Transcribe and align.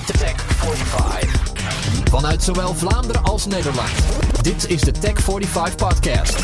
Tech 0.00 0.34
45. 0.40 1.42
Vanuit 2.10 2.42
zowel 2.42 2.74
Vlaanderen 2.74 3.22
als 3.22 3.46
Nederland. 3.46 3.90
Dit 4.42 4.70
is 4.70 4.80
de 4.80 4.90
Tech 4.90 5.20
45 5.20 5.76
podcast. 5.76 6.36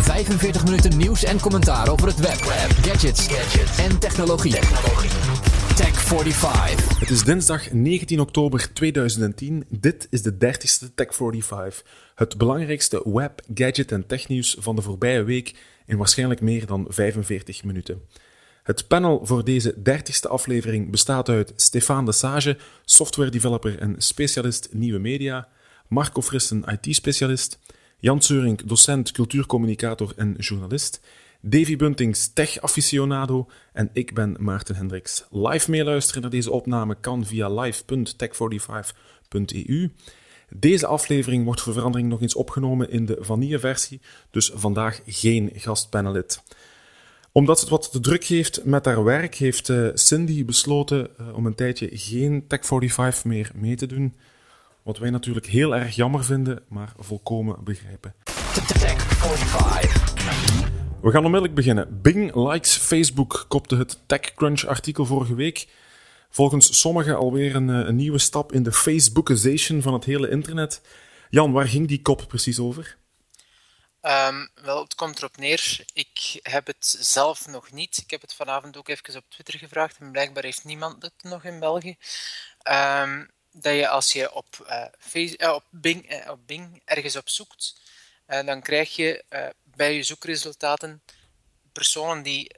45 0.00 0.64
minuten 0.64 0.96
nieuws 0.96 1.24
en 1.24 1.40
commentaar 1.40 1.88
over 1.88 2.06
het 2.06 2.16
web, 2.16 2.40
gadgets, 2.82 3.26
gadgets. 3.28 3.78
en 3.78 3.98
technologie. 3.98 4.52
technologie. 4.52 5.10
Tech 5.76 6.02
45. 6.02 6.98
Het 6.98 7.10
is 7.10 7.24
dinsdag 7.24 7.72
19 7.72 8.20
oktober 8.20 8.72
2010. 8.72 9.64
Dit 9.68 10.06
is 10.10 10.22
de 10.22 10.32
30ste 10.32 10.94
Tech 10.94 11.14
45. 11.14 11.84
Het 12.14 12.38
belangrijkste 12.38 13.02
web, 13.04 13.42
gadget 13.54 13.92
en 13.92 14.06
technieuws 14.06 14.56
van 14.58 14.76
de 14.76 14.82
voorbije 14.82 15.22
week 15.22 15.54
in 15.86 15.96
waarschijnlijk 15.96 16.40
meer 16.40 16.66
dan 16.66 16.86
45 16.88 17.64
minuten. 17.64 18.02
Het 18.62 18.88
panel 18.88 19.26
voor 19.26 19.44
deze 19.44 19.74
30ste 19.74 20.28
aflevering 20.28 20.90
bestaat 20.90 21.28
uit 21.28 21.52
Stefan 21.56 22.04
de 22.04 22.12
Sage, 22.12 22.56
software 22.84 23.30
developer 23.30 23.78
en 23.78 23.94
specialist 23.98 24.68
nieuwe 24.72 24.98
media, 24.98 25.48
Marco 25.88 26.22
Frissen, 26.22 26.78
IT-specialist, 26.80 27.58
Jan 27.98 28.22
Seurink, 28.22 28.68
docent 28.68 29.12
cultuurcommunicator 29.12 30.12
en 30.16 30.34
journalist, 30.38 31.00
Davy 31.40 31.76
Buntings, 31.76 32.32
tech-aficionado 32.32 33.48
en 33.72 33.90
ik 33.92 34.14
ben 34.14 34.36
Maarten 34.38 34.76
Hendricks. 34.76 35.24
Live 35.30 35.70
meeluisteren 35.70 36.22
naar 36.22 36.30
deze 36.30 36.50
opname 36.50 36.96
kan 37.00 37.26
via 37.26 37.48
live.tech45.eu. 37.48 39.90
Deze 40.48 40.86
aflevering 40.86 41.44
wordt 41.44 41.60
voor 41.60 41.72
verandering 41.72 42.08
nog 42.08 42.20
eens 42.20 42.34
opgenomen 42.34 42.90
in 42.90 43.06
de 43.06 43.16
vanille-versie, 43.20 44.00
dus 44.30 44.50
vandaag 44.54 45.00
geen 45.06 45.50
gastpanelit 45.54 46.42
omdat 47.32 47.60
het 47.60 47.68
wat 47.68 47.92
te 47.92 48.00
druk 48.00 48.24
heeft 48.24 48.64
met 48.64 48.84
haar 48.84 49.04
werk, 49.04 49.34
heeft 49.34 49.68
uh, 49.68 49.88
Cindy 49.94 50.44
besloten 50.44 51.08
uh, 51.20 51.36
om 51.36 51.46
een 51.46 51.54
tijdje 51.54 51.88
geen 51.92 52.44
Tech 52.46 52.66
45 52.66 53.24
meer 53.24 53.50
mee 53.54 53.76
te 53.76 53.86
doen. 53.86 54.14
Wat 54.82 54.98
wij 54.98 55.10
natuurlijk 55.10 55.46
heel 55.46 55.76
erg 55.76 55.94
jammer 55.94 56.24
vinden, 56.24 56.62
maar 56.68 56.92
volkomen 56.98 57.64
begrijpen. 57.64 58.14
Tech 58.78 59.02
45. 59.02 60.08
We 61.02 61.10
gaan 61.10 61.24
onmiddellijk 61.24 61.54
beginnen. 61.54 62.00
Bing 62.02 62.34
likes 62.34 62.76
Facebook, 62.76 63.44
kopte 63.48 63.76
het 63.76 63.98
TechCrunch-artikel 64.06 65.06
vorige 65.06 65.34
week. 65.34 65.68
Volgens 66.30 66.80
sommigen 66.80 67.16
alweer 67.16 67.54
een, 67.54 67.68
een 67.68 67.96
nieuwe 67.96 68.18
stap 68.18 68.52
in 68.52 68.62
de 68.62 68.72
Facebookization 68.72 69.82
van 69.82 69.92
het 69.92 70.04
hele 70.04 70.30
internet. 70.30 70.80
Jan, 71.30 71.52
waar 71.52 71.68
ging 71.68 71.88
die 71.88 72.02
kop 72.02 72.24
precies 72.28 72.58
over? 72.58 72.96
Um, 74.02 74.50
wel, 74.54 74.82
het 74.82 74.94
komt 74.94 75.18
erop 75.18 75.36
neer. 75.36 75.84
Ik 75.92 76.38
heb 76.42 76.66
het 76.66 76.96
zelf 76.98 77.46
nog 77.46 77.70
niet. 77.70 77.96
Ik 77.96 78.10
heb 78.10 78.20
het 78.20 78.34
vanavond 78.34 78.76
ook 78.76 78.88
even 78.88 79.16
op 79.16 79.24
Twitter 79.28 79.58
gevraagd 79.58 79.98
en 79.98 80.12
blijkbaar 80.12 80.42
heeft 80.42 80.64
niemand 80.64 81.02
het 81.02 81.22
nog 81.22 81.44
in 81.44 81.60
België. 81.60 81.96
Um, 82.70 83.30
dat 83.52 83.74
je 83.74 83.88
als 83.88 84.12
je 84.12 84.32
op, 84.32 84.46
face, 84.98 85.38
uh, 85.38 85.52
op, 85.52 85.64
Bing, 85.70 86.12
uh, 86.12 86.30
op 86.30 86.46
Bing 86.46 86.82
ergens 86.84 87.16
op 87.16 87.28
zoekt, 87.28 87.80
dan 88.26 88.62
krijg 88.62 88.96
je 88.96 89.24
bij 89.64 89.94
je 89.94 90.02
zoekresultaten 90.02 91.02
personen 91.72 92.22
die 92.22 92.50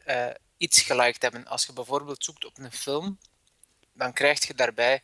iets 0.57 0.83
geliked 0.83 1.23
hebben. 1.23 1.47
Als 1.47 1.67
je 1.67 1.73
bijvoorbeeld 1.73 2.25
zoekt 2.25 2.45
op 2.45 2.59
een 2.59 2.73
film, 2.73 3.19
dan 3.93 4.13
krijg 4.13 4.47
je 4.47 4.55
daarbij 4.55 5.03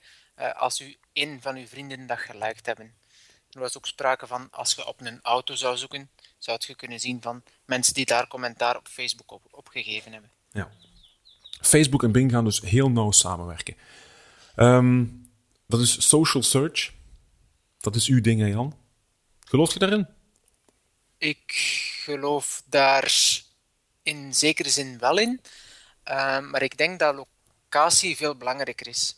als 0.54 0.80
u 0.80 0.96
een 1.12 1.42
van 1.42 1.56
uw 1.56 1.66
vrienden 1.66 2.06
dat 2.06 2.18
geliked 2.18 2.66
hebben. 2.66 2.96
Er 3.50 3.60
was 3.60 3.76
ook 3.76 3.86
sprake 3.86 4.26
van 4.26 4.48
als 4.50 4.74
je 4.74 4.86
op 4.86 5.00
een 5.00 5.20
auto 5.22 5.54
zou 5.54 5.76
zoeken, 5.76 6.10
zou 6.38 6.58
je 6.66 6.74
kunnen 6.74 7.00
zien 7.00 7.22
van 7.22 7.42
mensen 7.64 7.94
die 7.94 8.06
daar 8.06 8.28
commentaar 8.28 8.76
op 8.76 8.88
Facebook 8.88 9.32
op, 9.32 9.42
op 9.50 9.68
gegeven 9.68 10.12
hebben. 10.12 10.30
Ja. 10.50 10.70
Facebook 11.60 12.02
en 12.02 12.12
Bing 12.12 12.30
gaan 12.30 12.44
dus 12.44 12.60
heel 12.60 12.90
nauw 12.90 13.10
samenwerken. 13.10 13.76
Um, 14.56 15.30
dat 15.66 15.80
is 15.80 16.08
social 16.08 16.42
search. 16.42 16.92
Dat 17.78 17.94
is 17.94 18.06
uw 18.06 18.20
ding, 18.20 18.40
hè 18.40 18.46
Jan? 18.46 18.78
Geloof 19.44 19.72
je 19.72 19.78
daarin? 19.78 20.08
Ik 21.18 21.52
geloof 22.04 22.62
daar 22.66 23.12
in 24.02 24.34
zekere 24.34 24.70
zin 24.70 24.98
wel 24.98 25.18
in. 25.18 25.40
Um, 26.04 26.50
maar 26.50 26.62
ik 26.62 26.76
denk 26.76 26.98
dat 26.98 27.14
locatie 27.14 28.16
veel 28.16 28.34
belangrijker 28.34 28.86
is. 28.86 29.16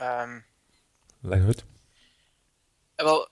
Um, 0.00 0.44
Leg 1.20 1.44
uit. 1.44 1.64
Wel, 2.94 3.28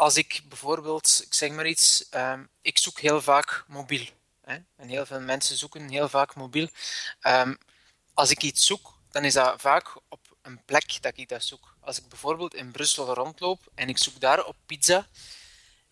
als 0.00 0.16
ik 0.16 0.42
bijvoorbeeld, 0.48 1.22
ik 1.26 1.34
zeg 1.34 1.50
maar 1.50 1.66
iets, 1.66 2.06
um, 2.14 2.48
ik 2.62 2.78
zoek 2.78 3.00
heel 3.00 3.22
vaak 3.22 3.64
mobiel. 3.66 4.06
Hè? 4.40 4.58
En 4.76 4.88
heel 4.88 5.06
veel 5.06 5.20
mensen 5.20 5.56
zoeken 5.56 5.88
heel 5.88 6.08
vaak 6.08 6.34
mobiel. 6.34 6.68
Um, 7.22 7.58
als 8.14 8.30
ik 8.30 8.42
iets 8.42 8.66
zoek, 8.66 8.98
dan 9.10 9.24
is 9.24 9.32
dat 9.32 9.60
vaak 9.60 9.96
op 10.08 10.36
een 10.42 10.64
plek 10.64 11.02
dat 11.02 11.12
ik 11.18 11.28
dat 11.28 11.44
zoek. 11.44 11.76
Als 11.80 11.98
ik 11.98 12.08
bijvoorbeeld 12.08 12.54
in 12.54 12.70
Brussel 12.70 13.14
rondloop 13.14 13.70
en 13.74 13.88
ik 13.88 13.98
zoek 13.98 14.20
daar 14.20 14.44
op 14.44 14.56
pizza, 14.66 15.06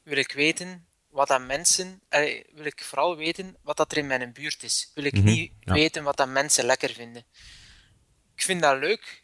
wil 0.03 0.17
ik 0.17 0.33
weten 0.33 0.87
wat 1.09 1.29
dat 1.29 1.41
mensen, 1.41 2.01
eh, 2.09 2.45
wil 2.53 2.65
ik 2.65 2.85
vooral 2.85 3.17
weten 3.17 3.57
wat 3.63 3.77
dat 3.77 3.93
er 3.93 3.99
in 3.99 4.07
mijn 4.07 4.33
buurt 4.33 4.63
is. 4.63 4.91
Wil 4.95 5.05
ik 5.05 5.13
mm 5.13 5.19
-hmm, 5.19 5.31
niet 5.31 5.53
ja. 5.61 5.73
weten 5.73 6.03
wat 6.03 6.17
dat 6.17 6.29
mensen 6.29 6.65
lekker 6.65 6.93
vinden. 6.93 7.25
Ik 8.35 8.43
vind 8.43 8.63
dat 8.63 8.79
leuk 8.79 9.23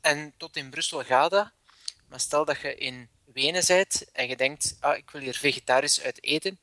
en 0.00 0.34
tot 0.36 0.56
in 0.56 0.70
Brussel 0.70 1.04
gaat 1.04 1.30
dat. 1.30 1.50
Maar 2.08 2.20
stel 2.20 2.44
dat 2.44 2.60
je 2.60 2.74
in 2.74 3.08
Wenen 3.32 3.64
bent 3.66 4.10
en 4.12 4.28
je 4.28 4.36
denkt, 4.36 4.76
ah, 4.80 4.96
ik 4.96 5.10
wil 5.10 5.20
hier 5.20 5.36
vegetarisch 5.36 6.00
uit 6.00 6.22
eten, 6.22 6.58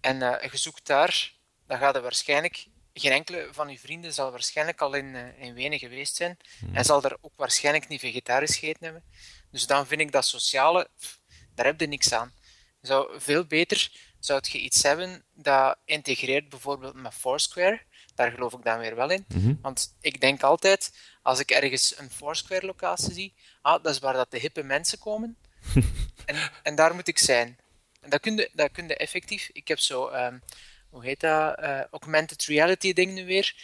en 0.00 0.16
uh, 0.16 0.50
je 0.50 0.56
zoekt 0.56 0.86
daar, 0.86 1.32
dan 1.66 1.78
gaat 1.78 1.94
er 1.94 2.02
waarschijnlijk, 2.02 2.66
geen 2.94 3.12
enkele 3.12 3.48
van 3.52 3.68
je 3.68 3.78
vrienden 3.78 4.12
zal 4.12 4.30
waarschijnlijk 4.30 4.80
al 4.80 4.94
in, 4.94 5.14
uh, 5.14 5.42
in 5.42 5.54
Wenen 5.54 5.78
geweest 5.78 6.16
zijn, 6.16 6.36
mm. 6.60 6.76
en 6.76 6.84
zal 6.84 7.02
er 7.02 7.16
ook 7.20 7.32
waarschijnlijk 7.36 7.88
niet 7.88 8.00
vegetarisch 8.00 8.56
gegeten 8.56 8.84
hebben. 8.84 9.04
Dus 9.50 9.66
dan 9.66 9.86
vind 9.86 10.00
ik 10.00 10.12
dat 10.12 10.26
sociale, 10.26 10.88
pff, 10.98 11.20
daar 11.54 11.66
heb 11.66 11.80
je 11.80 11.86
niks 11.86 12.12
aan. 12.12 12.32
Zou 12.80 13.20
veel 13.20 13.44
beter 13.44 13.90
zou 14.20 14.40
je 14.42 14.58
iets 14.58 14.82
hebben 14.82 15.24
dat 15.34 15.76
integreert 15.84 16.48
bijvoorbeeld 16.48 16.94
met 16.94 17.14
Foursquare. 17.14 17.80
Daar 18.14 18.30
geloof 18.30 18.52
ik 18.52 18.64
dan 18.64 18.78
weer 18.78 18.94
wel 18.94 19.10
in. 19.10 19.24
Mm 19.28 19.42
-hmm. 19.42 19.58
Want 19.62 19.96
ik 20.00 20.20
denk 20.20 20.42
altijd, 20.42 20.92
als 21.22 21.38
ik 21.38 21.50
ergens 21.50 21.98
een 21.98 22.10
Foursquare-locatie 22.10 23.12
zie, 23.12 23.34
ah, 23.62 23.82
dat 23.82 23.94
is 23.94 23.98
waar 23.98 24.12
dat 24.12 24.30
de 24.30 24.38
hippe 24.38 24.62
mensen 24.62 24.98
komen. 24.98 25.36
en, 26.24 26.36
en 26.62 26.74
daar 26.74 26.94
moet 26.94 27.08
ik 27.08 27.18
zijn. 27.18 27.58
En 28.00 28.10
dat 28.10 28.20
kun 28.20 28.36
je, 28.36 28.50
dat 28.52 28.70
kun 28.72 28.86
je 28.88 28.96
effectief. 28.96 29.50
Ik 29.52 29.68
heb 29.68 29.78
zo, 29.78 30.08
um, 30.08 30.42
hoe 30.88 31.04
heet 31.04 31.20
dat? 31.20 31.58
Uh, 31.58 31.80
augmented 31.90 32.44
reality 32.44 32.92
ding 32.92 33.12
nu 33.12 33.24
weer. 33.24 33.54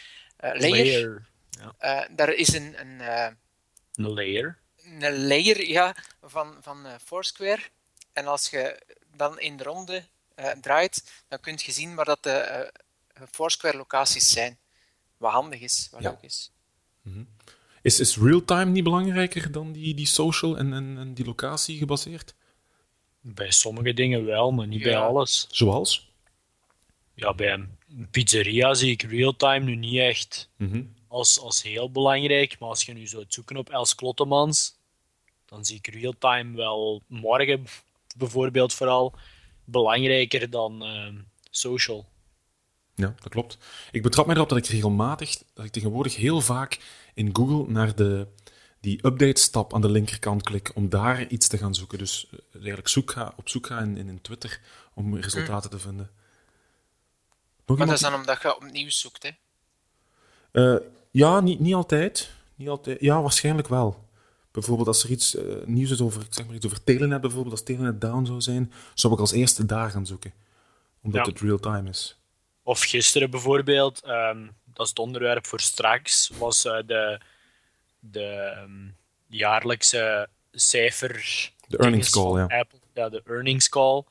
Uh, 0.44 0.50
layer. 0.60 0.70
layer. 0.70 1.26
Ja. 1.50 2.04
Uh, 2.08 2.16
daar 2.16 2.32
is 2.32 2.52
een. 2.54 2.80
Een, 2.80 3.00
een 3.94 4.08
layer. 4.08 4.58
Een 4.76 5.26
layer, 5.26 5.66
ja, 5.68 5.96
van, 6.22 6.56
van 6.60 6.86
Foursquare. 7.04 7.62
En 8.12 8.26
als 8.26 8.50
je 8.50 8.82
dan 9.16 9.40
in 9.40 9.56
de 9.56 9.64
ronde 9.64 10.04
draait, 10.60 11.22
dan 11.28 11.40
kun 11.40 11.54
je 11.56 11.72
zien 11.72 11.94
waar 11.94 12.04
dat 12.04 12.22
de 12.22 12.72
Foursquare 13.30 13.76
locaties 13.76 14.28
zijn. 14.28 14.58
Wat 15.16 15.32
handig 15.32 15.60
is, 15.60 15.88
wat 15.90 16.02
Ja. 16.02 16.10
leuk 16.10 16.22
is. 16.22 16.52
Mm 17.02 17.12
-hmm. 17.12 17.35
Is, 17.86 18.00
is 18.00 18.16
real-time 18.16 18.70
niet 18.70 18.84
belangrijker 18.84 19.52
dan 19.52 19.72
die, 19.72 19.94
die 19.94 20.06
social 20.06 20.58
en, 20.58 20.72
en, 20.72 20.96
en 20.98 21.14
die 21.14 21.24
locatie 21.24 21.78
gebaseerd? 21.78 22.34
Bij 23.20 23.50
sommige 23.50 23.94
dingen 23.94 24.24
wel, 24.24 24.50
maar 24.50 24.66
niet 24.66 24.80
Ja. 24.80 24.84
bij 24.84 24.96
alles. 24.98 25.46
Zoals? 25.50 26.08
Ja, 27.14 27.34
bij 27.34 27.52
een 27.52 27.78
pizzeria 28.10 28.74
zie 28.74 28.90
ik 28.90 29.02
real-time 29.02 29.64
nu 29.64 29.74
niet 29.76 29.98
echt 29.98 30.48
Mhm. 30.56 30.82
als, 31.08 31.38
als 31.40 31.62
heel 31.62 31.90
belangrijk. 31.90 32.58
Maar 32.58 32.68
als 32.68 32.82
je 32.82 32.92
nu 32.92 33.06
zou 33.06 33.24
zoeken 33.28 33.56
op 33.56 33.70
Els 33.70 33.94
Klottemans, 33.94 34.74
dan 35.44 35.64
zie 35.64 35.76
ik 35.76 35.86
real-time 35.86 36.56
wel 36.56 37.02
morgen 37.06 37.64
bijvoorbeeld 38.16 38.74
vooral 38.74 39.14
belangrijker 39.64 40.50
dan 40.50 40.84
ehm, 40.84 41.14
social. 41.50 42.06
Ja, 42.94 43.14
dat 43.22 43.28
klopt. 43.28 43.58
Ik 43.90 44.02
betrap 44.02 44.26
mij 44.26 44.34
erop 44.36 44.48
dat 44.48 44.58
ik 44.58 44.66
regelmatig, 44.66 45.36
dat 45.54 45.64
ik 45.64 45.70
tegenwoordig 45.72 46.16
heel 46.16 46.40
vaak 46.40 46.78
in 47.16 47.36
Google 47.36 47.72
naar 47.72 47.94
de, 47.94 48.26
die 48.80 49.06
update-stap 49.06 49.74
aan 49.74 49.80
de 49.80 49.88
linkerkant 49.90 50.42
klik 50.42 50.70
om 50.74 50.88
daar 50.88 51.26
iets 51.26 51.48
te 51.48 51.58
gaan 51.58 51.74
zoeken. 51.74 51.98
Dus 51.98 52.28
eh, 52.30 52.38
eigenlijk 52.54 52.88
zoek 52.88 53.10
ga, 53.10 53.32
op 53.36 53.48
zoek 53.48 53.66
gaan 53.66 53.82
in, 53.82 53.96
in, 53.96 54.08
in 54.08 54.20
Twitter 54.20 54.60
om 54.94 55.16
resultaten 55.16 55.70
te 55.70 55.78
vinden. 55.78 56.10
Nog 57.66 57.78
Maar 57.78 57.86
dat 57.86 57.96
is 57.96 58.02
dan 58.02 58.14
omdat 58.14 58.42
je 58.42 58.56
opnieuw 58.56 58.90
zoekt, 58.90 59.22
hè? 59.22 59.30
Eh, 60.50 60.80
ja, 61.10 61.40
niet, 61.40 61.60
niet 61.60 61.74
altijd. 61.74 62.30
Niet 62.54 62.68
altijd. 62.68 63.00
Ja, 63.00 63.22
waarschijnlijk 63.22 63.68
wel. 63.68 64.04
Bijvoorbeeld 64.50 64.88
als 64.88 65.04
er 65.04 65.10
iets 65.10 65.34
eh, 65.34 65.44
nieuws 65.64 65.90
is 65.90 66.00
over, 66.00 66.26
zeg 66.30 66.46
maar 66.46 66.54
iets 66.54 66.66
over 66.66 66.84
Telenet 66.84 67.20
bijvoorbeeld, 67.20 67.52
als 67.52 67.62
Telenet 67.62 68.00
down 68.00 68.24
zou 68.24 68.40
zijn, 68.40 68.72
zou 68.94 69.12
ik 69.12 69.20
als 69.20 69.32
eerste 69.32 69.66
daar 69.66 69.90
gaan 69.90 70.06
zoeken. 70.06 70.32
Omdat 71.02 71.26
Ja. 71.26 71.32
het 71.32 71.40
real-time 71.40 71.88
is. 71.88 72.18
Of 72.66 72.80
gisteren 72.80 73.30
bijvoorbeeld, 73.30 74.02
ehm, 74.02 74.46
dat 74.64 74.84
is 74.84 74.88
het 74.88 74.98
onderwerp 74.98 75.46
voor 75.46 75.60
straks, 75.60 76.30
was 76.38 76.64
eh, 76.64 76.78
de, 76.86 77.20
de 77.98 78.24
ehm, 78.24 78.88
jaarlijkse 79.26 80.28
cijfer. 80.52 81.12
De 81.68 81.78
earnings 81.78 82.10
call, 82.10 82.36
ja. 82.36 82.58
Apple, 82.58 82.78
ja, 82.94 83.08
de 83.08 83.22
earnings 83.26 83.68
call. 83.68 84.04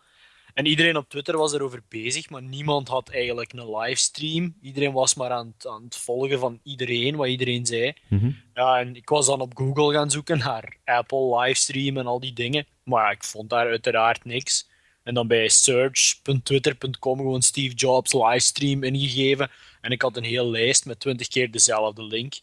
En 0.53 0.65
iedereen 0.65 0.97
op 0.97 1.09
Twitter 1.09 1.37
was 1.37 1.53
erover 1.53 1.81
bezig, 1.89 2.29
maar 2.29 2.41
niemand 2.41 2.87
had 2.87 3.09
eigenlijk 3.09 3.53
een 3.53 3.77
livestream. 3.77 4.55
Iedereen 4.61 4.93
was 4.93 5.15
maar 5.15 5.31
aan 5.31 5.53
het, 5.57 5.67
aan 5.67 5.83
het 5.83 5.97
volgen 5.97 6.39
van 6.39 6.59
iedereen, 6.63 7.15
wat 7.15 7.27
iedereen 7.27 7.65
zei. 7.65 7.93
Mhm. 8.07 8.31
Ja, 8.53 8.79
en 8.79 8.95
ik 8.95 9.09
was 9.09 9.25
dan 9.25 9.41
op 9.41 9.57
Google 9.57 9.93
gaan 9.93 10.11
zoeken 10.11 10.37
naar 10.37 10.77
Apple 10.85 11.39
livestream 11.39 11.97
en 11.97 12.05
al 12.05 12.19
die 12.19 12.33
dingen. 12.33 12.67
Maar 12.83 13.03
ja, 13.03 13.11
ik 13.11 13.23
vond 13.23 13.49
daar 13.49 13.67
uiteraard 13.67 14.25
niks. 14.25 14.67
En 15.05 15.13
dan 15.13 15.27
bij 15.27 15.49
search.twitter.com 15.49 17.17
gewoon 17.17 17.41
Steve 17.41 17.75
Jobs 17.75 18.13
livestream 18.13 18.83
ingegeven. 18.83 19.51
En 19.81 19.91
ik 19.91 20.01
had 20.01 20.17
een 20.17 20.23
hele 20.23 20.49
lijst 20.49 20.85
met 20.85 20.99
20 20.99 21.27
keer 21.27 21.51
dezelfde 21.51 22.03
link. 22.03 22.33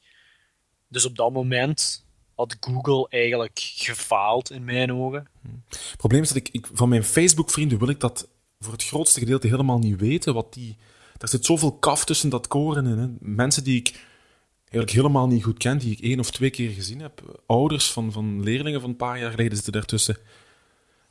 Dus 0.88 1.04
op 1.04 1.16
dat 1.16 1.32
moment 1.32 2.04
had 2.34 2.56
Google 2.60 3.06
eigenlijk 3.08 3.60
gefaald 3.76 4.50
in 4.50 4.64
mijn 4.64 4.92
ogen. 4.92 5.28
Het 5.68 5.94
probleem 5.96 6.22
is 6.22 6.28
dat 6.28 6.48
ik, 6.52 6.68
van 6.72 6.88
mijn 6.88 7.04
Facebook-vrienden 7.04 7.78
wil 7.78 7.88
ik 7.88 8.00
dat 8.00 8.28
voor 8.60 8.72
het 8.72 8.84
grootste 8.84 9.20
gedeelte 9.20 9.46
helemaal 9.46 9.78
niet 9.78 10.00
weten. 10.00 10.34
Wat 10.34 10.52
die, 10.52 10.76
er 11.18 11.28
zit 11.28 11.44
zoveel 11.44 11.72
kaf 11.72 12.04
tussen 12.04 12.28
dat 12.28 12.48
koren 12.48 12.86
in. 12.86 12.98
Hè. 12.98 13.06
Mensen 13.20 13.64
die 13.64 13.76
ik 13.76 14.04
eigenlijk 14.60 14.90
helemaal 14.90 15.26
niet 15.26 15.44
goed 15.44 15.58
ken, 15.58 15.78
die 15.78 15.92
ik 15.92 16.00
één 16.00 16.18
of 16.18 16.30
twee 16.30 16.50
keer 16.50 16.70
gezien 16.70 17.00
heb. 17.00 17.42
Ouders 17.46 17.90
van, 17.90 18.12
van 18.12 18.42
leerlingen 18.42 18.80
van 18.80 18.90
een 18.90 18.96
paar 18.96 19.18
jaar 19.18 19.30
geleden 19.30 19.54
zitten 19.54 19.72
daartussen. 19.72 20.16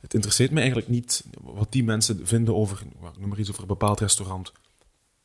Het 0.02 0.14
interesseert 0.14 0.50
me 0.50 0.58
eigenlijk 0.58 0.88
niet 0.88 1.24
wat 1.40 1.72
die 1.72 1.84
mensen 1.84 2.26
vinden 2.26 2.54
over, 2.54 2.78
well, 3.00 3.10
noem 3.18 3.28
maar 3.28 3.38
iets, 3.38 3.50
over 3.50 3.62
een 3.62 3.68
bepaald 3.68 4.00
restaurant. 4.00 4.52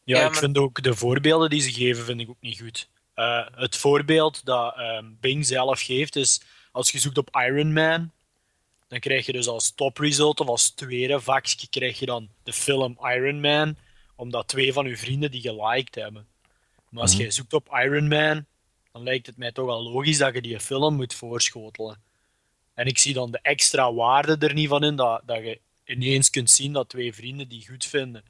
Ja, 0.04 0.20
Ja, 0.20 0.28
ik 0.28 0.36
vind 0.36 0.58
ook 0.58 0.84
de 0.84 0.96
voorbeelden 0.96 1.50
die 1.50 1.62
ze 1.62 1.72
geven, 1.72 2.06
vind 2.06 2.20
ik 2.22 2.30
ook 2.30 2.42
niet 2.42 2.60
goed. 2.60 2.90
Eh, 3.14 3.46
het 3.52 3.76
voorbeeld 3.76 4.46
dat 4.46 4.76
ehm, 4.76 5.06
Bing 5.20 5.46
zelf 5.46 5.82
geeft 5.82 6.16
is, 6.16 6.42
als 6.72 6.92
je 6.92 7.00
zoekt 7.00 7.18
op 7.18 7.36
Iron 7.48 7.74
Man, 7.74 8.12
dan 8.88 9.00
krijg 9.00 9.26
je 9.26 9.32
dus 9.32 9.48
als 9.48 9.72
topresult 9.72 10.40
of 10.40 10.48
als 10.48 10.70
tweede 10.70 11.20
vakje 11.20 11.68
krijg 11.70 12.00
je 12.00 12.06
dan 12.06 12.30
de 12.44 12.54
film 12.54 12.98
Iron 13.02 13.40
Man, 13.40 13.78
omdat 14.16 14.48
twee 14.48 14.74
van 14.74 14.86
uw 14.86 14.96
vrienden 14.96 15.32
die 15.32 15.42
geliked 15.42 15.96
hebben. 15.96 16.28
Maar 16.90 17.02
als 17.02 17.14
je 17.14 17.32
zoekt 17.32 17.54
op 17.54 17.70
Iron 17.84 18.08
Man, 18.08 18.46
dan 18.92 19.04
lijkt 19.04 19.26
het 19.26 19.38
mij 19.38 19.52
toch 19.52 19.66
wel 19.66 19.84
logisch 19.84 20.18
dat 20.18 20.34
je 20.34 20.42
die 20.42 20.60
film 20.60 20.96
moet 20.96 21.14
voorschotelen. 21.14 22.02
En 22.78 22.86
ik 22.86 22.98
zie 22.98 23.14
dan 23.14 23.32
de 23.32 23.40
extra 23.42 23.94
waarde 23.94 24.48
er 24.48 24.54
niet 24.54 24.68
van 24.68 24.84
in, 24.84 24.96
dat, 24.96 25.22
dat 25.26 25.38
je 25.38 25.60
ineens 25.86 26.30
kunt 26.30 26.50
zien 26.50 26.74
dat 26.74 26.90
twee 26.90 27.14
vrienden 27.14 27.50
die 27.50 27.68
goed 27.68 27.86
vinden. 27.86 28.24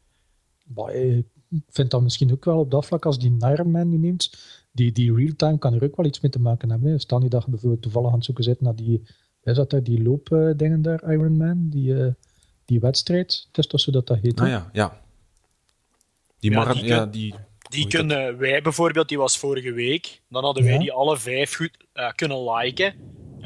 Maar, 0.66 0.88
eh, 0.88 1.18
ik 1.18 1.64
vind 1.70 1.92
dat 1.92 2.02
misschien 2.02 2.32
ook 2.32 2.46
wel 2.46 2.60
op 2.60 2.72
dat 2.72 2.86
vlak, 2.86 3.06
als 3.06 3.20
die 3.20 3.36
Iron 3.40 3.72
Man 3.72 3.90
nu 3.90 3.98
neemt, 3.98 4.38
die, 4.72 4.92
die 4.92 5.14
real-time 5.16 5.58
kan 5.58 5.74
er 5.74 5.84
ook 5.84 5.96
wel 5.96 6.06
iets 6.06 6.20
mee 6.20 6.32
te 6.32 6.40
maken 6.40 6.70
hebben. 6.70 6.92
Hè. 6.92 7.00
Stel 7.00 7.20
niet 7.20 7.32
dat 7.32 7.44
je 7.44 7.50
bijvoorbeeld 7.50 7.82
toevallig 7.82 8.10
aan 8.10 8.16
het 8.16 8.26
zoeken 8.26 8.44
zit 8.44 8.62
naar 8.62 8.76
die, 8.76 9.02
is 9.44 9.56
dat 9.56 9.70
daar, 9.70 9.84
die 9.84 10.04
loopdingen 10.04 10.82
daar, 10.82 11.12
Iron 11.12 11.38
Man, 11.38 11.70
die, 11.70 12.04
eh, 12.04 12.12
die 12.66 12.80
wedstrijd. 12.80 13.44
Het 13.48 13.58
is 13.58 13.68
toch 13.68 13.80
zo 13.80 13.92
dat 13.92 14.08
dat 14.08 14.20
heet? 14.22 14.40
Ah 14.40 14.48
ja, 14.48 14.70
ja. 14.74 15.02
Die 16.40 16.52
Ja, 16.52 16.74
die 16.74 16.86
ja, 16.86 17.06
die, 17.06 17.36
Die 17.70 17.88
kunnen 17.88 18.38
wij 18.38 18.62
bijvoorbeeld, 18.62 19.08
die 19.10 19.18
was 19.18 19.38
vorige 19.38 19.72
week. 19.72 20.22
Dan 20.30 20.44
hadden 20.44 20.64
wij 20.64 20.74
Ja. 20.74 20.80
die 20.80 20.92
alle 20.92 21.18
vijf 21.18 21.56
goed 21.56 21.86
eh, 21.94 22.12
kunnen 22.12 22.52
liken. 22.52 22.94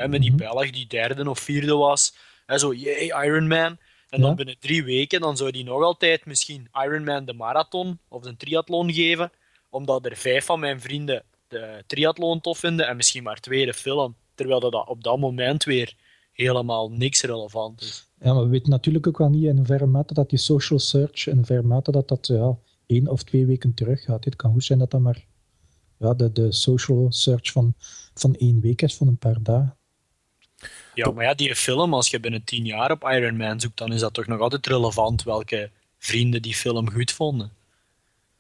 Hè, 0.01 0.07
met 0.07 0.21
die 0.21 0.29
Mhm. 0.31 0.39
Belg 0.39 0.69
die 0.71 0.87
derde 0.87 1.29
of 1.29 1.39
vierde 1.39 1.75
was. 1.75 2.15
Hè, 2.45 2.57
zo, 2.57 2.73
yay, 2.73 3.25
Iron 3.25 3.47
Man. 3.47 3.77
En 4.09 4.19
dan 4.21 4.29
Ja. 4.29 4.35
binnen 4.35 4.59
drie 4.59 4.83
weken 4.83 5.21
dan 5.21 5.37
zou 5.37 5.51
die 5.51 5.63
nog 5.63 5.83
altijd 5.83 6.25
misschien 6.25 6.67
Iron 6.85 7.03
Man 7.03 7.25
de 7.25 7.33
marathon 7.33 7.99
of 8.07 8.23
de 8.23 8.37
triathlon 8.37 8.93
geven. 8.93 9.31
Omdat 9.69 10.05
er 10.05 10.15
vijf 10.15 10.45
van 10.45 10.59
mijn 10.59 10.81
vrienden 10.81 11.23
de 11.47 11.83
triathlon 11.87 12.41
tof 12.41 12.57
vinden 12.59 12.87
en 12.87 12.95
misschien 12.95 13.23
maar 13.23 13.39
twee 13.39 13.65
de 13.65 13.73
film. 13.73 14.15
Terwijl 14.35 14.59
dat 14.59 14.87
op 14.87 15.03
dat 15.03 15.19
moment 15.19 15.63
weer 15.63 15.93
helemaal 16.31 16.89
niks 16.91 17.21
relevant 17.21 17.81
is. 17.81 18.07
Ja, 18.21 18.33
maar 18.33 18.43
we 18.43 18.49
weten 18.49 18.69
natuurlijk 18.69 19.07
ook 19.07 19.17
wel 19.17 19.29
niet 19.29 19.43
in 19.43 19.55
hoeverre 19.57 19.85
mate 19.85 20.13
dat 20.13 20.29
die 20.29 20.39
social 20.39 20.79
search, 20.79 21.27
in 21.27 21.35
hoeverre 21.35 21.61
mate 21.63 21.91
dat 21.91 22.07
dat 22.07 22.27
ja, 22.27 22.57
één 22.85 23.07
of 23.07 23.23
twee 23.23 23.45
weken 23.45 23.73
terug 23.73 24.03
gaat. 24.03 24.25
Het 24.25 24.35
kan 24.35 24.51
goed 24.51 24.63
zijn 24.63 24.79
dat 24.79 24.91
dat 24.91 25.01
maar 25.01 25.25
ja, 25.97 26.13
de, 26.13 26.31
de 26.31 26.51
social 26.51 27.11
search 27.11 27.51
van, 27.51 27.73
van 28.13 28.35
één 28.35 28.59
week 28.61 28.81
is, 28.81 28.95
van 28.95 29.07
een 29.07 29.17
paar 29.17 29.43
dagen. 29.43 29.77
Ja, 30.93 31.11
maar 31.11 31.23
ja, 31.23 31.33
die 31.33 31.55
film, 31.55 31.93
als 31.93 32.07
je 32.07 32.19
binnen 32.19 32.43
tien 32.43 32.65
jaar 32.65 32.91
op 32.91 33.03
Iron 33.03 33.37
Man 33.37 33.59
zoekt, 33.59 33.77
dan 33.77 33.93
is 33.93 33.99
dat 33.99 34.13
toch 34.13 34.27
nog 34.27 34.39
altijd 34.39 34.67
relevant 34.67 35.23
welke 35.23 35.71
vrienden 35.99 36.41
die 36.41 36.55
film 36.55 36.91
goed 36.91 37.11
vonden. 37.11 37.53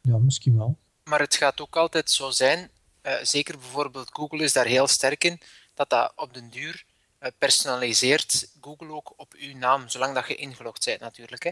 Ja, 0.01 0.17
misschien 0.17 0.57
wel. 0.57 0.77
Maar 1.03 1.19
het 1.19 1.35
gaat 1.35 1.61
ook 1.61 1.75
altijd 1.75 2.11
zo 2.11 2.29
zijn, 2.29 2.69
eh, 3.01 3.13
zeker 3.21 3.57
bijvoorbeeld 3.57 4.09
Google 4.13 4.43
is 4.43 4.53
daar 4.53 4.65
heel 4.65 4.87
sterk 4.87 5.23
in, 5.23 5.39
dat 5.73 5.89
dat 5.89 6.13
op 6.15 6.33
den 6.33 6.49
duur 6.49 6.83
eh, 7.17 7.31
personaliseert 7.37 8.51
Google 8.61 8.93
ook 8.93 9.13
op 9.15 9.33
uw 9.37 9.57
naam, 9.57 9.89
zolang 9.89 10.15
dat 10.15 10.27
je 10.27 10.35
ingelogd 10.35 10.85
bent 10.85 10.99
natuurlijk. 10.99 11.43
Hè. 11.43 11.51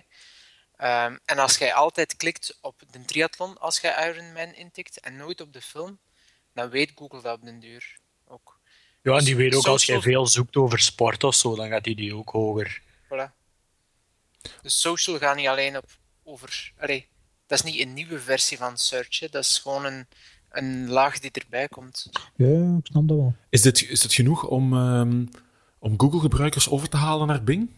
Ehm, 0.75 1.17
en 1.25 1.39
als 1.39 1.57
jij 1.57 1.73
altijd 1.73 2.15
klikt 2.15 2.57
op 2.61 2.81
de 2.91 3.05
triathlon 3.05 3.57
als 3.57 3.79
je 3.79 4.11
Iron 4.13 4.33
Man 4.33 4.53
intikt 4.53 4.99
en 4.99 5.15
nooit 5.15 5.41
op 5.41 5.53
de 5.53 5.61
film, 5.61 5.99
dan 6.53 6.69
weet 6.69 6.91
Google 6.95 7.21
dat 7.21 7.37
op 7.37 7.43
den 7.43 7.59
duur. 7.59 7.98
Ja, 9.01 9.17
en 9.17 9.23
die 9.25 9.35
weet 9.35 9.55
ook 9.55 9.65
als 9.67 9.85
jij 9.85 10.01
veel 10.01 10.27
zoekt 10.27 10.55
over 10.55 10.79
sport 10.79 11.23
of 11.23 11.35
zo, 11.35 11.55
dan 11.55 11.67
gaat 11.69 11.83
die 11.83 11.95
die 11.95 12.15
ook 12.15 12.29
hoger. 12.29 12.81
Voilà. 13.05 13.31
Dus 14.61 14.79
social 14.81 15.17
gaat 15.17 15.35
niet 15.35 15.47
alleen 15.47 15.77
op 15.77 15.85
over. 16.23 16.71
Allee, 16.77 17.07
dat 17.47 17.63
is 17.63 17.71
niet 17.71 17.81
een 17.81 17.93
nieuwe 17.93 18.19
versie 18.19 18.57
van 18.57 18.77
search, 18.77 19.19
hè. 19.19 19.27
dat 19.29 19.43
is 19.43 19.57
gewoon 19.57 19.85
een, 19.85 20.07
een 20.49 20.89
laag 20.89 21.19
die 21.19 21.31
erbij 21.31 21.67
komt. 21.67 22.09
Ja, 22.35 22.77
ik 22.79 22.85
snap 22.85 23.07
dat 23.07 23.17
wel. 23.17 23.35
Is 23.49 23.61
dit, 23.61 23.89
is 23.89 23.99
dit 23.99 24.13
genoeg 24.13 24.43
om, 24.43 24.73
ehm, 24.73 25.25
om 25.79 25.99
Google-gebruikers 25.99 26.69
over 26.69 26.89
te 26.89 26.97
halen 26.97 27.27
naar 27.27 27.43
Bing? 27.43 27.69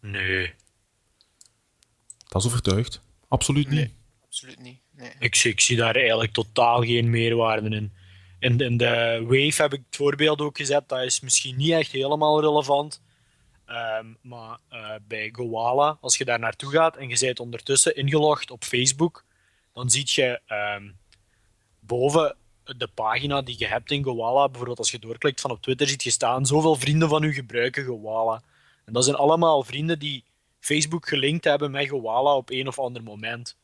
Nee, 0.00 0.52
Dat 2.28 2.42
is 2.42 2.48
overtuigd. 2.48 3.00
Absoluut 3.28 3.68
niet. 3.68 3.78
Nee. 3.78 3.94
Absoluut 4.24 4.58
niet. 4.60 4.78
Nee. 4.90 5.12
ik, 5.18 5.34
zie- 5.34 5.50
ik 5.50 5.60
zie 5.60 5.76
daar 5.76 5.94
eigenlijk 5.96 6.32
totaal 6.32 6.82
geen 6.82 7.10
meerwaarde 7.10 7.68
in. 7.76 7.92
In 8.44 8.76
de, 8.76 9.20
Wave 9.22 9.62
heb 9.62 9.72
ik 9.72 9.82
het 9.86 9.96
voorbeeld 9.96 10.40
ook 10.40 10.56
gezet, 10.56 10.88
dat 10.88 11.02
is 11.02 11.20
misschien 11.20 11.56
niet 11.56 11.70
echt 11.70 11.92
helemaal 11.92 12.40
relevant. 12.40 13.02
Ehm, 13.66 14.06
maar 14.20 14.58
eh, 14.68 14.94
bij 15.08 15.28
Goala, 15.32 15.98
als 16.00 16.16
je 16.16 16.24
daar 16.24 16.38
naartoe 16.38 16.70
gaat 16.70 16.96
en 16.96 17.08
je 17.08 17.16
bent 17.20 17.40
ondertussen 17.40 17.96
ingelogd 17.96 18.50
op 18.50 18.64
Facebook, 18.64 19.24
dan 19.72 19.90
zie 19.90 20.02
je 20.06 20.40
ehm, 20.46 20.90
boven 21.80 22.36
de 22.64 22.88
pagina 22.94 23.42
die 23.42 23.54
je 23.58 23.66
hebt 23.66 23.90
in 23.90 24.04
Goala, 24.04 24.48
bijvoorbeeld 24.48 24.78
als 24.78 24.90
je 24.90 24.98
doorklikt 24.98 25.40
van 25.40 25.50
op 25.50 25.62
Twitter, 25.62 25.86
ziet 25.86 26.02
je 26.02 26.10
staan, 26.10 26.46
zoveel 26.46 26.76
vrienden 26.76 27.08
van 27.08 27.22
u 27.22 27.32
gebruiken 27.32 27.84
Goala. 27.84 28.42
En 28.84 28.92
dat 28.92 29.04
zijn 29.04 29.16
allemaal 29.16 29.62
vrienden 29.62 29.98
die 29.98 30.24
Facebook 30.60 31.08
gelinkt 31.08 31.44
hebben 31.44 31.70
met 31.70 31.88
Goala 31.88 32.36
op 32.36 32.50
een 32.50 32.68
of 32.68 32.78
ander 32.78 33.02
moment. 33.02 33.56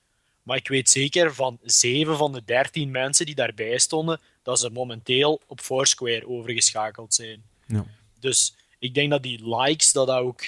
Maar 0.43 0.57
ik 0.57 0.69
weet 0.69 0.91
zeker 0.91 1.35
van 1.35 1.59
7 1.63 2.17
van 2.17 2.33
de 2.33 2.45
13 2.45 2.91
mensen 2.91 3.27
die 3.27 3.35
daarbij 3.35 3.79
stonden, 3.79 4.21
dat 4.43 4.59
ze 4.59 4.71
momenteel 4.71 5.41
op 5.47 5.61
Foursquare 5.61 6.29
overgeschakeld 6.29 7.15
zijn. 7.15 7.43
Ja. 7.67 7.85
Dus 8.19 8.55
ik 8.79 8.95
denk 8.95 9.11
dat 9.11 9.23
die 9.23 9.57
likes, 9.57 9.93
dat 9.93 10.07
dat 10.07 10.19
ook 10.19 10.43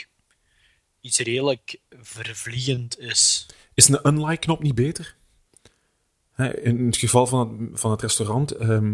iets 1.01 1.19
redelijk 1.19 1.79
vervliegend 2.01 2.99
is. 2.99 3.47
Is 3.75 3.89
een 3.89 4.07
unlike-knop 4.07 4.63
niet 4.63 4.75
beter? 4.75 5.17
Hè, 6.33 6.61
in 6.61 6.87
het 6.87 6.97
geval 6.97 7.27
van 7.27 7.69
het, 7.71 7.81
van 7.81 7.91
het 7.91 8.01
restaurant, 8.01 8.51
ehm, 8.51 8.91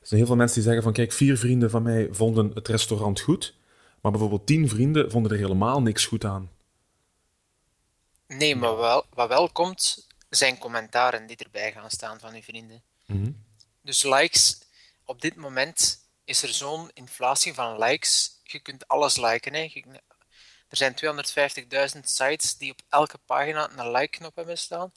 er 0.00 0.06
zijn 0.06 0.20
heel 0.20 0.26
veel 0.26 0.36
mensen 0.36 0.54
die 0.54 0.64
zeggen 0.64 0.82
van 0.82 0.92
kijk, 0.92 1.12
vier 1.12 1.38
vrienden 1.38 1.70
van 1.70 1.82
mij 1.82 2.08
vonden 2.10 2.50
het 2.54 2.68
restaurant 2.68 3.20
goed, 3.20 3.54
maar 4.00 4.10
bijvoorbeeld 4.10 4.46
tien 4.46 4.68
vrienden 4.68 5.10
vonden 5.10 5.32
er 5.32 5.38
helemaal 5.38 5.82
niks 5.82 6.04
goed 6.06 6.24
aan. 6.24 6.50
Nee, 8.26 8.56
maar 8.56 8.76
wel, 8.76 9.04
wat 9.14 9.28
wel 9.28 9.48
komt, 9.48 10.06
zijn 10.28 10.58
commentaren 10.58 11.26
die 11.26 11.36
erbij 11.36 11.72
gaan 11.72 11.90
staan 11.90 12.18
van 12.18 12.34
uw 12.34 12.42
vrienden. 12.42 12.82
Mhm. 13.06 13.30
Dus 13.88 14.02
likes, 14.02 14.58
op 15.04 15.20
dit 15.20 15.36
moment 15.36 16.08
is 16.24 16.42
er 16.42 16.48
zo'n 16.48 16.90
inflatie 16.94 17.54
van 17.54 17.78
likes. 17.78 18.40
Je 18.42 18.58
kunt 18.58 18.88
alles 18.88 19.16
liken. 19.16 19.54
Hè. 19.54 19.82
Er 20.68 20.76
zijn 20.76 20.94
250.000 21.94 22.00
sites 22.00 22.56
die 22.56 22.70
op 22.70 22.80
elke 22.88 23.18
pagina 23.18 23.70
een 23.70 23.90
like-knop 23.90 24.36
hebben 24.36 24.58
staan. 24.58 24.92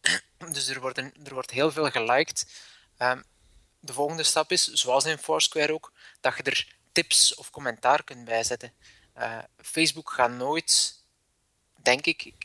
Dus 0.52 0.68
er, 0.68 0.80
worden, 0.80 1.12
er 1.24 1.34
wordt 1.34 1.50
heel 1.50 1.72
veel 1.72 1.90
geliked. 1.90 2.46
Ehm, 2.96 3.22
de 3.80 3.92
volgende 3.92 4.22
stap 4.22 4.52
is, 4.52 4.64
zoals 4.64 5.04
in 5.04 5.18
Foursquare 5.18 5.72
ook, 5.72 5.92
dat 6.20 6.36
je 6.36 6.42
er 6.42 6.76
tips 6.92 7.34
of 7.34 7.50
commentaar 7.50 8.04
kunt 8.04 8.24
bijzetten. 8.24 8.72
Eh, 9.12 9.38
Facebook 9.56 10.10
gaat 10.10 10.30
nooit, 10.30 11.02
denk 11.82 12.06
ik, 12.06 12.24
ik, 12.24 12.44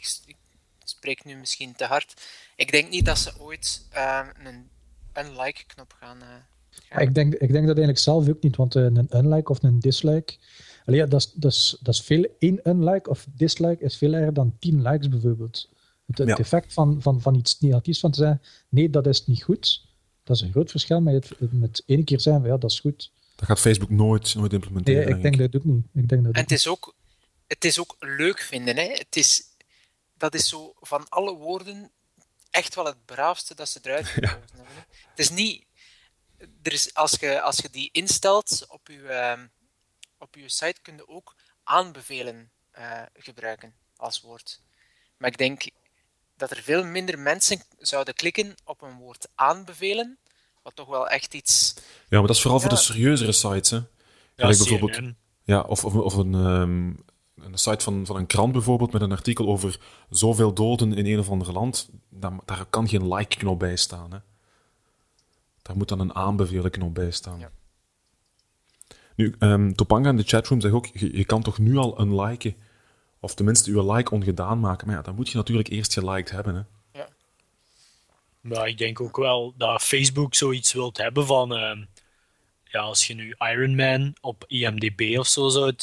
spreek 0.84 1.24
nu 1.24 1.36
misschien 1.36 1.76
te 1.76 1.86
hard, 1.86 2.22
ik 2.56 2.72
denk 2.72 2.90
niet 2.90 3.06
dat 3.06 3.20
ze 3.20 3.40
ooit 3.40 3.88
eh, 3.90 4.28
een, 4.34 4.79
een 5.20 5.42
like-knop 5.42 5.94
gaan... 6.00 6.22
eh, 6.22 6.28
Ja, 6.90 6.98
ik, 6.98 7.16
denk, 7.16 7.34
ik 7.34 7.40
denk 7.52 7.68
dat 7.68 7.78
eigenlijk 7.78 7.98
zelf 8.00 8.30
ook 8.30 8.42
niet, 8.44 8.56
want 8.56 8.76
eh, 8.76 8.84
een 8.84 9.08
unlike 9.16 9.52
of 9.52 9.64
een 9.64 9.80
dislike, 9.80 10.38
allee, 10.86 11.00
ja, 11.00 11.06
dat, 11.06 11.20
is, 11.20 11.32
dat, 11.36 11.52
is, 11.52 11.78
dat 11.82 11.94
is 11.94 12.02
veel, 12.02 12.26
één 12.40 12.60
unlike 12.64 13.10
of 13.10 13.26
dislike 13.36 13.84
is 13.84 13.98
veel 13.98 14.14
erger 14.14 14.34
dan 14.34 14.56
tien 14.60 14.82
likes 14.82 15.10
bijvoorbeeld. 15.10 15.70
Het, 16.08 16.18
het 16.18 16.28
Ja. 16.28 16.38
effect 16.38 16.74
van, 16.74 17.02
van, 17.02 17.22
van 17.22 17.36
iets 17.36 17.60
negatiefs 17.60 18.00
van 18.00 18.12
te 18.12 18.18
zeggen, 18.18 18.42
nee, 18.70 18.90
dat 18.90 19.08
is 19.08 19.26
niet 19.28 19.44
goed, 19.44 19.86
dat 20.24 20.36
is 20.36 20.42
een 20.42 20.52
groot 20.52 20.72
verschil 20.72 21.02
met, 21.02 21.30
het, 21.40 21.52
met 21.54 21.84
één 21.86 22.04
keer 22.04 22.20
zeggen 22.20 22.42
van 22.42 22.52
ja, 22.52 22.58
dat 22.58 22.72
is 22.72 22.80
goed. 22.80 23.12
Dat 23.36 23.48
gaat 23.48 23.60
Facebook 23.60 23.90
nooit, 23.90 24.36
nooit 24.36 24.54
implementeren. 24.54 25.06
Nee, 25.06 25.16
ik 25.16 25.22
denk 25.22 25.38
dat 25.38 25.56
ook 25.62 25.68
niet. 25.68 25.86
Ik 25.94 26.10
denk 26.10 26.24
dat 26.24 26.34
En 26.34 26.42
het 26.42 26.52
is 26.52 26.68
ook, 26.68 26.96
het 27.48 27.66
is 27.66 27.80
ook 27.80 27.96
leuk 28.00 28.40
vinden. 28.40 28.76
Hè? 28.76 28.84
Het 28.88 29.16
is, 29.16 29.44
dat 30.18 30.34
is 30.34 30.50
zo 30.50 30.74
van 30.80 31.10
alle 31.10 31.34
woorden 31.36 31.92
echt 32.50 32.76
wel 32.76 32.86
het 32.86 33.06
braafste 33.06 33.56
dat 33.56 33.70
ze 33.70 33.80
eruit 33.82 34.08
gekozen 34.14 34.40
hebben. 34.56 34.66
hè. 34.76 34.82
Het 35.10 35.20
is 35.20 35.30
niet... 35.30 35.66
Er 36.62 36.74
is, 36.74 36.94
als, 36.94 37.12
je, 37.20 37.42
als 37.42 37.58
je 37.58 37.70
die 37.70 37.90
instelt 37.92 38.66
op 38.70 38.88
je, 38.88 39.08
ehm, 39.08 39.48
op 40.18 40.36
je 40.36 40.50
site, 40.50 40.82
kun 40.82 40.96
je 40.96 41.08
ook 41.08 41.36
aanbevelen 41.64 42.52
eh, 42.72 43.02
gebruiken 43.14 43.74
als 43.96 44.22
woord. 44.22 44.62
Maar 45.18 45.30
ik 45.30 45.38
denk 45.38 45.64
dat 46.38 46.52
er 46.52 46.62
veel 46.64 46.84
minder 46.84 47.20
mensen 47.20 47.64
zouden 47.78 48.14
klikken 48.14 48.56
op 48.64 48.82
een 48.82 48.98
woord 48.98 49.28
aanbevelen, 49.36 50.18
wat 50.64 50.76
toch 50.76 50.88
wel 50.88 51.08
echt 51.10 51.34
iets... 51.34 51.74
Ja, 52.10 52.18
maar 52.18 52.28
dat 52.28 52.36
is 52.36 52.42
vooral 52.42 52.60
voor 52.60 52.70
Ja. 52.70 52.76
de 52.76 52.82
serieuzere 52.82 53.32
sites. 53.32 53.70
Hè. 53.70 53.78
Ja, 53.78 54.48
bijvoorbeeld, 54.48 55.14
ja, 55.44 55.62
of, 55.62 55.86
of, 55.86 55.94
of 55.96 56.14
een, 56.14 56.34
ehm, 56.34 56.94
een 57.44 57.58
site 57.58 57.84
van, 57.84 58.06
van 58.06 58.16
een 58.16 58.26
krant 58.26 58.52
bijvoorbeeld 58.52 58.92
met 58.92 59.02
een 59.02 59.12
artikel 59.12 59.48
over 59.48 59.80
zoveel 60.10 60.54
doden 60.54 60.94
in 60.94 61.06
een 61.06 61.20
of 61.20 61.30
ander 61.30 61.52
land. 61.52 61.90
Daar, 62.10 62.34
daar 62.46 62.66
kan 62.66 62.88
geen 62.88 63.14
like-knop 63.14 63.60
bij 63.60 63.76
staan. 63.76 64.12
Hè. 64.12 64.18
Daar 65.62 65.78
moet 65.78 65.88
dan 65.88 66.00
een 66.00 66.16
aanbevelen-knop 66.16 66.94
bij 66.94 67.12
staan. 67.12 67.40
Ja. 67.40 67.52
Nu, 69.16 69.36
ehm, 69.40 69.72
Topanga 69.72 70.10
in 70.10 70.18
de 70.18 70.24
chatroom 70.24 70.62
zegt 70.62 70.74
ook, 70.74 70.86
je, 70.94 71.18
je 71.18 71.26
kan 71.26 71.42
toch 71.42 71.58
nu 71.58 71.78
al 71.78 72.00
een 72.00 72.22
liken, 72.22 72.56
of 73.20 73.36
tenminste 73.36 73.72
uw 73.72 73.94
like 73.94 74.12
ongedaan 74.12 74.60
maken. 74.60 74.88
Maar 74.88 74.96
ja, 74.96 75.02
dan 75.02 75.16
moet 75.16 75.30
je 75.30 75.38
natuurlijk 75.38 75.68
eerst 75.68 75.94
geliked 75.94 76.32
hebben. 76.32 76.56
Hè. 76.56 76.62
Maar 78.42 78.68
ik 78.68 78.78
denk 78.78 79.02
ook 79.02 79.18
wel 79.18 79.54
dat 79.58 79.82
Facebook 79.82 80.36
zoiets 80.36 80.74
wilt 80.74 80.98
hebben 80.98 81.26
van... 81.26 81.56
ehm, 81.56 81.84
ja, 82.72 82.80
als 82.80 83.08
je 83.08 83.14
nu 83.14 83.36
Iron 83.38 83.76
Man 83.76 84.14
op 84.22 84.44
IMDb 84.48 85.18
of 85.20 85.28
zo 85.28 85.50
zou 85.50 85.74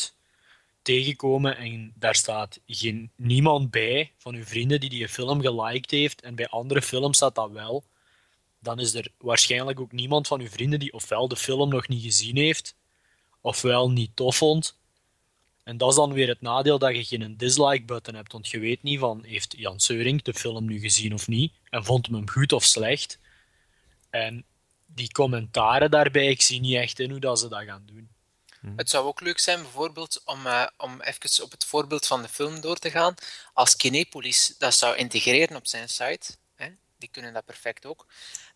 tegenkomen 0.86 1.56
en 1.56 1.92
daar 1.94 2.14
staat 2.14 2.60
geen, 2.66 3.10
niemand 3.16 3.70
bij 3.70 4.12
van 4.18 4.34
uw 4.34 4.44
vrienden 4.44 4.80
die 4.80 4.90
die 4.90 5.08
film 5.08 5.40
geliked 5.40 5.90
heeft 5.90 6.20
en 6.20 6.34
bij 6.34 6.48
andere 6.48 6.82
films 6.82 7.16
staat 7.16 7.34
dat 7.34 7.50
wel, 7.50 7.84
dan 8.58 8.80
is 8.80 8.94
er 8.94 9.08
waarschijnlijk 9.18 9.80
ook 9.80 9.92
niemand 9.92 10.26
van 10.26 10.40
uw 10.40 10.48
vrienden 10.48 10.78
die 10.78 10.92
ofwel 10.92 11.28
de 11.28 11.36
film 11.36 11.68
nog 11.68 11.88
niet 11.88 12.02
gezien 12.02 12.36
heeft, 12.36 12.76
ofwel 13.40 13.90
niet 13.90 14.16
tof 14.16 14.36
vond. 14.36 14.78
En 15.64 15.76
dat 15.76 15.88
is 15.88 15.96
dan 15.96 16.12
weer 16.12 16.28
het 16.28 16.40
nadeel 16.40 16.78
dat 16.78 16.96
je 16.96 17.04
geen 17.04 17.36
dislike-button 17.36 18.14
hebt, 18.14 18.32
want 18.32 18.48
je 18.48 18.58
weet 18.58 18.82
niet 18.82 18.98
van, 18.98 19.24
heeft 19.24 19.54
Jan 19.58 19.80
Seuring 19.80 20.22
de 20.22 20.34
film 20.34 20.64
nu 20.64 20.78
gezien 20.78 21.14
of 21.14 21.28
niet, 21.28 21.52
en 21.70 21.84
vond 21.84 22.06
hem 22.06 22.14
hem 22.14 22.28
goed 22.28 22.52
of 22.52 22.64
slecht. 22.64 23.18
En 24.10 24.44
die 24.86 25.12
commentaren 25.12 25.90
daarbij, 25.90 26.26
ik 26.26 26.42
zie 26.42 26.60
niet 26.60 26.74
echt 26.74 26.98
in 26.98 27.10
hoe 27.10 27.20
dat 27.20 27.38
ze 27.38 27.48
dat 27.48 27.62
gaan 27.64 27.82
doen. 27.86 28.08
Het 28.76 28.90
zou 28.90 29.06
ook 29.06 29.20
leuk 29.20 29.38
zijn, 29.38 29.62
bijvoorbeeld, 29.62 30.22
om, 30.24 30.46
eh, 30.46 30.66
om 30.76 31.00
even 31.00 31.44
op 31.44 31.50
het 31.50 31.64
voorbeeld 31.64 32.06
van 32.06 32.22
de 32.22 32.28
film 32.28 32.60
door 32.60 32.76
te 32.76 32.90
gaan. 32.90 33.14
Als 33.52 33.76
Kinepolis 33.76 34.54
dat 34.58 34.74
zou 34.74 34.96
integreren 34.96 35.56
op 35.56 35.66
zijn 35.66 35.88
site, 35.88 36.36
hè, 36.54 36.68
die 36.98 37.08
kunnen 37.12 37.32
dat 37.32 37.44
perfect 37.44 37.86
ook, 37.86 38.06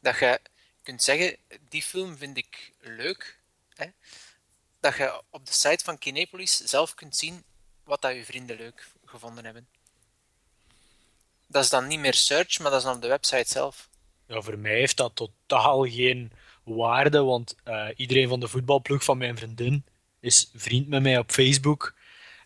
dat 0.01 0.19
je 0.19 0.41
kunt 0.83 1.03
zeggen, 1.03 1.37
die 1.69 1.83
film 1.83 2.17
vind 2.17 2.37
ik 2.37 2.73
leuk. 2.81 3.39
Hè, 3.75 3.87
dat 4.81 4.97
je 4.97 5.23
op 5.31 5.47
de 5.47 5.53
site 5.53 5.85
van 5.85 5.99
Kinepolis 5.99 6.57
zelf 6.57 6.95
kunt 6.95 7.17
zien 7.17 7.45
wat 7.85 8.03
dat 8.03 8.15
je 8.15 8.25
vrienden 8.25 8.57
leuk 8.57 8.89
gevonden 9.05 9.45
hebben. 9.45 9.69
Dat 11.47 11.65
is 11.65 11.71
dan 11.71 11.87
niet 11.87 11.99
meer 11.99 12.15
search, 12.15 12.59
maar 12.59 12.71
dat 12.71 12.81
is 12.81 12.87
dan 12.87 12.95
op 12.97 13.03
de 13.03 13.09
website 13.09 13.53
zelf. 13.53 13.89
Ja, 14.27 14.41
voor 14.41 14.59
mij 14.59 14.75
heeft 14.75 14.97
dat 14.97 15.15
totaal 15.15 15.83
geen 15.83 16.33
waarde, 16.63 17.23
want 17.23 17.55
eh, 17.65 17.89
iedereen 17.97 18.29
van 18.29 18.41
de 18.41 18.49
voetbalploeg 18.49 19.05
van 19.05 19.19
mijn 19.19 19.37
vriendin 19.37 19.85
is 20.21 20.51
vriend 20.55 20.89
met 20.89 21.03
mij 21.03 21.19
op 21.19 21.31
Facebook. 21.31 21.95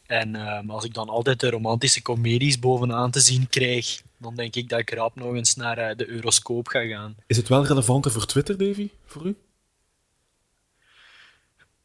En 0.06 0.34
ehm, 0.36 0.70
als 0.70 0.84
ik 0.84 0.94
dan 0.94 1.08
altijd 1.08 1.40
de 1.40 1.50
romantische 1.50 2.02
comedies 2.02 2.58
bovenaan 2.58 3.10
te 3.10 3.20
zien 3.20 3.48
krijg, 3.48 4.02
dan 4.16 4.34
denk 4.34 4.54
ik 4.56 4.68
dat 4.68 4.78
ik 4.78 4.90
rap 4.90 5.14
nog 5.14 5.34
eens 5.34 5.54
naar 5.54 5.78
eh, 5.78 5.96
de 5.96 6.08
Euroscoop 6.08 6.66
ga 6.68 6.86
gaan. 6.86 7.16
Is 7.26 7.36
het 7.36 7.48
wel 7.48 7.66
relevanter 7.66 8.10
voor 8.10 8.26
Twitter, 8.26 8.58
Davy, 8.58 8.88
voor 9.06 9.26
u? 9.26 9.36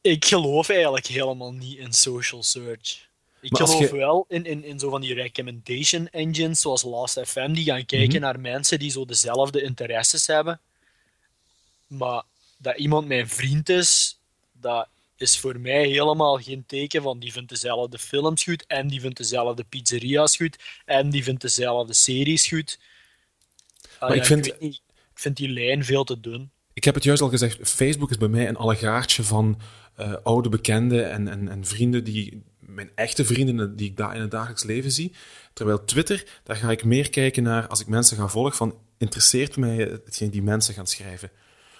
Ik 0.01 0.25
geloof 0.25 0.69
eigenlijk 0.69 1.05
helemaal 1.07 1.53
niet 1.53 1.77
in 1.77 1.93
social 1.93 2.43
search. 2.43 3.07
Ik 3.41 3.51
Maar 3.51 3.61
geloof 3.67 3.79
je- 3.79 3.95
wel 3.97 4.25
in, 4.29 4.45
in, 4.45 4.63
in 4.63 4.79
zo 4.79 4.89
van 4.89 5.01
die 5.01 5.13
recommendation 5.13 6.07
engines 6.09 6.61
zoals 6.61 6.81
Last.fm, 6.83 7.53
die 7.53 7.65
gaan 7.65 7.85
kijken 7.85 8.09
Mhm. 8.13 8.19
naar 8.21 8.39
mensen 8.39 8.79
die 8.79 8.91
zo 8.91 9.05
dezelfde 9.05 9.61
interesses 9.61 10.27
hebben. 10.27 10.59
Maar 11.87 12.23
dat 12.57 12.77
iemand 12.77 13.07
mijn 13.07 13.29
vriend 13.29 13.69
is, 13.69 14.19
dat 14.51 14.87
is 15.19 15.37
voor 15.37 15.59
mij 15.59 15.87
helemaal 15.87 16.37
geen 16.37 16.63
teken 16.67 17.01
van 17.01 17.19
die 17.19 17.31
vindt 17.31 17.49
dezelfde 17.49 17.97
films 17.99 18.43
goed 18.43 18.65
en 18.67 18.87
die 18.87 19.01
vindt 19.01 19.17
dezelfde 19.17 19.63
pizzeria's 19.63 20.35
goed 20.37 20.57
en 20.85 21.09
die 21.09 21.23
vindt 21.23 21.41
dezelfde 21.41 21.93
series 21.93 22.47
goed. 22.47 22.79
Ah, 23.99 24.09
Maar 24.09 24.17
ik 24.17 24.25
vind- 24.25 24.45
weet 24.45 24.59
niet, 24.59 24.81
ik 25.13 25.19
vind 25.19 25.37
die 25.37 25.49
lijn 25.49 25.85
veel 25.85 26.03
te 26.03 26.19
dun. 26.19 26.51
Ik 26.73 26.83
heb 26.83 26.95
het 26.95 27.03
juist 27.03 27.21
al 27.21 27.29
gezegd, 27.29 27.69
Facebook 27.69 28.09
is 28.09 28.17
bij 28.17 28.27
mij 28.27 28.47
een 28.47 28.55
allegaartje 28.57 29.23
van 29.23 29.59
eh, 29.95 30.13
oude 30.23 30.49
bekenden 30.49 31.11
en, 31.11 31.27
en, 31.27 31.49
en 31.49 31.65
vrienden, 31.65 32.03
die, 32.03 32.43
mijn 32.59 32.91
echte 32.95 33.25
vrienden 33.25 33.75
die 33.75 33.89
ik 33.89 33.97
daar 33.97 34.15
in 34.15 34.21
het 34.21 34.31
dagelijks 34.31 34.63
leven 34.63 34.91
zie. 34.91 35.13
Terwijl 35.53 35.85
Twitter, 35.85 36.25
daar 36.43 36.55
ga 36.55 36.71
ik 36.71 36.83
meer 36.83 37.09
kijken 37.09 37.43
naar, 37.43 37.67
als 37.67 37.79
ik 37.81 37.87
mensen 37.87 38.17
ga 38.17 38.27
volgen, 38.27 38.55
van 38.55 38.77
interesseert 38.97 39.57
mij 39.57 39.75
hetgeen 39.77 40.29
die 40.29 40.41
mensen 40.41 40.73
gaan 40.73 40.87
schrijven. 40.87 41.31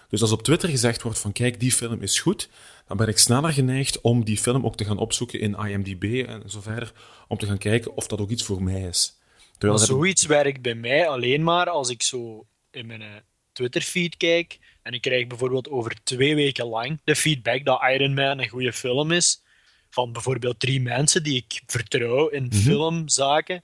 Dus 0.10 0.22
als 0.22 0.31
op 0.31 0.41
Twitter 0.43 0.69
gezegd 0.69 1.01
wordt 1.01 1.19
van 1.19 1.31
kijk, 1.31 1.60
die 1.60 1.72
film 1.72 2.01
is 2.01 2.19
goed, 2.19 2.50
dan 2.89 2.98
ben 2.98 3.08
ik 3.08 3.17
sneller 3.17 3.53
geneigd 3.53 4.01
om 4.01 4.24
die 4.24 4.38
film 4.38 4.65
ook 4.65 4.75
te 4.75 4.86
gaan 4.86 4.98
opzoeken 4.98 5.39
in 5.39 5.53
IMDb 5.55 6.27
en 6.27 6.50
zo 6.50 6.62
verder, 6.62 6.91
om 7.27 7.38
te 7.38 7.46
gaan 7.46 7.58
kijken 7.58 7.96
of 7.96 8.08
dat 8.08 8.19
ook 8.22 8.29
iets 8.29 8.43
voor 8.43 8.63
mij 8.63 8.81
is. 8.81 9.17
Terwijl 9.58 9.79
heb 9.79 9.89
ik- 9.89 9.96
zoiets 9.96 10.25
werkt 10.25 10.62
bij 10.62 10.75
mij 10.75 11.08
alleen 11.08 11.43
maar 11.43 11.69
als 11.69 11.89
ik 11.89 12.01
zo 12.03 12.46
in 12.72 12.86
mijn 12.86 13.01
eh, 13.01 13.08
Twitter-feed 13.51 14.17
kijk 14.17 14.60
en 14.81 14.93
ik 14.93 15.01
krijg 15.01 15.27
bijvoorbeeld 15.27 15.69
over 15.69 15.96
twee 16.03 16.36
weken 16.36 16.65
lang 16.65 17.00
de 17.03 17.15
feedback 17.15 17.65
dat 17.65 17.81
Iron 17.93 18.13
Man 18.13 18.39
een 18.39 18.48
goede 18.50 18.74
film 18.74 19.12
is, 19.12 19.43
van 19.89 20.12
bijvoorbeeld 20.13 20.60
drie 20.60 20.81
mensen 20.81 21.24
die 21.24 21.36
ik 21.36 21.62
vertrouw 21.65 22.27
in 22.27 22.43
Mhm. 22.43 22.55
filmzaken, 22.55 23.63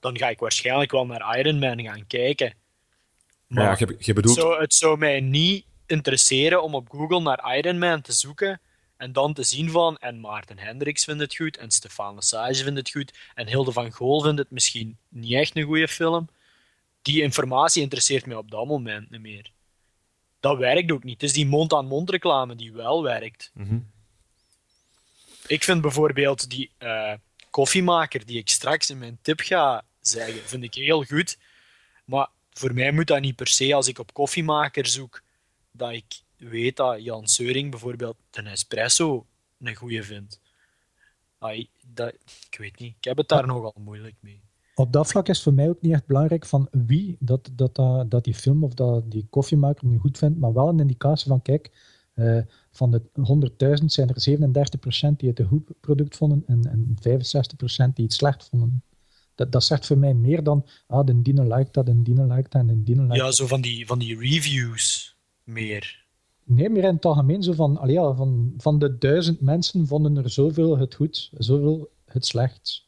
dan 0.00 0.18
ga 0.18 0.28
ik 0.28 0.38
waarschijnlijk 0.38 0.90
wel 0.90 1.06
naar 1.06 1.38
Iron 1.38 1.58
Man 1.58 1.82
gaan 1.82 2.06
kijken. 2.06 2.54
Maar 3.46 3.64
ja, 3.64 3.86
je, 3.86 3.86
je 3.98 4.04
het, 4.04 4.14
bedoelt... 4.14 4.38
zou, 4.38 4.60
het 4.60 4.74
zou 4.74 4.98
mij 4.98 5.20
niet 5.20 5.64
interesseren 5.86 6.62
om 6.62 6.74
op 6.74 6.90
Google 6.90 7.20
naar 7.20 7.56
Iron 7.56 7.78
Man 7.78 8.00
te 8.00 8.12
zoeken 8.12 8.60
en 8.96 9.12
dan 9.12 9.32
te 9.32 9.42
zien 9.42 9.70
van, 9.70 9.96
en 9.96 10.20
Maarten 10.20 10.58
Hendricks 10.58 11.04
vindt 11.04 11.20
het 11.20 11.36
goed, 11.36 11.56
en 11.56 11.70
Stefan 11.70 12.14
Lesage 12.14 12.62
vindt 12.62 12.78
het 12.78 12.90
goed, 12.90 13.12
en 13.34 13.46
Hilde 13.46 13.72
van 13.72 13.92
Gool 13.92 14.20
vindt 14.20 14.38
het 14.38 14.50
misschien 14.50 14.98
niet 15.08 15.32
echt 15.32 15.56
een 15.56 15.62
goede 15.62 15.88
film. 15.88 16.28
Die 17.02 17.22
informatie 17.22 17.82
interesseert 17.82 18.26
mij 18.26 18.36
op 18.36 18.50
dat 18.50 18.66
moment 18.66 19.10
niet 19.10 19.20
meer. 19.20 19.50
Dat 20.40 20.58
werkt 20.58 20.92
ook 20.92 21.04
niet. 21.04 21.20
Het 21.20 21.22
is 21.22 21.32
die 21.32 21.46
mond-aan-mond 21.46 22.10
reclame 22.10 22.56
die 22.56 22.72
wel 22.72 23.02
werkt. 23.02 23.50
Mhm. 23.54 23.78
Ik 25.46 25.64
vind 25.64 25.80
bijvoorbeeld 25.80 26.50
die 26.50 26.70
eh, 26.78 27.12
koffiemaker 27.50 28.26
die 28.26 28.38
ik 28.38 28.48
straks 28.48 28.90
in 28.90 28.98
mijn 28.98 29.18
tip 29.22 29.40
ga 29.40 29.84
zeggen, 30.00 30.48
vind 30.48 30.62
ik 30.62 30.74
heel 30.74 31.04
goed. 31.04 31.38
Maar 32.04 32.28
voor 32.52 32.74
mij 32.74 32.92
moet 32.92 33.06
dat 33.06 33.20
niet 33.20 33.36
per 33.36 33.48
se 33.48 33.74
als 33.74 33.88
ik 33.88 33.98
op 33.98 34.12
koffiemaker 34.12 34.86
zoek, 34.86 35.22
dat 35.76 35.92
ik 35.92 36.22
weet 36.36 36.76
dat 36.76 37.04
Jan 37.04 37.26
Seuring 37.26 37.70
bijvoorbeeld 37.70 38.16
de 38.30 38.42
espresso 38.42 39.26
een 39.58 39.74
goede 39.74 40.02
vindt. 40.02 40.40
Ai, 41.38 41.68
dat, 41.94 42.14
ik 42.50 42.58
weet 42.58 42.78
niet. 42.78 42.94
Ik 42.96 43.04
heb 43.04 43.16
het 43.16 43.28
daar 43.28 43.46
nogal 43.46 43.74
moeilijk 43.78 44.14
mee. 44.20 44.40
Op 44.74 44.92
dat 44.92 45.06
vlak 45.06 45.28
is 45.28 45.42
voor 45.42 45.54
mij 45.54 45.68
ook 45.68 45.80
niet 45.80 45.92
echt 45.92 46.06
belangrijk 46.06 46.46
van 46.46 46.68
wie 46.70 47.16
dat, 47.20 47.50
dat, 47.52 47.74
dat, 47.74 48.10
dat 48.10 48.24
die 48.24 48.34
film 48.34 48.64
of 48.64 48.74
dat 48.74 49.10
die 49.10 49.26
koffiemaker 49.30 49.86
nu 49.86 49.98
goed 49.98 50.18
vindt, 50.18 50.38
maar 50.38 50.52
wel 50.52 50.68
een 50.68 50.80
indicatie 50.80 51.28
van, 51.28 51.42
kijk, 51.42 51.70
eh, 52.14 52.40
van 52.70 52.90
de 52.90 53.02
100.000 53.80 53.84
zijn 53.84 54.08
er 54.08 54.20
37% 54.20 55.16
die 55.16 55.28
het 55.28 55.38
een 55.38 55.46
goed 55.46 55.70
product 55.80 56.16
vonden 56.16 56.42
en, 56.46 56.64
en 56.70 56.96
65% 57.90 57.92
die 57.94 58.04
het 58.04 58.12
slecht 58.12 58.48
vonden. 58.50 58.82
Dat, 59.34 59.52
dat 59.52 59.64
zegt 59.64 59.86
voor 59.86 59.98
mij 59.98 60.14
meer 60.14 60.42
dan, 60.42 60.66
ah, 60.86 61.06
de 61.06 61.22
Dino 61.22 61.42
liked 61.42 61.72
dat, 61.72 61.86
de 61.86 62.02
Dino 62.02 62.26
liked 62.26 62.52
dat 62.52 62.60
en 62.60 62.66
de 62.66 62.82
Dino 62.82 63.02
liked 63.02 63.16
Ja, 63.16 63.30
zo 63.30 63.46
van 63.46 63.60
die, 63.60 63.86
van 63.86 63.98
die 63.98 64.18
reviews 64.18 65.15
meer. 65.46 66.04
Nee, 66.44 66.70
meer 66.70 66.84
in 66.84 66.94
het 66.94 67.04
algemeen 67.04 67.42
zo 67.42 67.52
van, 67.52 67.80
ja, 67.86 68.14
van, 68.14 68.54
van 68.56 68.78
de 68.78 68.98
duizend 68.98 69.40
mensen 69.40 69.86
vonden 69.86 70.16
er 70.16 70.30
zoveel 70.30 70.78
het 70.78 70.94
goed, 70.94 71.30
zoveel 71.38 71.90
het 72.04 72.26
slecht. 72.26 72.84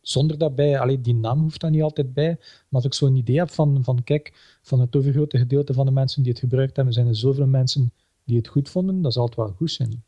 Zonder 0.00 0.38
daarbij, 0.38 0.80
allee, 0.80 1.00
die 1.00 1.14
naam 1.14 1.40
hoeft 1.40 1.60
daar 1.60 1.70
niet 1.70 1.82
altijd 1.82 2.14
bij, 2.14 2.36
maar 2.38 2.68
als 2.68 2.84
ik 2.84 2.94
zo'n 2.94 3.16
idee 3.16 3.38
heb 3.38 3.50
van, 3.50 3.84
van, 3.84 4.04
kijk, 4.04 4.58
van 4.62 4.80
het 4.80 4.96
overgrote 4.96 5.38
gedeelte 5.38 5.72
van 5.72 5.86
de 5.86 5.92
mensen 5.92 6.22
die 6.22 6.32
het 6.32 6.40
gebruikt 6.40 6.76
hebben, 6.76 6.94
zijn 6.94 7.06
er 7.06 7.16
zoveel 7.16 7.46
mensen 7.46 7.92
die 8.24 8.36
het 8.36 8.48
goed 8.48 8.68
vonden, 8.68 9.02
dat 9.02 9.12
zal 9.12 9.24
het 9.24 9.34
wel 9.34 9.54
goed 9.56 9.70
zijn. 9.70 10.04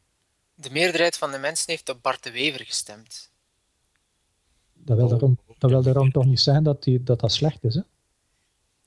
De 0.55 0.71
meerderheid 0.71 1.17
van 1.17 1.31
de 1.31 1.39
mensen 1.39 1.71
heeft 1.71 1.89
op 1.89 2.03
Bart 2.03 2.23
de 2.23 2.31
Wever 2.31 2.65
gestemd. 2.65 3.31
Dat 4.73 4.97
wil, 4.97 5.09
daarom, 5.09 5.39
dat 5.59 5.71
wil 5.71 5.83
daarom 5.83 6.13
toch 6.13 6.25
niet 6.25 6.41
zijn 6.41 6.63
dat 6.63 6.83
die, 6.83 7.03
dat, 7.03 7.21
dat 7.21 7.33
slecht 7.33 7.65
is, 7.65 7.75
hè? 7.75 7.81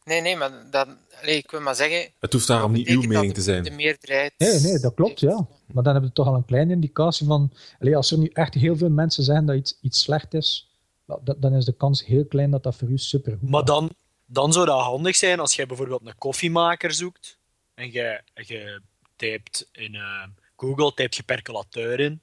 Nee, 0.07 0.21
nee, 0.21 0.35
maar 0.35 0.69
dat, 0.71 0.87
allee, 1.21 1.37
ik 1.37 1.51
wil 1.51 1.61
maar 1.61 1.75
zeggen. 1.75 2.11
Het 2.19 2.33
hoeft 2.33 2.47
daarom 2.47 2.71
niet 2.71 2.87
uw 2.87 3.01
mening 3.01 3.25
dat 3.25 3.35
te 3.35 3.41
zijn. 3.41 3.63
De 3.63 3.71
meerderheid. 3.71 4.33
Nee, 4.37 4.59
nee, 4.59 4.79
dat 4.79 4.93
klopt, 4.93 5.19
ja. 5.19 5.47
Maar 5.73 5.83
dan 5.83 5.91
hebben 5.93 6.09
we 6.09 6.15
toch 6.15 6.27
al 6.27 6.33
een 6.35 6.45
kleine 6.45 6.73
indicatie 6.73 7.25
van, 7.27 7.53
allee, 7.79 7.95
als 7.95 8.11
er 8.11 8.17
nu 8.17 8.29
echt 8.33 8.53
heel 8.53 8.77
veel 8.77 8.89
mensen 8.89 9.23
zeggen 9.23 9.45
dat 9.45 9.55
iets, 9.55 9.77
iets 9.81 10.01
slecht 10.01 10.33
is, 10.33 10.69
dat- 11.05 11.35
dan 11.41 11.53
is 11.53 11.65
de 11.65 11.75
kans 11.77 12.05
heel 12.05 12.25
klein 12.25 12.51
dat 12.51 12.63
dat 12.63 12.75
voor 12.75 12.87
u 12.89 12.97
super 12.97 13.37
goed 13.39 13.49
Maar 13.49 13.65
dan, 13.65 13.89
dan 14.25 14.53
zou 14.53 14.65
dat 14.65 14.79
handig 14.81 15.15
zijn 15.15 15.39
als 15.39 15.55
jij 15.55 15.65
bijvoorbeeld 15.65 16.05
een 16.05 16.17
koffiemaker 16.17 16.93
zoekt 16.93 17.37
en 17.73 17.91
je, 17.91 18.21
je 18.33 18.81
typt 19.15 19.69
in 19.71 19.95
eh, 19.95 20.23
Google 20.55 20.93
typt 20.93 21.15
je 21.15 21.23
percolateur 21.23 21.99
in, 21.99 22.21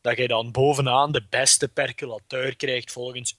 dat 0.00 0.16
je 0.16 0.28
dan 0.28 0.50
bovenaan 0.50 1.12
de 1.12 1.26
beste 1.30 1.68
percolateur 1.68 2.56
krijgt 2.56 2.92
volgens 2.92 3.38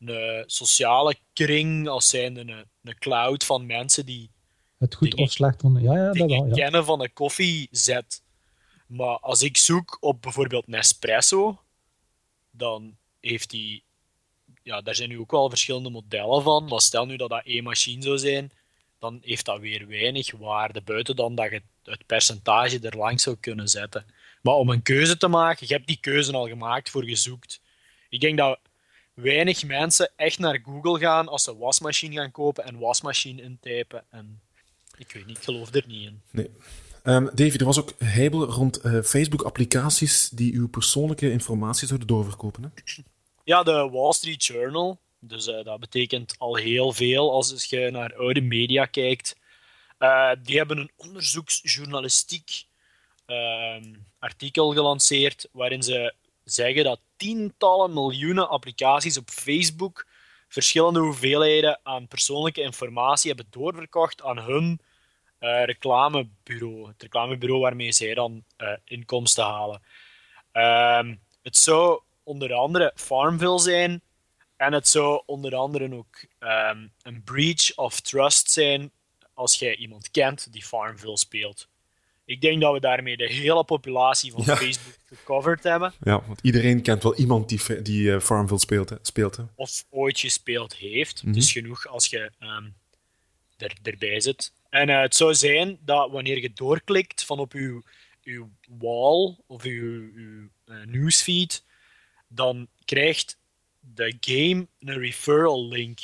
een 0.00 0.44
sociale 0.46 1.16
kring, 1.32 1.88
als 1.88 2.08
zijn 2.08 2.36
een, 2.36 2.64
een 2.88 2.98
cloud 2.98 3.44
van 3.44 3.66
mensen 3.66 4.06
die 4.06 4.30
Het 4.78 4.94
goed 4.94 5.14
of 5.14 5.30
slecht 5.30 5.60
vonden. 5.60 5.82
Ja, 5.82 5.94
ja, 5.94 6.12
dat 6.12 6.30
wel. 6.30 6.46
Ja. 6.46 6.54
kennen 6.54 6.84
van 6.84 7.02
een 7.02 7.12
koffiezet. 7.12 8.22
Maar 8.86 9.18
als 9.18 9.42
ik 9.42 9.56
zoek 9.56 9.96
op 10.00 10.22
bijvoorbeeld 10.22 10.66
Nespresso, 10.66 11.60
dan 12.50 12.96
heeft 13.20 13.50
die... 13.50 13.84
Ja, 14.62 14.80
daar 14.80 14.94
zijn 14.94 15.08
nu 15.08 15.18
ook 15.18 15.30
wel 15.30 15.48
verschillende 15.48 15.90
modellen 15.90 16.42
van. 16.42 16.64
Maar 16.64 16.80
stel 16.80 17.06
nu 17.06 17.16
dat 17.16 17.30
dat 17.30 17.44
één 17.44 17.62
machine 17.62 18.02
zou 18.02 18.18
zijn, 18.18 18.52
dan 18.98 19.18
heeft 19.22 19.44
dat 19.44 19.60
weer 19.60 19.88
weinig 19.88 20.30
waarde. 20.30 20.80
Buiten 20.80 21.16
dan 21.16 21.34
dat 21.34 21.50
je 21.50 21.62
het 21.82 22.06
percentage 22.06 22.78
er 22.80 22.96
langs 22.96 23.22
zou 23.22 23.36
kunnen 23.40 23.68
zetten. 23.68 24.06
Maar 24.42 24.54
om 24.54 24.70
een 24.70 24.82
keuze 24.82 25.16
te 25.16 25.28
maken, 25.28 25.66
je 25.68 25.74
hebt 25.74 25.86
die 25.86 26.00
keuze 26.00 26.32
al 26.32 26.48
gemaakt 26.48 26.90
voor 26.90 27.04
gezoekt. 27.04 27.60
Ik 28.08 28.20
denk 28.20 28.38
dat 28.38 28.58
weinig 29.16 29.64
mensen 29.64 30.10
echt 30.16 30.38
naar 30.38 30.60
Google 30.64 30.98
gaan 30.98 31.28
als 31.28 31.42
ze 31.42 31.56
wasmachine 31.56 32.14
gaan 32.14 32.30
kopen 32.30 32.64
en 32.64 32.78
wasmachine 32.78 33.42
intypen. 33.42 34.04
En 34.10 34.40
ik 34.98 35.12
weet 35.12 35.26
niet, 35.26 35.36
ik 35.36 35.44
geloof 35.44 35.74
er 35.74 35.84
niet 35.86 36.06
in. 36.06 36.20
Nee. 36.30 36.50
Ehm, 37.02 37.24
Davy, 37.34 37.56
er 37.56 37.64
was 37.64 37.78
ook 37.78 37.92
heibel 37.98 38.44
rond 38.44 38.80
eh, 38.80 39.02
Facebook-applicaties 39.02 40.28
die 40.28 40.54
uw 40.54 40.68
persoonlijke 40.68 41.30
informatie 41.30 41.86
zouden 41.86 42.08
doorverkopen. 42.08 42.62
Hè? 42.62 42.68
Ja, 43.44 43.62
de 43.62 43.88
Wall 43.92 44.12
Street 44.12 44.44
Journal. 44.44 44.98
Dus 45.18 45.46
eh, 45.46 45.64
dat 45.64 45.80
betekent 45.80 46.34
al 46.38 46.56
heel 46.56 46.92
veel 46.92 47.32
als 47.32 47.64
je 47.64 47.90
naar 47.90 48.14
oude 48.16 48.40
media 48.40 48.84
kijkt. 48.84 49.36
Eh, 49.98 50.30
die 50.42 50.56
hebben 50.56 50.78
een 50.78 50.90
onderzoeksjournalistiek 50.96 52.64
ehm, 53.26 53.94
artikel 54.18 54.72
gelanceerd 54.72 55.48
waarin 55.52 55.82
ze 55.82 56.14
zeggen 56.46 56.84
dat 56.84 57.00
tientallen 57.16 57.92
miljoenen 57.92 58.48
applicaties 58.48 59.18
op 59.18 59.30
Facebook 59.30 60.06
verschillende 60.48 61.00
hoeveelheden 61.00 61.80
aan 61.82 62.08
persoonlijke 62.08 62.60
informatie 62.60 63.32
hebben 63.32 63.50
doorverkocht 63.50 64.22
aan 64.22 64.38
hun 64.38 64.80
eh, 65.38 65.64
reclamebureau. 65.64 66.88
Het 66.88 67.02
reclamebureau 67.02 67.60
waarmee 67.60 67.92
zij 67.92 68.14
dan 68.14 68.44
eh, 68.56 68.72
inkomsten 68.84 69.44
halen. 69.44 69.82
Ehm, 70.52 71.16
het 71.42 71.56
zou 71.56 72.00
onder 72.22 72.52
andere 72.52 72.92
Farmville 72.94 73.58
zijn. 73.58 74.02
En 74.56 74.72
het 74.72 74.88
zou 74.88 75.22
onder 75.26 75.56
andere 75.56 75.94
ook 75.94 76.24
ehm, 76.38 76.86
een 77.02 77.22
breach 77.24 77.76
of 77.76 78.00
trust 78.00 78.50
zijn 78.50 78.90
als 79.34 79.58
jij 79.58 79.76
iemand 79.76 80.10
kent 80.10 80.52
die 80.52 80.64
Farmville 80.64 81.18
speelt. 81.18 81.68
Ik 82.26 82.40
denk 82.40 82.60
dat 82.60 82.72
we 82.72 82.80
daarmee 82.80 83.16
de 83.16 83.32
hele 83.32 83.64
populatie 83.64 84.32
van 84.32 84.42
Ja. 84.46 84.56
Facebook 84.56 84.94
gecoverd 85.08 85.62
hebben. 85.62 85.92
Ja, 86.02 86.22
want 86.26 86.40
iedereen 86.42 86.82
kent 86.82 87.02
wel 87.02 87.14
iemand 87.14 87.48
die, 87.48 87.82
die 87.82 88.12
eh, 88.12 88.20
Farmville 88.20 88.60
speelt. 88.60 88.90
Hè? 88.90 88.96
speelt 89.02 89.36
hè? 89.36 89.42
Of 89.54 89.84
ooit 89.90 90.20
gespeeld 90.20 90.74
heeft. 90.76 91.22
Mhm. 91.22 91.32
Dus 91.32 91.52
genoeg 91.52 91.86
als 91.86 92.06
je 92.06 92.30
ehm, 92.38 92.64
er, 93.56 93.72
erbij 93.82 94.20
zit. 94.20 94.52
En 94.70 94.88
eh, 94.88 95.00
het 95.00 95.16
zou 95.16 95.34
zijn 95.34 95.78
dat 95.84 96.10
wanneer 96.10 96.40
je 96.40 96.52
doorklikt 96.54 97.24
van 97.24 97.38
op 97.38 97.52
uw, 97.52 97.82
uw 98.24 98.50
wall 98.78 99.36
of 99.46 99.62
uw, 99.62 100.10
uw 100.14 100.48
eh, 100.64 100.74
newsfeed, 100.86 101.64
dan 102.28 102.66
krijgt 102.84 103.36
de 103.94 104.16
game 104.20 104.66
een 104.80 104.98
referral 104.98 105.68
link. 105.68 105.98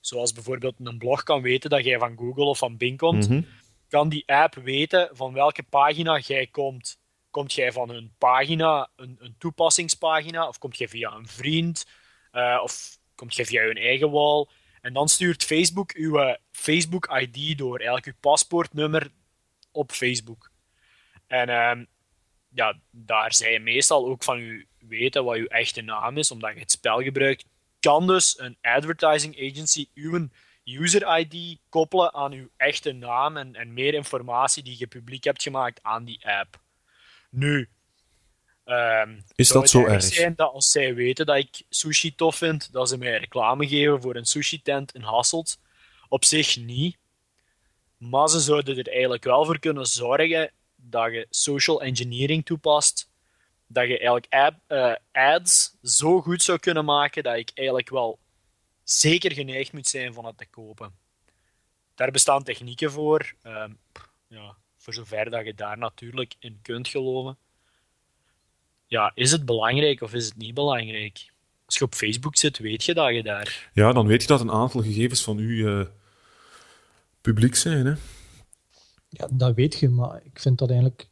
Zoals 0.00 0.32
bijvoorbeeld 0.32 0.74
een 0.84 0.98
blog 0.98 1.22
kan 1.22 1.42
weten 1.42 1.70
dat 1.70 1.84
jij 1.84 1.98
van 1.98 2.16
Google 2.16 2.44
of 2.44 2.58
van 2.58 2.76
Bing 2.76 2.98
komt, 2.98 3.28
Mhm. 3.28 3.42
Kan 3.88 4.08
die 4.08 4.28
app 4.28 4.54
weten 4.54 5.08
van 5.12 5.32
welke 5.32 5.62
pagina 5.62 6.18
jij 6.18 6.46
komt. 6.46 6.98
Komt 7.30 7.52
jij 7.52 7.72
van 7.72 7.90
een 7.90 8.14
pagina, 8.18 8.90
een, 8.96 9.16
een 9.18 9.34
toepassingspagina, 9.38 10.48
of 10.48 10.58
komt 10.58 10.78
jij 10.78 10.88
via 10.88 11.12
een 11.12 11.28
vriend, 11.28 11.86
eh, 12.30 12.60
of 12.62 12.98
komt 13.14 13.34
jij 13.34 13.44
via 13.44 13.62
je 13.62 13.74
eigen 13.74 14.10
wall? 14.10 14.46
En 14.80 14.92
dan 14.92 15.08
stuurt 15.08 15.44
Facebook 15.44 15.92
uw 15.92 16.18
eh, 16.18 16.34
Facebook-ID 16.50 17.58
door, 17.58 17.76
eigenlijk 17.76 18.06
uw 18.06 18.20
paspoortnummer 18.20 19.10
op 19.72 19.92
Facebook. 19.92 20.50
En 21.26 21.48
ehm, 21.48 21.84
ja, 22.48 22.78
daar 22.90 23.34
zij 23.34 23.58
meestal 23.58 24.06
ook 24.06 24.22
van 24.22 24.38
u 24.38 24.66
weten 24.78 25.24
wat 25.24 25.36
uw 25.36 25.46
echte 25.46 25.82
naam 25.82 26.18
is, 26.18 26.30
omdat 26.30 26.54
je 26.54 26.60
het 26.60 26.70
spel 26.70 27.02
gebruikt. 27.02 27.44
Kan 27.80 28.06
dus 28.06 28.38
een 28.38 28.58
advertising 28.60 29.36
agency 29.50 29.88
uw 29.94 30.28
user-ID 30.66 31.58
koppelen 31.68 32.14
aan 32.14 32.32
uw 32.32 32.48
echte 32.56 32.92
naam 32.92 33.36
en, 33.36 33.54
en 33.54 33.72
meer 33.74 33.94
informatie 33.94 34.62
die 34.62 34.78
je 34.78 34.86
publiek 34.86 35.24
hebt 35.24 35.42
gemaakt 35.42 35.78
aan 35.82 36.04
die 36.04 36.26
app. 36.28 36.60
Nu, 37.30 37.68
ehm, 38.64 39.20
Is 39.34 39.48
dat 39.48 39.70
zo 39.70 39.84
erg 39.84 40.02
zijn 40.02 40.34
dat 40.36 40.52
als 40.52 40.70
zij 40.70 40.94
weten 40.94 41.26
dat 41.26 41.36
ik 41.36 41.62
sushi 41.68 42.14
tof 42.14 42.36
vind, 42.36 42.72
dat 42.72 42.88
ze 42.88 42.98
mij 42.98 43.18
reclame 43.18 43.68
geven 43.68 44.02
voor 44.02 44.16
een 44.16 44.24
sushi-tent 44.26 44.94
in 44.94 45.02
Hasselt? 45.02 45.58
Op 46.08 46.24
zich 46.24 46.56
niet. 46.56 46.96
Maar 47.96 48.28
ze 48.28 48.40
zouden 48.40 48.78
er 48.78 48.88
eigenlijk 48.88 49.24
wel 49.24 49.44
voor 49.44 49.58
kunnen 49.58 49.86
zorgen 49.86 50.50
dat 50.76 51.12
je 51.12 51.26
social 51.30 51.82
engineering 51.82 52.44
toepast. 52.44 53.10
Dat 53.66 53.86
je 53.86 53.94
eigenlijk 53.98 54.26
ad- 54.28 54.54
eh, 54.66 54.92
ads 55.12 55.76
zo 55.82 56.20
goed 56.20 56.42
zou 56.42 56.58
kunnen 56.58 56.84
maken 56.84 57.22
dat 57.22 57.36
ik 57.36 57.50
eigenlijk 57.54 57.90
wel 57.90 58.18
zeker 58.88 59.32
geneigd 59.32 59.72
moet 59.72 59.86
zijn 59.86 60.14
van 60.14 60.24
het 60.24 60.38
te 60.38 60.46
kopen. 60.46 60.92
Daar 61.94 62.10
bestaan 62.10 62.42
technieken 62.42 62.90
voor. 62.90 63.34
ehm, 63.42 63.70
ja, 64.28 64.56
voor 64.76 64.94
zover 64.94 65.30
dat 65.30 65.44
je 65.44 65.54
daar 65.54 65.78
natuurlijk 65.78 66.34
in 66.38 66.58
kunt 66.62 66.88
geloven. 66.88 67.36
Ja, 68.86 69.12
is 69.14 69.32
het 69.32 69.44
belangrijk 69.44 70.00
of 70.00 70.14
is 70.14 70.24
het 70.24 70.36
niet 70.36 70.54
belangrijk? 70.54 71.32
Als 71.64 71.78
je 71.78 71.84
op 71.84 71.94
Facebook 71.94 72.36
zit, 72.36 72.58
weet 72.58 72.84
je 72.84 72.94
dat 72.94 73.14
je 73.14 73.22
daar. 73.22 73.70
Ja, 73.72 73.92
dan 73.92 74.06
weet 74.06 74.22
je 74.22 74.28
dat 74.28 74.40
een 74.40 74.50
aantal 74.50 74.82
gegevens 74.82 75.22
van 75.22 75.38
u 75.38 75.66
eh, 75.66 75.86
publiek 77.20 77.54
zijn. 77.54 77.86
Hè? 77.86 77.94
Ja, 79.08 79.28
dat 79.32 79.54
weet 79.54 79.78
je, 79.78 79.88
maar 79.88 80.20
ik 80.24 80.38
vind 80.38 80.58
dat 80.58 80.68
eigenlijk... 80.68 81.08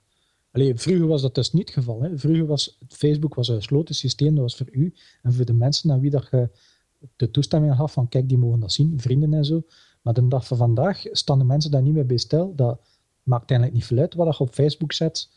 Allee, 0.51 0.75
vroeger 0.75 1.07
was 1.07 1.23
dat 1.23 1.35
dus 1.35 1.53
niet 1.53 1.67
het 1.67 1.75
geval. 1.75 2.03
Hè. 2.03 2.19
Vroeger 2.19 2.47
was 2.47 2.79
Facebook 2.89 3.35
was 3.35 3.49
een 3.49 3.57
gesloten 3.57 3.95
systeem, 3.95 4.35
dat 4.35 4.43
was 4.43 4.57
voor 4.57 4.69
u 4.71 4.95
en 5.23 5.33
voor 5.33 5.45
de 5.45 5.53
mensen 5.53 5.91
aan 5.91 6.01
wie 6.01 6.11
dat 6.11 6.29
je 6.31 6.51
de 7.17 7.31
toestemming 7.31 7.75
gaf 7.77 7.93
van 7.93 8.09
kijk, 8.09 8.29
die 8.29 8.39
mogen 8.39 8.61
dat 8.61 8.73
zien, 8.73 9.01
vrienden 9.01 9.35
en 9.35 9.45
zo. 9.45 9.63
Maar 10.03 10.15
de 10.15 10.29
dag 10.29 10.47
van 10.47 10.57
vandaag 10.57 11.03
staan 11.13 11.39
de 11.39 11.45
mensen 11.45 11.71
daar 11.71 11.83
niet 11.83 11.95
meer 11.95 12.07
bij 12.07 12.17
stil. 12.17 12.53
Dat 12.57 12.81
maakt 13.23 13.51
eigenlijk 13.51 13.79
niet 13.79 13.89
veel 13.89 13.99
uit 13.99 14.15
wat 14.15 14.37
je 14.37 14.43
op 14.45 14.55
Facebook 14.55 14.93
zet. 14.93 15.29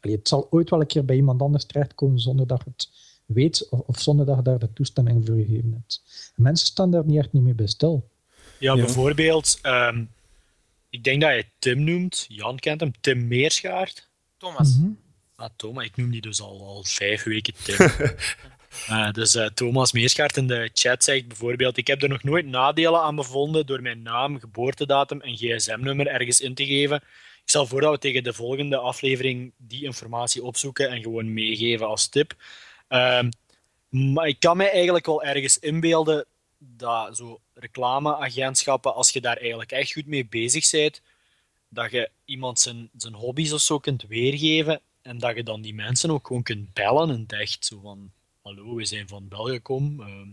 Allee, 0.00 0.16
het 0.16 0.28
zal 0.28 0.46
ooit 0.50 0.70
wel 0.70 0.80
een 0.80 0.86
keer 0.86 1.04
bij 1.04 1.16
iemand 1.16 1.42
anders 1.42 1.64
terechtkomen 1.64 2.18
zonder 2.18 2.46
dat 2.46 2.62
je 2.64 2.70
het 2.70 2.88
weet 3.26 3.68
of, 3.70 3.80
of 3.80 4.00
zonder 4.00 4.26
dat 4.26 4.36
je 4.36 4.42
daar 4.42 4.58
de 4.58 4.72
toestemming 4.72 5.26
voor 5.26 5.36
gegeven 5.36 5.72
hebt. 5.72 6.02
En 6.36 6.42
mensen 6.42 6.66
staan 6.66 6.90
daar 6.90 7.04
niet 7.06 7.18
echt 7.18 7.32
niet 7.32 7.42
meer 7.42 7.54
bij 7.54 7.66
stil. 7.66 8.08
Ja, 8.58 8.74
Ja. 8.74 8.82
bijvoorbeeld, 8.84 9.58
ehm, 9.62 10.04
ik 10.90 11.04
denk 11.04 11.20
dat 11.20 11.34
je 11.34 11.46
Tim 11.58 11.84
noemt. 11.84 12.24
Jan 12.28 12.58
kent 12.58 12.80
hem, 12.80 12.92
Tim 13.00 13.28
Meerschaert. 13.28 14.08
Thomas. 14.36 14.76
Mhm. 14.76 14.90
Ah, 15.34 15.48
Thomas, 15.56 15.84
ik 15.84 15.96
noem 15.96 16.10
die 16.10 16.20
dus 16.20 16.40
al, 16.40 16.66
al 16.66 16.84
vijf 16.84 17.22
weken 17.22 17.54
Tim. 17.64 17.76
Eh, 18.70 19.10
dus 19.10 19.34
eh, 19.34 19.46
Thomas 19.46 19.92
Meerschaert 19.92 20.36
in 20.36 20.46
de 20.46 20.70
chat 20.72 21.04
zegt 21.04 21.28
bijvoorbeeld: 21.28 21.76
Ik 21.76 21.86
heb 21.86 22.02
er 22.02 22.08
nog 22.08 22.22
nooit 22.22 22.46
nadelen 22.46 23.00
aan 23.00 23.16
bevonden 23.16 23.66
door 23.66 23.82
mijn 23.82 24.02
naam, 24.02 24.40
geboortedatum 24.40 25.20
en 25.20 25.36
gsm-nummer 25.36 26.06
ergens 26.06 26.40
in 26.40 26.54
te 26.54 26.66
geven. 26.66 26.96
Ik 26.96 27.56
stel 27.56 27.66
voor 27.66 27.80
dat 27.80 27.92
we 27.92 27.98
tegen 27.98 28.24
de 28.24 28.32
volgende 28.32 28.76
aflevering 28.76 29.52
die 29.56 29.84
informatie 29.84 30.42
opzoeken 30.42 30.88
en 30.90 31.02
gewoon 31.02 31.32
meegeven 31.32 31.86
als 31.86 32.08
tip. 32.08 32.34
Ehm, 32.88 33.30
maar 33.88 34.28
ik 34.28 34.40
kan 34.40 34.56
mij 34.56 34.70
eigenlijk 34.70 35.06
wel 35.06 35.22
ergens 35.22 35.58
inbeelden 35.58 36.26
dat 36.58 37.16
zo 37.16 37.40
reclameagentschappen, 37.54 38.94
als 38.94 39.10
je 39.10 39.20
daar 39.20 39.36
eigenlijk 39.36 39.72
echt 39.72 39.92
goed 39.92 40.06
mee 40.06 40.26
bezig 40.26 40.70
bent, 40.70 41.02
dat 41.68 41.90
je 41.90 42.10
iemand 42.24 42.60
zijn, 42.60 42.90
zijn 42.96 43.14
hobby's 43.14 43.52
of 43.52 43.60
zo 43.60 43.78
kunt 43.78 44.02
weergeven 44.08 44.80
en 45.02 45.18
dat 45.18 45.36
je 45.36 45.42
dan 45.42 45.60
die 45.60 45.74
mensen 45.74 46.10
ook 46.10 46.26
gewoon 46.26 46.42
kunt 46.42 46.72
bellen 46.72 47.10
en 47.10 47.38
echt 47.38 47.66
zo 47.66 47.80
van 47.82 48.12
hallo, 48.56 48.74
we 48.74 48.84
zijn 48.84 49.08
van 49.08 49.28
Belgicom, 49.28 50.00
ehm, 50.00 50.28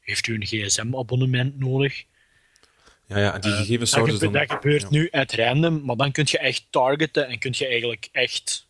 heeft 0.00 0.26
u 0.26 0.34
een 0.34 0.46
gsm-abonnement 0.46 1.58
nodig? 1.58 2.04
Ja, 3.06 3.18
ja, 3.18 3.38
die 3.38 3.52
gegevens 3.52 3.78
Dat, 3.78 3.88
zouden 3.88 4.14
ze 4.14 4.24
dan... 4.24 4.32
dat 4.32 4.52
gebeurt 4.52 4.82
ja. 4.82 4.88
nu 4.90 5.10
at 5.10 5.32
random, 5.32 5.84
maar 5.84 5.96
dan 5.96 6.12
kun 6.12 6.24
je 6.26 6.38
echt 6.38 6.66
targeten 6.70 7.28
en 7.28 7.38
kun 7.38 7.54
je 7.56 7.66
eigenlijk 7.66 8.08
echt 8.12 8.66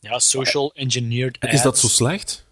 ja, 0.00 0.18
social 0.18 0.72
engineered 0.74 1.36
Is 1.40 1.62
dat 1.62 1.72
ads. 1.72 1.80
zo 1.80 1.88
slecht? 1.88 2.46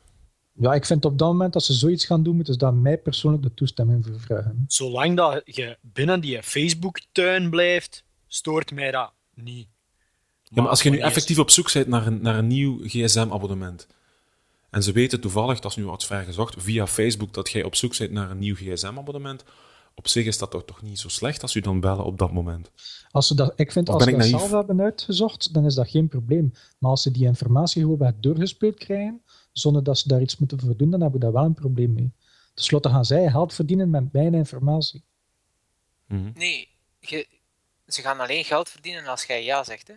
Ja, 0.53 0.75
ik 0.75 0.87
vind 0.87 1.05
op 1.05 1.19
dat 1.19 1.29
moment 1.29 1.53
dat 1.53 1.65
ze 1.65 1.73
zoiets 1.73 2.05
gaan 2.05 2.23
doen, 2.23 2.35
moeten 2.35 2.53
ze 2.53 2.59
daar 2.59 2.75
mij 2.75 2.99
persoonlijk 2.99 3.43
de 3.43 3.55
toestemming 3.55 4.05
voor 4.05 4.21
vragen. 4.21 4.65
Zolang 4.69 5.17
dat 5.17 5.43
je 5.45 5.79
binnen 5.81 6.21
die 6.21 6.43
Facebook-tuin 6.43 7.51
blijft, 7.51 8.05
stoort 8.27 8.73
mij 8.73 8.91
dat 8.91 9.13
niet. 9.35 9.69
Ja, 10.43 10.63
maar 10.63 10.71
als 10.71 10.83
je 10.83 10.91
nu 10.91 10.99
effectief 10.99 11.39
op 11.39 11.51
zoek 11.51 11.73
bent 11.73 11.87
naar 11.87 12.07
een, 12.07 12.23
naar 12.23 12.39
een 12.39 12.47
nieuw 12.47 12.81
gsm-abonnement 12.83 13.87
En 14.71 14.83
ze 14.83 14.93
weten 14.93 15.21
toevallig, 15.21 15.61
dat 15.61 15.71
is 15.71 15.77
nu 15.77 15.85
wat 15.85 16.05
ver 16.05 16.25
gezocht, 16.25 16.55
via 16.59 16.87
Facebook 16.87 17.33
dat 17.35 17.51
jij 17.51 17.63
op 17.65 17.75
zoek 17.75 17.99
bent 17.99 18.11
naar 18.11 18.31
een 18.31 18.39
nieuw 18.39 18.55
gsm-abonnement. 18.55 19.45
Op 19.95 20.09
zich 20.09 20.27
is 20.27 20.39
dat 20.39 20.51
toch, 20.51 20.65
toch 20.65 20.83
niet 20.83 20.99
zo 20.99 21.09
slecht 21.09 21.43
als 21.43 21.55
u 21.55 21.61
dan 21.61 21.81
bellen 21.81 22.05
op 22.05 22.19
dat 22.19 22.33
moment. 22.33 22.71
Als 23.11 23.27
ze 23.27 23.35
dat, 23.35 23.53
ik 23.57 23.73
vind 23.73 23.89
Of 23.89 23.95
als 23.95 24.03
ze 24.05 24.11
ik 24.11 24.17
dat 24.19 24.27
naïef? 24.27 24.41
zelf 24.41 24.53
hebben 24.53 24.81
uitgezocht, 24.81 25.55
dan 25.55 25.65
is 25.65 25.75
dat 25.75 25.89
geen 25.91 26.09
probleem. 26.09 26.51
Maar 26.79 26.91
als 26.91 27.03
ze 27.03 27.11
die 27.11 27.25
informatie 27.27 27.83
gewoon 27.83 27.99
bij 27.99 28.15
doorgespeeld 28.21 28.77
krijgen, 28.79 29.23
zonder 29.53 29.83
dat 29.85 29.99
ze 29.99 30.09
daar 30.09 30.21
iets 30.21 30.37
moeten 30.37 30.61
voor 30.61 30.77
doen, 30.77 30.91
dan 30.91 31.01
hebben 31.01 31.19
we 31.21 31.25
daar 31.27 31.35
wel 31.35 31.45
een 31.45 31.55
probleem 31.55 31.93
mee. 31.93 32.13
Ten 32.55 32.65
slotte 32.65 32.89
gaan 32.89 33.05
zij 33.05 33.31
geld 33.31 33.55
verdienen 33.55 33.91
met 33.91 34.13
mijn 34.13 34.35
informatie. 34.35 35.05
Mhm. 36.07 36.31
Nee, 36.35 36.69
je- 36.99 37.29
ze 37.87 38.01
gaan 38.03 38.21
alleen 38.21 38.45
geld 38.45 38.69
verdienen 38.69 39.07
als 39.07 39.25
jij 39.25 39.45
ja 39.45 39.65
zegt. 39.65 39.89
Hè? 39.89 39.95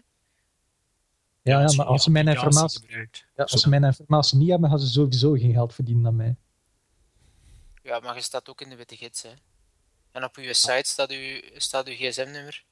Ja, 1.43 1.60
ja 1.62 1.73
maar 1.75 1.86
als 1.86 2.03
ze 2.03 2.12
mijn 2.12 2.27
informatie, 2.27 2.79
gebruikt. 2.79 3.25
ja, 3.36 3.43
als 3.43 3.62
ze 3.62 3.69
mijn 3.69 3.84
informatie 3.84 4.38
niet 4.38 4.49
hebben, 4.49 4.69
gaan 4.69 4.79
ze 4.79 4.88
sowieso 4.88 5.32
geen 5.34 5.53
geld 5.53 5.73
verdienen 5.73 6.06
aan 6.08 6.15
mij. 6.15 6.36
Ja, 7.84 7.99
maar 7.99 8.15
je 8.15 8.21
staat 8.21 8.49
ook 8.49 8.62
in 8.62 8.69
de 8.69 8.75
witte 8.75 8.95
gids. 8.95 9.21
Hè? 9.21 9.29
En 10.12 10.23
op 10.23 10.36
uw 10.36 10.53
site 10.53 10.82
staat 10.89 11.12
uw, 11.12 11.41
staat 11.58 11.88
uw 11.88 11.93
gsm-nummer. 11.93 12.63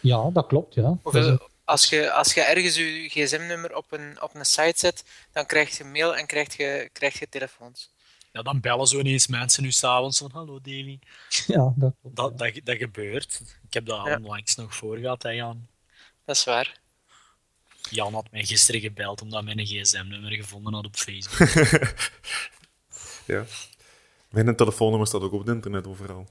Ja, 0.00 0.30
dat 0.30 0.46
klopt, 0.46 0.74
ja. 0.74 0.98
Hoeveel, 1.02 1.48
als, 1.64 1.88
je, 1.88 2.12
als 2.12 2.34
je 2.34 2.40
ergens 2.40 2.76
je 2.76 3.08
gsm-nummer 3.08 3.76
op 3.76 3.92
een, 3.92 4.22
op 4.22 4.34
een 4.34 4.44
site 4.44 4.78
zet, 4.78 5.04
dan 5.32 5.46
krijg 5.46 5.76
je 5.78 5.84
mail 5.84 6.16
en 6.16 6.26
krijg 6.26 6.56
je, 6.56 6.90
krijg 6.92 7.18
je 7.18 7.28
telefoons. 7.28 7.90
Ja, 8.32 8.42
dan 8.42 8.60
bellen 8.60 8.86
zo 8.86 8.98
ineens 8.98 9.26
mensen 9.26 9.62
nu 9.62 9.70
s'avonds 9.72 10.18
van 10.18 10.30
hallo 10.30 10.54
Davy. 10.60 10.98
ja, 11.46 11.72
dat 11.76 11.94
klopt. 12.00 12.16
Dat, 12.16 12.38
dat, 12.38 12.60
dat 12.64 12.76
gebeurt. 12.76 13.40
Ik 13.66 13.74
heb 13.74 13.86
dat 13.86 14.06
Ja. 14.06 14.16
onlangs 14.16 14.54
nog 14.54 14.74
voor 14.74 14.96
gehad, 14.96 15.22
hè, 15.22 15.30
Jan. 15.30 15.66
Dat 16.26 16.36
is 16.36 16.44
waar. 16.44 16.80
Jan 17.90 18.14
had 18.14 18.30
mij 18.30 18.44
gisteren 18.44 18.80
gebeld 18.80 19.22
omdat 19.22 19.44
hij 19.44 19.54
mijn 19.54 19.66
gsm-nummer 19.66 20.32
gevonden 20.32 20.74
had 20.74 20.84
op 20.86 20.96
Facebook. 20.96 21.48
Ja. 23.26 23.44
Mijn 24.30 24.56
telefoonnummer 24.56 25.06
staat 25.08 25.20
ook 25.22 25.32
op 25.32 25.38
het 25.38 25.48
internet 25.48 25.86
overal. 25.86 26.28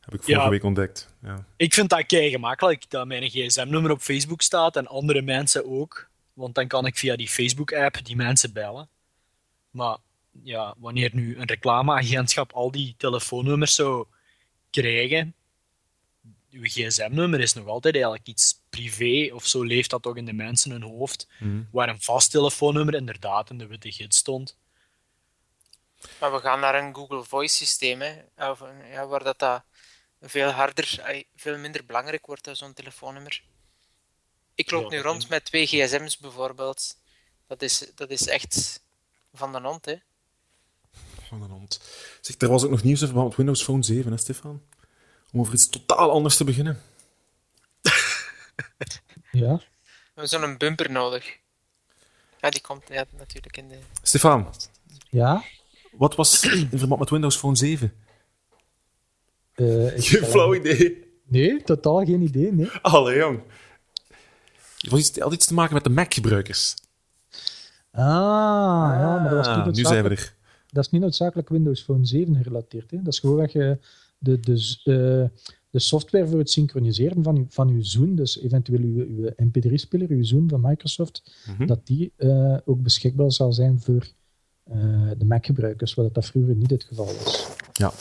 Heb 0.00 0.14
ik 0.14 0.22
vorige 0.22 0.42
Ja. 0.42 0.48
week 0.48 0.62
ontdekt. 0.62 1.14
Ja. 1.22 1.44
ik 1.56 1.74
vind 1.74 1.88
dat 1.90 2.06
kei 2.06 2.30
gemakkelijk 2.30 2.90
dat 2.90 3.06
mijn 3.06 3.30
gsm-nummer 3.30 3.90
op 3.90 4.00
Facebook 4.00 4.42
staat 4.42 4.76
en 4.76 4.86
andere 4.86 5.22
mensen 5.22 5.66
ook. 5.70 6.08
Want 6.32 6.54
dan 6.54 6.66
kan 6.68 6.86
ik 6.86 6.98
via 6.98 7.16
die 7.16 7.28
Facebook-app 7.28 8.04
die 8.04 8.16
mensen 8.16 8.52
bellen. 8.52 8.88
Maar 9.70 9.96
ja, 10.42 10.74
wanneer 10.78 11.10
nu 11.12 11.36
een 11.38 11.46
reclameagentschap 11.46 12.52
al 12.52 12.70
die 12.70 12.94
telefoonnummers 12.98 13.74
zou 13.74 14.06
krijgen, 14.70 15.34
uw 16.50 16.62
gsm-nummer 16.64 17.40
is 17.40 17.52
nog 17.52 17.66
altijd 17.66 17.94
eigenlijk 17.94 18.26
iets 18.26 18.60
privé, 18.70 19.34
of 19.34 19.46
zo 19.46 19.62
leeft 19.62 19.90
dat 19.90 20.02
toch 20.02 20.16
in 20.16 20.24
de 20.24 20.32
mensen 20.32 20.70
hun 20.70 20.82
hoofd, 20.82 21.28
Mhm. 21.38 21.62
waar 21.72 21.88
een 21.88 22.00
vast 22.00 22.30
telefoonnummer 22.30 22.94
inderdaad 22.94 23.50
in 23.50 23.58
de 23.58 23.66
witte 23.66 23.92
gids 23.92 24.16
stond. 24.16 24.56
Maar 26.20 26.32
we 26.32 26.38
gaan 26.38 26.60
naar 26.60 26.74
een 26.84 26.94
Google 26.94 27.24
Voice 27.24 27.54
systeem, 27.56 28.00
hè, 28.00 28.14
of, 28.50 28.62
ja, 28.90 29.06
waar 29.06 29.24
dat, 29.24 29.38
dat 29.38 29.62
veel 30.20 30.48
harder, 30.50 31.24
veel 31.36 31.58
minder 31.58 31.84
belangrijk 31.84 32.26
wordt, 32.26 32.48
zo'n 32.52 32.72
telefoonnummer. 32.72 33.42
Ik 34.54 34.70
loop 34.70 34.82
Ja, 34.82 34.88
nu 34.96 35.02
rond 35.02 35.28
met 35.28 35.44
twee 35.44 35.66
gsm's 35.66 36.18
bijvoorbeeld. 36.18 36.96
Dat 37.46 37.62
is, 37.62 37.92
dat 37.94 38.10
is 38.10 38.26
echt 38.26 38.82
van 39.32 39.52
de 39.52 39.58
hand, 39.60 39.84
hè. 39.84 39.94
Van 41.28 41.42
een 41.42 41.50
hond. 41.50 41.80
Zeg, 42.20 42.36
er 42.38 42.48
was 42.48 42.64
ook 42.64 42.70
nog 42.70 42.82
nieuws 42.82 43.00
in 43.00 43.06
verband 43.06 43.28
met 43.28 43.36
Windows 43.36 43.62
Phone 43.62 43.82
7, 43.82 44.12
hè, 44.12 44.18
Stefan? 44.18 44.62
Om 45.32 45.40
over 45.40 45.52
iets 45.54 45.68
totaal 45.68 46.10
anders 46.10 46.36
te 46.36 46.44
beginnen. 46.44 46.80
Ja. 49.30 49.54
We 49.56 50.24
hebben 50.24 50.28
zo'n 50.28 50.56
bumper 50.56 50.90
nodig. 50.90 51.36
Ja, 52.40 52.50
die 52.50 52.60
komt 52.60 52.82
ja, 52.88 53.04
natuurlijk 53.18 53.56
in 53.56 53.68
de... 53.68 53.78
Stefan, 54.02 54.54
Ja. 55.10 55.42
wat 55.92 56.14
was 56.14 56.42
in 56.44 56.68
verband 56.78 57.00
met 57.00 57.10
Windows 57.10 57.36
Phone 57.36 57.56
7? 57.56 57.92
Eh, 59.54 59.64
Geen 59.96 60.24
flauw 60.24 60.54
idee. 60.54 61.06
Nee, 61.26 61.62
totaal 61.62 62.04
geen 62.04 62.20
idee, 62.22 62.52
nee. 62.52 62.70
Allee, 62.82 63.16
jong. 63.16 63.42
Het 64.78 64.90
was 64.90 65.00
iets, 65.00 65.18
had 65.18 65.32
iets 65.32 65.46
te 65.46 65.54
maken 65.54 65.74
met 65.74 65.84
de 65.84 65.90
Mac-gebruikers. 65.90 66.74
Ah, 67.92 68.02
ja, 68.98 69.18
maar 69.20 69.30
dat 69.30 69.46
was 69.46 69.56
niet 69.56 69.66
Ah, 69.66 69.72
nu 69.72 69.82
zijn 69.82 70.02
we 70.04 70.08
er. 70.10 70.34
dat 70.70 70.84
is 70.84 70.90
niet 70.90 71.00
noodzakelijk 71.00 71.48
Windows 71.48 71.82
Phone 71.82 72.06
7 72.06 72.36
gerelateerd. 72.36 72.90
Hè. 72.90 72.96
Dat 73.02 73.12
is 73.12 73.18
gewoon 73.18 73.38
dat 73.38 73.52
je 73.52 73.78
de, 74.18 74.40
de, 74.40 74.56
z- 74.56 74.86
eh, 74.86 74.94
de 75.70 75.78
software 75.78 76.26
voor 76.28 76.38
het 76.38 76.50
synchroniseren 76.50 77.22
van 77.22 77.36
uw, 77.36 77.46
van 77.48 77.68
uw 77.68 77.82
Zoom, 77.82 78.14
dus 78.16 78.38
eventueel 78.40 78.80
uw, 78.80 79.06
uw 79.06 79.30
MP3-speler, 79.46 80.08
uw 80.10 80.22
Zoom 80.24 80.48
van 80.48 80.60
Microsoft, 80.60 81.44
Mhm. 81.48 81.66
dat 81.66 81.86
die 81.86 82.12
eh, 82.16 82.56
ook 82.64 82.82
beschikbaar 82.82 83.32
zal 83.32 83.52
zijn 83.52 83.80
voor 83.80 84.06
eh, 84.64 85.10
de 85.18 85.24
Mac-gebruikers, 85.24 85.94
wat 85.94 86.14
dat 86.14 86.26
vroeger 86.26 86.54
niet 86.54 86.70
het 86.70 86.84
geval 86.84 87.06
was. 87.06 87.48
Ja. 87.72 87.92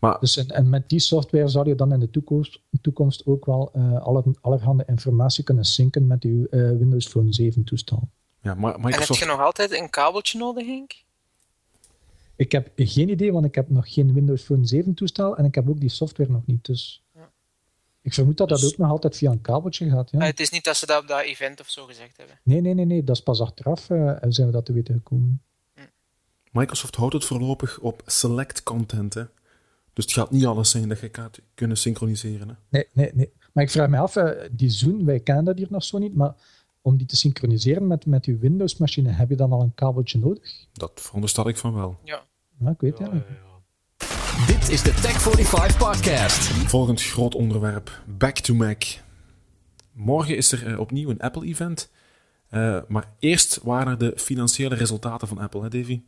Maar 0.00 0.20
Dus 0.20 0.36
en, 0.36 0.46
en 0.48 0.68
met 0.68 0.88
die 0.88 0.98
software 1.00 1.48
zal 1.48 1.66
je 1.68 1.74
dan 1.74 1.92
in 1.92 2.00
de 2.00 2.10
toekomst, 2.10 2.60
toekomst 2.80 3.26
ook 3.26 3.46
wel 3.46 3.70
eh, 3.72 4.00
alle, 4.02 4.24
allerhande 4.40 4.84
informatie 4.86 5.44
kunnen 5.44 5.64
synken 5.64 6.06
met 6.06 6.24
uw 6.24 6.44
eh, 6.44 6.60
Windows 6.70 7.06
Phone 7.08 7.32
7 7.32 7.64
toestel. 7.64 8.08
ja, 8.42 8.54
Ma- 8.54 8.66
En 8.68 8.74
heb 8.74 8.84
Microsoft... 8.84 9.20
je 9.20 9.26
nog 9.26 9.40
altijd 9.40 9.72
een 9.80 9.90
kabeltje 9.90 10.38
nodig, 10.38 10.66
Henk? 10.66 10.92
Ik 12.40 12.52
heb 12.52 12.70
geen 12.76 13.08
idee, 13.08 13.32
want 13.32 13.44
ik 13.44 13.54
heb 13.54 13.70
nog 13.70 13.92
geen 13.92 14.12
Windows 14.12 14.42
Phone 14.42 14.66
7 14.66 14.94
toestel 14.94 15.36
en 15.36 15.44
ik 15.44 15.54
heb 15.54 15.68
ook 15.68 15.80
die 15.80 15.88
software 15.88 16.30
nog 16.30 16.46
niet. 16.46 16.64
Dus 16.64 17.02
Ja. 17.14 17.30
ik 18.02 18.14
vermoed 18.14 18.36
dat 18.36 18.48
dat 18.48 18.60
Dus- 18.60 18.72
ook 18.72 18.78
nog 18.78 18.90
altijd 18.90 19.16
via 19.16 19.30
een 19.30 19.40
kabeltje 19.40 19.90
gaat. 19.90 20.10
Ja. 20.10 20.18
Ah, 20.18 20.26
het 20.26 20.40
is 20.40 20.50
niet 20.50 20.64
dat 20.64 20.76
ze 20.76 20.86
dat 20.86 21.02
op 21.02 21.08
dat 21.08 21.20
event 21.22 21.60
of 21.60 21.70
zo 21.70 21.84
gezegd 21.86 22.16
hebben. 22.16 22.38
Nee, 22.42 22.60
nee, 22.60 22.74
nee, 22.74 22.84
nee, 22.84 23.04
dat 23.04 23.16
is 23.16 23.22
pas 23.22 23.40
achteraf 23.40 23.90
eh, 23.90 24.16
zijn 24.28 24.46
we 24.46 24.52
dat 24.52 24.64
te 24.64 24.72
weten 24.72 24.94
gekomen. 24.94 25.42
Microsoft 26.52 26.96
houdt 26.96 27.14
het 27.14 27.24
voorlopig 27.24 27.78
op 27.80 28.02
select 28.06 28.62
content, 28.62 29.14
hè. 29.14 29.24
Dus 29.92 30.04
het 30.04 30.12
gaat 30.14 30.30
niet 30.30 30.46
alles 30.46 30.70
zijn 30.70 30.88
dat 30.88 31.00
je 31.00 31.08
gaat 31.12 31.38
kunnen 31.54 31.76
synchroniseren, 31.76 32.48
hè. 32.48 32.54
Nee, 32.68 32.86
nee, 32.92 33.10
nee. 33.14 33.32
Maar 33.52 33.64
ik 33.64 33.70
vraag 33.70 33.88
me 33.88 33.98
af, 33.98 34.16
eh, 34.16 34.48
die 34.52 34.70
Zoom, 34.70 35.04
wij 35.04 35.20
kennen 35.20 35.44
dat 35.44 35.58
hier 35.58 35.66
nog 35.70 35.84
zo 35.84 35.98
niet, 35.98 36.14
maar 36.14 36.34
om 36.82 36.96
die 36.96 37.06
te 37.06 37.16
synchroniseren 37.16 37.86
met, 37.86 38.06
met 38.06 38.24
uw 38.24 38.38
Windows-machine, 38.38 39.10
heb 39.10 39.28
je 39.28 39.36
dan 39.36 39.52
al 39.52 39.60
een 39.62 39.74
kabeltje 39.74 40.18
nodig? 40.18 40.66
Dat 40.72 40.90
veronderstel 40.94 41.48
ik 41.48 41.56
van 41.56 41.74
wel. 41.74 41.98
Ja. 42.04 42.28
Ja, 42.64 42.70
ik 42.70 42.80
weet 42.80 42.98
het 42.98 43.06
Ja, 43.08 43.14
niet. 43.14 43.22
ja, 43.28 43.34
ja. 43.34 44.46
Dit 44.46 44.68
is 44.68 44.82
de 44.82 44.92
Tech 44.92 45.20
45 45.20 45.76
Podcast. 45.76 46.42
Volgend 46.68 47.02
groot 47.02 47.34
onderwerp, 47.34 48.02
Back 48.06 48.38
to 48.38 48.54
Mac. 48.54 48.84
Morgen 49.92 50.36
is 50.36 50.52
er 50.52 50.66
eh, 50.66 50.78
opnieuw 50.78 51.10
een 51.10 51.20
Apple-event. 51.20 51.90
Eh, 52.48 52.80
maar 52.88 53.12
eerst 53.18 53.58
waren 53.62 53.92
er 53.92 53.98
de 53.98 54.12
financiële 54.16 54.74
resultaten 54.74 55.28
van 55.28 55.38
Apple, 55.38 55.62
hè 55.62 55.68
Davy? 55.68 56.00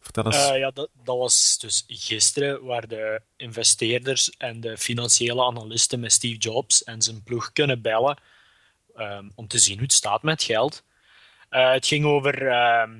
Vertel 0.00 0.24
eens. 0.26 0.48
Eh, 0.48 0.58
ja, 0.58 0.70
dat, 0.70 0.88
dat 1.04 1.16
was 1.16 1.58
dus 1.58 1.84
gisteren 1.86 2.64
waar 2.64 2.88
de 2.88 3.22
investeerders 3.36 4.30
en 4.30 4.60
de 4.60 4.78
financiële 4.78 5.44
analisten 5.44 6.00
met 6.00 6.12
Steve 6.12 6.38
Jobs 6.38 6.84
en 6.84 7.02
zijn 7.02 7.22
ploeg 7.22 7.52
kunnen 7.52 7.82
bellen 7.82 8.18
ehm, 8.96 9.28
om 9.34 9.46
te 9.46 9.58
zien 9.58 9.74
hoe 9.74 9.82
het 9.82 9.92
staat 9.92 10.22
met 10.22 10.42
geld. 10.42 10.82
Eh, 11.48 11.72
het 11.72 11.86
ging 11.86 12.04
over 12.04 12.46
ehm, 12.48 12.98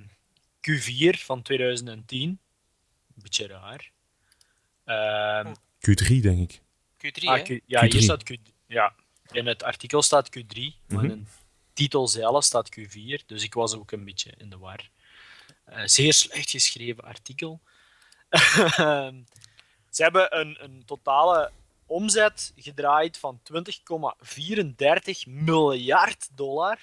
Q4 0.61 1.18
van 1.24 1.42
2010. 1.42 2.38
Een 3.20 3.26
beetje 3.26 3.46
raar. 3.46 3.90
Ehm, 4.85 5.54
Q3, 5.90 6.20
denk 6.20 6.50
ik. 6.50 6.61
Q3, 6.96 7.24
ah? 7.24 7.42
Q- 7.42 7.61
ja, 7.66 7.80
Q3. 7.85 7.88
hier 7.88 8.02
staat 8.02 8.22
Q, 8.22 8.30
ja, 8.66 8.94
in 9.33 9.46
het 9.46 9.62
artikel 9.62 10.02
staat 10.02 10.28
Q3, 10.38 10.61
maar 10.87 11.02
Mhm. 11.04 11.11
in 11.11 11.24
de 11.24 11.30
titel 11.72 12.09
zelf 12.09 12.44
staat 12.44 12.68
Q4, 12.78 13.26
dus 13.26 13.42
ik 13.42 13.54
was 13.54 13.74
ook 13.74 13.90
een 13.92 14.04
beetje 14.04 14.33
in 14.38 14.50
de 14.50 14.59
war. 14.59 14.88
Eh, 15.64 15.83
zeer 15.85 16.12
slecht 16.12 16.50
geschreven 16.50 17.04
artikel. 17.04 17.61
Ze 19.90 20.02
hebben 20.02 20.38
een, 20.38 20.64
een 20.64 20.83
totale 20.85 21.50
omzet 21.87 22.52
gedraaid 22.56 23.18
van 23.18 23.40
20,34 23.42 25.26
miljard 25.26 26.28
dollar. 26.37 26.78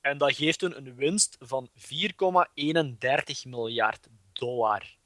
En 0.00 0.18
dat 0.18 0.34
geeft 0.34 0.60
hun 0.60 0.76
een 0.76 0.94
winst 0.94 1.36
van 1.40 1.68
4,31 1.74 3.44
miljard 3.44 4.08
dollar. 4.32 4.96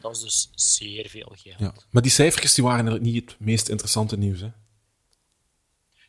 Dat 0.00 0.16
is 0.16 0.22
dus 0.22 0.50
zeer 0.54 1.08
veel 1.08 1.34
geld. 1.36 1.58
Ja. 1.58 1.74
Maar 1.90 2.02
die 2.02 2.10
cijfertjes 2.10 2.54
die 2.54 2.64
waren 2.64 2.86
eigenlijk 2.86 3.12
niet 3.12 3.30
het 3.30 3.40
meest 3.40 3.68
interessante 3.68 4.18
nieuws, 4.18 4.40
hè. 4.40 4.48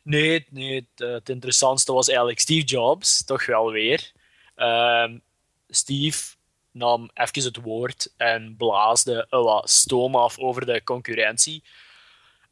Nee, 0.02 0.46
nee 0.50 0.74
het, 0.74 1.06
eh, 1.06 1.12
het 1.12 1.28
interessantste 1.28 1.92
was 1.92 2.08
eigenlijk 2.08 2.38
Steve 2.38 2.64
Jobs, 2.64 3.24
toch 3.24 3.46
wel 3.46 3.70
weer. 3.70 4.12
Ehm, 4.54 5.18
Steve 5.68 6.34
nam 6.72 7.10
even 7.14 7.42
het 7.42 7.56
woord 7.56 8.12
en 8.16 8.56
blaasde 8.56 9.26
een 9.28 9.42
wat 9.42 9.70
stoom 9.70 10.16
af 10.16 10.38
over 10.38 10.66
de 10.66 10.84
concurrentie. 10.84 11.62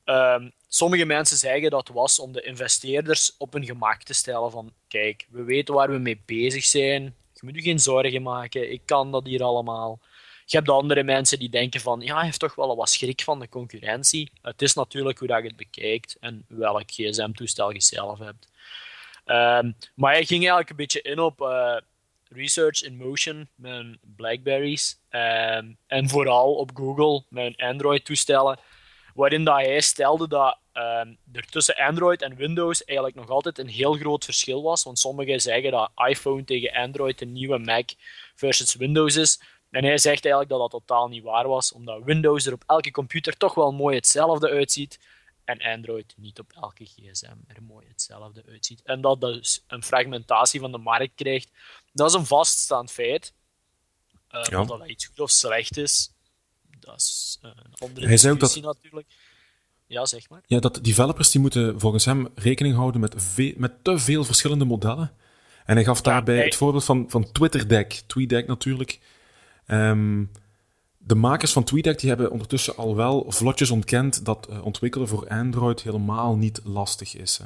Ehm, 0.04 0.48
sommige 0.68 1.04
mensen 1.04 1.36
zeggen 1.36 1.70
dat 1.70 1.88
was 1.88 2.18
om 2.18 2.32
de 2.32 2.42
investeerders 2.42 3.34
op 3.38 3.52
hun 3.52 3.64
gemak 3.64 4.02
te 4.02 4.14
stellen 4.14 4.50
van 4.50 4.72
kijk, 4.88 5.26
we 5.30 5.42
weten 5.42 5.74
waar 5.74 5.90
we 5.90 5.98
mee 5.98 6.22
bezig 6.24 6.64
zijn, 6.64 7.02
je 7.32 7.40
moet 7.40 7.54
je 7.54 7.62
geen 7.62 7.78
zorgen 7.78 8.22
maken, 8.22 8.72
ik 8.72 8.82
kan 8.84 9.12
dat 9.12 9.26
hier 9.26 9.42
allemaal. 9.42 10.00
Je 10.50 10.56
hebt 10.56 10.68
andere 10.68 11.02
mensen 11.02 11.38
die 11.38 11.48
denken 11.48 11.80
van, 11.80 12.00
ja, 12.00 12.14
hij 12.14 12.24
heeft 12.24 12.38
toch 12.38 12.54
wel 12.54 12.76
wat 12.76 12.90
schrik 12.90 13.20
van 13.20 13.40
de 13.40 13.48
concurrentie. 13.48 14.30
Het 14.42 14.62
is 14.62 14.74
natuurlijk 14.74 15.18
hoe 15.18 15.28
dat 15.28 15.42
je 15.42 15.46
het 15.48 15.56
bekijkt 15.56 16.16
en 16.20 16.44
welk 16.48 16.90
gsm-toestel 16.90 17.72
je 17.72 17.80
zelf 17.80 18.18
hebt. 18.18 18.48
Ehm, 19.24 19.72
maar 19.94 20.12
hij 20.12 20.24
ging 20.24 20.40
eigenlijk 20.40 20.70
een 20.70 20.76
beetje 20.76 21.02
in 21.02 21.18
op 21.18 21.40
eh, 21.40 21.76
research 22.28 22.82
in 22.82 22.96
motion 22.96 23.48
met 23.54 23.96
Blackberries. 24.16 25.00
Ehm, 25.08 25.72
en 25.86 26.08
vooral 26.08 26.54
op 26.54 26.70
Google 26.74 27.24
met 27.28 27.56
Android-toestellen. 27.56 28.58
Waarin 29.14 29.44
dat 29.44 29.54
hij 29.54 29.80
stelde 29.80 30.28
dat 30.28 30.58
ehm, 30.72 31.14
er 31.32 31.46
tussen 31.50 31.76
Android 31.76 32.22
en 32.22 32.36
Windows 32.36 32.84
eigenlijk 32.84 33.18
nog 33.18 33.28
altijd 33.28 33.58
een 33.58 33.68
heel 33.68 33.94
groot 33.94 34.24
verschil 34.24 34.62
was. 34.62 34.82
Want 34.82 34.98
sommigen 34.98 35.40
zeggen 35.40 35.70
dat 35.70 35.90
iPhone 36.08 36.44
tegen 36.44 36.72
Android 36.72 37.20
een 37.20 37.32
nieuwe 37.32 37.58
Mac 37.58 37.90
versus 38.34 38.74
Windows 38.74 39.16
is. 39.16 39.40
En 39.70 39.84
hij 39.84 39.98
zegt 39.98 40.24
eigenlijk 40.24 40.48
dat 40.48 40.60
dat 40.60 40.70
totaal 40.70 41.08
niet 41.08 41.22
waar 41.22 41.48
was, 41.48 41.72
omdat 41.72 42.02
Windows 42.04 42.46
er 42.46 42.52
op 42.52 42.62
elke 42.66 42.90
computer 42.90 43.36
toch 43.36 43.54
wel 43.54 43.72
mooi 43.72 43.96
hetzelfde 43.96 44.48
uitziet 44.50 44.98
en 45.44 45.58
Android 45.62 46.14
niet 46.16 46.38
op 46.38 46.52
elke 46.60 46.84
gsm 46.84 47.34
er 47.46 47.62
mooi 47.62 47.86
hetzelfde 47.88 48.42
uitziet. 48.48 48.82
En 48.84 49.00
dat 49.00 49.20
dus 49.20 49.64
een 49.66 49.82
fragmentatie 49.82 50.60
van 50.60 50.72
de 50.72 50.78
markt 50.78 51.12
krijgt, 51.14 51.50
dat 51.92 52.08
is 52.08 52.14
een 52.16 52.26
vaststaand 52.26 52.90
feit. 52.90 53.32
Uh, 54.34 54.42
Ja. 54.44 54.60
Of 54.60 54.66
dat 54.66 54.86
iets 54.88 55.06
goed 55.06 55.20
of 55.20 55.30
slecht 55.30 55.76
is, 55.76 56.10
dat 56.80 56.96
is 56.96 57.38
een 57.42 57.52
andere 57.78 58.06
Hij 58.06 58.16
discussie 58.16 58.62
natuurlijk. 58.62 59.06
Ja, 59.86 60.06
zeg 60.06 60.28
maar. 60.28 60.42
Ja, 60.46 60.58
dat 60.58 60.78
developers 60.84 61.30
die 61.30 61.40
moeten 61.40 61.80
volgens 61.80 62.04
hem 62.04 62.28
rekening 62.34 62.74
houden 62.74 63.00
met, 63.00 63.14
ve- 63.16 63.54
met 63.56 63.84
te 63.84 63.98
veel 63.98 64.24
verschillende 64.24 64.64
modellen. 64.64 65.12
En 65.64 65.74
hij 65.74 65.84
gaf 65.84 66.00
daarbij 66.00 66.34
hij- 66.36 66.44
het 66.44 66.54
voorbeeld 66.56 66.84
van, 66.84 67.04
van 67.10 67.32
TwitterDeck, 67.32 68.02
TweetDeck 68.06 68.46
natuurlijk. 68.46 68.98
Ehm, 69.68 70.24
de 70.98 71.14
makers 71.14 71.52
van 71.52 71.64
TweetDeck 71.64 71.98
die 71.98 72.08
hebben 72.08 72.30
ondertussen 72.30 72.76
al 72.76 72.96
wel 72.96 73.24
vlotjes 73.28 73.70
ontkend 73.70 74.24
dat 74.24 74.46
eh, 74.46 74.64
ontwikkelen 74.64 75.08
voor 75.08 75.28
Android 75.28 75.82
helemaal 75.82 76.36
niet 76.36 76.60
lastig 76.64 77.16
is. 77.16 77.38
Hè. 77.38 77.44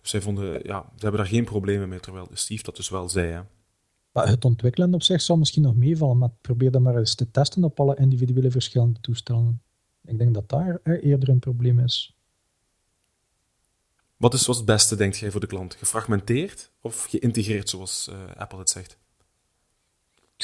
Dus 0.00 0.10
zij 0.10 0.20
vonden, 0.20 0.60
ja, 0.62 0.80
ze 0.94 1.02
hebben 1.02 1.20
daar 1.20 1.30
geen 1.30 1.44
problemen 1.44 1.88
mee, 1.88 2.00
terwijl 2.00 2.28
Steve 2.32 2.62
dat 2.62 2.76
dus 2.76 2.88
wel 2.88 3.08
zei. 3.08 3.32
Hè. 3.32 3.40
Maar 4.12 4.28
het 4.28 4.44
ontwikkelen 4.44 4.94
op 4.94 5.02
zich 5.02 5.20
zal 5.20 5.36
misschien 5.36 5.62
nog 5.62 5.74
meevallen, 5.74 6.18
maar 6.18 6.30
probeer 6.40 6.70
dat 6.70 6.82
maar 6.82 6.96
eens 6.96 7.14
te 7.14 7.30
testen 7.30 7.64
op 7.64 7.80
alle 7.80 7.96
individuele 7.96 8.50
verschillende 8.50 9.00
toestellen. 9.00 9.62
Ik 10.04 10.18
denk 10.18 10.34
dat 10.34 10.48
daar 10.48 10.80
eerder 10.82 11.28
een 11.28 11.38
probleem 11.38 11.78
is. 11.78 12.16
Wat 14.16 14.34
is, 14.34 14.46
wat 14.46 14.56
het 14.56 14.64
beste, 14.64 14.96
denkt 14.96 15.18
jij, 15.18 15.30
voor 15.30 15.40
de 15.40 15.46
klant? 15.46 15.74
Gefragmenteerd 15.74 16.72
of 16.80 17.04
geïntegreerd, 17.04 17.68
zoals 17.68 18.08
eh, 18.08 18.36
Apple 18.36 18.58
het 18.58 18.70
zegt? 18.70 18.98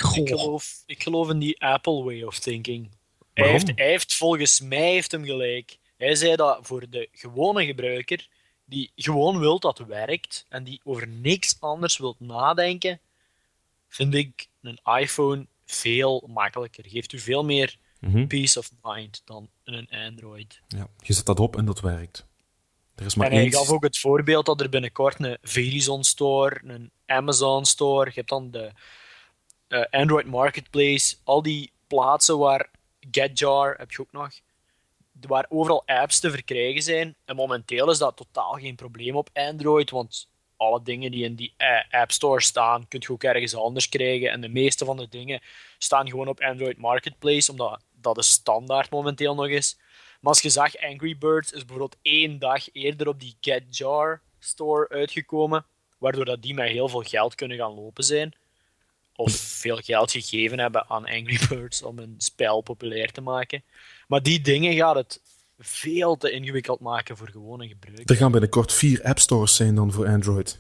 Ik 0.03 0.29
geloof, 0.29 0.83
ik 0.87 1.03
geloof 1.03 1.31
in 1.31 1.39
die 1.39 1.61
Apple 1.61 2.03
way 2.03 2.23
of 2.23 2.39
thinking. 2.39 2.91
Hij 3.35 3.51
heeft, 3.51 3.73
hij 3.75 3.87
heeft, 3.87 4.15
volgens 4.15 4.61
mij 4.61 4.93
heeft 4.93 5.13
hem 5.13 5.25
gelijk. 5.25 5.79
Hij 5.97 6.15
zei 6.15 6.37
dat 6.37 6.59
voor 6.63 6.91
de 6.91 7.09
gewone 7.13 7.67
gebruiker, 7.67 8.29
die 8.65 8.91
gewoon 8.97 9.39
wil 9.39 9.59
dat 9.59 9.79
het 9.79 9.87
werkt 9.87 10.47
en 10.49 10.65
die 10.65 10.81
over 10.85 11.09
niks 11.09 11.57
anders 11.61 11.99
wilt 11.99 12.21
nadenken, 12.21 13.01
vind 13.89 14.15
ik 14.15 14.49
een 14.63 14.79
iPhone 15.01 15.47
veel 15.65 16.25
makkelijker. 16.27 16.85
Geeft 16.89 17.13
u 17.13 17.19
veel 17.19 17.45
meer 17.45 17.79
Mhm. 18.01 18.27
peace 18.27 18.59
of 18.59 18.71
mind 18.83 19.23
dan 19.25 19.49
een 19.65 19.89
Android. 19.91 20.61
Ja, 20.69 20.89
je 20.99 21.13
zet 21.13 21.27
dat 21.27 21.41
op 21.41 21.57
en 21.57 21.65
dat 21.65 21.81
werkt. 21.81 22.27
Er 22.95 23.07
is 23.07 23.15
maar 23.15 23.27
en 23.27 23.33
hij 23.33 23.43
één... 23.43 23.53
gaf 23.53 23.71
ook 23.71 23.83
het 23.83 23.99
voorbeeld 23.99 24.47
dat 24.47 24.61
er 24.61 24.69
binnenkort 24.69 25.21
een 25.25 25.39
Verizon 25.43 26.05
Store, 26.05 26.61
een 26.65 26.91
Amazon 27.07 27.65
Store, 27.65 28.05
je 28.05 28.15
hebt 28.15 28.29
dan 28.29 28.51
de 28.51 28.73
eh, 29.71 30.01
Android 30.01 30.27
Marketplace, 30.27 31.17
al 31.25 31.43
die 31.43 31.73
plaatsen 31.87 32.39
waar 32.39 32.71
GetJar 33.11 33.75
heb 33.79 33.91
je 33.91 34.01
ook 34.01 34.13
nog, 34.13 34.31
waar 35.21 35.47
overal 35.49 35.83
apps 35.87 36.21
te 36.21 36.31
verkrijgen 36.31 36.83
zijn. 36.83 37.15
En 37.25 37.37
momenteel 37.37 37.91
is 37.91 37.99
dat 37.99 38.17
totaal 38.17 38.53
geen 38.53 38.75
probleem 38.75 39.17
op 39.17 39.31
Android, 39.33 39.91
want 39.91 40.29
alle 40.57 40.83
dingen 40.83 41.11
die 41.11 41.25
in 41.25 41.35
die 41.35 41.55
eh, 41.57 42.01
App 42.01 42.11
Store 42.11 42.41
staan, 42.41 42.89
kun 42.89 43.01
je 43.03 43.11
ook 43.13 43.23
ergens 43.23 43.55
anders 43.55 43.89
krijgen. 43.89 44.31
En 44.31 44.41
de 44.41 44.49
meeste 44.49 44.85
van 44.85 44.97
de 44.97 45.09
dingen 45.09 45.41
staan 45.79 46.09
gewoon 46.09 46.29
op 46.29 46.41
Android 46.41 46.77
Marketplace, 46.77 47.51
omdat 47.51 47.83
dat 47.93 48.15
de 48.15 48.23
standaard 48.23 48.91
momenteel 48.91 49.35
nog 49.35 49.49
is. 49.49 49.79
Maar 50.21 50.33
als 50.33 50.43
je 50.43 50.51
zag, 50.51 50.77
Angry 50.77 51.19
Birds 51.19 51.53
is 51.53 51.65
bijvoorbeeld 51.65 51.97
één 52.03 52.39
dag 52.39 52.73
eerder 52.73 53.09
op 53.09 53.21
die 53.21 53.37
GetJar 53.41 54.21
store 54.39 54.89
uitgekomen, 54.89 55.67
waardoor 55.99 56.25
dat 56.25 56.43
die 56.43 56.55
met 56.55 56.69
heel 56.69 56.89
veel 56.89 57.03
geld 57.03 57.35
kunnen 57.35 57.57
gaan 57.57 57.75
lopen 57.75 58.05
zijn. 58.05 58.35
Of 59.21 59.33
veel 59.33 59.77
geld 59.77 60.11
gegeven 60.11 60.59
hebben 60.59 60.89
aan 60.89 61.05
Angry 61.07 61.39
Birds 61.49 61.83
om 61.83 61.99
een 61.99 62.15
spel 62.19 62.61
populair 62.61 63.13
te 63.13 63.21
maken. 63.21 63.63
Maar 64.09 64.23
die 64.23 64.41
dingen 64.41 64.75
gaat 64.75 64.95
het 64.95 65.21
veel 65.59 66.17
te 66.17 66.31
ingewikkeld 66.31 66.81
maken 66.81 67.17
voor 67.17 67.29
gewone 67.29 67.69
gebruikers. 67.69 68.11
Er 68.11 68.17
gaan 68.17 68.33
binnenkort 68.33 68.73
vier 68.73 69.03
app 69.03 69.19
stores 69.19 69.57
zijn 69.57 69.75
dan 69.75 69.93
voor 69.93 70.07
Android. 70.09 70.59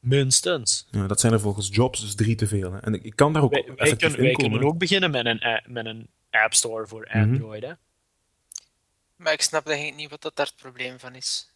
Minstens. 0.00 0.86
Ja, 0.90 1.06
dat 1.06 1.20
zijn 1.20 1.32
er 1.32 1.40
volgens 1.40 1.68
Jobs 1.72 2.00
dus 2.00 2.14
drie 2.14 2.34
te 2.34 2.46
veel. 2.46 2.72
Hè. 2.72 2.78
En 2.78 3.04
ik, 3.04 3.16
kan 3.16 3.32
daar 3.32 3.42
ook 3.42 3.50
Wij, 3.52 3.64
wij, 3.66 3.76
effectief 3.76 3.98
kunnen, 3.98 4.18
in 4.18 4.24
wij 4.24 4.32
komen. 4.32 4.50
kunnen 4.50 4.68
ook 4.68 4.78
beginnen 4.78 5.10
met 5.10 5.26
een, 5.26 5.42
a- 5.44 5.62
met 5.66 5.86
een 5.86 6.08
App 6.30 6.54
Store 6.54 6.86
voor 6.86 7.08
Mhm. 7.12 7.18
Android. 7.18 7.62
Hè? 7.62 7.72
Maar 9.16 9.32
ik 9.32 9.42
snap 9.42 9.66
eigenlijk 9.66 9.96
niet 9.96 10.10
wat 10.10 10.22
dat 10.22 10.36
daar 10.36 10.46
het 10.46 10.56
probleem 10.56 10.98
van 10.98 11.14
is. 11.14 11.50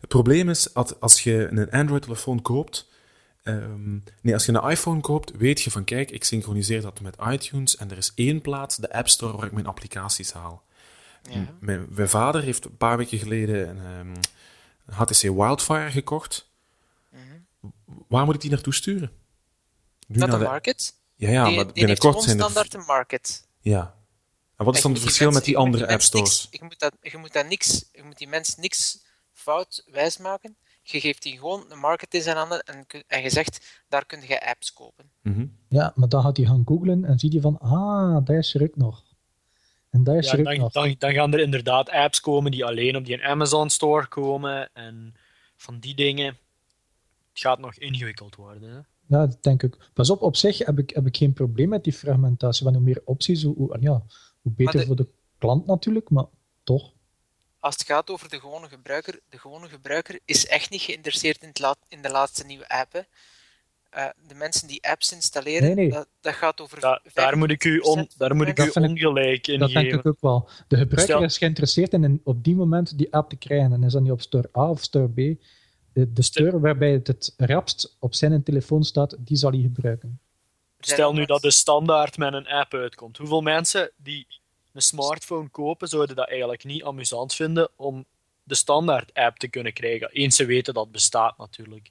Het 0.00 0.08
probleem 0.08 0.48
is, 0.48 0.68
dat 0.72 1.00
als 1.00 1.22
je 1.22 1.48
een 1.50 1.70
Android-telefoon 1.70 2.42
koopt... 2.42 2.88
ehm, 3.46 3.92
nee, 4.20 4.34
als 4.34 4.46
je 4.46 4.52
een 4.52 4.70
iPhone 4.70 5.00
koopt, 5.00 5.36
weet 5.36 5.62
je 5.62 5.70
van... 5.70 5.84
Kijk, 5.84 6.10
ik 6.10 6.24
synchroniseer 6.24 6.80
dat 6.80 7.00
met 7.00 7.16
iTunes 7.30 7.76
en 7.76 7.90
er 7.90 7.96
is 7.96 8.12
één 8.14 8.40
plaats, 8.40 8.76
de 8.76 8.92
App 8.92 9.08
Store, 9.08 9.36
waar 9.36 9.46
ik 9.46 9.52
mijn 9.52 9.66
applicaties 9.66 10.32
haal. 10.32 10.64
Ja. 11.30 11.46
Mijn, 11.60 11.86
mijn 11.90 12.08
vader 12.08 12.42
heeft 12.42 12.64
een 12.64 12.76
paar 12.76 12.96
weken 12.96 13.18
geleden 13.18 13.68
een, 13.68 14.14
ehm, 14.88 14.94
HTC 14.94 15.20
Wildfire 15.22 15.90
gekocht. 15.90 16.48
Waar 18.08 18.24
moet 18.24 18.34
ik 18.34 18.40
die 18.40 18.50
naartoe 18.50 18.74
sturen? 18.74 19.12
Nu 20.06 20.18
Naar 20.18 20.30
de 20.30 20.38
de- 20.38 20.44
market? 20.44 20.94
Ja, 21.14 21.30
ja, 21.30 21.44
die, 21.46 21.56
maar 21.56 21.72
binnenkort 21.72 22.22
zijn 22.22 22.36
er... 22.38 22.42
standaard 22.42 22.74
een 22.74 22.84
market. 22.86 23.46
Ja. 23.60 23.94
En 24.56 24.64
wat 24.64 24.74
is 24.76 24.82
dan 24.82 24.92
het 24.92 25.00
verschil 25.00 25.30
met 25.30 25.44
die 25.44 25.56
andere 25.56 25.82
app 25.82 25.90
mensen 25.92 26.18
niks- 26.18 26.32
stores? 26.32 26.60
Je 26.60 26.64
moet, 26.64 26.78
dat, 26.78 26.92
je, 27.00 27.18
moet 27.18 27.32
dat 27.32 27.48
niks, 27.48 27.84
je 27.92 28.02
moet 28.02 28.18
die 28.18 28.28
mensen 28.28 28.60
niks 28.60 28.98
fout 29.32 29.82
wijsmaken. 29.86 30.56
Je 30.88 31.00
geeft 31.00 31.22
die 31.22 31.38
gewoon 31.38 31.64
een 31.68 31.78
market 31.78 32.14
in 32.14 32.22
zijn 32.22 32.36
handen 32.36 32.60
en, 32.62 32.86
en 33.06 33.22
je 33.22 33.30
zegt, 33.30 33.82
daar 33.88 34.06
kun 34.06 34.20
je 34.28 34.46
apps 34.48 34.72
kopen. 34.72 35.10
Mhm. 35.22 35.46
Ja, 35.68 35.92
maar 35.94 36.08
dan 36.08 36.22
gaat 36.22 36.36
hij 36.36 36.46
gaan 36.46 36.62
googlen 36.64 37.04
en 37.04 37.18
ziet 37.18 37.32
hij 37.32 37.40
van, 37.42 37.58
ah, 37.58 38.24
daar 38.24 38.36
is 38.38 38.54
er 38.54 38.62
ook 38.62 38.76
nog. 38.76 39.04
En 39.90 40.04
daar 40.04 40.16
is 40.16 40.26
Ja, 40.26 40.32
er 40.32 40.38
ook 40.38 40.44
dan, 40.44 40.58
nog. 40.58 40.72
dan, 40.72 40.94
dan 40.98 41.12
gaan 41.12 41.32
er 41.32 41.40
inderdaad 41.40 41.90
apps 41.90 42.20
komen 42.20 42.50
die 42.50 42.64
alleen 42.64 42.96
op 42.96 43.04
die 43.04 43.24
Amazon 43.24 43.70
Store 43.70 44.06
komen 44.06 44.70
en 44.72 45.14
van 45.56 45.78
die 45.78 45.94
dingen. 45.94 46.26
Het 47.28 47.40
gaat 47.44 47.58
nog 47.58 47.74
ingewikkeld 47.74 48.36
worden. 48.36 48.70
Hè? 48.70 48.76
Ja, 49.16 49.26
dat 49.26 49.42
denk 49.42 49.62
ik. 49.62 49.76
Pas 49.94 50.10
op, 50.10 50.22
op 50.22 50.36
zich 50.36 50.58
heb 50.58 50.78
ik, 50.78 50.90
heb 50.90 51.06
ik 51.06 51.16
geen 51.16 51.32
probleem 51.32 51.68
met 51.68 51.84
die 51.84 51.92
fragmentatie. 51.92 52.64
Want 52.64 52.76
hoe 52.76 52.84
meer 52.84 53.02
opties, 53.04 53.42
hoe, 53.42 53.54
hoe, 53.56 53.76
ja, 53.80 54.02
hoe 54.42 54.52
beter 54.52 54.80
de- 54.80 54.86
voor 54.86 54.96
de 54.96 55.08
klant 55.38 55.66
natuurlijk, 55.66 56.10
maar 56.10 56.24
toch. 56.64 56.92
Als 57.66 57.74
het 57.78 57.86
gaat 57.86 58.10
over 58.10 58.28
de 58.28 58.40
gewone 58.40 58.68
gebruiker, 58.68 59.20
de 59.30 59.38
gewone 59.38 59.68
gebruiker 59.68 60.18
is 60.24 60.46
echt 60.46 60.70
niet 60.70 60.80
geïnteresseerd 60.80 61.42
in, 61.42 61.50
laat, 61.52 61.78
in 61.88 62.02
de 62.02 62.10
laatste 62.10 62.44
nieuwe 62.46 62.68
app. 62.68 62.92
hè. 62.92 63.00
Eh, 63.90 64.06
de 64.28 64.34
mensen 64.34 64.68
die 64.68 64.88
apps 64.88 65.12
installeren, 65.12 65.62
Nee, 65.62 65.74
nee. 65.74 65.88
Dat, 65.90 66.08
dat 66.20 66.34
gaat 66.34 66.60
over. 66.60 66.80
Da- 66.80 67.00
daar 67.14 67.38
moet 67.38 67.50
ik 67.50 67.64
u, 67.64 67.78
on, 67.78 68.08
95% 68.12 68.16
daar 68.16 68.36
moet 68.36 68.48
ik 68.48 68.56
Dat 68.56 68.66
u 68.66 68.68
ik- 68.68 68.76
ongelijk 68.76 69.46
in 69.46 69.58
Dat 69.58 69.70
denk 69.70 69.84
geven. 69.84 69.98
ik 69.98 70.06
ook 70.06 70.20
wel. 70.20 70.48
De 70.68 70.76
gebruiker 70.76 71.14
Stel- 71.14 71.22
is 71.22 71.38
geïnteresseerd 71.38 71.92
in 71.92 72.20
op 72.24 72.44
die 72.44 72.54
moment 72.56 72.98
die 72.98 73.12
app 73.14 73.28
te 73.30 73.36
krijgen. 73.36 73.72
En 73.72 73.82
is 73.84 73.92
dat 73.92 74.02
niet 74.02 74.10
op 74.12 74.20
store 74.20 74.50
A 74.56 74.70
of 74.70 74.82
store 74.82 75.08
B? 75.08 75.16
De, 75.92 76.12
de 76.12 76.22
store 76.22 76.60
waarbij 76.60 76.92
het 76.92 77.06
het 77.06 77.34
rapst 77.36 77.96
op 77.98 78.14
zijn 78.14 78.42
telefoon 78.42 78.84
staat, 78.84 79.16
die 79.18 79.36
zal 79.36 79.50
hij 79.50 79.60
gebruiken. 79.60 80.20
Stel 80.78 81.12
nu 81.12 81.24
dat 81.24 81.42
de 81.42 81.50
standaard 81.50 82.16
met 82.18 82.32
een 82.32 82.46
app 82.48 82.74
uitkomt. 82.74 83.16
Hoeveel 83.16 83.40
mensen 83.40 83.90
die 83.96 84.26
een 84.76 84.82
smartphone 84.82 85.48
kopen, 85.48 85.88
zouden 85.88 86.16
dat 86.16 86.28
eigenlijk 86.28 86.64
niet 86.64 86.84
amusant 86.84 87.34
vinden 87.34 87.70
om 87.76 88.04
de 88.42 88.54
standaard 88.54 89.14
app 89.14 89.38
te 89.38 89.48
kunnen 89.48 89.72
krijgen? 89.72 90.10
Eens 90.10 90.36
ze 90.36 90.44
weten 90.44 90.74
dat 90.74 90.82
het 90.82 90.92
bestaat 90.92 91.38
natuurlijk. 91.38 91.90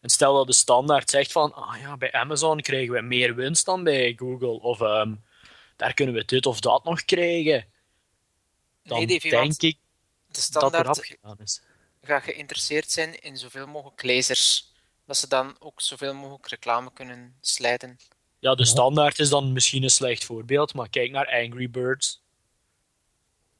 En 0.00 0.08
stel 0.08 0.34
dat 0.34 0.46
de 0.46 0.52
standaard 0.52 1.10
zegt 1.10 1.32
van, 1.32 1.54
ah 1.54 1.80
ja, 1.80 1.96
bij 1.96 2.12
Amazon 2.12 2.60
krijgen 2.60 2.94
we 2.94 3.00
meer 3.00 3.34
winst 3.34 3.64
dan 3.64 3.84
bij 3.84 4.14
Google. 4.16 4.60
Of 4.60 4.80
ehm, 4.80 5.14
daar 5.76 5.94
kunnen 5.94 6.14
we 6.14 6.24
dit 6.24 6.46
of 6.46 6.60
dat 6.60 6.84
nog 6.84 7.04
krijgen. 7.04 7.66
Dan 8.82 8.98
Nee, 8.98 9.06
Davy, 9.06 9.28
denk 9.28 9.62
ik 9.62 9.78
de 9.78 9.78
dat 10.26 10.36
er 10.36 10.42
standaard 10.42 10.86
afgedaan 10.86 11.38
is. 11.42 11.62
gaat 12.02 12.22
geïnteresseerd 12.22 12.90
zijn 12.90 13.20
in 13.20 13.36
zoveel 13.36 13.66
mogelijk 13.66 14.02
lezers. 14.02 14.72
Dat 15.06 15.16
ze 15.16 15.28
dan 15.28 15.56
ook 15.58 15.80
zoveel 15.80 16.14
mogelijk 16.14 16.48
reclame 16.48 16.92
kunnen 16.92 17.36
slijten. 17.40 17.98
Ja, 18.38 18.54
de 18.54 18.64
standaard 18.64 19.18
is 19.18 19.28
dan 19.28 19.52
misschien 19.52 19.82
een 19.82 19.90
slecht 19.90 20.24
voorbeeld, 20.24 20.74
maar 20.74 20.88
kijk 20.88 21.10
naar 21.10 21.26
Angry 21.26 21.70
Birds. 21.70 22.22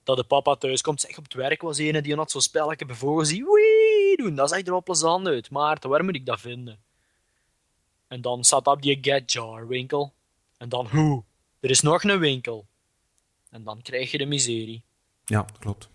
Dat 0.06 0.16
de 0.16 0.24
papa 0.24 0.54
thuis 0.54 0.82
komt, 0.82 1.00
zeg 1.00 1.18
op 1.18 1.24
het 1.24 1.34
werk 1.34 1.62
was 1.62 1.78
ene 1.78 2.02
die 2.02 2.14
had 2.14 2.30
zo'n 2.30 2.40
spelletje 2.40 2.86
bevogen, 2.86 3.26
zie 3.26 3.44
wee 3.44 4.16
doen. 4.16 4.34
Dat 4.34 4.48
zag 4.48 4.58
er 4.58 4.70
wel 4.70 4.82
plezant 4.82 5.26
uit, 5.26 5.50
maar 5.50 5.78
waar 5.80 6.04
moet 6.04 6.14
ik 6.14 6.26
dat 6.26 6.40
vinden? 6.40 6.78
En 8.08 8.20
dan 8.20 8.44
staat 8.44 8.66
op 8.66 8.82
die 8.82 8.98
Get 9.00 9.32
Jar 9.32 9.68
winkel. 9.68 10.14
En 10.58 10.68
dan 10.68 10.86
hoe? 10.86 11.24
Er 11.60 11.70
is 11.70 11.80
nog 11.80 12.04
een 12.04 12.18
winkel. 12.18 12.66
En 13.50 13.64
dan 13.64 13.82
krijg 13.82 14.10
je 14.10 14.18
de 14.18 14.26
miserie. 14.26 14.82
Ja, 15.24 15.46
klopt. 15.58 15.88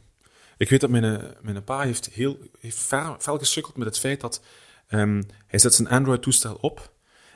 Ik 0.57 0.69
weet 0.69 0.81
dat 0.81 0.89
mijn, 0.89 1.03
eh, 1.03 1.29
mijn 1.41 1.63
pa 1.63 1.81
heeft 1.81 2.05
heel 2.05 2.37
heeft 2.59 2.77
fel, 2.77 3.15
fel 3.19 3.39
met 3.75 3.87
het 3.87 3.99
feit 3.99 4.21
dat 4.21 4.41
Ehm, 4.91 5.21
hij 5.47 5.59
zet 5.59 5.73
zijn 5.73 5.87
Android-toestel 5.87 6.57
op 6.61 6.91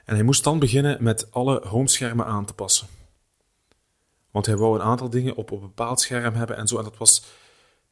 en 0.06 0.16
hij 0.16 0.24
moest 0.24 0.44
dan 0.44 0.60
beginnen 0.60 1.04
met 1.04 1.32
alle 1.32 1.68
homeschermen 1.68 2.26
aan 2.26 2.46
te 2.46 2.54
passen. 2.54 2.88
Want 4.36 4.48
hij 4.48 4.58
wou 4.58 4.76
een 4.76 4.86
aantal 4.86 5.10
dingen 5.10 5.36
op, 5.36 5.52
op 5.52 5.62
een 5.62 5.68
bepaald 5.68 6.02
scherm 6.02 6.34
hebben 6.34 6.58
en 6.58 6.68
zo. 6.68 6.78
En 6.78 6.84
dat 6.84 6.98
was. 6.98 7.24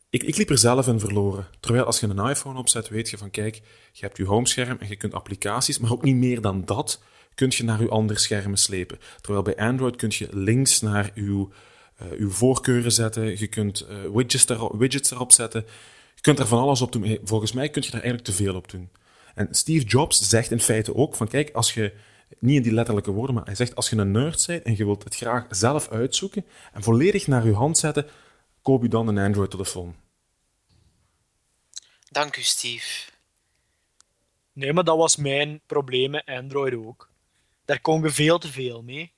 Ik, 0.10 0.24
ik 0.24 0.38
liep 0.38 0.50
er 0.50 0.58
zelf 0.58 0.88
in 0.88 1.00
verloren. 1.00 1.48
Terwijl 1.60 1.86
als 1.86 2.00
je 2.00 2.08
een 2.08 2.30
iPhone 2.30 2.60
opzet, 2.60 2.90
weet 2.90 3.10
je 3.10 3.18
van 3.18 3.32
kijk, 3.32 3.56
je 3.92 4.06
hebt 4.06 4.18
je 4.18 4.26
homescherm 4.26 4.78
en 4.80 4.88
je 4.88 4.96
kunt 4.96 5.14
applicaties, 5.14 5.80
maar 5.80 5.92
ook 5.92 6.04
niet 6.04 6.16
meer 6.16 6.42
dan 6.42 6.66
dat 6.66 7.02
kun 7.36 7.52
je 7.56 7.64
naar 7.64 7.82
je 7.82 7.90
andere 7.90 8.20
schermen 8.20 8.58
slepen. 8.58 9.00
Terwijl 9.22 9.44
bij 9.44 9.56
Android 9.56 9.96
kun 9.96 10.12
je 10.14 10.28
links 10.32 10.82
naar 10.82 11.12
uh, 11.16 11.46
uw 12.18 12.30
voorkeuren 12.30 12.92
zetten, 12.92 13.40
je 13.40 13.48
kunt 13.48 13.86
uh, 13.90 13.98
widgets, 14.14 14.50
erop, 14.50 14.76
widgets 14.80 15.12
erop 15.12 15.32
zetten, 15.32 15.66
je 16.16 16.22
kunt 16.22 16.40
er 16.40 16.48
van 16.48 16.60
alles 16.60 16.82
op 16.82 16.92
doen. 16.92 17.20
Volgens 17.24 17.52
mij 17.52 17.70
kun 17.70 17.82
je 17.82 17.88
er 17.88 17.94
eigenlijk 17.94 18.24
te 18.24 18.34
veel 18.34 18.56
op 18.56 18.70
doen. 18.70 18.90
En 19.36 19.48
Steve 19.52 19.86
Jobs 19.86 20.30
zegt 20.30 20.52
in 20.52 20.60
feite 20.60 20.96
ook 20.96 21.16
van 21.16 21.28
kijk, 21.28 21.50
als 21.54 21.74
je 21.74 21.94
niet 22.44 22.56
in 22.56 22.62
die 22.62 22.74
letterlijke 22.74 23.12
woorden, 23.12 23.36
maar 23.36 23.46
hij 23.46 23.56
zegt 23.56 23.76
als 23.76 23.90
je 23.90 23.96
een 23.96 24.12
nerd 24.12 24.48
bent 24.48 24.64
en 24.64 24.78
je 24.78 24.86
wilt 24.86 25.04
het 25.04 25.16
graag 25.16 25.46
zelf 25.50 25.90
uitzoeken 25.90 26.46
en 26.74 26.84
volledig 26.84 27.28
naar 27.28 27.46
je 27.46 27.54
hand 27.54 27.78
zetten, 27.78 28.08
koop 28.62 28.82
je 28.82 28.90
dan 28.90 29.08
een 29.08 29.18
Android-telefoon. 29.18 29.96
Dank 32.10 32.38
u, 32.38 32.42
Steve. 32.42 33.12
Nee, 34.54 34.74
maar 34.74 34.84
dat 34.84 34.98
was 34.98 35.16
mijn 35.16 35.62
probleem 35.66 36.12
met 36.12 36.26
Android 36.26 36.74
ook. 36.74 37.10
Daar 37.66 37.82
kon 37.82 38.02
je 38.02 38.10
veel 38.10 38.40
te 38.40 38.52
veel 38.52 38.82
mee. 38.82 39.12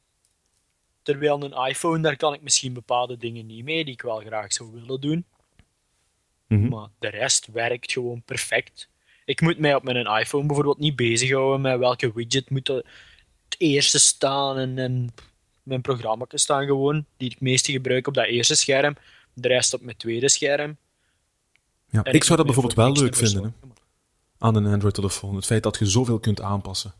Terwijl 1.01 1.43
een 1.43 1.67
iPhone, 1.67 2.01
daar 2.01 2.17
kan 2.17 2.33
ik 2.33 2.41
misschien 2.41 2.73
bepaalde 2.73 3.17
dingen 3.17 3.45
niet 3.45 3.63
mee 3.63 3.85
die 3.85 3.93
ik 3.93 4.01
wel 4.01 4.19
graag 4.19 4.53
zou 4.53 4.71
willen 4.71 5.01
doen. 5.01 5.25
Mhm. 6.47 6.67
Maar 6.67 6.87
de 6.99 7.09
rest 7.09 7.47
werkt 7.47 7.91
gewoon 7.91 8.21
perfect. 8.21 8.89
Ik 9.25 9.41
moet 9.41 9.57
mij 9.57 9.75
op 9.75 9.83
mijn 9.83 10.05
iPhone 10.05 10.45
bijvoorbeeld 10.45 10.79
niet 10.79 10.95
bezighouden 10.95 11.61
met 11.61 11.79
welke 11.79 12.11
widget 12.13 12.49
moet 12.49 12.83
het 13.49 13.55
eerste 13.57 13.99
staan 13.99 14.57
en, 14.57 14.77
en 14.77 15.13
mijn 15.63 15.81
programma 15.81 16.25
staan 16.29 16.65
gewoon, 16.65 17.05
die 17.17 17.27
ik 17.27 17.33
het 17.33 17.41
meeste 17.41 17.71
gebruik 17.71 18.07
op 18.07 18.13
dat 18.13 18.25
eerste 18.25 18.55
scherm, 18.55 18.95
de 19.33 19.47
rest 19.47 19.73
op 19.73 19.81
mijn 19.81 19.97
tweede 19.97 20.29
scherm. 20.29 20.77
Ja, 21.89 22.03
En 22.03 22.13
ik 22.13 22.23
zou 22.23 22.37
dat 22.37 22.45
bijvoorbeeld 22.45 22.75
voor 22.75 22.83
wel 22.83 22.93
leuk 23.03 23.15
vinden 23.15 23.43
hè, 23.43 23.49
aan 24.37 24.55
een 24.55 24.65
Android-telefoon. 24.65 25.35
Het 25.35 25.45
feit 25.45 25.63
dat 25.63 25.77
je 25.79 25.85
zoveel 25.85 26.19
kunt 26.19 26.41
aanpassen. 26.41 26.93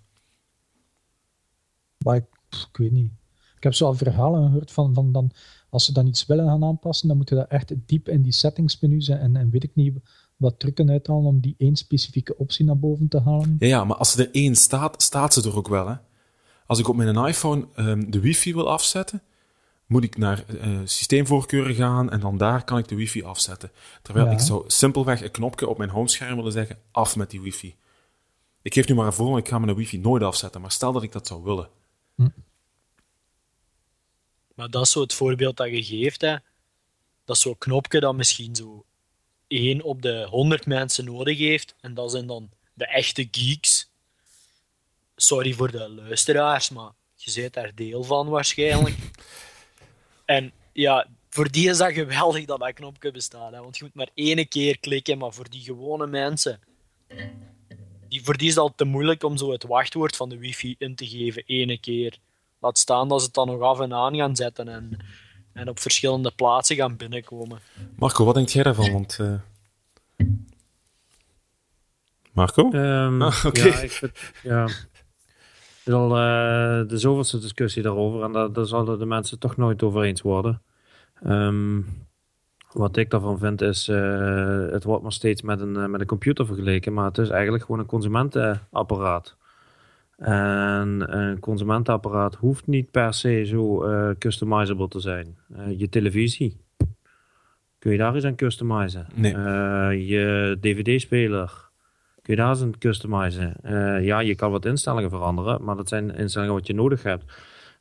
Maar 1.98 2.16
ik, 2.16 2.26
weet 2.72 2.92
niet. 2.92 3.12
Ik 3.58 3.64
heb 3.64 3.74
zo 3.74 3.86
al 3.86 3.94
verhalen 3.94 4.46
gehoord 4.46 4.72
van, 4.72 4.94
van 4.94 5.12
dan, 5.12 5.32
als 5.70 5.86
ze 5.86 5.94
dan 5.94 6.08
iets 6.08 6.26
willen 6.26 6.46
gaan 6.46 6.64
aanpassen, 6.64 7.08
dan 7.08 7.18
moeten 7.18 7.36
dat 7.36 7.48
echt 7.48 7.74
diep 7.86 8.10
in 8.10 8.22
die 8.22 8.32
settingsmenu 8.32 9.02
zijn 9.02 9.20
en, 9.20 9.36
en 9.36 9.50
weet 9.50 9.64
ik 9.64 9.76
niet 9.76 9.98
wat 10.36 10.60
trucken 10.60 10.90
uithalen 10.90 11.26
om 11.26 11.40
die 11.40 11.56
één 11.58 11.76
specifieke 11.76 12.38
optie 12.38 12.66
naar 12.66 12.78
boven 12.78 13.08
te 13.08 13.20
halen. 13.20 13.56
Ja, 13.60 13.68
ja, 13.68 13.84
maar 13.84 13.98
als 13.98 14.18
er 14.18 14.32
één 14.32 14.56
staat, 14.56 15.02
staat 15.02 15.34
ze 15.34 15.44
er 15.44 15.56
ook 15.56 15.68
wel. 15.68 15.88
Hè? 15.88 15.96
Als 16.65 16.80
ik 16.80 16.88
op 16.88 16.95
mijn 16.95 17.15
iPhone 17.28 17.67
ehm, 17.75 18.10
de 18.10 18.19
wifi 18.19 18.54
wil 18.54 18.69
afzetten, 18.69 19.21
moet 19.86 20.04
ik 20.04 20.17
naar 20.17 20.43
eh, 20.47 20.80
systeemvoorkeuren 20.84 21.75
gaan 21.75 22.12
en 22.12 22.19
dan 22.19 22.38
daar 22.38 22.63
kan 22.63 22.78
ik 22.78 22.88
de 22.88 22.95
wifi 22.95 23.23
afzetten. 23.23 23.71
Terwijl 24.01 24.25
Ja. 24.25 24.32
ik 24.32 24.39
zou 24.39 24.63
simpelweg 24.67 25.21
een 25.21 25.32
knopje 25.32 25.67
op 25.67 25.78
mijn 25.78 25.89
homescherm 25.89 26.36
willen 26.36 26.51
zeggen, 26.51 26.80
af 26.91 27.15
met 27.15 27.30
die 27.30 27.41
wifi. 27.41 27.75
Ik 28.62 28.73
geef 28.73 28.88
nu 28.88 28.95
maar 28.95 29.06
een 29.06 29.13
voorbeeld, 29.13 29.39
ik 29.39 29.47
ga 29.47 29.60
mijn 29.60 29.75
wifi 29.75 29.97
nooit 29.97 30.23
afzetten, 30.23 30.62
maar 30.62 30.71
stel 30.71 30.91
dat 30.91 31.04
ik 31.04 31.12
dat 31.12 31.28
zou 31.28 31.43
willen. 31.43 31.69
Maar 34.56 34.69
dat 34.69 34.82
is 34.86 34.91
zo 34.91 35.01
het 35.01 35.13
voorbeeld 35.13 35.58
dat 35.58 35.69
je 35.69 35.84
geeft. 35.84 36.21
Hè. 36.21 36.36
Dat 37.25 37.36
is 37.36 37.41
zo'n 37.41 37.58
knopje 37.58 37.99
dat 37.99 38.15
misschien 38.15 38.56
zo 38.56 38.86
één 39.47 39.82
op 39.82 40.01
de 40.01 40.28
100 40.30 40.65
mensen 40.65 41.06
nodig 41.06 41.38
heeft. 41.38 41.75
En 41.82 41.93
dat 41.93 42.12
zijn 42.12 42.28
dan 42.28 42.49
de 42.73 42.88
echte 42.88 43.28
geeks. 43.32 43.85
Sorry 45.15 45.54
voor 45.54 45.71
de 45.71 45.89
luisteraars, 45.89 46.69
maar 46.69 46.91
je 47.15 47.41
bent 47.41 47.54
daar 47.54 47.71
deel 47.75 48.04
van 48.04 48.28
waarschijnlijk. 48.30 48.95
en 50.25 50.51
ja, 50.73 51.08
voor 51.30 51.51
die 51.51 51.69
is 51.69 51.78
dat 51.78 51.93
geweldig 51.93 52.45
dat 52.45 52.60
dat 52.60 52.73
knopje 52.73 53.12
bestaat. 53.12 53.51
Hè. 53.51 53.60
Want 53.60 53.78
je 53.78 53.84
moet 53.84 53.93
maar 53.95 54.10
één 54.13 54.47
keer 54.47 54.80
klikken, 54.80 55.17
maar 55.17 55.34
voor 55.34 55.49
die 55.49 55.62
gewone 55.62 56.08
mensen... 56.08 56.60
Die, 58.08 58.23
voor 58.23 58.38
die 58.38 58.47
is 58.47 58.54
het 58.54 58.63
al 58.63 58.73
te 58.75 58.86
moeilijk 58.86 59.23
om 59.23 59.38
zo 59.38 59.51
het 59.51 59.63
wachtwoord 59.63 60.15
van 60.15 60.30
de 60.30 60.38
wifi 60.38 60.75
in 60.78 60.95
te 60.95 61.08
geven, 61.08 61.43
ene 61.45 61.80
keer. 61.80 62.17
Laat 62.60 62.78
staan 62.78 63.08
dat 63.08 63.19
ze 63.19 63.25
het 63.25 63.36
dan 63.36 63.47
nog 63.47 63.62
af 63.62 63.80
en 63.80 63.93
aan 63.93 64.15
gaan 64.15 64.36
zetten 64.36 64.67
en, 64.67 64.97
en 65.54 65.69
op 65.69 65.80
verschillende 65.80 66.32
plaatsen 66.32 66.75
gaan 66.75 66.97
binnenkomen. 66.97 67.60
Marco, 67.95 68.25
wat 68.25 68.34
denkt 68.36 68.51
jij 68.51 68.63
daarvan? 68.63 68.91
Want, 68.91 69.17
eh, 69.19 69.34
Marco? 72.32 72.71
Ehm, 72.71 73.21
Ah, 73.21 73.45
oké. 73.45 73.67
Ja, 73.67 73.80
ik 73.80 73.91
vind, 73.91 74.12
ja. 74.43 74.67
Is 75.86 75.93
al 75.93 76.17
eh, 76.17 76.88
de 76.88 76.98
zoveelste 76.98 77.39
discussie 77.39 77.84
daarover 77.84 78.24
en 78.24 78.32
daar, 78.32 78.54
daar 78.54 78.65
zullen 78.65 79.00
de 79.00 79.06
mensen 79.06 79.39
toch 79.39 79.58
nooit 79.58 79.84
over 79.84 80.04
eens 80.04 80.21
worden. 80.21 80.62
Ehm, 81.24 81.82
wat 82.71 82.98
ik 82.98 83.10
daarvan 83.10 83.38
vind 83.38 83.62
is, 83.62 83.88
eh, 83.88 84.69
het 84.69 84.84
wordt 84.84 85.04
maar 85.04 85.12
steeds 85.12 85.41
met 85.41 85.62
een, 85.62 85.76
eh, 85.76 85.86
met 85.86 86.02
een 86.02 86.08
computer 86.08 86.45
vergeleken, 86.45 86.93
maar 86.93 87.06
het 87.06 87.17
is 87.17 87.30
eigenlijk 87.30 87.63
gewoon 87.63 87.80
een 87.80 87.88
consumentenapparaat. 87.88 89.38
En 90.17 91.17
een 91.17 91.39
consumentenapparaat 91.39 92.36
hoeft 92.36 92.67
niet 92.67 92.91
per 92.91 93.13
se 93.13 93.45
zo 93.45 93.84
customizable 94.17 94.88
te 94.88 95.00
zijn. 95.00 95.38
Je 95.78 95.89
televisie, 95.89 96.58
kun 97.80 97.91
je 97.91 97.98
daar 97.98 98.15
eens 98.15 98.24
aan 98.24 98.36
customizen? 98.36 99.08
Nee. 99.13 100.06
Je 100.08 100.58
dvd-speler, 100.62 101.64
kun 102.26 102.36
je 102.36 102.42
daar 102.42 102.62
eens 102.62 102.78
customizen? 102.80 103.56
Eh, 103.62 104.06
ja, 104.06 104.20
je 104.20 104.36
kan 104.36 104.52
wat 104.52 104.66
instellingen 104.66 105.10
veranderen, 105.10 105.64
maar 105.64 105.76
dat 105.76 105.90
zijn 105.90 106.16
instellingen 106.16 106.54
wat 106.54 106.68
je 106.68 106.74
nodig 106.74 107.04
hebt. 107.04 107.24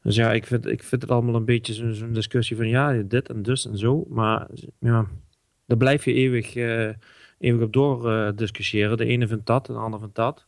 Dus 0.02 0.16
ja, 0.16 0.32
ik 0.32 0.46
vind, 0.46 0.66
ik 0.66 0.82
vind 0.82 1.02
het 1.02 1.10
allemaal 1.10 1.34
een 1.34 1.44
beetje 1.44 1.94
zo'n 1.94 2.12
discussie 2.12 2.56
van 2.56 2.68
ja, 2.68 2.92
dit 3.02 3.28
en 3.28 3.42
dus 3.42 3.66
en 3.66 3.78
zo. 3.78 4.04
Maar 4.08 4.46
ja, 4.78 5.06
daar 5.66 5.76
blijf 5.76 6.04
je 6.04 6.12
eeuwig, 6.12 6.56
eh, 6.56 6.88
eeuwig 7.38 7.62
op 7.62 7.72
door 7.72 8.10
eh, 8.12 8.28
discussiëren. 8.36 8.96
De 8.96 9.04
ene 9.04 9.26
vindt 9.26 9.46
dat, 9.46 9.66
de 9.66 9.72
ander 9.72 10.00
vindt 10.00 10.14
dat. 10.14 10.46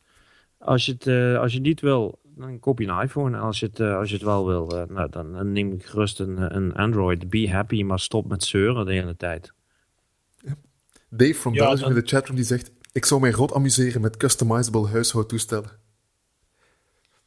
Als 0.58 0.86
je 0.86 0.92
het, 0.92 1.06
eh, 1.06 1.38
als 1.38 1.50
je 1.52 1.58
het 1.58 1.66
niet 1.66 1.80
wil, 1.80 2.18
dan 2.36 2.58
koop 2.58 2.78
je 2.78 2.86
een 2.86 3.02
iPhone. 3.02 3.36
En 3.36 3.42
als 3.42 3.60
je 3.60 3.66
het, 3.66 3.80
als 3.80 4.08
je 4.08 4.14
het 4.14 4.24
wel 4.24 4.46
wil, 4.46 4.78
eh, 4.78 4.88
nou, 4.88 5.10
dan, 5.10 5.32
dan 5.32 5.52
neem 5.52 5.72
ik 5.72 5.84
gerust 5.86 6.20
een, 6.20 6.56
een 6.56 6.74
Android. 6.74 7.30
Be 7.30 7.50
happy, 7.50 7.82
maar 7.82 8.00
stop 8.00 8.28
met 8.28 8.44
zeuren 8.44 8.86
de 8.86 8.92
hele 8.92 9.16
tijd. 9.16 9.52
Dave 11.10 11.34
from 11.34 11.54
Ja, 11.54 11.58
Belgium 11.58 11.80
dan- 11.88 11.96
in 11.96 12.02
de 12.02 12.08
chatroom 12.08 12.36
die 12.36 12.44
zegt: 12.44 12.72
Ik 12.96 13.04
zou 13.04 13.20
mij 13.20 13.30
rot 13.30 13.52
amuseren 13.52 14.00
met 14.00 14.16
customizable 14.16 14.88
huishoudtoestellen. 14.88 15.70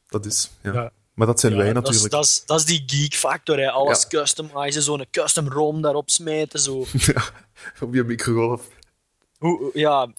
Dat 0.07 0.25
is, 0.25 0.49
ja. 0.63 0.73
Ja. 0.73 0.91
Maar 1.13 1.27
dat 1.27 1.39
zijn 1.39 1.51
Ja, 1.51 1.57
wij 1.57 1.73
dat 1.73 1.83
is- 1.83 1.89
natuurlijk. 1.89 2.13
Dat 2.13 2.23
is, 2.25 2.43
dat 2.45 2.59
is 2.59 2.65
die 2.65 2.83
geek 2.85 3.13
factor, 3.13 3.57
hè. 3.57 3.69
alles 3.71 4.07
customizen, 4.07 4.81
zo'n 4.81 5.05
custom 5.11 5.47
ROM 5.47 5.81
daarop 5.81 6.09
smijten. 6.09 6.59
Zo. 6.59 6.85
ja, 7.13 7.23
op 7.79 7.93
je 7.93 8.03
microgolf. 8.03 8.67
Hoe, 9.37 9.69
ja, 9.73 10.13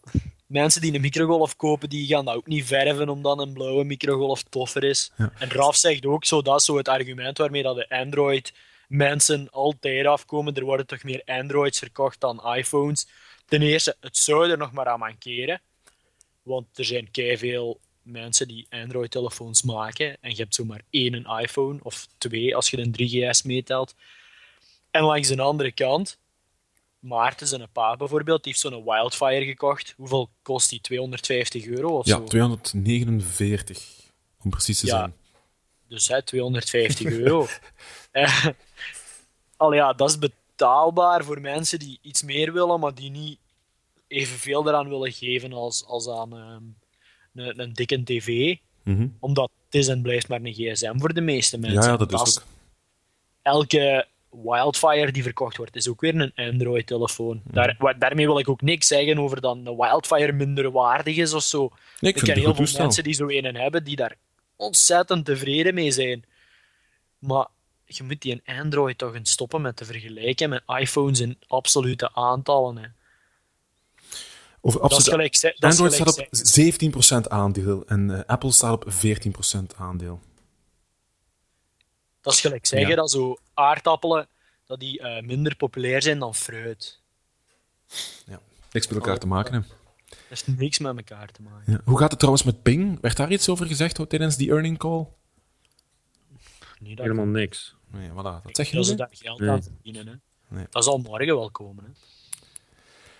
mensen 0.47 0.81
die 0.81 0.95
een 0.95 1.01
microgolf 1.01 1.57
kopen, 1.57 1.89
die 1.89 2.07
gaan 2.07 2.25
dat 2.25 2.35
ook 2.35 2.47
niet 2.47 2.67
verven 2.67 3.09
omdat 3.09 3.39
een 3.39 3.53
blauwe 3.53 3.85
microgolf 3.85 4.43
toffer 4.43 4.85
is. 4.85 5.13
Ja. 5.17 5.33
En 5.39 5.51
Raf 5.51 5.77
zegt 5.77 6.07
ook 6.07 6.25
zo, 6.25 6.43
dat 6.43 6.59
is 6.59 6.65
zo 6.65 6.77
het 6.77 6.89
argument 6.89 7.39
waarmee 7.39 7.63
dat 7.63 7.77
de 7.77 7.89
Android 7.89 8.53
mensen 8.89 9.49
altijd 9.51 10.07
afkomen. 10.07 10.55
Er 10.55 10.65
worden 10.65 10.87
toch 10.87 11.03
meer 11.03 11.23
Androids 11.27 11.79
verkocht 11.79 12.21
dan 12.21 12.55
iPhones. 12.55 13.07
Ten 13.51 13.63
eerste, 13.63 13.97
het 14.01 14.17
zou 14.17 14.51
er 14.51 14.59
nog 14.59 14.73
maar 14.73 14.87
aan 14.87 14.99
mankeren. 14.99 15.61
Want 16.43 16.79
er 16.79 16.85
zijn 16.85 17.09
veel 17.13 17.81
mensen 18.03 18.49
die 18.49 18.67
Android-telefoons 18.71 19.63
maken. 19.63 20.17
En 20.21 20.31
je 20.31 20.37
hebt 20.37 20.55
zomaar 20.55 20.83
één 20.91 21.15
een 21.15 21.39
iPhone, 21.41 21.79
of 21.83 22.07
twee 22.19 22.57
als 22.57 22.71
je 22.71 22.79
een 22.79 22.95
3GS 23.35 23.47
meetelt. 23.47 23.95
En 24.91 25.03
langs 25.03 25.29
de 25.29 25.43
andere 25.43 25.73
kant, 25.73 26.19
Maarten 26.99 27.47
zijn 27.47 27.69
pa 27.73 27.97
bijvoorbeeld, 27.97 28.43
die 28.45 28.53
heeft 28.53 28.65
zo'n 28.65 28.85
Wildfire 28.85 29.45
gekocht. 29.45 29.95
Hoeveel 29.97 30.31
kost 30.43 30.71
die? 30.71 30.81
250 30.81 31.67
euro 31.67 31.99
of 31.99 32.07
Ja, 32.07 32.17
zo? 32.17 32.25
249, 32.25 33.89
om 34.43 34.51
precies 34.51 34.81
te 34.81 34.87
Ja. 34.87 34.93
zijn. 34.99 35.15
Dus 35.89 36.09
hè, 36.09 36.23
250 36.23 37.07
euro. 37.07 37.47
Eh, 38.11 38.47
al 39.57 39.73
ja, 39.73 39.93
dat 39.93 40.11
is 40.11 40.19
betaalbaar 40.19 41.25
voor 41.25 41.41
mensen 41.41 41.79
die 41.79 41.99
iets 42.03 42.22
meer 42.22 42.53
willen, 42.53 42.81
maar 42.81 42.95
die 42.95 43.11
niet 43.11 43.39
evenveel 44.11 44.69
eraan 44.69 44.89
willen 44.89 45.13
geven 45.13 45.53
als, 45.53 45.85
als 45.87 46.09
aan 46.09 46.37
ehm, 46.37 46.63
een, 47.47 47.61
een 47.61 47.73
dikke 47.73 48.03
tv. 48.03 48.57
Mhm. 48.83 49.09
Omdat 49.21 49.51
het 49.65 49.75
is 49.75 49.89
en 49.89 50.03
blijft 50.03 50.29
maar 50.29 50.41
een 50.43 50.53
gsm 50.53 50.99
voor 50.99 51.15
de 51.15 51.21
meeste 51.21 51.59
mensen. 51.59 51.83
Ja, 51.83 51.89
ja, 51.89 51.97
dat 51.97 52.13
is 52.13 52.23
is 52.23 52.39
ook. 52.39 52.47
elke 53.43 54.07
Wildfire 54.31 55.13
die 55.13 55.23
verkocht 55.23 55.57
wordt, 55.57 55.77
is 55.77 55.89
ook 55.89 56.01
weer 56.01 56.15
een 56.15 56.33
Android-telefoon. 56.35 57.41
Mhm. 57.45 57.55
Daar, 57.55 57.99
daarmee 57.99 58.27
wil 58.27 58.39
ik 58.39 58.49
ook 58.49 58.61
niks 58.63 58.87
zeggen 58.87 59.19
over 59.19 59.41
dat 59.41 59.57
een 59.57 59.77
Wildfire 59.77 60.33
minder 60.33 60.71
waardig 60.71 61.17
is 61.17 61.33
of 61.35 61.43
zo. 61.43 61.71
Nee, 62.01 62.13
ik 62.13 62.17
Ik 62.17 62.25
ken 62.25 62.35
heel 62.35 62.45
veel 62.45 62.55
toestel. 62.55 62.83
mensen 62.83 63.05
die 63.05 63.15
zo 63.15 63.29
een 63.29 63.57
hebben 63.57 63.85
die 63.85 63.97
daar 63.97 64.17
ontzettend 64.57 65.25
tevreden 65.25 65.75
mee 65.75 65.91
zijn. 65.91 66.25
Maar 67.19 67.47
je 67.85 68.03
moet 68.03 68.23
die 68.23 68.33
een 68.45 68.57
Android 68.59 68.99
toch 68.99 69.15
eens 69.15 69.31
stoppen 69.31 69.61
met 69.61 69.77
te 69.77 69.85
vergelijken 69.85 70.49
met 70.49 70.63
iPhones 70.67 71.21
in 71.21 71.39
absolute 71.47 72.15
aantallen. 72.15 72.77
Hè. 72.77 72.89
Over 74.61 74.81
Dat 74.81 74.91
is 74.99 75.09
gelijk, 75.09 75.41
dat 75.41 75.53
is 75.53 75.61
Android 75.61 75.95
gelijk 75.95 76.11
staat 76.11 76.29
op 76.29 76.47
zeggen. 76.47 77.25
17% 77.25 77.29
aandeel 77.29 77.87
en 77.87 78.11
eh, 78.11 78.25
Apple 78.27 78.53
staat 78.53 78.73
op 78.73 78.93
14% 78.93 79.77
aandeel. 79.77 80.21
Dat 82.21 82.33
is 82.33 82.41
gelijk 82.41 82.67
zeggen 82.67 82.89
Ja. 82.89 82.95
dat 82.97 83.11
zo 83.11 83.37
aardappelen 83.55 84.29
dat 84.67 84.81
die, 84.81 85.01
eh, 85.01 85.23
minder 85.23 85.57
populair 85.57 86.03
zijn 86.03 86.19
dan 86.19 86.35
fruit. 86.35 86.99
Niks 88.73 88.87
met 88.89 88.97
elkaar 88.97 89.19
te 89.19 89.27
maken. 89.27 89.53
Hè. 89.55 89.61
Dat 90.09 90.19
heeft 90.29 90.47
niks 90.59 90.79
met 90.79 90.97
elkaar 90.97 91.31
te 91.33 91.43
maken. 91.43 91.73
Ja. 91.73 91.81
Hoe 91.85 91.99
gaat 91.99 92.11
het 92.11 92.19
trouwens 92.19 92.45
met 92.45 92.63
Ping? 92.63 93.01
Werd 93.01 93.17
daar 93.17 93.33
iets 93.33 93.49
over 93.49 93.67
gezegd 93.67 93.97
hoor, 93.97 94.07
tijdens 94.07 94.37
die 94.37 94.51
earning 94.51 94.79
call? 94.79 95.07
Niet 96.81 96.97
dat 96.97 97.07
Helemaal 97.07 97.27
niks. 97.27 97.75
Nee, 97.93 98.09
voilà, 98.11 98.15
dat 98.43 98.43
zeg 98.57 98.71
je 98.71 98.77
dat 98.77 98.87
ze 98.87 98.95
daar 98.95 99.09
geld 99.13 99.39
Nee. 99.41 99.51
aan 99.51 99.63
verdienen. 99.63 100.07
Hè. 100.07 100.15
Nee. 100.57 100.67
Dat 100.71 100.85
zal 100.85 100.99
morgen 100.99 101.27
wel 101.37 101.51
komen. 101.51 101.85
Hè. 101.85 101.91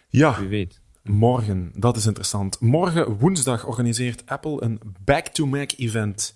Ja, 0.09 0.39
Wie 0.41 0.49
weet. 0.49 0.81
Morgen. 1.03 1.73
Dat 1.75 1.97
is 1.97 2.07
interessant. 2.07 2.61
Morgen, 2.61 3.19
woensdag, 3.19 3.67
organiseert 3.67 4.23
Apple 4.27 4.63
een 4.63 4.81
Back-to-Mac 5.05 5.73
event. 5.77 6.35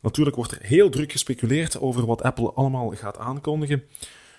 Natuurlijk 0.00 0.36
wordt 0.36 0.52
er 0.52 0.58
heel 0.62 0.90
druk 0.90 1.12
gespeculeerd 1.12 1.80
over 1.80 2.06
wat 2.06 2.22
Apple 2.22 2.52
allemaal 2.52 2.90
gaat 2.90 3.18
aankondigen. 3.18 3.82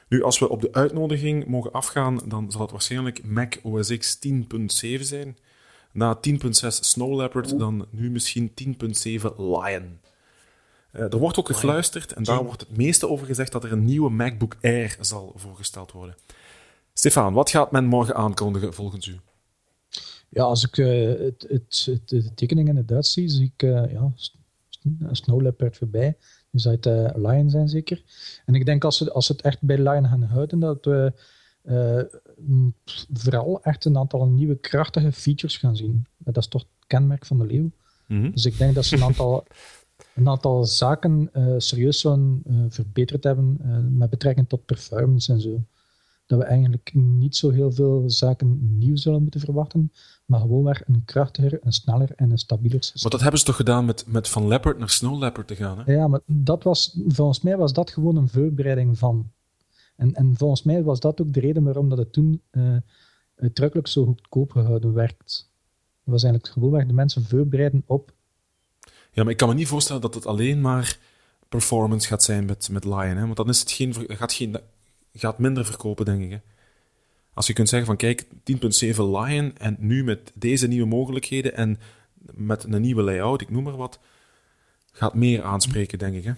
Nu, 0.07 0.23
als 0.23 0.39
we 0.39 0.49
op 0.49 0.61
de 0.61 0.71
uitnodiging 0.71 1.45
mogen 1.45 1.71
afgaan, 1.71 2.19
dan 2.25 2.51
zal 2.51 2.61
het 2.61 2.71
waarschijnlijk 2.71 3.23
Mac 3.23 3.55
OS 3.63 3.97
X 3.97 4.19
10.7 4.27 4.99
zijn. 4.99 5.37
Na 5.91 6.19
10.6 6.29 6.39
Snow 6.67 7.15
Leopard, 7.15 7.59
dan 7.59 7.85
nu 7.89 8.09
misschien 8.09 8.51
10.7 8.63 9.35
Lion. 9.37 9.99
Eh, 10.91 11.01
er 11.01 11.17
wordt 11.17 11.39
ook 11.39 11.47
gefluisterd, 11.47 12.13
en 12.13 12.23
daar 12.23 12.43
wordt 12.43 12.61
het 12.61 12.77
meeste 12.77 13.09
over 13.09 13.25
gezegd, 13.25 13.51
dat 13.51 13.63
er 13.63 13.71
een 13.71 13.85
nieuwe 13.85 14.09
MacBook 14.09 14.57
Air 14.61 14.97
zal 14.99 15.33
voorgesteld 15.35 15.91
worden. 15.91 16.15
Stefan, 16.93 17.33
wat 17.33 17.49
gaat 17.49 17.71
men 17.71 17.85
morgen 17.85 18.15
aankondigen 18.15 18.73
volgens 18.73 19.07
u? 19.07 19.19
Ja, 20.33 20.43
als 20.43 20.65
ik 20.65 20.77
eh, 20.77 21.19
het, 21.19 21.45
het, 21.49 21.85
het, 21.85 22.09
de 22.09 22.33
tekening 22.33 22.67
in 22.67 22.75
het 22.75 22.87
Duits 22.87 23.13
zie, 23.13 23.29
zie 23.29 23.53
ik 23.55 23.63
eh, 23.63 23.91
ja, 23.91 24.11
Snow 25.11 25.41
Leopard 25.41 25.77
voorbij. 25.77 26.17
Nu 26.49 26.59
zou 26.59 26.75
het 26.75 26.85
eh, 26.85 27.09
Lion 27.15 27.49
zijn 27.49 27.69
zeker. 27.69 28.03
En 28.45 28.55
ik 28.55 28.65
denk 28.65 28.83
als 28.83 28.97
ze, 28.97 29.11
als 29.11 29.25
ze 29.25 29.31
het 29.31 29.41
echt 29.41 29.61
bij 29.61 29.77
Lion 29.77 30.07
gaan 30.07 30.23
houden, 30.23 30.59
dat 30.59 30.85
we 30.85 31.13
vooral 33.13 33.63
echt 33.63 33.85
een 33.85 33.97
aantal 33.97 34.25
nieuwe 34.25 34.55
krachtige 34.55 35.11
features 35.11 35.57
gaan 35.57 35.75
zien. 35.75 36.05
Dat 36.17 36.37
is 36.37 36.47
toch 36.47 36.61
het 36.61 36.87
kenmerk 36.87 37.25
van 37.25 37.37
de 37.37 37.45
leeuw. 37.45 37.71
Dus 38.31 38.45
ik 38.45 38.57
denk 38.57 38.75
dat 38.75 38.85
ze 38.85 38.95
een 38.95 39.03
aantal, 39.03 39.45
een 40.15 40.29
aantal 40.29 40.65
zaken 40.65 41.29
serieus 41.57 42.07
verbeterd 42.69 43.23
hebben 43.23 43.59
met 43.97 44.09
betrekking 44.09 44.49
tot 44.49 44.65
performance 44.65 45.31
en 45.31 45.41
zo. 45.41 45.63
Dat 46.25 46.39
we 46.39 46.45
eigenlijk 46.45 46.91
niet 46.93 47.35
zo 47.35 47.49
heel 47.49 47.71
veel 47.71 48.03
zaken 48.05 48.77
nieuw 48.77 48.95
zullen 48.95 49.21
moeten 49.21 49.39
verwachten, 49.39 49.91
maar 50.25 50.39
gewoon 50.39 50.63
weer 50.63 50.83
een 50.85 51.05
krachtiger, 51.05 51.59
een 51.61 51.73
sneller 51.73 52.11
en 52.15 52.31
een 52.31 52.37
stabieler 52.37 52.83
systeem. 52.83 53.01
Maar 53.01 53.11
dat 53.11 53.21
hebben 53.21 53.39
ze 53.39 53.45
toch 53.45 53.55
gedaan 53.55 53.85
met, 53.85 54.05
met 54.07 54.29
van 54.29 54.47
Leopard 54.47 54.77
naar 54.77 54.89
Snow 54.89 55.19
Leopard 55.19 55.47
te 55.47 55.55
gaan, 55.55 55.79
hè? 55.79 55.93
Ja, 55.93 56.07
maar 56.07 56.19
dat 56.25 56.63
was, 56.63 56.97
volgens 57.07 57.41
mij 57.41 57.57
was 57.57 57.73
dat 57.73 57.91
gewoon 57.91 58.15
een 58.15 58.29
voorbereiding 58.29 58.97
van. 58.97 59.31
En, 59.95 60.13
en 60.13 60.33
volgens 60.37 60.63
mij 60.63 60.83
was 60.83 60.99
dat 60.99 61.21
ook 61.21 61.33
de 61.33 61.39
reden 61.39 61.63
waarom 61.63 61.89
dat 61.89 61.97
het 61.97 62.13
toen 62.13 62.41
eh 62.51 62.77
uitdrukkelijk 63.35 63.87
zo 63.87 64.05
goedkoop 64.05 64.51
gehouden 64.51 64.93
werd. 64.93 65.49
Dat 66.03 66.13
was 66.13 66.23
eigenlijk 66.23 66.53
gewoon 66.53 66.71
waar 66.71 66.87
de 66.87 66.93
mensen 66.93 67.25
voorbereiden 67.25 67.83
op. 67.85 68.13
Ja, 69.11 69.23
maar 69.23 69.31
ik 69.31 69.37
kan 69.37 69.47
me 69.47 69.53
niet 69.53 69.67
voorstellen 69.67 70.01
dat 70.01 70.13
het 70.13 70.25
alleen 70.25 70.61
maar 70.61 70.99
performance 71.49 72.07
gaat 72.07 72.23
zijn 72.23 72.45
met, 72.45 72.69
met 72.71 72.83
Lion, 72.83 73.17
hè? 73.17 73.21
Want 73.21 73.35
dan 73.35 73.49
is 73.49 73.59
het 73.59 73.71
geen, 73.71 73.93
gaat, 74.07 74.33
geen, 74.33 74.57
gaat 75.13 75.39
minder 75.39 75.65
verkopen, 75.65 76.05
denk 76.05 76.23
ik, 76.23 76.31
hè? 76.31 76.37
Als 77.33 77.47
je 77.47 77.53
kunt 77.53 77.69
zeggen 77.69 77.87
van, 77.87 77.97
kijk, 77.97 78.25
10.7 78.25 78.97
Lion 78.97 79.57
en 79.57 79.75
nu 79.79 80.03
met 80.03 80.31
deze 80.35 80.67
nieuwe 80.67 80.87
mogelijkheden 80.87 81.55
en 81.55 81.79
met 82.31 82.63
een 82.63 82.81
nieuwe 82.81 83.01
layout, 83.01 83.41
ik 83.41 83.49
noem 83.49 83.63
maar 83.63 83.77
wat, 83.77 83.99
gaat 84.91 85.13
meer 85.13 85.43
aanspreken, 85.43 85.99
denk 85.99 86.15
ik, 86.15 86.23
hè? 86.23 86.31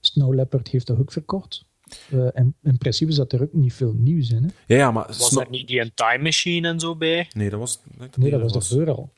Snow 0.00 0.34
Leopard 0.34 0.68
heeft 0.68 0.86
dat 0.86 0.98
ook 0.98 1.12
verkocht. 1.12 1.64
Eh, 2.10 2.38
en 2.38 2.54
in 2.62 2.78
principe 2.78 3.12
zat 3.12 3.32
er 3.32 3.42
ook 3.42 3.52
niet 3.52 3.74
veel 3.74 3.92
nieuws 3.92 4.30
in. 4.30 4.42
Hè? 4.42 4.48
Ja, 4.66 4.76
ja, 4.76 4.90
maar... 4.90 5.06
Was 5.06 5.36
er 5.36 5.50
niet 5.50 5.68
die 5.68 5.80
een 5.80 5.94
time 5.94 6.22
machine 6.22 6.68
en 6.68 6.80
zo 6.80 6.96
bij? 6.96 7.28
Nee, 7.34 7.50
dat 7.50 7.58
was... 7.58 7.80
Nee, 7.98 8.08
Nee, 8.16 8.30
dat 8.30 8.40
er 8.40 8.52
was 8.52 8.86
al. 8.86 9.12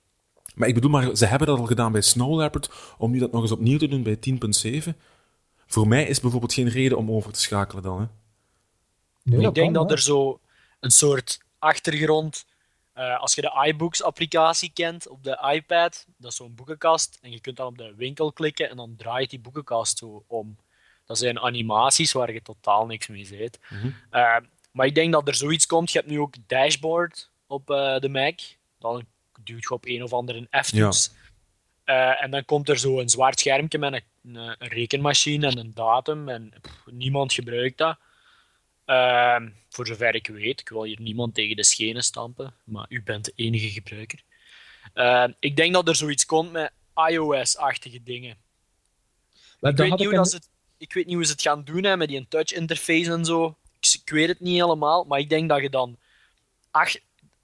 Maar 0.54 0.68
ik 0.68 0.74
bedoel, 0.74 0.90
maar 0.90 1.16
ze 1.16 1.26
hebben 1.26 1.48
dat 1.48 1.58
al 1.58 1.66
gedaan 1.66 1.92
bij 1.92 2.00
Snow 2.00 2.38
Leopard, 2.38 2.70
om 2.98 3.10
nu 3.10 3.18
dat 3.18 3.32
nog 3.32 3.42
eens 3.42 3.52
opnieuw 3.52 3.78
te 3.78 3.88
doen 3.88 4.02
bij 4.02 4.18
10.7. 4.84 4.90
Voor 5.66 5.88
mij 5.88 6.06
is 6.06 6.20
bijvoorbeeld 6.20 6.52
geen 6.52 6.68
reden 6.68 6.98
om 6.98 7.10
over 7.10 7.32
te 7.32 7.40
schakelen 7.40 7.82
dan, 7.82 8.00
hè? 8.00 8.06
Nee, 9.30 9.46
ik 9.46 9.54
denk 9.54 9.74
kan, 9.74 9.82
dat 9.82 9.90
hè. 9.90 9.96
er 9.96 10.02
zo 10.02 10.40
een 10.80 10.90
soort 10.90 11.38
achtergrond. 11.58 12.44
eh, 12.92 13.20
als 13.20 13.34
je 13.34 13.40
de 13.40 13.64
iBooks-applicatie 13.66 14.70
kent 14.74 15.08
op 15.08 15.24
de 15.24 15.38
iPad, 15.52 16.06
dat 16.16 16.30
is 16.30 16.36
zo'n 16.36 16.54
boekenkast. 16.54 17.18
En 17.22 17.30
je 17.30 17.40
kunt 17.40 17.56
dan 17.56 17.66
op 17.66 17.78
de 17.78 17.94
winkel 17.96 18.32
klikken 18.32 18.70
en 18.70 18.76
dan 18.76 18.94
draait 18.96 19.30
die 19.30 19.38
boekenkast 19.40 19.98
zo 19.98 20.24
om. 20.26 20.56
Dat 21.06 21.18
zijn 21.18 21.40
animaties 21.40 22.12
waar 22.12 22.32
je 22.32 22.42
totaal 22.42 22.86
niks 22.86 23.06
mee 23.06 23.24
ziet. 23.24 23.58
Eh, 24.10 24.36
maar 24.70 24.86
ik 24.86 24.94
denk 24.94 25.12
dat 25.12 25.28
er 25.28 25.34
zoiets 25.34 25.66
komt. 25.66 25.90
Je 25.92 25.98
hebt 25.98 26.10
nu 26.10 26.20
ook 26.20 26.34
dashboard 26.46 27.30
op 27.46 27.70
eh, 27.70 27.98
de 27.98 28.08
Mac. 28.08 28.40
Dan 28.78 29.04
duwt 29.44 29.62
je 29.62 29.70
op 29.70 29.86
een 29.86 30.02
of 30.02 30.12
andere 30.12 30.48
F-toets. 30.62 31.10
Eh, 31.84 32.22
en 32.22 32.30
dan 32.30 32.44
komt 32.44 32.68
er 32.68 32.78
zo 32.78 32.98
een 33.00 33.08
zwart 33.08 33.40
schermpje 33.40 33.78
met 33.78 33.92
een, 33.92 34.34
een, 34.34 34.54
een 34.58 34.68
rekenmachine 34.68 35.46
en 35.46 35.58
een 35.58 35.74
datum. 35.74 36.28
En 36.28 36.52
pff, 36.60 36.82
niemand 36.90 37.32
gebruikt 37.32 37.78
dat. 37.78 37.96
Ehm, 38.86 39.48
voor 39.68 39.86
zover 39.86 40.14
ik 40.14 40.26
weet, 40.26 40.60
ik 40.60 40.68
wil 40.68 40.82
hier 40.84 41.00
niemand 41.00 41.34
tegen 41.34 41.56
de 41.56 41.64
schenen 41.64 42.02
stampen, 42.02 42.54
maar 42.64 42.86
u 42.88 43.02
bent 43.02 43.24
de 43.24 43.32
enige 43.34 43.70
gebruiker. 43.70 44.20
Ehm, 44.94 45.32
ik 45.38 45.56
denk 45.56 45.72
dat 45.72 45.88
er 45.88 45.96
zoiets 45.96 46.26
komt 46.26 46.52
met 46.52 46.72
iOS-achtige 47.10 48.02
dingen. 48.02 48.36
Maar 49.60 49.70
Ik 49.70 49.76
weet, 49.76 49.90
niet 49.90 50.00
ik 50.00 50.06
hoe 50.06 50.14
dat 50.14 50.30
ze 50.30 50.36
het, 50.36 50.48
ik 50.78 50.92
weet 50.92 51.06
niet 51.06 51.14
hoe 51.14 51.24
ze 51.24 51.32
het 51.32 51.42
gaan 51.42 51.64
doen 51.64 51.84
hè, 51.84 51.96
met 51.96 52.08
die 52.08 52.26
touch 52.28 52.52
interface 52.52 53.10
en 53.12 53.24
zo. 53.24 53.56
Ik, 53.80 54.00
ik 54.02 54.10
weet 54.10 54.28
het 54.28 54.40
niet 54.40 54.60
helemaal, 54.60 55.04
maar 55.04 55.18
ik 55.18 55.28
denk 55.28 55.48
dat 55.48 55.60
je 55.60 55.70
dan 55.70 55.98
ach- 56.70 56.96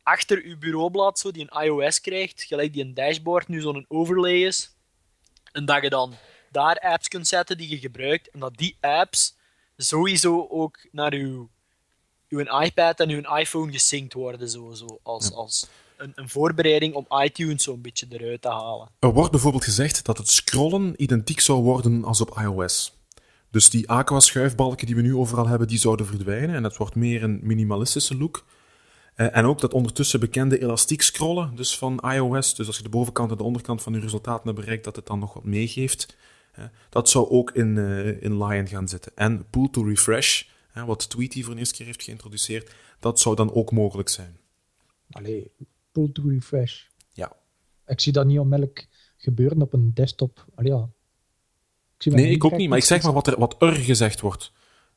achter 0.02 0.48
je 0.48 0.56
bureaublad 0.56 1.18
zo 1.18 1.30
die 1.30 1.46
een 1.50 1.62
iOS 1.64 2.00
krijgt, 2.00 2.42
gelijk 2.42 2.72
die 2.72 2.84
een 2.84 2.94
dashboard 2.94 3.48
nu 3.48 3.60
zo'n 3.60 3.84
overlay 3.88 4.42
is. 4.46 4.74
En 5.52 5.64
dat 5.64 5.82
je 5.82 5.90
dan 5.90 6.14
daar 6.50 6.78
apps 6.78 7.08
kunt 7.08 7.28
zetten 7.28 7.56
die 7.58 7.68
je 7.68 7.78
gebruikt. 7.78 8.30
En 8.30 8.40
dat 8.40 8.56
die 8.56 8.76
apps 8.80 9.34
sowieso 9.84 10.46
ook 10.50 10.86
naar 10.92 11.12
uw, 11.12 11.48
uw 12.28 12.60
iPad 12.60 13.00
en 13.00 13.10
uw 13.10 13.36
iPhone 13.36 13.72
gesynct 13.72 14.12
worden. 14.12 14.48
Zo, 14.48 14.72
zo, 14.72 14.98
als, 15.02 15.32
als 15.32 15.68
een, 15.96 16.12
een 16.14 16.28
voorbereiding 16.28 16.94
om 16.94 17.06
iTunes 17.22 17.62
zo'n 17.62 17.80
beetje 17.80 18.06
eruit 18.08 18.42
te 18.42 18.48
halen. 18.48 18.88
Er 18.98 19.12
wordt 19.12 19.30
bijvoorbeeld 19.30 19.64
gezegd 19.64 20.04
dat 20.04 20.18
het 20.18 20.30
scrollen 20.30 21.02
identiek 21.02 21.40
zou 21.40 21.62
worden 21.62 22.04
als 22.04 22.20
op 22.20 22.38
iOS. 22.40 23.00
Dus 23.50 23.70
die 23.70 23.90
aqua-schuifbalken 23.90 24.86
die 24.86 24.96
we 24.96 25.02
nu 25.02 25.16
overal 25.16 25.46
hebben, 25.46 25.68
die 25.68 25.78
zouden 25.78 26.06
verdwijnen. 26.06 26.54
En 26.54 26.64
het 26.64 26.76
wordt 26.76 26.94
meer 26.94 27.22
een 27.22 27.40
minimalistische 27.42 28.16
look. 28.16 28.44
Eh, 29.14 29.36
en 29.36 29.44
ook 29.44 29.60
dat 29.60 29.74
ondertussen 29.74 30.20
bekende 30.20 30.60
elastiek 30.60 31.02
scrollen, 31.02 31.56
dus 31.56 31.78
van 31.78 31.98
iOS. 31.98 32.54
Dus 32.54 32.66
als 32.66 32.76
je 32.76 32.82
de 32.82 32.88
bovenkant 32.88 33.30
en 33.30 33.36
de 33.36 33.42
onderkant 33.42 33.82
van 33.82 33.92
je 33.92 34.00
resultaten 34.00 34.44
hebt 34.44 34.60
bereikt, 34.60 34.84
dat 34.84 34.96
het 34.96 35.06
dan 35.06 35.18
nog 35.18 35.34
wat 35.34 35.44
meegeeft. 35.44 36.16
Dat 36.88 37.08
zou 37.08 37.28
ook 37.28 37.50
in, 37.50 37.78
eh, 37.78 38.22
in 38.22 38.44
Lion 38.44 38.66
gaan 38.68 38.88
zitten. 38.88 39.12
En 39.14 39.46
pull 39.50 39.68
to 39.70 39.82
refresh, 39.82 40.42
hè, 40.70 40.84
wat 40.84 41.08
Tweety 41.10 41.42
voor 41.42 41.52
de 41.54 41.58
eerste 41.58 41.74
keer 41.74 41.86
heeft 41.86 42.02
geïntroduceerd, 42.02 42.74
dat 43.00 43.20
zou 43.20 43.36
dan 43.36 43.52
ook 43.54 43.72
mogelijk 43.72 44.08
zijn. 44.08 44.36
Allee, 45.10 45.50
pull 45.92 46.12
to 46.12 46.28
refresh. 46.28 46.82
Ja. 47.12 47.32
Ik 47.86 48.00
zie 48.00 48.12
dat 48.12 48.26
niet 48.26 48.38
onmiddellijk 48.38 48.88
gebeuren 49.16 49.62
op 49.62 49.72
een 49.72 49.90
desktop. 49.94 50.46
Allee, 50.54 50.72
ja. 50.72 50.88
Ik 51.96 52.02
zie 52.02 52.12
dat 52.12 52.20
Nee, 52.20 52.30
ik 52.30 52.44
ook 52.44 52.56
niet, 52.56 52.68
maar 52.68 52.78
ik 52.78 52.84
zeg 52.84 53.02
maar 53.02 53.12
wat 53.12 53.26
er, 53.26 53.38
wat 53.38 53.62
er 53.62 53.72
gezegd 53.72 54.20
wordt. 54.20 54.52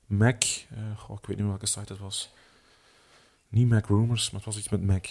Mac, 0.05 0.43
eh, 0.43 0.97
goh, 0.99 1.17
ik 1.21 1.25
weet 1.25 1.37
niet 1.37 1.45
welke 1.47 1.65
site 1.65 1.93
het 1.93 2.01
was. 2.01 2.33
Niet 3.49 3.69
Mac 3.69 3.87
Rumors, 3.87 4.25
maar 4.31 4.41
het 4.41 4.49
was 4.53 4.57
iets 4.57 4.69
met 4.69 4.83
Mac. 4.83 5.05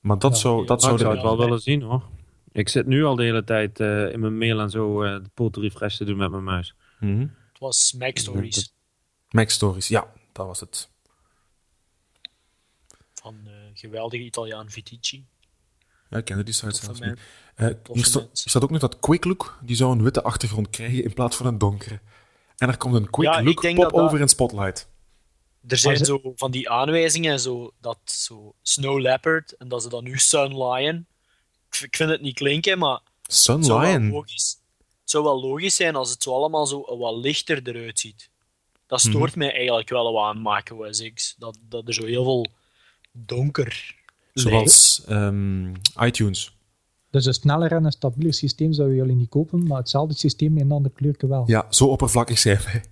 Maar 0.00 0.18
dat 0.18 0.32
Ja. 0.32 0.38
zou, 0.38 0.66
dat 0.66 0.80
zou 0.82 0.94
ik 0.94 1.00
zou 1.00 1.12
het 1.14 1.22
wel 1.22 1.38
willen 1.38 1.60
zien 1.60 1.82
hoor. 1.82 2.02
Ik 2.56 2.68
zit 2.68 2.86
nu 2.86 3.04
al 3.04 3.16
de 3.16 3.22
hele 3.22 3.44
tijd 3.44 3.80
eh, 3.80 4.12
in 4.12 4.20
mijn 4.20 4.38
mail 4.38 4.60
en 4.60 4.70
zo 4.70 5.02
eh, 5.02 5.18
de 5.36 5.50
to 5.50 5.60
refresh 5.60 5.96
te 5.96 6.04
doen 6.04 6.16
met 6.16 6.30
mijn 6.30 6.44
muis. 6.44 6.74
Mhm. 7.00 7.20
Het 7.20 7.58
was 7.58 7.92
Mac 7.92 8.18
Stories 8.18 8.74
Mac 9.30 9.48
Stories, 9.50 9.88
ja, 9.88 10.12
dat 10.32 10.46
was 10.46 10.60
het. 10.60 10.88
van 13.14 13.36
de 13.44 13.70
geweldige 13.74 14.22
Italiaan 14.24 14.70
Vitici. 14.70 15.26
Ja, 16.10 16.18
ik 16.18 16.24
kende 16.24 16.42
die 16.42 16.54
site 16.54 16.74
zelfs 16.74 17.00
niet. 17.00 17.18
Eh, 17.54 17.68
hier 17.92 18.04
sta- 18.04 18.26
staat 18.32 18.62
ook 18.62 18.70
nog 18.70 18.80
dat 18.80 18.98
Quick 19.00 19.24
Look, 19.24 19.58
die 19.62 19.76
zou 19.76 19.92
een 19.92 20.02
witte 20.02 20.22
achtergrond 20.22 20.70
krijgen 20.70 21.04
in 21.04 21.12
plaats 21.12 21.36
van 21.36 21.46
een 21.46 21.58
donkere. 21.58 22.00
En 22.56 22.68
er 22.68 22.76
komt 22.76 22.94
een 22.94 23.10
Quick 23.10 23.28
Ja, 23.32 23.42
Look 23.42 23.62
denk 23.62 23.76
pop 23.76 23.90
dat 23.90 24.20
in 24.20 24.28
Spotlight. 24.28 24.88
Er 25.66 25.76
zijn 25.78 25.96
ze- 25.96 26.04
zo 26.04 26.32
van 26.36 26.50
die 26.50 26.70
aanwijzingen, 26.70 27.40
zo, 27.40 27.72
dat 27.80 27.98
zo 28.04 28.54
Snow 28.62 28.98
Leopard 29.00 29.52
en 29.56 29.68
dat 29.68 29.82
ze 29.82 29.88
dan 29.88 30.04
nu 30.04 30.18
Sun 30.18 30.62
Lion. 30.62 31.06
Ik 31.82 31.96
vind 31.96 32.10
het 32.10 32.20
niet 32.20 32.34
klinken, 32.34 32.78
maar 32.78 33.00
Sun 33.22 33.56
het 33.56 33.64
zou, 33.66 33.80
wel 33.80 33.90
Lion. 33.90 34.10
logisch, 34.10 34.58
het 35.00 35.10
zou 35.10 35.24
wel 35.24 35.40
logisch 35.40 35.74
zijn 35.76 35.96
als 35.96 36.10
het 36.10 36.22
zo 36.22 36.32
allemaal 36.34 36.66
zo 36.66 36.96
wat 36.98 37.16
lichter 37.16 37.60
eruit 37.68 38.00
ziet. 38.00 38.28
Dat 38.86 39.00
stoort 39.00 39.30
Mhm. 39.30 39.38
mij 39.38 39.52
eigenlijk 39.52 39.88
wel 39.88 40.12
wat 40.12 40.24
aan 40.24 40.62
OS 40.78 41.10
X. 41.14 41.34
Dat, 41.38 41.58
dat 41.68 41.88
er 41.88 41.94
zo 41.94 42.04
heel 42.04 42.24
veel 42.24 42.46
donker 43.12 43.94
Zoals 44.34 45.02
ehm, 45.06 45.74
iTunes. 46.00 46.54
Dus 47.10 47.24
een 47.26 47.34
sneller 47.34 47.72
en 47.72 47.84
een 47.84 47.92
stabieler 47.92 48.34
systeem 48.34 48.72
zouden 48.72 48.96
jullie 48.96 49.14
niet 49.14 49.28
kopen, 49.28 49.66
maar 49.66 49.78
hetzelfde 49.78 50.14
systeem 50.14 50.52
met 50.52 50.62
een 50.62 50.72
ander 50.72 50.90
kleurke 50.92 51.26
wel. 51.26 51.44
Ja, 51.46 51.66
zo 51.70 51.86
oppervlakkig 51.86 52.38
zijn 52.38 52.60
wij. 52.64 52.84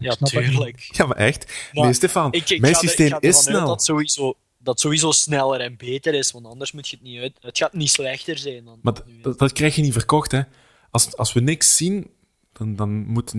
Ja, 0.00 0.10
snap 0.12 0.30
het 0.30 0.44
tuurlijk. 0.44 0.88
Ja, 0.96 1.06
maar 1.06 1.16
echt. 1.16 1.68
Maar 1.72 1.84
nee, 1.84 1.92
Stefan, 1.92 2.32
Ik, 2.32 2.50
ik 2.50 2.60
mijn 2.60 2.72
er- 2.72 2.78
systeem 2.78 3.16
is 3.20 3.42
snel. 3.42 3.66
Dat 3.66 3.84
sowieso, 3.84 4.34
dat 4.62 4.80
sowieso 4.80 5.10
sneller 5.10 5.60
en 5.60 5.76
beter 5.76 6.14
is, 6.14 6.32
want 6.32 6.46
anders 6.46 6.72
moet 6.72 6.88
je 6.88 6.96
het 6.96 7.04
niet 7.04 7.20
uit. 7.20 7.38
Het 7.40 7.58
gaat 7.58 7.72
niet 7.72 7.90
slechter 7.90 8.38
zijn 8.38 8.64
dan. 8.64 8.78
Maar 8.82 9.02
nu 9.06 9.20
dat, 9.20 9.38
dat 9.38 9.52
krijg 9.52 9.76
je 9.76 9.82
niet 9.82 9.92
verkocht, 9.92 10.32
hè. 10.32 10.42
Als, 10.90 11.16
als 11.16 11.32
we 11.32 11.40
niks 11.40 11.76
zien, 11.76 12.10
dan, 12.52 12.76
dan 12.76 13.06
moet 13.06 13.34
90% 13.34 13.38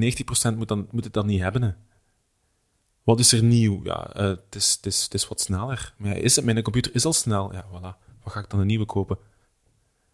moet, 0.56 0.68
dan, 0.68 0.88
moet 0.92 1.04
het 1.04 1.14
dan 1.14 1.26
niet 1.26 1.42
hebben, 1.42 1.62
hè. 1.62 1.72
Wat 3.04 3.20
is 3.20 3.32
er 3.32 3.44
nieuw? 3.44 3.80
Ja, 3.84 4.14
eh, 4.14 4.26
het, 4.26 4.56
is, 4.56 4.74
het, 4.74 4.86
is, 4.86 5.04
het 5.04 5.14
is 5.14 5.28
wat 5.28 5.42
sneller. 5.42 5.94
Maar 5.98 6.16
ja, 6.16 6.22
is 6.22 6.36
het, 6.36 6.46
mijn 6.46 6.62
computer 6.62 6.96
is 6.96 7.06
al 7.06 7.14
snel. 7.14 7.54
Ja, 7.54 7.66
voilà. 7.66 8.22
Wat 8.24 8.34
ga 8.34 8.40
ik 8.40 8.50
dan 8.50 8.60
een 8.60 8.68
nieuwe 8.68 8.86
kopen? 8.86 9.18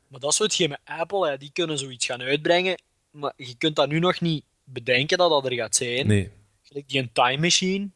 Maar 0.08 0.20
dat 0.20 0.32
is 0.32 0.38
hetgeen 0.38 0.70
met 0.70 0.80
Apple, 0.84 1.30
hè. 1.30 1.38
die 1.38 1.52
kunnen 1.54 1.78
zoiets 1.78 2.06
gaan 2.06 2.22
uitbrengen, 2.22 2.82
maar 3.12 3.34
je 3.36 3.56
kunt 3.58 3.76
dat 3.76 3.90
nu 3.90 4.00
nog 4.00 4.22
niet 4.22 4.44
bedenken 4.64 5.18
dat 5.18 5.30
dat 5.30 5.46
er 5.46 5.54
gaat 5.54 5.76
zijn. 5.76 6.08
Nee. 6.08 6.32
Gelijk 6.62 6.90
die 6.90 7.02
een 7.02 7.12
time 7.12 7.38
machine. 7.38 7.90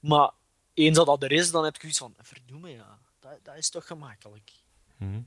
Maar 0.00 0.30
eens 0.78 0.96
dat 0.96 1.06
dat 1.06 1.22
er 1.22 1.32
is, 1.32 1.50
dan 1.50 1.64
heb 1.64 1.74
ik 1.74 1.82
iets 1.82 1.98
van, 1.98 2.14
verdomme 2.20 2.70
ja, 2.70 2.98
dat, 3.20 3.38
dat 3.42 3.56
is 3.56 3.70
toch 3.70 3.86
gemakkelijk. 3.86 4.52
Mhm. 4.96 5.20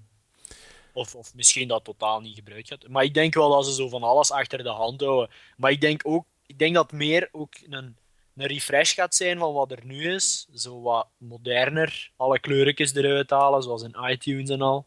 Of, 0.94 1.16
of 1.16 1.36
misschien 1.36 1.68
dat 1.68 1.84
totaal 1.84 2.22
niet 2.22 2.36
gebruikt 2.36 2.68
gaat. 2.68 2.88
Maar 2.88 3.04
ik 3.04 3.14
denk 3.14 3.34
wel 3.34 3.50
dat 3.50 3.66
ze 3.66 3.74
zo 3.74 3.90
van 3.90 4.04
alles 4.04 4.32
achter 4.32 4.64
de 4.64 4.70
hand 4.70 5.02
houden. 5.02 5.30
Maar 5.58 5.72
ik 5.72 5.82
denk 5.82 6.02
ook, 6.04 6.26
ik 6.46 6.60
denk 6.60 6.76
dat 6.76 6.92
meer 6.92 7.30
ook 7.32 7.54
een, 7.70 7.98
een 8.36 8.48
refresh 8.48 8.94
gaat 8.94 9.16
zijn 9.16 9.38
van 9.38 9.54
wat 9.54 9.72
er 9.72 9.86
nu 9.86 10.14
is. 10.14 10.48
Zo 10.54 10.82
wat 10.82 11.08
moderner, 11.18 12.12
alle 12.16 12.40
kleurtjes 12.40 12.94
eruit 12.96 13.30
halen, 13.30 13.64
zoals 13.64 13.84
in 13.84 13.96
iTunes 14.10 14.50
en 14.50 14.62
al. 14.62 14.86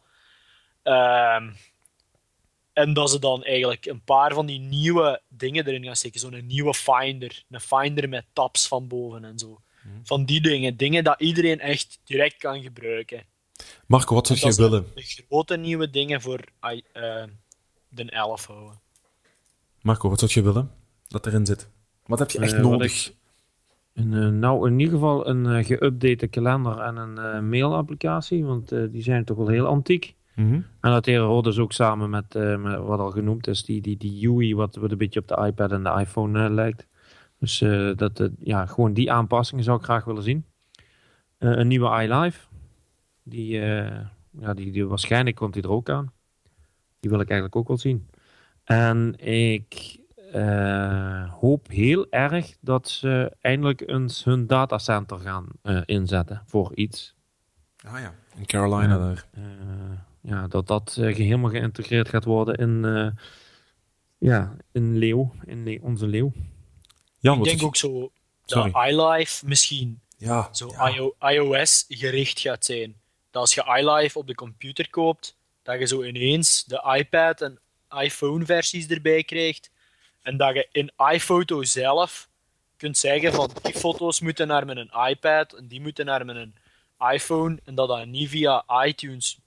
Ehm, 0.82 1.52
en 2.72 2.92
dat 2.92 3.10
ze 3.10 3.18
dan 3.18 3.44
eigenlijk 3.44 3.86
een 3.86 4.04
paar 4.04 4.34
van 4.34 4.46
die 4.46 4.60
nieuwe 4.60 5.22
dingen 5.28 5.66
erin 5.66 5.84
gaan 5.84 5.96
steken. 5.96 6.20
Zo'n 6.20 6.46
nieuwe 6.46 6.74
Finder. 6.74 7.44
Een 7.50 7.60
Finder 7.60 8.08
met 8.08 8.24
tabs 8.32 8.68
van 8.68 8.88
boven 8.88 9.24
en 9.24 9.38
zo. 9.38 9.60
Van 10.02 10.24
die 10.24 10.40
dingen. 10.40 10.76
Dingen 10.76 11.04
dat 11.04 11.20
iedereen 11.20 11.60
echt 11.60 12.00
direct 12.04 12.36
kan 12.36 12.62
gebruiken. 12.62 13.22
Marco, 13.86 14.14
wat 14.14 14.26
zou 14.26 14.38
jij 14.38 14.52
ze 14.52 14.62
willen? 14.62 14.86
De 14.94 15.02
grote 15.02 15.56
nieuwe 15.56 15.90
dingen 15.90 16.20
voor 16.20 16.40
eh, 16.60 17.22
de 17.88 18.10
11 18.10 18.46
houden. 18.46 18.80
Marco, 19.80 20.08
wat 20.08 20.18
zou 20.18 20.30
je 20.34 20.42
willen 20.42 20.70
dat 21.08 21.26
erin 21.26 21.46
zit? 21.46 21.68
Wat 22.06 22.18
heb 22.18 22.30
je 22.30 22.38
echt 22.38 22.52
Eh, 22.52 22.60
nodig? 22.60 23.12
Een, 23.92 24.14
eh, 24.14 24.28
nou, 24.28 24.68
in 24.68 24.78
ieder 24.78 24.94
geval 24.94 25.28
een 25.28 25.64
geüpdate 25.64 26.28
kalender 26.30 26.78
en 26.78 26.96
een 26.96 27.48
mailapplicatie, 27.48 28.44
want 28.44 28.68
die 28.68 29.02
zijn 29.02 29.24
toch 29.24 29.36
wel 29.36 29.48
heel 29.48 29.66
antiek. 29.66 30.14
Mhm. 30.34 30.60
En 30.80 30.90
dat 30.90 31.06
hoort 31.06 31.44
dus 31.44 31.58
ook 31.58 31.72
samen 31.72 32.10
met, 32.10 32.34
eh, 32.34 32.56
met 32.56 32.78
wat 32.78 32.98
al 32.98 33.10
genoemd 33.10 33.46
is, 33.46 33.64
die, 33.64 33.80
die, 33.80 33.96
die 33.96 34.28
UI, 34.28 34.54
wat, 34.54 34.76
wat 34.76 34.90
een 34.90 34.98
beetje 34.98 35.20
op 35.20 35.28
de 35.28 35.46
iPad 35.46 35.72
en 35.72 35.82
de 35.82 35.96
iPhone 36.00 36.50
lijkt. 36.50 36.86
Dus 37.38 37.60
eh, 37.60 37.90
dat, 37.96 38.20
eh, 38.20 38.28
ja, 38.38 38.66
gewoon 38.66 38.92
die 38.92 39.12
aanpassingen 39.12 39.64
zou 39.64 39.78
ik 39.78 39.84
graag 39.84 40.04
willen 40.04 40.22
zien. 40.22 40.44
Eh, 41.38 41.50
een 41.50 41.68
nieuwe 41.68 42.02
iLive. 42.02 42.40
Die, 43.22 43.60
ja, 44.30 44.54
die, 44.54 44.72
die, 44.72 44.86
waarschijnlijk 44.86 45.36
komt 45.36 45.54
die 45.54 45.62
er 45.62 45.70
ook 45.70 45.88
aan. 45.88 46.12
Die 47.00 47.10
wil 47.10 47.20
ik 47.20 47.28
eigenlijk 47.28 47.56
ook 47.56 47.68
wel 47.68 47.78
zien. 47.78 48.08
En 48.64 49.14
ik 49.26 50.02
hoop 51.30 51.68
heel 51.68 52.06
erg 52.10 52.56
dat 52.60 52.88
ze 52.88 53.36
eindelijk 53.40 53.88
eens 53.88 54.24
hun 54.24 54.46
datacenter 54.46 55.18
gaan 55.18 55.46
inzetten 55.84 56.42
voor 56.46 56.74
iets. 56.74 57.14
Ah 57.86 58.00
ja, 58.00 58.14
in 58.36 58.46
Carolina 58.46 58.98
daar. 58.98 59.26
Ja, 60.20 60.46
dat 60.46 60.66
dat 60.66 60.94
helemaal 60.94 61.50
geïntegreerd 61.50 62.08
gaat 62.08 62.24
worden 62.24 62.54
in, 62.54 63.12
ja, 64.18 64.56
in 64.72 64.96
Leeuw, 64.96 65.32
in 65.44 65.78
onze 65.82 66.06
Leeuw. 66.06 66.32
Jan, 67.24 67.38
ik 67.38 67.44
denk 67.44 67.62
ook 67.62 67.76
zo 67.76 68.10
Sorry. 68.44 68.70
dat 68.70 68.86
iLife 68.88 69.46
misschien 69.46 70.00
Ja, 70.16 70.48
zo 70.52 70.70
ja. 70.70 70.88
IO 70.88 71.14
iOS 71.20 71.84
gericht 71.88 72.40
gaat 72.40 72.64
zijn. 72.64 73.00
Dat 73.30 73.40
als 73.42 73.54
je 73.54 73.78
iLife 73.78 74.18
op 74.18 74.26
de 74.26 74.34
computer 74.34 74.90
koopt, 74.90 75.36
dat 75.62 75.78
je 75.78 75.86
zo 75.86 76.02
ineens 76.02 76.64
de 76.64 76.94
iPad 76.98 77.40
en 77.40 77.60
iPhone 77.98 78.44
versies 78.44 78.86
erbij 78.86 79.24
krijgt. 79.24 79.70
En 80.22 80.36
dat 80.36 80.54
je 80.54 80.68
in 80.72 80.92
iPhoto 81.12 81.62
zelf 81.62 82.28
kunt 82.76 82.98
zeggen 82.98 83.32
van 83.32 83.50
die 83.62 83.74
foto's 83.74 84.20
moeten 84.20 84.46
naar 84.46 84.66
mijn 84.66 84.90
iPad 85.08 85.52
en 85.52 85.68
die 85.68 85.80
moeten 85.80 86.06
naar 86.06 86.24
mijn 86.24 86.54
iPhone. 87.12 87.60
En 87.64 87.74
dat 87.74 87.88
dat 87.88 88.06
niet 88.06 88.28
via 88.28 88.64
iTunes 88.84 89.38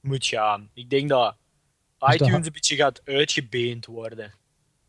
moet 0.00 0.26
gaan. 0.26 0.70
Ik 0.74 0.90
denk 0.90 1.08
dat 1.08 1.36
dat 1.98 2.14
iTunes 2.14 2.46
een 2.46 2.52
beetje 2.52 2.76
gaat 2.76 3.00
uitgebeend 3.04 3.86
worden. 3.86 4.34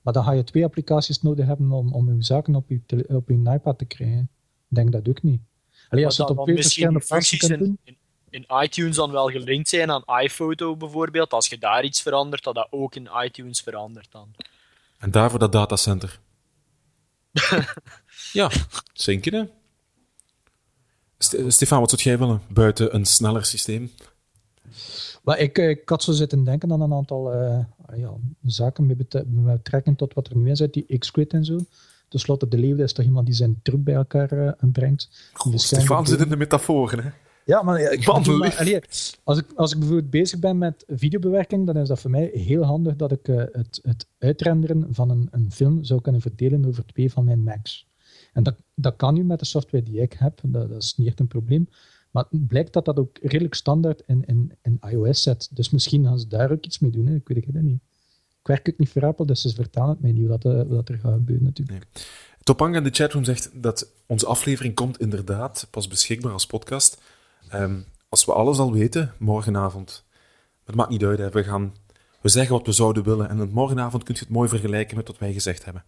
Maar 0.07 0.15
dan 0.15 0.25
ga 0.25 0.31
je 0.31 0.43
twee 0.43 0.63
applicaties 0.63 1.21
nodig 1.21 1.45
hebben 1.45 1.71
om, 1.71 1.93
om 1.93 2.15
je 2.15 2.23
zaken 2.23 2.55
op 2.55 2.69
je, 2.69 2.81
tele- 2.85 3.15
op 3.15 3.29
je 3.29 3.51
iPad 3.53 3.77
te 3.77 3.85
krijgen. 3.85 4.29
Ik 4.69 4.75
denk 4.75 4.91
dat 4.91 5.09
ook 5.09 5.23
niet. 5.23 5.41
Alleen 5.89 6.05
als 6.05 6.15
je 6.15 6.21
het 6.21 6.37
op 6.37 6.43
twee 6.43 6.55
verschillende 6.55 7.01
functies 7.01 7.39
kunt 7.39 7.51
in, 7.51 7.59
doen. 7.59 7.77
in, 7.83 7.97
in 8.29 8.45
iTunes 8.63 8.95
dan 8.95 9.11
wel 9.11 9.27
gelinkt 9.27 9.69
zijn 9.69 9.91
aan 9.91 10.03
iPhoto 10.21 10.75
bijvoorbeeld. 10.75 11.31
Als 11.31 11.47
je 11.47 11.57
daar 11.57 11.83
iets 11.83 12.01
verandert, 12.01 12.43
dat 12.43 12.55
dat 12.55 12.67
ook 12.69 12.95
in 12.95 13.09
iTunes 13.23 13.61
verandert 13.61 14.11
dan. 14.11 14.35
En 14.97 15.11
daarvoor 15.11 15.39
dat 15.39 15.51
datacenter. 15.51 16.19
ja, 18.33 18.51
zeker 18.93 19.33
hè. 19.33 19.43
Ste- 21.17 21.49
Stefan, 21.49 21.79
wat 21.79 21.89
zou 21.89 22.01
jij 22.01 22.17
willen? 22.17 22.41
Buiten 22.47 22.95
een 22.95 23.05
sneller 23.05 23.45
systeem? 23.45 23.91
Maar 25.27 25.39
ik, 25.39 25.57
eh, 25.57 25.69
ik 25.69 25.89
had 25.89 26.03
zo 26.03 26.11
zitten 26.11 26.43
denken 26.43 26.71
aan 26.71 26.81
een 26.81 26.93
aantal 26.93 27.33
eh, 27.33 27.59
ja, 27.95 28.13
zaken 28.41 28.85
met, 28.85 28.97
bet- 28.97 29.25
met 29.29 29.55
betrekking 29.55 29.97
tot 29.97 30.13
wat 30.13 30.27
er 30.27 30.37
nu 30.37 30.49
in 30.49 30.55
zit, 30.55 30.73
die 30.73 30.97
X-Grid 30.97 31.33
en 31.33 31.45
zo. 31.45 31.57
Ten 32.09 32.19
slotte, 32.19 32.47
de 32.47 32.57
leeuw 32.57 32.77
is 32.77 32.93
toch 32.93 33.05
iemand 33.05 33.25
die 33.25 33.35
zijn 33.35 33.59
truc 33.61 33.83
bij 33.83 33.93
elkaar 33.93 34.31
eh, 34.31 34.53
brengt. 34.71 35.31
Stefan 35.53 36.07
zit 36.07 36.21
in 36.21 36.29
de 36.29 36.37
metaforen, 36.37 37.03
hè? 37.03 37.09
Ja, 37.45 37.61
maar 37.61 37.79
ik 37.79 38.05
maar, 38.05 38.55
allee, 38.57 38.79
als, 39.23 39.37
ik, 39.37 39.45
als 39.55 39.71
ik 39.71 39.79
bijvoorbeeld 39.79 40.09
bezig 40.09 40.39
ben 40.39 40.57
met 40.57 40.83
videobewerking, 40.87 41.65
dan 41.65 41.77
is 41.77 41.87
dat 41.87 41.99
voor 41.99 42.11
mij 42.11 42.29
heel 42.33 42.63
handig 42.63 42.95
dat 42.95 43.11
ik 43.11 43.25
het, 43.25 43.79
het 43.81 44.07
uitrenderen 44.19 44.87
van 44.89 45.09
een, 45.09 45.27
een 45.31 45.51
film 45.51 45.83
zou 45.83 46.01
kunnen 46.01 46.21
verdelen 46.21 46.65
over 46.65 46.85
twee 46.85 47.11
van 47.11 47.25
mijn 47.25 47.43
Macs. 47.43 47.87
En 48.33 48.43
dat, 48.43 48.55
dat 48.75 48.95
kan 48.95 49.13
nu 49.13 49.23
met 49.23 49.39
de 49.39 49.45
software 49.45 49.83
die 49.83 50.01
ik 50.01 50.13
heb, 50.13 50.39
dat, 50.43 50.69
dat 50.69 50.81
is 50.81 50.95
niet 50.97 51.07
echt 51.07 51.19
een 51.19 51.27
probleem. 51.27 51.69
Maar 52.11 52.25
het 52.29 52.47
blijkt 52.47 52.73
dat 52.73 52.85
dat 52.85 52.99
ook 52.99 53.17
redelijk 53.21 53.53
standaard 53.53 54.03
in, 54.05 54.23
in, 54.25 54.57
in 54.61 54.79
iOS 54.89 55.21
zit. 55.21 55.55
Dus 55.55 55.69
misschien 55.69 56.03
gaan 56.05 56.19
ze 56.19 56.27
daar 56.27 56.51
ook 56.51 56.65
iets 56.65 56.79
mee 56.79 56.91
doen, 56.91 57.07
hè. 57.07 57.15
ik 57.15 57.27
weet 57.27 57.45
het 57.45 57.61
niet. 57.61 57.81
Ik 58.39 58.47
werk 58.47 58.69
ook 58.69 58.77
niet 58.77 58.89
voor 58.89 59.05
Apple, 59.05 59.25
dus 59.25 59.41
ze 59.41 59.53
vertalen 59.53 59.89
het 59.89 60.01
mij 60.01 60.11
niet 60.11 60.27
wat, 60.27 60.45
eh, 60.45 60.61
wat 60.67 60.89
er 60.89 60.97
gaat 60.97 61.13
gebeuren 61.13 61.43
natuurlijk. 61.43 61.85
Topanga 62.43 62.77
in 62.77 62.83
de 62.83 62.89
chatroom 62.93 63.23
zegt 63.23 63.49
dat 63.53 63.91
onze 64.05 64.25
aflevering 64.25 64.75
komt 64.75 64.99
inderdaad 64.99 65.67
pas 65.71 65.87
beschikbaar 65.87 66.31
als 66.31 66.45
podcast. 66.45 67.01
Ehm, 67.49 67.79
als 68.09 68.25
we 68.25 68.33
alles 68.33 68.57
al 68.57 68.73
weten, 68.73 69.13
morgenavond. 69.19 70.05
Het 70.63 70.75
maakt 70.75 70.89
niet 70.89 71.03
uit, 71.03 71.19
hè. 71.19 71.29
We, 71.29 71.43
gaan, 71.43 71.75
we 72.21 72.29
zeggen 72.29 72.53
wat 72.53 72.65
we 72.65 72.71
zouden 72.71 73.03
willen. 73.03 73.29
En 73.29 73.49
morgenavond 73.49 74.03
kun 74.03 74.13
je 74.13 74.19
het 74.19 74.29
mooi 74.29 74.49
vergelijken 74.49 74.97
met 74.97 75.07
wat 75.07 75.17
wij 75.17 75.33
gezegd 75.33 75.65
hebben. 75.65 75.83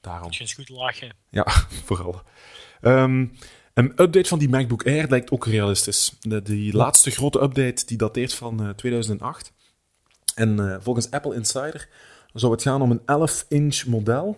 Daarom. 0.00 0.30
Je 0.30 0.40
eens 0.40 0.54
goed 0.54 0.68
lachen. 0.68 1.14
Ja, 1.28 1.46
vooral. 1.88 2.22
Ehm, 2.80 3.26
een 3.74 3.90
update 3.96 4.28
van 4.28 4.38
die 4.38 4.48
MacBook 4.48 4.86
Air 4.86 5.08
lijkt 5.08 5.30
ook 5.30 5.46
realistisch. 5.46 6.16
De, 6.20 6.42
die 6.42 6.76
laatste 6.76 7.10
grote 7.10 7.42
update 7.42 7.86
die 7.86 7.96
dateert 7.96 8.34
van 8.34 8.62
eh, 8.62 8.68
2008. 8.68 9.52
En 10.34 10.70
eh, 10.70 10.76
volgens 10.80 11.10
Apple 11.10 11.34
Insider 11.34 11.88
zou 12.32 12.52
het 12.52 12.62
gaan 12.62 12.82
om 12.82 12.90
een 12.90 13.28
11-inch 13.28 13.86
model. 13.86 14.36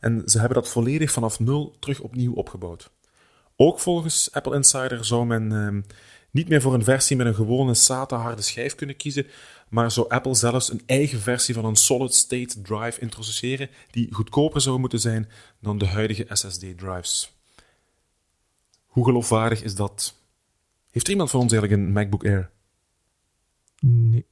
En 0.00 0.22
ze 0.26 0.38
hebben 0.38 0.56
dat 0.62 0.68
volledig 0.68 1.10
vanaf 1.10 1.40
nul 1.40 1.76
terug 1.78 2.00
opnieuw 2.00 2.32
opgebouwd. 2.32 2.90
Ook 3.56 3.80
volgens 3.80 4.32
Apple 4.32 4.54
Insider 4.54 5.04
zou 5.04 5.26
men 5.26 5.52
ehm, 5.52 5.80
niet 6.30 6.48
meer 6.48 6.60
voor 6.60 6.74
een 6.74 6.84
versie 6.84 7.16
met 7.16 7.26
een 7.26 7.34
gewone 7.34 7.74
SATA-harde 7.74 8.42
schijf 8.42 8.74
kunnen 8.74 8.96
kiezen, 8.96 9.26
maar 9.68 9.90
zou 9.90 10.08
Apple 10.08 10.34
zelfs 10.34 10.70
een 10.70 10.82
eigen 10.86 11.20
versie 11.20 11.54
van 11.54 11.64
een 11.64 11.76
solid-state 11.76 12.62
drive 12.62 13.00
introduceren, 13.00 13.68
die 13.90 14.14
goedkoper 14.14 14.60
zou 14.60 14.78
moeten 14.78 15.00
zijn 15.00 15.28
dan 15.60 15.78
de 15.78 15.86
huidige 15.86 16.26
SSD-drives. 16.28 17.39
Hoe 18.90 19.04
geloofwaardig 19.04 19.62
is 19.62 19.74
dat? 19.74 20.14
Heeft 20.90 21.06
er 21.06 21.12
iemand 21.12 21.30
van 21.30 21.40
ons 21.40 21.52
eigenlijk 21.52 21.82
een 21.82 21.92
MacBook 21.92 22.24
Air? 22.24 22.50
Nee. 23.80 24.26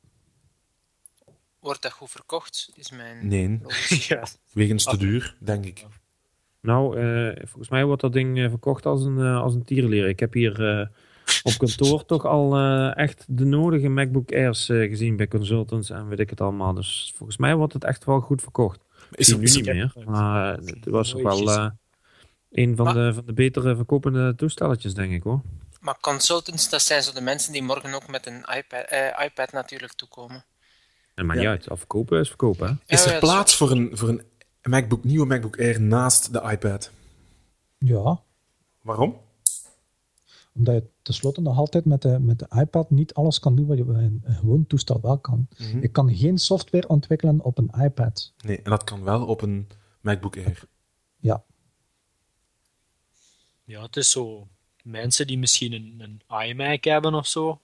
Wordt 1.61 1.83
dat 1.83 1.93
goed 1.93 2.11
verkocht? 2.11 2.71
Is 2.75 2.91
mijn 2.91 3.29
Nee, 3.29 3.61
ja. 4.09 4.23
wegens 4.53 4.85
te 4.85 4.97
duur, 4.97 5.37
denk 5.41 5.65
ik. 5.65 5.87
Nou, 6.61 6.99
eh, 6.99 7.37
volgens 7.47 7.69
mij 7.69 7.85
wordt 7.85 8.01
dat 8.03 8.13
ding 8.13 8.39
eh, 8.39 8.49
verkocht 8.49 8.87
als 8.87 9.05
een, 9.05 9.19
eh, 9.19 9.41
als 9.43 9.55
een 9.55 9.65
tierleer. 9.65 10.09
Ik 10.09 10.21
heb 10.21 10.33
hier 10.33 10.79
eh, 10.81 10.87
op 11.43 11.53
kantoor 11.59 12.05
toch 12.15 12.25
al 12.27 12.57
eh, 12.57 12.97
echt 12.97 13.25
de 13.29 13.45
nodige 13.45 13.89
MacBook 13.89 14.33
Airs 14.33 14.69
eh, 14.69 14.89
gezien 14.89 15.17
bij 15.17 15.29
consultants 15.29 15.91
en 15.91 16.09
weet 16.09 16.19
ik 16.19 16.31
het 16.31 16.41
allemaal. 16.41 16.75
Dus 16.75 17.13
volgens 17.17 17.39
mij 17.39 17.55
wordt 17.57 17.73
het 17.73 17.85
echt 17.85 18.05
wel 18.05 18.21
goed 18.21 18.43
verkocht. 18.43 18.81
Is 19.11 19.29
er, 19.29 19.39
nu 19.39 19.45
niet 19.45 19.67
er- 19.67 19.75
meer, 19.75 19.95
maar 20.07 20.59
eh, 20.59 20.67
het 20.67 20.85
was 20.85 21.11
toch 21.11 21.23
wel 21.23 21.51
eh, 21.53 21.71
een 22.51 22.77
van 22.77 22.85
Maar- 22.85 22.95
de, 22.95 23.15
van 23.15 23.27
de 23.27 23.33
betere 23.33 23.77
verkopende 23.77 24.35
toestelletjes, 24.35 24.95
denk 24.95 25.13
ik 25.13 25.23
hoor. 25.23 25.41
Maar 25.81 25.99
consultants, 26.01 26.69
dat 26.71 26.83
zijn 26.83 27.03
zo 27.03 27.13
de 27.13 27.21
mensen 27.21 27.53
die 27.53 27.63
morgen 27.63 27.95
ook 27.95 28.09
met 28.11 28.27
een 28.27 28.45
iPad, 28.57 28.85
eh, 28.89 29.25
iPad 29.25 29.53
natuurlijk 29.53 29.93
toekomen. 29.93 30.45
En 31.15 31.27
maar 31.27 31.37
niet 31.37 31.45
Ja. 31.45 31.51
uit. 31.51 31.71
Of 31.71 31.79
verkopen 31.79 32.21
is 32.21 32.29
verkopen, 32.29 32.69
hè? 32.69 32.75
Is 32.95 33.05
er 33.07 33.13
ja, 33.13 33.19
plaats 33.19 33.57
voor 33.57 33.71
een, 33.71 33.91
voor 33.93 34.09
een 34.09 34.23
MacBook, 34.63 35.05
nieuwe 35.05 35.27
MacBook 35.27 35.59
Air 35.59 35.81
naast 35.81 36.33
de 36.33 36.41
iPad? 36.51 36.91
Ja, 37.79 38.21
Waarom? 38.83 39.21
omdat 40.55 40.75
je 40.75 40.89
tenslotte 41.03 41.41
nog 41.41 41.57
altijd 41.57 41.85
met 41.85 42.03
de, 42.03 42.19
met 42.21 42.39
de 42.39 42.47
iPad 42.61 42.91
niet 42.91 43.15
alles 43.15 43.39
kan 43.39 43.57
doen 43.57 43.67
wat 43.67 43.77
je 43.79 43.85
bij 43.85 44.03
een, 44.03 44.21
een 44.25 44.35
gewoon 44.35 44.67
toestel 44.67 45.01
wel 45.03 45.19
kan. 45.19 45.49
Mhm. 45.59 45.81
Je 45.81 45.89
kan 45.89 46.15
geen 46.17 46.39
software 46.39 46.89
ontwikkelen 46.89 47.41
op 47.45 47.59
een 47.59 47.71
iPad. 47.85 48.33
Nee, 48.45 48.57
en 48.63 48.71
dat 48.71 48.85
kan 48.85 49.03
wel 49.05 49.27
op 49.27 49.43
een 49.43 49.69
MacBook 50.01 50.37
Air. 50.37 50.63
Ja, 51.17 51.45
Ja, 53.69 53.83
het 53.83 53.97
is 53.97 54.11
zo. 54.11 54.49
Mensen 54.83 55.27
die 55.27 55.39
misschien 55.39 55.73
een, 55.73 56.21
een 56.29 56.49
iMac 56.49 56.85
hebben 56.85 57.15
of 57.15 57.27
zo. 57.27 57.61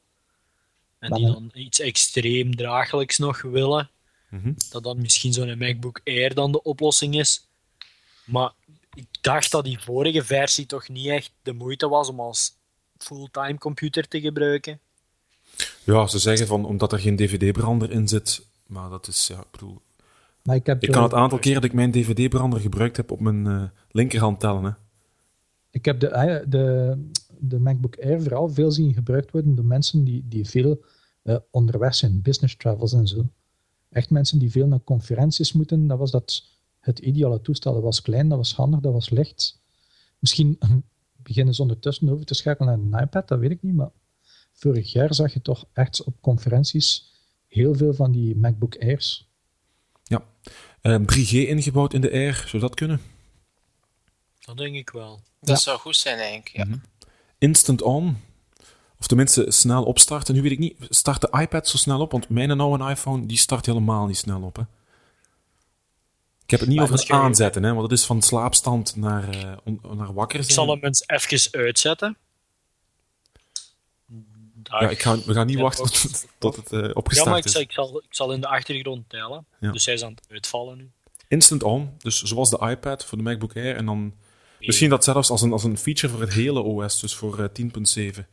En 0.98 1.12
die 1.12 1.24
een- 1.26 1.32
dan 1.32 1.50
iets 1.54 1.80
extreem 1.80 2.56
draaglijks 2.56 3.18
nog 3.18 3.42
willen. 3.42 3.90
Mhm. 4.28 4.52
Dat 4.70 4.82
dan 4.82 5.00
misschien 5.00 5.32
zo'n 5.32 5.58
MacBook 5.58 6.00
Air 6.04 6.34
dan 6.34 6.52
de 6.52 6.62
oplossing 6.62 7.14
is. 7.18 7.46
Maar 8.24 8.50
ik 8.94 9.06
dacht 9.20 9.50
dat 9.50 9.64
die 9.64 9.78
vorige 9.80 10.24
versie 10.24 10.66
toch 10.66 10.88
niet 10.88 11.06
echt 11.06 11.30
de 11.42 11.52
moeite 11.52 11.88
was 11.88 12.08
om 12.08 12.20
als 12.20 12.52
fulltime 12.98 13.58
computer 13.58 14.08
te 14.08 14.20
gebruiken. 14.20 14.80
Ja, 15.84 16.06
ze 16.06 16.18
zeggen 16.18 16.46
van 16.46 16.64
omdat 16.64 16.92
er 16.92 16.98
geen 16.98 17.16
DVD-brander 17.16 17.90
in 17.90 18.08
zit. 18.08 18.46
Maar 18.66 18.90
dat 18.90 19.06
is, 19.06 19.26
ja, 19.26 19.38
ik 19.40 19.50
bedoel. 19.50 19.80
maar 20.42 20.56
ik 20.56 20.66
heb, 20.66 20.82
Ik 20.82 20.90
kan 20.90 21.02
het 21.02 21.14
aantal 21.14 21.38
keer 21.38 21.54
dat 21.54 21.64
ik 21.64 21.72
mijn 21.72 21.90
DVD-brander 21.90 22.60
gebruikt 22.60 22.96
heb 22.96 23.10
op 23.10 23.20
mijn 23.20 23.46
eh, 23.46 23.62
linkerhand 23.90 24.40
tellen. 24.40 24.64
Hè. 24.64 24.70
Ik 25.74 25.84
heb 25.84 26.00
de, 26.00 26.06
i- 26.06 26.50
de, 26.50 26.96
de 27.38 27.58
MacBook 27.58 27.96
Air 27.98 28.22
vooral 28.22 28.48
veel 28.48 28.70
zien 28.70 28.94
gebruikt 28.94 29.30
worden 29.30 29.54
door 29.54 29.64
mensen 29.64 30.04
die, 30.04 30.24
die 30.28 30.48
veel 30.48 30.84
eh, 31.22 31.36
onderweg 31.50 31.94
zijn, 31.94 32.22
business 32.22 32.56
travels 32.56 32.92
en 32.92 33.06
zo. 33.06 33.28
Echt 33.88 34.10
mensen 34.10 34.38
die 34.38 34.50
veel 34.50 34.66
naar 34.66 34.80
conferenties 34.84 35.52
moeten, 35.52 35.86
dat 35.86 35.98
was 35.98 36.10
dat 36.10 36.44
het 36.80 36.98
ideale 36.98 37.40
toestel. 37.40 37.72
Dat 37.72 37.82
was 37.82 38.02
klein, 38.02 38.28
dat 38.28 38.38
was 38.38 38.54
handig, 38.54 38.80
dat 38.80 38.92
was 38.92 39.10
licht. 39.10 39.60
Misschien 40.18 40.58
beginnen 41.22 41.54
ze 41.54 41.62
ondertussen 41.62 42.08
over 42.08 42.24
te 42.24 42.34
schakelen 42.34 42.88
naar 42.88 43.00
een 43.00 43.06
iPad, 43.06 43.28
dat 43.28 43.38
weet 43.38 43.50
ik 43.50 43.62
niet, 43.62 43.74
maar 43.74 43.90
vorig 44.52 44.92
jaar 44.92 45.14
zag 45.14 45.32
je 45.32 45.42
toch 45.42 45.64
echt 45.72 46.04
op 46.04 46.14
conferenties 46.20 47.12
heel 47.46 47.74
veel 47.74 47.94
van 47.94 48.12
die 48.12 48.36
MacBook 48.36 48.76
Airs. 48.78 49.28
Ja. 50.02 50.24
Eh, 50.80 51.00
3G 51.00 51.30
ingebouwd 51.48 51.94
in 51.94 52.00
de 52.00 52.10
Air, 52.12 52.44
zou 52.48 52.62
dat 52.62 52.74
kunnen? 52.74 53.00
Dat 54.44 54.56
denk 54.56 54.74
ik 54.74 54.90
wel. 54.90 55.20
Dat 55.40 55.48
Ja. 55.56 55.62
zou 55.62 55.78
goed 55.78 55.96
zijn, 55.96 56.18
eigenlijk. 56.18 56.48
Ja. 56.48 56.66
Instant 57.38 57.82
on. 57.82 58.22
Of 59.00 59.06
tenminste 59.06 59.44
snel 59.48 59.84
opstarten. 59.84 60.34
Nu 60.34 60.42
weet 60.42 60.50
ik 60.52 60.58
niet, 60.58 60.76
start 60.88 61.20
de 61.20 61.38
iPad 61.40 61.68
zo 61.68 61.76
snel 61.76 62.00
op? 62.00 62.12
Want 62.12 62.28
mijn 62.28 62.60
oude 62.60 62.90
iPhone 62.90 63.26
die 63.26 63.38
start 63.38 63.66
helemaal 63.66 64.06
niet 64.06 64.16
snel 64.16 64.42
op. 64.42 64.56
Hè? 64.56 64.62
Ik 66.44 66.50
heb 66.50 66.60
het 66.60 66.68
niet 66.68 66.78
Maar 66.78 66.86
over 66.86 66.98
het 66.98 67.06
je- 67.06 67.12
aanzetten, 67.14 67.62
hè, 67.62 67.70
want 67.74 67.90
het 67.90 67.98
is 67.98 68.06
van 68.06 68.22
slaapstand 68.22 68.96
naar, 68.96 69.28
eh, 69.28 69.56
on- 69.64 69.80
naar 69.96 70.12
wakker 70.14 70.38
Ik 70.38 70.44
zijn. 70.44 70.54
zal 70.56 70.68
hem 70.74 70.84
eens 70.84 71.02
even 71.06 71.60
uitzetten. 71.60 72.16
Dag. 74.54 74.80
Ja, 74.80 74.88
ik 74.88 75.02
ga, 75.02 75.18
we 75.18 75.32
gaan 75.32 75.46
niet 75.46 75.56
Ja, 75.56 75.62
wachten 75.62 75.84
tot, 75.84 76.26
tot 76.38 76.56
het 76.56 76.72
eh, 76.72 76.78
Ja, 76.78 76.84
maar 76.86 76.94
opgestart 76.94 77.38
ik 77.38 77.44
is. 77.44 77.52
zal, 77.52 77.60
ik, 77.60 77.72
zal, 77.72 77.96
ik 77.98 78.14
zal 78.14 78.32
in 78.32 78.40
de 78.40 78.46
achtergrond 78.48 79.08
tellen. 79.08 79.46
Ja. 79.60 79.70
Dus 79.72 79.84
hij 79.84 79.94
is 79.94 80.02
aan 80.04 80.14
het 80.14 80.24
uitvallen 80.30 80.76
nu. 80.76 80.90
Instant 81.28 81.62
on, 81.62 81.94
dus 81.98 82.22
zoals 82.22 82.50
de 82.50 82.58
iPad 82.70 83.04
voor 83.04 83.18
de 83.18 83.24
MacBook 83.24 83.56
Air. 83.56 83.76
En 83.76 83.86
dan 83.86 84.14
misschien 84.66 84.90
dat 84.90 85.04
zelfs 85.04 85.30
als 85.30 85.42
een, 85.42 85.52
als 85.52 85.64
een 85.64 85.78
feature 85.78 86.12
voor 86.12 86.20
het 86.20 86.32
hele 86.32 86.62
OS, 86.62 87.00
dus 87.00 87.14
voor 87.14 87.38
eh, 87.38 88.12
10.7. 88.14 88.24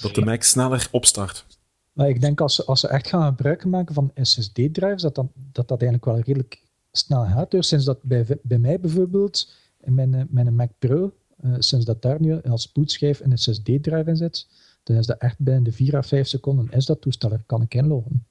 Dat 0.00 0.14
de 0.14 0.24
Mac 0.24 0.42
sneller 0.42 0.88
opstart. 0.90 1.46
Maar 1.92 2.08
ik 2.08 2.20
denk 2.20 2.40
als 2.40 2.54
ze, 2.54 2.64
als 2.64 2.80
ze 2.80 2.88
echt 2.88 3.08
gaan 3.08 3.26
gebruik 3.26 3.64
maken 3.64 3.94
van 3.94 4.10
SSD-drives, 4.14 5.02
dat, 5.02 5.14
dat 5.14 5.26
dat 5.52 5.68
dat 5.68 5.82
eigenlijk 5.82 6.04
wel 6.04 6.16
redelijk 6.16 6.62
snel 6.92 7.24
gaat. 7.24 7.50
Dus 7.50 7.68
sinds 7.68 7.84
dat 7.84 8.02
bij, 8.02 8.26
bij 8.42 8.58
mij 8.58 8.80
bijvoorbeeld, 8.80 9.52
in 9.80 9.94
mijn, 9.94 10.14
eh, 10.14 10.22
mijn 10.28 10.54
Mac 10.54 10.70
Pro, 10.78 11.12
eh, 11.40 11.54
sinds 11.58 11.84
dat 11.84 12.02
daar 12.02 12.20
nu 12.20 12.42
als 12.42 12.72
bootschijf 12.72 13.20
een 13.20 13.38
SSD-drive 13.38 14.04
in 14.06 14.16
zit, 14.16 14.46
dan 14.82 14.96
is 14.96 15.06
dat 15.06 15.18
echt 15.18 15.38
binnen 15.38 15.62
de 15.62 15.72
4 15.72 15.96
à 15.96 16.02
5 16.02 16.28
seconden 16.28 16.70
is 16.70 16.86
dat 16.86 17.00
toestel, 17.00 17.32
er 17.32 17.42
kan 17.46 17.62
ik 17.62 17.74
inloggen. 17.74 18.24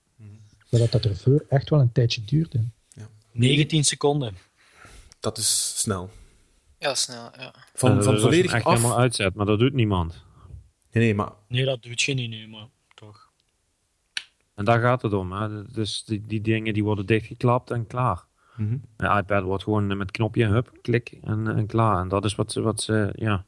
Maar 0.69 0.79
dat 0.79 0.91
dat 0.91 1.05
ervoor 1.05 1.45
echt 1.49 1.69
wel 1.69 1.79
een 1.79 1.91
tijdje 1.91 2.21
duurde. 2.25 2.63
19 3.31 3.83
seconden. 3.83 4.37
Dat 5.19 5.37
is 5.37 5.73
snel. 5.75 6.09
Heel 6.79 6.95
snel, 6.95 7.29
ja. 7.37 7.53
Van, 7.73 7.97
Eh, 7.97 8.03
van 8.03 8.13
dus 8.13 8.21
volledig 8.23 8.53
echt 8.53 8.65
af. 8.65 8.75
helemaal 8.75 8.97
uitzet, 8.97 9.33
maar 9.35 9.45
dat 9.45 9.59
doet 9.59 9.73
niemand. 9.73 10.23
Nee, 10.91 11.03
nee, 11.03 11.15
maar 11.15 11.31
Nee, 11.47 11.65
dat 11.65 11.81
doet 11.83 12.01
je 12.01 12.13
niet 12.13 12.29
nu, 12.29 12.47
maar 12.47 12.67
toch. 12.93 13.29
En 14.55 14.65
daar 14.65 14.79
gaat 14.79 15.01
het 15.01 15.13
om. 15.13 15.31
Hè. 15.31 15.65
Dus 15.71 16.03
die, 16.05 16.25
die 16.25 16.41
dingen 16.41 16.73
die 16.73 16.83
worden 16.83 17.05
dichtgeklapt 17.05 17.71
en 17.71 17.87
klaar. 17.87 18.23
mhm. 18.57 18.77
Een 18.97 19.17
iPad 19.17 19.43
wordt 19.43 19.63
gewoon 19.63 19.97
met 19.97 20.11
knopje, 20.11 20.45
hup, 20.45 20.71
klik 20.81 21.17
en, 21.23 21.47
en 21.47 21.65
klaar. 21.67 21.99
En 22.01 22.07
dat 22.07 22.25
is 22.25 22.35
wat 22.35 22.51
ze, 22.51 22.61
wat 22.61 22.81
ze 22.81 23.09
ja. 23.15 23.45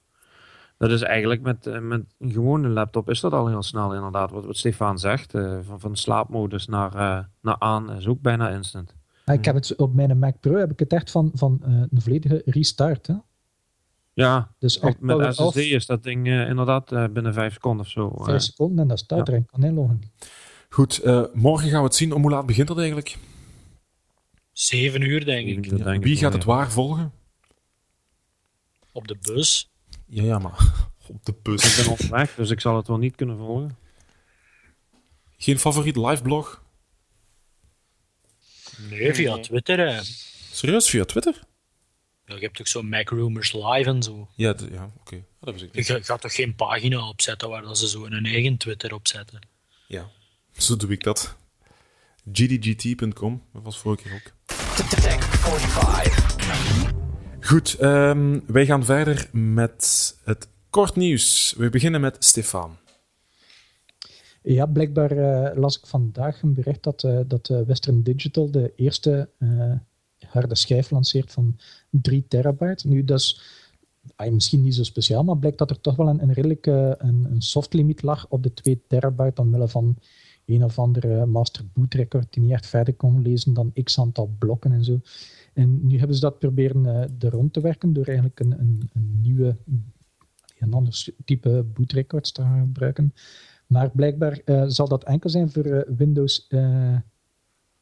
Dat 0.78 0.92
is 0.92 1.02
eigenlijk 1.02 1.42
met, 1.42 1.68
eh, 1.68 1.80
met 1.80 2.02
een 2.20 2.32
gewone 2.32 2.68
laptop 2.68 3.10
is 3.10 3.20
dat 3.20 3.34
al 3.34 3.48
heel 3.48 3.64
snel 3.64 3.94
inderdaad. 3.94 4.32
Wat, 4.32 4.46
wat 4.46 4.58
Stefan 4.58 5.00
zegt, 5.00 5.34
eh, 5.34 5.58
van, 5.62 5.80
van 5.80 5.96
slaapmodus 5.96 6.68
naar, 6.68 6.96
eh, 6.96 7.24
naar 7.42 7.56
aan 7.60 7.92
is 7.92 8.08
ook 8.08 8.22
bijna 8.22 8.50
instant. 8.50 8.96
Maar 9.32 9.40
ik 9.40 9.46
heb 9.46 9.56
het 9.56 9.76
op 9.76 9.94
mijn 9.94 10.20
Mac 10.20 10.40
Pro 10.40 10.56
heb 10.56 10.72
ik 10.72 10.80
het 10.80 10.94
echt 10.94 11.12
van, 11.12 11.32
van 11.34 11.60
eh, 11.64 11.72
een 11.72 12.02
volledige 12.02 12.42
restart. 12.46 13.08
Hè? 13.08 13.14
Ja, 14.14 14.56
Dus 14.60 14.80
echt 14.80 15.00
met 15.00 15.34
SSD 15.34 15.40
off, 15.40 15.56
is 15.56 15.86
dat 15.86 16.04
ding 16.04 16.28
eh, 16.28 16.48
inderdaad 16.50 16.92
eh, 16.92 17.06
binnen 17.08 17.34
vijf 17.34 17.54
seconden 17.54 17.86
of 17.86 17.92
zo. 17.92 18.12
5 18.16 18.42
seconden 18.42 18.80
en 18.80 18.88
dat 18.88 19.00
staat 19.00 19.28
ja. 19.28 19.34
er 19.34 19.40
en 19.40 19.46
kan 19.46 19.64
inloggen. 19.64 20.02
goed. 20.70 20.98
eh, 21.00 21.24
morgen 21.34 21.70
gaan 21.70 21.80
we 21.80 21.86
het 21.86 21.96
zien. 21.96 22.14
Om 22.14 22.22
hoe 22.22 22.32
laat 22.32 22.46
begint 22.46 22.68
dat 22.68 22.78
eigenlijk? 22.78 23.18
7 24.52 25.02
uur, 25.02 25.26
denk 25.26 25.48
ik. 25.48 25.70
Denk 25.70 25.88
ik 25.88 26.04
Wie 26.04 26.18
gaat 26.18 26.34
het 26.34 26.44
ja. 26.44 26.48
waar 26.48 26.72
volgen? 26.72 27.12
Op 28.92 29.08
de 29.08 29.18
bus. 29.22 29.72
Ja, 30.08 30.24
ja, 30.24 30.40
maar 30.40 30.74
op 31.08 31.26
de 31.26 31.32
Ik 31.32 31.42
bus. 31.44 31.84
ben 31.84 31.92
onderweg, 31.92 32.36
dus 32.36 32.50
ik 32.50 32.60
zal 32.62 32.76
het 32.76 32.88
wel 32.88 32.98
niet 32.98 33.16
kunnen 33.16 33.38
volgen. 33.38 33.78
Geen 35.38 35.60
favoriet 35.60 35.96
liveblog? 35.96 36.61
Nee, 38.90 39.14
via 39.14 39.34
Nee. 39.34 39.44
Twitter. 39.44 39.78
Hè. 39.80 40.00
Serieus, 40.52 40.90
via 40.90 41.06
Twitter? 41.06 41.40
Ja, 42.26 42.36
je 42.36 42.42
hebt 42.42 42.56
toch 42.56 42.68
zo 42.68 42.82
Mac 42.84 43.10
Rumors 43.10 43.54
Live 43.54 43.90
en 43.90 44.04
zo. 44.04 44.28
Ja, 44.36 44.54
d- 44.54 44.68
ja 44.72 44.92
oké. 45.00 45.24
Dat 45.40 45.54
wist 45.54 45.64
ik 45.66 45.76
Je 45.76 45.84
ga- 45.84 46.00
gaat 46.02 46.22
toch 46.22 46.36
geen 46.36 46.56
pagina 46.56 47.08
opzetten 47.08 47.50
waar 47.50 47.62
dat 47.62 47.78
ze 47.78 47.88
zo 47.88 48.04
hun 48.10 48.26
eigen 48.26 48.58
Twitter 48.58 48.94
opzetten? 48.94 49.40
Ja, 49.88 50.10
zo 50.58 50.76
doe 50.78 50.92
ik 50.92 51.04
dat. 51.04 51.36
gdgt.com, 52.34 53.44
dat 53.54 53.64
was 53.64 53.78
vorige 53.78 54.04
keer 54.04 54.14
ook. 54.14 54.32
Tech 54.90 55.24
45. 55.24 56.94
Goed, 57.42 57.74
ehm, 57.74 58.40
wij 58.48 58.66
gaan 58.66 58.86
verder 58.86 59.28
met 59.32 60.16
het 60.24 60.48
kort 60.70 60.96
nieuws. 60.96 61.54
We 61.58 61.70
beginnen 61.70 62.02
met 62.02 62.16
Stefan. 62.20 62.78
Ja, 64.42 64.66
blijkbaar 64.66 65.12
eh, 65.12 65.58
las 65.58 65.78
ik 65.78 65.86
vandaag 65.86 66.42
een 66.42 66.54
bericht 66.54 66.84
dat, 66.84 67.04
eh, 67.04 67.20
dat 67.28 67.50
eh, 67.50 67.62
Western 67.62 68.04
Digital 68.04 68.52
de 68.52 68.74
eerste 68.76 69.30
harde 70.28 70.56
schijf 70.56 70.90
lanceert 70.90 71.32
van 71.32 71.58
3 71.90 72.26
terabyte. 72.28 72.88
Nu, 72.88 73.04
dat 73.04 73.20
is 73.20 73.42
ah, 74.16 74.32
misschien 74.32 74.62
niet 74.62 74.76
zo 74.76 74.84
speciaal, 74.84 75.24
maar 75.24 75.38
blijkt 75.38 75.58
dat 75.58 75.70
er 75.70 75.82
toch 75.82 75.96
wel 75.96 76.08
een, 76.08 76.22
een 76.22 76.34
redelijke 76.34 76.96
een, 76.98 77.28
een 77.32 77.42
soft 77.42 77.74
limiet 77.74 78.02
lag 78.02 78.26
op 78.30 78.44
de 78.44 78.54
2 78.54 78.84
terabyte 78.88 79.42
omwille 79.42 79.68
van 79.68 79.98
een 80.46 80.64
of 80.64 80.80
andere 80.80 81.26
master 81.26 81.66
boot 81.74 81.94
record 81.94 82.34
die 82.34 82.44
niet 82.44 82.52
echt 82.52 82.68
verder 82.68 82.94
kon 82.94 83.22
lezen 83.22 83.54
dan 83.54 83.74
x 83.84 84.00
aantal 84.00 84.36
blokken 84.40 84.72
en 84.72 84.84
zo. 84.84 85.00
En 85.54 85.88
nu 85.88 85.98
hebben 85.98 86.16
ze 86.16 86.22
dat 86.22 86.40
proberen 86.40 86.86
eh, 86.86 87.02
er 87.28 87.32
rond 87.32 87.54
te 87.54 87.62
werken 87.62 87.94
door 87.94 88.06
eigenlijk 88.06 88.40
een, 88.40 88.60
een, 88.60 88.90
een 88.94 89.22
nieuwe, 89.22 89.56
een 90.60 90.74
ander 90.74 91.06
type 91.26 91.66
bootrecords 91.74 92.32
te 92.32 92.42
gaan 92.42 92.60
gebruiken. 92.60 93.14
Maar 93.72 93.92
blijkbaar 93.92 94.42
eh, 94.46 94.64
zal 94.68 94.88
dat 94.88 95.04
enkel 95.04 95.30
zijn 95.30 95.52
voor 95.52 95.66
eh, 95.66 95.98
Windows, 95.98 96.48
eh, 96.48 96.96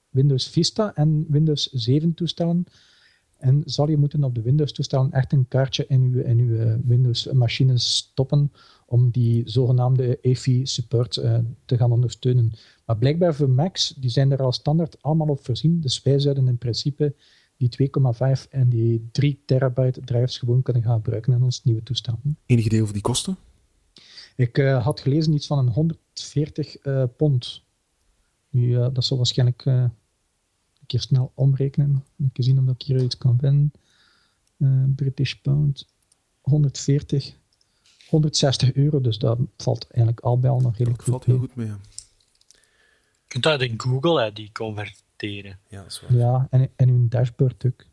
Windows 0.09 0.47
Vista 0.47 0.95
en 0.95 1.25
Windows 1.29 1.71
7 1.71 2.13
toestellen. 2.13 2.63
En 3.37 3.61
zal 3.65 3.89
je 3.89 3.97
moeten 3.97 4.23
op 4.23 4.35
de 4.35 4.41
Windows 4.41 4.71
toestellen 4.71 5.11
echt 5.11 5.31
een 5.33 5.47
kaartje 5.47 5.85
in 5.87 6.01
uw, 6.01 6.21
in 6.21 6.39
uw 6.39 6.81
Windows 6.85 7.31
machine 7.31 7.77
stoppen 7.77 8.51
om 8.85 9.11
die 9.11 9.49
zogenaamde 9.49 10.19
AFI 10.21 10.65
support 10.65 11.13
te 11.65 11.77
gaan 11.77 11.91
ondersteunen. 11.91 12.51
Maar 12.85 12.97
blijkbaar 12.97 13.35
voor 13.35 13.49
Macs, 13.49 13.93
die 13.97 14.09
zijn 14.09 14.31
er 14.31 14.41
al 14.41 14.51
standaard 14.51 15.01
allemaal 15.01 15.27
op 15.27 15.45
voorzien. 15.45 15.81
Dus 15.81 16.01
wij 16.01 16.19
zouden 16.19 16.47
in 16.47 16.57
principe 16.57 17.15
die 17.57 17.89
2,5 18.43 18.49
en 18.49 18.69
die 18.69 19.07
3 19.11 19.41
terabyte 19.45 20.01
drives 20.01 20.37
gewoon 20.37 20.61
kunnen 20.61 20.83
gaan 20.83 20.95
gebruiken 20.95 21.33
in 21.33 21.43
ons 21.43 21.63
nieuwe 21.63 21.83
toestel. 21.83 22.19
Enig 22.45 22.65
idee 22.65 22.81
over 22.81 22.93
die 22.93 23.01
kosten? 23.01 23.37
Ik 24.39 24.57
eh, 24.57 24.83
had 24.83 24.99
gelezen 24.99 25.33
iets 25.33 25.47
van 25.47 25.57
een 25.57 25.67
140 25.67 26.77
eh, 26.77 27.03
pond. 27.17 27.61
Nu, 28.49 28.75
eh, 28.75 28.87
dat 28.93 29.05
zal 29.05 29.17
waarschijnlijk 29.17 29.65
eh, 29.65 29.73
een 29.73 30.85
keer 30.87 31.01
snel 31.01 31.31
omrekenen. 31.35 32.05
Een 32.17 32.31
keer 32.33 32.43
zien 32.43 32.59
of 32.59 32.73
ik 32.75 32.81
hier 32.81 33.01
iets 33.01 33.17
kan 33.17 33.37
vinden. 33.39 33.71
Eh, 34.57 34.83
British 34.95 35.33
pound 35.33 35.87
140 36.41 37.35
160 38.05 38.73
euro, 38.73 39.01
dus 39.01 39.17
dat 39.17 39.37
valt 39.57 39.87
eigenlijk 39.91 40.19
al 40.25 40.39
bij 40.39 40.49
al 40.49 40.59
nog 40.59 40.77
redelijk 40.77 41.05
Dat 41.05 41.09
valt 41.09 41.23
goed 41.23 41.33
heel 41.33 41.39
mee. 41.39 41.47
goed 41.47 41.55
mee. 41.55 41.67
ja. 41.67 41.79
Je 43.21 43.27
kunt 43.27 43.43
dat 43.43 43.61
in 43.61 43.73
Google 43.81 44.21
hè, 44.21 44.33
die 44.33 44.51
converteren. 44.51 45.59
Ja, 45.67 45.81
dat 45.81 45.91
is 45.91 46.01
waar. 46.01 46.15
Ja, 46.15 46.47
en, 46.49 46.69
en 46.75 46.89
uw 46.89 47.07
dashboard 47.07 47.65
ook. 47.65 47.85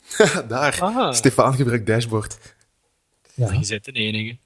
Daar. 0.48 0.80
Ah, 0.80 1.12
Stefan 1.12 1.54
gebruikt 1.54 1.86
dashboard. 1.86 2.54
Ja, 3.34 3.52
je 3.52 3.64
zit 3.64 3.84
de 3.84 3.92
enige. 3.92 4.36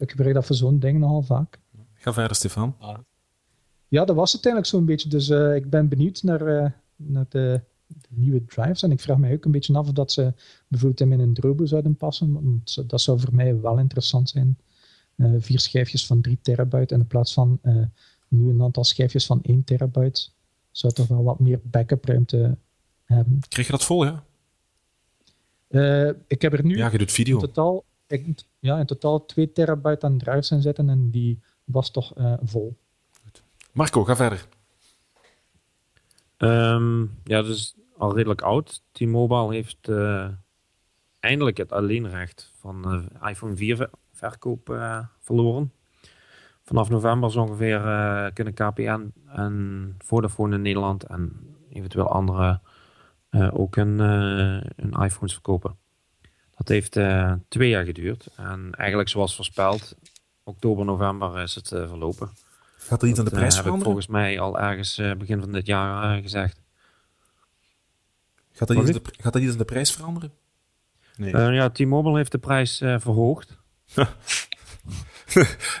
Ik 0.00 0.10
gebruik 0.10 0.34
dat 0.34 0.46
voor 0.46 0.56
zo'n 0.56 0.78
ding 0.78 0.98
nogal 0.98 1.22
vaak. 1.22 1.60
Ga 1.94 2.12
verder, 2.12 2.36
Stefan. 2.36 2.76
Ja, 3.88 4.04
dat 4.04 4.16
was 4.16 4.32
het 4.32 4.44
eigenlijk 4.44 4.74
zo'n 4.74 4.84
beetje. 4.84 5.08
Dus 5.08 5.28
eh, 5.28 5.54
ik 5.54 5.70
ben 5.70 5.88
benieuwd 5.88 6.22
naar, 6.22 6.46
eh, 6.46 6.70
naar 6.96 7.26
de, 7.28 7.60
de 7.86 8.08
nieuwe 8.08 8.44
drives. 8.44 8.82
En 8.82 8.90
ik 8.90 9.00
vraag 9.00 9.18
mij 9.18 9.32
ook 9.32 9.44
een 9.44 9.50
beetje 9.50 9.74
af 9.74 9.86
of 9.86 9.92
dat 9.92 10.12
ze 10.12 10.34
bijvoorbeeld 10.68 11.00
in 11.00 11.08
mijn 11.16 11.34
Drobo 11.34 11.66
zouden 11.66 11.96
passen. 11.96 12.32
Want 12.32 12.90
dat 12.90 13.00
zou 13.00 13.20
voor 13.20 13.34
mij 13.34 13.60
wel 13.60 13.78
interessant 13.78 14.28
zijn. 14.28 14.58
Eh, 15.20 15.30
vier 15.38 15.60
schijfjes 15.60 16.06
van 16.06 16.20
3 16.20 16.38
terabyte 16.42 16.94
in 16.94 17.06
plaats 17.06 17.32
van 17.32 17.58
eh, 17.62 17.74
nu 18.28 18.50
een 18.50 18.62
aantal 18.62 18.84
schijfjes 18.84 19.26
van 19.26 19.38
1 19.42 19.64
terabyte. 19.64 20.28
Zou 20.70 20.92
toch 20.92 21.06
wel 21.06 21.22
wat 21.22 21.40
meer 21.40 21.60
backup 21.62 22.04
ruimte 22.04 22.56
hebben. 23.04 23.38
Krijg 23.48 23.66
je 23.66 23.72
dat 23.72 23.84
vol, 23.84 24.04
ja? 24.04 24.24
Eh, 25.68 26.10
ik 26.26 26.42
heb 26.42 26.52
er 26.52 26.64
nu 26.64 26.76
Ja, 26.76 26.90
je 26.90 26.98
doet 26.98 27.08
in 27.08 27.14
video. 27.14 27.38
totaal, 27.38 27.84
ik, 28.10 28.42
ja, 28.58 28.78
in 28.78 28.86
totaal 28.86 29.26
2 29.26 29.52
terabyte 29.52 30.06
aan 30.06 30.18
drives 30.18 30.50
in 30.50 30.62
zitten 30.62 30.88
en 30.88 31.10
die 31.10 31.42
was 31.64 31.90
toch 31.90 32.14
eh, 32.14 32.34
vol. 32.42 32.76
Marco, 33.72 34.04
ga 34.04 34.16
verder. 34.16 34.46
Ehm, 36.36 37.00
ja, 37.02 37.42
dat 37.42 37.46
is 37.46 37.76
al 37.96 38.14
redelijk 38.16 38.42
oud. 38.42 38.82
T-Mobile 38.92 39.52
heeft 39.52 39.88
eh, 39.88 40.28
eindelijk 41.20 41.56
het 41.56 41.72
alleenrecht 41.72 42.52
van 42.58 42.82
de 42.82 43.04
iPhone 43.28 43.56
4 43.56 43.76
ver- 43.76 43.90
verkoop 44.12 44.70
eh, 44.70 45.06
verloren. 45.18 45.72
Vanaf 46.62 46.88
november 46.88 47.30
zo 47.30 47.40
ongeveer 47.40 47.86
eh, 47.86 48.26
kunnen 48.32 48.54
KPN 48.54 49.12
en 49.26 49.94
Vodafone 49.98 50.54
in 50.54 50.62
Nederland 50.62 51.04
en 51.04 51.56
eventueel 51.68 52.08
andere 52.08 52.60
eh, 53.30 53.48
ook 53.52 53.76
hun, 53.76 54.00
eh, 54.00 54.70
hun 54.76 55.02
iPhones 55.04 55.32
verkopen. 55.32 55.76
Dat 56.60 56.68
heeft 56.68 56.96
eh, 56.96 57.32
twee 57.48 57.68
jaar 57.68 57.84
geduurd. 57.84 58.26
En 58.36 58.70
eigenlijk 58.72 59.08
zoals 59.08 59.36
voorspeld, 59.36 59.96
oktober, 60.44 60.84
november 60.84 61.42
is 61.42 61.54
het 61.54 61.72
eh, 61.72 61.88
verlopen. 61.88 62.30
Gaat 62.78 63.02
er 63.02 63.08
iets 63.08 63.18
aan 63.18 63.24
de 63.24 63.30
prijs 63.30 63.56
heb 63.56 63.64
ik 63.64 63.72
veranderen? 63.72 63.92
volgens 63.92 64.06
mij 64.06 64.40
al 64.40 64.58
ergens 64.58 65.00
begin 65.18 65.40
van 65.40 65.52
dit 65.52 65.66
jaar 65.66 66.22
gezegd. 66.22 66.60
Gaat 68.52 68.70
er 68.70 68.76
iets 68.76 68.86
aan 68.86 68.94
Sorry? 68.94 69.10
de, 69.16 69.22
gaat 69.22 69.34
er 69.34 69.40
iets 69.40 69.52
aan 69.52 69.58
de 69.58 69.64
prijs 69.64 69.92
veranderen? 69.92 70.32
Nee. 71.20 71.32
Eh, 71.32 71.54
ja, 71.54 71.70
T-Mobile 71.70 72.16
heeft 72.16 72.32
de 72.32 72.38
prijs 72.38 72.80
eh, 72.80 72.94
verhoogd. 72.98 73.58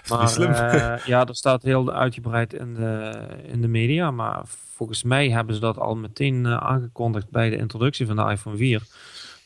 maar 0.08 0.28
slim. 0.28 0.50
eh, 0.50 0.96
ja, 1.06 1.24
dat 1.24 1.36
staat 1.36 1.62
heel 1.62 1.92
uitgebreid 1.92 2.52
in 2.52 2.74
de, 2.74 3.26
in 3.42 3.60
de 3.60 3.68
media. 3.68 4.10
Maar 4.10 4.42
volgens 4.46 5.02
mij 5.02 5.30
hebben 5.30 5.54
ze 5.54 5.60
dat 5.60 5.78
al 5.78 5.96
meteen 5.96 6.46
aangekondigd 6.46 7.30
bij 7.30 7.50
de 7.50 7.56
introductie 7.56 8.06
van 8.06 8.16
de 8.16 8.30
iPhone 8.30 8.56
4. 8.56 8.82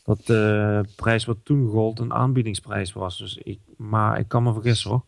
Dat 0.05 0.27
de 0.27 0.85
prijs 0.97 1.25
wat 1.25 1.39
toen 1.43 1.71
gold 1.71 1.99
een 1.99 2.13
aanbiedingsprijs 2.13 2.93
was. 2.93 3.19
Dus 3.19 3.37
ik, 3.37 3.61
maar 3.77 4.19
ik 4.19 4.29
kan 4.29 4.43
me 4.43 4.53
vergissen 4.53 4.91
hoor. 4.91 5.05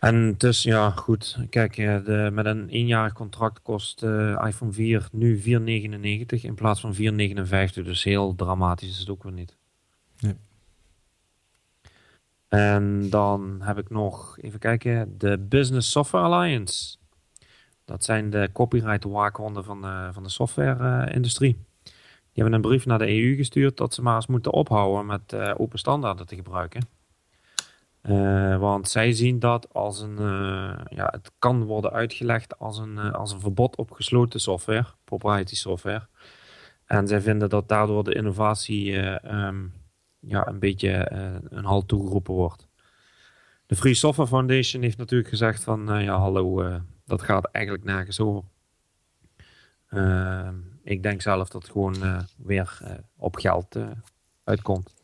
En 0.00 0.34
dus 0.36 0.62
ja, 0.62 0.90
goed. 0.90 1.38
Kijk, 1.50 1.76
eh, 1.76 2.04
de, 2.04 2.30
met 2.32 2.46
een 2.46 2.68
eenjarig 2.68 3.12
contract 3.12 3.62
kost 3.62 4.00
de 4.00 4.42
iPhone 4.46 4.72
4 4.72 5.08
nu 5.12 5.38
4,99 5.38 6.40
in 6.40 6.54
plaats 6.54 6.80
van 6.80 6.94
4,59. 6.94 6.98
Dus 7.72 8.04
heel 8.04 8.34
dramatisch 8.34 8.88
is 8.88 8.98
het 8.98 9.08
ook 9.08 9.22
weer 9.22 9.32
niet. 9.32 9.56
Nee. 10.20 10.36
En 12.48 13.10
dan 13.10 13.60
heb 13.62 13.78
ik 13.78 13.90
nog, 13.90 14.38
even 14.40 14.58
kijken, 14.58 15.18
de 15.18 15.38
Business 15.38 15.90
Software 15.90 16.24
Alliance. 16.24 16.96
Dat 17.84 18.04
zijn 18.04 18.30
de 18.30 18.50
copyright 18.52 19.04
waakhonden 19.04 19.64
van 19.64 19.82
de, 19.82 20.08
van 20.12 20.22
de 20.22 20.28
software-industrie. 20.28 21.64
Hebben 22.42 22.54
een 22.54 22.68
brief 22.68 22.86
naar 22.86 22.98
de 22.98 23.22
EU 23.22 23.36
gestuurd 23.36 23.76
dat 23.76 23.94
ze 23.94 24.02
maar 24.02 24.14
eens 24.14 24.26
moeten 24.26 24.52
ophouden 24.52 25.06
met 25.06 25.32
eh, 25.32 25.54
open 25.56 25.78
standaarden 25.78 26.26
te 26.26 26.34
gebruiken. 26.36 26.88
Eh, 28.00 28.58
want 28.58 28.88
zij 28.88 29.12
zien 29.12 29.38
dat 29.38 29.72
als 29.72 30.00
een, 30.00 30.18
eh, 30.18 30.84
ja, 30.88 31.08
het 31.10 31.32
kan 31.38 31.64
worden 31.64 31.92
uitgelegd 31.92 32.58
als 32.58 32.78
een, 32.78 32.98
als 32.98 33.32
een 33.32 33.40
verbod 33.40 33.76
op 33.76 33.90
gesloten 33.90 34.40
software, 34.40 34.86
proprietary 35.04 35.56
software. 35.56 36.06
En 36.84 37.08
zij 37.08 37.20
vinden 37.20 37.48
dat 37.48 37.68
daardoor 37.68 38.04
de 38.04 38.14
innovatie 38.14 38.96
eh, 38.96 39.24
ehm, 39.24 39.66
ja, 40.18 40.46
een 40.46 40.58
beetje 40.58 41.12
een 41.48 41.64
halt 41.64 41.88
toegeroepen 41.88 42.34
wordt. 42.34 42.68
De 43.66 43.76
Free 43.76 43.94
Software 43.94 44.28
Foundation 44.28 44.82
heeft 44.82 44.98
natuurlijk 44.98 45.28
gezegd 45.28 45.64
van, 45.64 46.02
ja 46.02 46.18
hallo, 46.18 46.80
dat 47.04 47.22
gaat 47.22 47.44
eigenlijk 47.44 47.84
nergens 47.84 48.20
over. 48.20 48.42
Ehm, 49.88 50.54
ik 50.82 51.02
denk 51.02 51.22
zelf 51.22 51.48
dat 51.48 51.62
het 51.62 51.70
gewoon 51.70 52.02
eh, 52.02 52.20
weer 52.36 52.78
eh, 52.82 52.94
op 53.16 53.36
geld 53.36 53.76
eh, 53.76 53.88
uitkomt. 54.44 54.94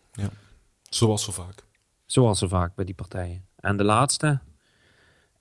Zoals 0.90 1.24
zo 1.24 1.32
vaak. 1.32 1.64
Zoals 2.04 2.38
zo 2.38 2.48
vaak 2.48 2.74
bij 2.74 2.84
die 2.84 2.94
partijen. 2.94 3.44
En 3.56 3.76
de 3.76 3.84
laatste, 3.84 4.40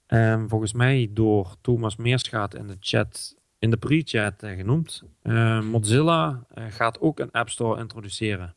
ehm, 0.06 0.48
volgens 0.48 0.74
mij 0.74 1.10
door 1.12 1.56
Thomas 1.62 1.96
Meerschaat 1.96 2.56
in 2.56 2.68
de 2.68 2.78
chat, 2.80 3.36
in 3.60 3.70
de 3.70 3.78
pre-chat 3.78 4.34
genoemd. 4.38 5.04
Eh, 5.22 5.62
Mozilla 5.62 6.46
gaat 6.54 7.00
ook 7.00 7.20
een 7.20 7.32
App 7.32 7.50
Store 7.50 7.80
introduceren. 7.80 8.56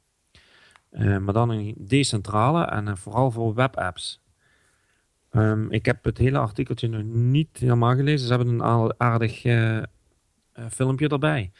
Eh, 0.91 1.19
maar 1.19 1.35
dan 1.35 1.51
een 1.51 1.75
decentrale 1.79 2.65
en 2.65 2.97
vooral 2.97 3.31
voor 3.31 3.55
webapps. 3.55 4.21
Ehm, 5.31 5.71
ik 5.71 5.85
heb 5.85 6.05
het 6.05 6.19
hele 6.19 6.39
artikeltje 6.39 6.89
nog 6.89 7.03
niet 7.03 7.59
helemaal 7.59 7.95
gelezen. 7.95 8.27
Ze 8.27 8.35
hebben 8.35 8.61
een 8.61 8.95
aardig 8.99 9.43
filmpje 10.71 11.09
erbij. 11.09 11.53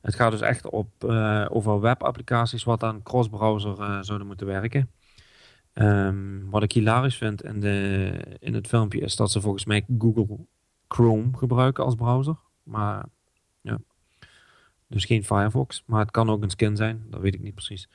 Het 0.00 0.14
gaat 0.14 0.30
dus 0.30 0.40
echt 0.40 0.70
op, 0.70 1.04
eh, 1.04 1.46
over 1.48 1.80
webapplicaties 1.80 2.64
wat 2.64 2.82
aan 2.82 3.02
cross-browser 3.02 3.80
eh, 3.80 3.98
zouden 4.00 4.26
moeten 4.26 4.46
werken. 4.46 4.90
Ehm, 5.72 6.50
wat 6.50 6.62
ik 6.62 6.72
hilarisch 6.72 7.16
vind 7.16 7.42
in, 7.42 7.60
de, 7.60 8.12
in 8.38 8.54
het 8.54 8.66
filmpje 8.66 9.00
is 9.00 9.16
dat 9.16 9.30
ze 9.30 9.40
volgens 9.40 9.64
mij 9.64 9.84
Google 9.98 10.38
Chrome 10.88 11.36
gebruiken 11.36 11.84
als 11.84 11.94
browser. 11.94 12.36
Maar 12.62 13.04
ja, 13.60 13.78
dus 14.86 15.04
geen 15.04 15.24
Firefox. 15.24 15.82
Maar 15.86 16.00
het 16.00 16.10
kan 16.10 16.30
ook 16.30 16.42
een 16.42 16.50
skin 16.50 16.76
zijn, 16.76 17.06
dat 17.10 17.20
weet 17.20 17.34
ik 17.34 17.42
niet 17.42 17.54
precies. 17.54 17.88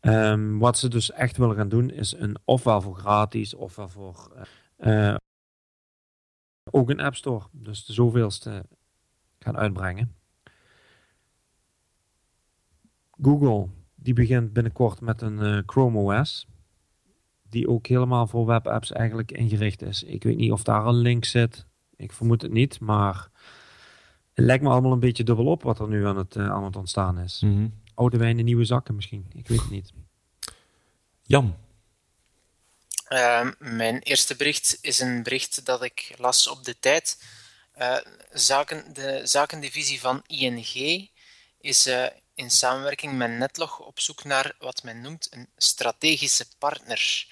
Ehm, 0.00 0.58
wat 0.58 0.78
ze 0.78 0.88
dus 0.88 1.10
echt 1.10 1.36
willen 1.36 1.56
gaan 1.56 1.68
doen 1.68 1.90
is 1.90 2.12
een 2.12 2.36
ofwel 2.44 2.80
voor 2.80 2.96
gratis 2.96 3.54
ofwel 3.54 3.88
voor 3.88 4.46
eh, 4.76 5.08
eh, 5.08 5.16
ook 6.70 6.90
een 6.90 7.00
App 7.00 7.14
Store. 7.14 7.46
Dus 7.52 7.84
de 7.84 7.92
zoveelste 7.92 8.64
gaan 9.38 9.56
uitbrengen. 9.56 10.16
Google 13.22 13.68
die 13.94 14.14
begint 14.14 14.52
binnenkort 14.52 15.00
met 15.00 15.22
een 15.22 15.42
eh, 15.42 15.62
Chrome 15.66 15.98
OS 15.98 16.46
die 17.48 17.68
ook 17.68 17.86
helemaal 17.86 18.26
voor 18.26 18.46
webapps 18.46 18.92
eigenlijk 18.92 19.32
ingericht 19.32 19.82
is. 19.82 20.02
Ik 20.02 20.22
weet 20.22 20.36
niet 20.36 20.52
of 20.52 20.62
daar 20.62 20.86
een 20.86 20.94
link 20.94 21.24
zit. 21.24 21.66
Ik 21.96 22.12
vermoed 22.12 22.42
het 22.42 22.52
niet, 22.52 22.80
maar 22.80 23.28
het 24.34 24.44
lijkt 24.44 24.62
me 24.62 24.70
allemaal 24.70 24.92
een 24.92 25.00
beetje 25.00 25.24
dubbel 25.24 25.46
op 25.46 25.62
wat 25.62 25.78
er 25.78 25.88
nu 25.88 26.06
aan 26.06 26.16
het, 26.16 26.36
eh, 26.36 26.50
aan 26.50 26.64
het 26.64 26.76
ontstaan 26.76 27.18
is. 27.18 27.40
Mhm. 27.40 27.68
Oude 27.94 28.16
wijn 28.16 28.38
in 28.38 28.44
nieuwe 28.44 28.64
zakken 28.64 28.94
misschien. 28.94 29.26
Ik 29.32 29.48
weet 29.48 29.60
het 29.60 29.70
niet. 29.70 29.92
Jan. 31.22 31.56
Ehm, 33.08 33.52
mijn 33.58 33.98
eerste 33.98 34.36
bericht 34.36 34.78
is 34.80 35.00
een 35.00 35.22
bericht 35.22 35.64
dat 35.64 35.82
ik 35.82 36.14
las 36.18 36.48
op 36.48 36.64
de 36.64 36.78
tijd. 36.80 37.22
Eh, 37.78 37.96
zaken, 38.32 38.92
de 38.92 39.20
zakendivisie 39.26 40.00
van 40.00 40.22
ING 40.26 41.10
is 41.60 41.86
eh, 41.86 42.06
in 42.34 42.50
samenwerking 42.50 43.12
met 43.12 43.30
Netlog 43.30 43.78
op 43.78 44.00
zoek 44.00 44.24
naar 44.24 44.54
wat 44.58 44.82
men 44.82 45.00
noemt 45.00 45.26
een 45.30 45.48
strategische 45.56 46.46
partner. 46.58 47.26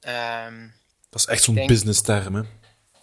Ehm, 0.00 0.68
Dat 1.10 1.20
is 1.20 1.26
echt 1.26 1.42
zo'n 1.42 1.54
denk- 1.54 1.68
business 1.68 2.02
term, 2.02 2.34
hè? 2.34 2.42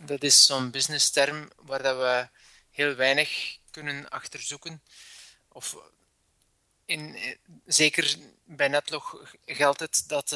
dat 0.05 0.23
is 0.23 0.45
zo'n 0.45 0.69
business 0.71 1.09
term 1.09 1.49
waar 1.55 1.81
dat 1.83 1.97
we 1.97 2.27
heel 2.71 2.95
weinig 2.95 3.57
kunnen 3.71 4.09
achterzoeken. 4.09 4.81
Of 5.47 5.75
in, 6.85 7.15
eh, 7.15 7.35
zeker 7.65 8.15
bij 8.45 8.67
Netlog 8.67 9.25
geldt 9.45 9.79
het 9.79 10.03
dat 10.07 10.31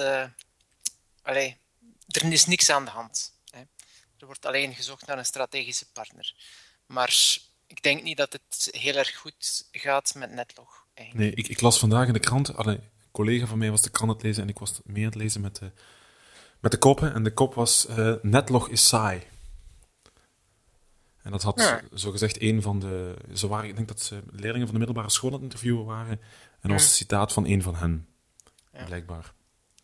allee, 1.22 1.57
er 2.07 2.32
is 2.32 2.45
niks 2.45 2.70
aan 2.70 2.86
de 2.86 2.91
hand. 2.91 3.34
Er 4.20 4.26
wordt 4.26 4.45
alleen 4.45 4.74
gezocht 4.76 5.07
naar 5.07 5.18
een 5.18 5.26
strategische 5.26 5.91
partner. 5.91 6.36
Maar 6.86 7.38
ik 7.68 7.84
denk 7.84 8.03
niet 8.03 8.18
dat 8.18 8.34
het 8.34 8.68
heel 8.72 8.95
erg 8.95 9.15
goed 9.15 9.68
gaat 9.72 10.13
met 10.15 10.32
Netlog. 10.34 10.86
Eigenlijk. 10.93 11.28
Nee, 11.36 11.45
ik, 11.45 11.49
ik 11.51 11.61
las 11.61 11.80
vandaag 11.80 12.07
in 12.07 12.13
de 12.13 12.20
krant. 12.20 12.55
Allee, 12.55 12.76
een 12.76 13.11
collega 13.11 13.45
van 13.45 13.57
mij 13.57 13.70
was 13.72 13.82
de 13.82 13.89
krant 13.89 14.09
aan 14.09 14.15
het 14.18 14.26
lezen 14.26 14.43
en 14.43 14.49
ik 14.49 14.59
was 14.59 14.80
mee 14.84 15.03
aan 15.03 15.09
het 15.09 15.20
lezen 15.20 15.41
met 15.41 15.55
de, 15.55 15.72
met 16.59 16.72
de 16.72 16.78
koppen. 16.78 17.13
En 17.13 17.24
de 17.24 17.34
kop 17.34 17.53
was: 17.53 17.86
eh, 17.86 18.13
Netlog 18.22 18.70
is 18.70 18.88
saai. 18.88 19.24
En 21.24 21.32
dat 21.32 21.41
had 21.43 21.59
Ja. 21.59 21.82
zo 21.97 22.11
gezegd 22.11 22.41
een 22.41 22.61
van 22.61 22.80
de. 22.80 23.15
Ze 23.34 23.47
waren, 23.47 23.70
ik 23.70 23.76
denk 23.76 23.88
dat 23.88 24.01
ze 24.01 24.24
leerlingen 24.32 24.68
van 24.68 24.72
de 24.74 24.78
middelbare 24.86 25.09
school 25.09 25.30
aan 25.30 25.36
het 25.36 25.43
interviewen 25.43 25.86
waren. 25.86 26.11
En 26.11 26.70
dat 26.70 26.72
was 26.72 26.84
een 26.84 26.89
citaat 26.89 27.34
van 27.34 27.45
een 27.47 27.61
van 27.61 27.76
hen. 27.76 28.07
Ja. 28.74 28.86
Blijkbaar. 28.86 29.34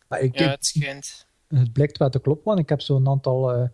Maar 0.08 0.20
ik, 0.20 0.38
Ja, 0.38 0.48
het 0.48 0.66
schijnt. 0.66 1.26
het 1.48 1.72
blijkt 1.72 1.98
wel 1.98 2.10
te 2.10 2.20
kloppen, 2.20 2.44
want 2.44 2.58
ik 2.58 2.68
heb 2.68 2.80
zo'n 2.80 3.08
aantal 3.08 3.52
eh, 3.52 3.68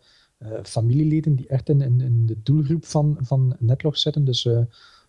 familieleden 0.63 1.35
die 1.37 1.47
echt 1.47 1.69
in, 1.69 1.81
in, 1.81 2.01
in 2.01 2.27
de 2.27 2.43
doelgroep 2.43 2.87
van, 2.87 3.17
van 3.21 3.57
Netlog 3.59 3.99
zitten. 3.99 4.25
Dus 4.25 4.47
eh, 4.47 4.61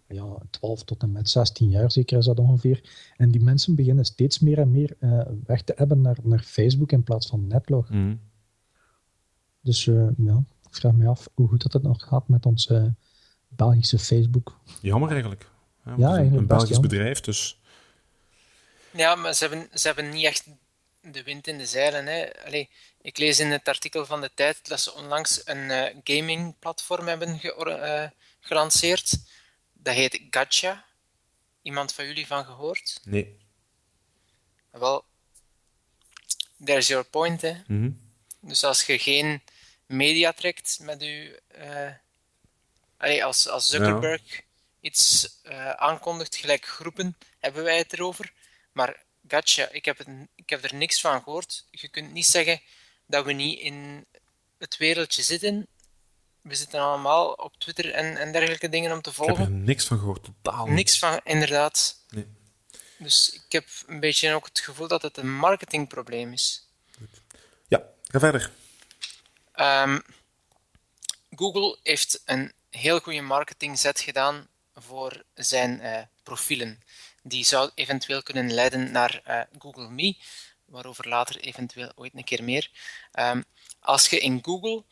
ja, 0.08 0.38
12 0.50 0.84
tot 0.84 1.02
en 1.02 1.12
met 1.12 1.30
16 1.30 1.70
jaar 1.70 1.92
zeker 1.92 2.18
is 2.18 2.26
dat 2.26 2.40
ongeveer. 2.40 2.82
En 3.18 3.32
die 3.32 3.42
mensen 3.44 3.76
beginnen 3.76 4.06
steeds 4.06 4.40
meer 4.40 4.58
en 4.58 4.72
meer 4.72 4.96
eh, 5.00 5.22
weg 5.46 5.62
te 5.62 5.74
hebben 5.76 6.02
naar, 6.02 6.18
naar 6.24 6.40
Facebook 6.44 6.92
in 6.92 7.04
plaats 7.04 7.28
van 7.28 7.48
Netlog. 7.48 7.90
Mhm. 7.90 8.16
Dus 9.62 9.88
eh, 9.88 10.08
ja, 10.18 10.44
ik 10.70 10.76
vraag 10.76 10.94
me 10.94 11.08
af 11.08 11.30
hoe 11.34 11.48
goed 11.48 11.62
dat 11.62 11.74
het 11.74 11.84
nog 11.84 12.04
gaat 12.04 12.28
met 12.28 12.46
ons 12.46 12.68
eh, 12.68 12.84
Belgische 13.48 14.00
Facebook. 14.00 14.60
Jammer 14.82 15.10
eigenlijk. 15.10 15.50
Ja, 15.86 15.94
Ja, 15.98 16.06
eigenlijk 16.06 16.28
een 16.28 16.36
best 16.36 16.48
Belgisch 16.48 16.70
jammer. 16.70 16.90
bedrijf, 16.90 17.20
dus 17.20 17.62
Ja, 18.92 19.16
maar 19.16 19.34
ze 19.34 19.48
hebben, 19.48 19.68
ze 19.80 19.88
hebben 19.88 20.10
niet 20.10 20.26
echt 20.26 20.48
de 21.02 21.24
wind 21.24 21.48
in 21.48 21.58
de 21.58 21.66
zeilen. 21.66 22.06
Hè. 22.06 22.44
Allee, 22.46 22.70
ik 23.02 23.18
lees 23.18 23.40
in 23.40 23.52
het 23.52 23.68
artikel 23.68 24.06
van 24.06 24.22
de 24.22 24.32
tijd 24.34 24.68
dat 24.68 24.82
ze 24.82 24.94
onlangs 24.94 25.42
een 25.46 25.72
eh, 25.72 25.96
gaming-platform 26.04 27.08
hebben 27.08 27.40
geor- 27.40 27.68
eh, 27.82 28.10
gelanceerd. 28.40 29.12
Dat 29.74 29.96
heet 29.96 30.22
Gacha. 30.30 30.86
Iemand 31.62 31.94
van 31.94 32.06
jullie 32.06 32.28
van 32.28 32.46
gehoord? 32.46 33.00
nee. 33.04 33.40
Wel, 34.72 35.06
there's 36.66 36.88
your 36.88 37.06
point. 37.06 37.42
Hè. 37.42 37.54
Mhm. 37.68 37.92
Dus 38.40 38.64
als 38.64 38.84
je 38.84 39.00
geen 39.00 39.42
media 39.86 40.34
trekt 40.34 40.80
met 40.82 41.02
je. 41.02 41.42
eh, 41.48 41.92
allee, 42.98 43.24
als, 43.26 43.48
als 43.48 43.68
Zuckerberg 43.68 44.42
iets 44.80 45.30
aankondigt, 45.76 46.36
gelijk 46.36 46.66
groepen, 46.66 47.18
hebben 47.40 47.64
wij 47.64 47.78
het 47.78 47.94
erover. 47.94 48.34
Maar 48.72 49.04
Gacha, 49.32 49.70
ik 49.70 49.86
heb, 49.86 49.98
het, 49.98 50.08
ik 50.36 50.50
heb 50.50 50.64
er 50.64 50.76
niks 50.76 51.02
van 51.02 51.24
gehoord. 51.24 51.66
Je 51.70 51.88
kunt 51.88 52.12
niet 52.12 52.26
zeggen 52.26 52.62
dat 53.06 53.26
we 53.26 53.32
niet 53.34 53.60
in 53.60 54.06
het 54.58 54.78
wereldje 54.78 55.22
zitten. 55.22 55.68
We 56.42 56.56
zitten 56.56 56.80
allemaal 56.80 57.32
op 57.32 57.56
Twitter 57.58 57.94
en, 57.94 58.18
en 58.18 58.32
dergelijke 58.32 58.70
dingen 58.70 58.92
om 58.92 59.02
te 59.02 59.10
Ik 59.10 59.16
heb 59.16 59.28
er 59.28 59.36
volgen. 59.36 59.64
niks 59.64 59.86
van 59.86 59.98
gehoord, 60.00 60.24
totaal 60.24 60.66
niet. 60.66 60.76
Niks 60.76 61.00
van, 61.00 61.22
inderdaad. 61.24 62.06
Nee. 62.10 62.28
Dus 62.98 63.32
ik 63.34 63.52
heb 63.52 63.68
een 63.88 64.00
beetje 64.00 64.34
ook 64.34 64.46
het 64.46 64.60
gevoel 64.60 64.88
dat 64.88 65.02
het 65.02 65.18
een 65.18 65.34
marketingprobleem 65.36 66.34
is. 66.34 66.68
Ja, 67.68 67.84
ga 68.08 68.20
verder. 68.20 68.52
Ehm, 69.52 70.00
Google 71.36 71.78
heeft 71.84 72.22
een 72.26 72.54
heel 72.70 73.00
goede 73.00 73.22
marketingzet 73.22 74.00
gedaan 74.00 74.48
voor 74.76 75.24
zijn 75.34 75.82
eh, 75.82 76.02
profielen. 76.24 76.82
Die 77.24 77.46
zou 77.46 77.72
eventueel 77.76 78.24
kunnen 78.24 78.54
leiden 78.54 78.92
naar 78.92 79.22
eh, 79.24 79.42
Google 79.58 79.90
Me, 79.90 80.16
waarover 80.66 81.08
later 81.08 81.40
eventueel 81.40 81.92
ooit 81.96 82.14
een 82.16 82.24
keer 82.24 82.44
meer. 82.44 82.72
Ehm, 83.12 83.42
als 83.80 84.10
je 84.10 84.20
in 84.20 84.40
Google 84.42 84.84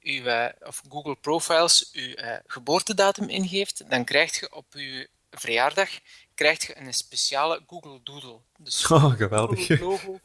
uw, 0.00 0.24
eh, 0.24 0.48
of 0.60 0.82
Google 0.88 1.16
Profiles 1.16 1.90
uw 1.92 2.14
eh, 2.14 2.36
geboortedatum 2.46 3.28
ingeeft, 3.28 3.90
dan 3.90 4.04
krijg 4.04 4.40
je 4.40 4.54
op 4.54 4.66
uw 4.74 5.06
verjaardag 5.30 5.90
krijg 6.34 6.66
je 6.66 6.78
een 6.78 6.94
speciale 6.94 7.62
Google 7.66 8.00
Doodle. 8.02 8.38
Dus 8.58 8.86
Oh, 8.90 9.16
geweldig. 9.16 9.66
Google 9.66 9.84
logo 9.84 10.20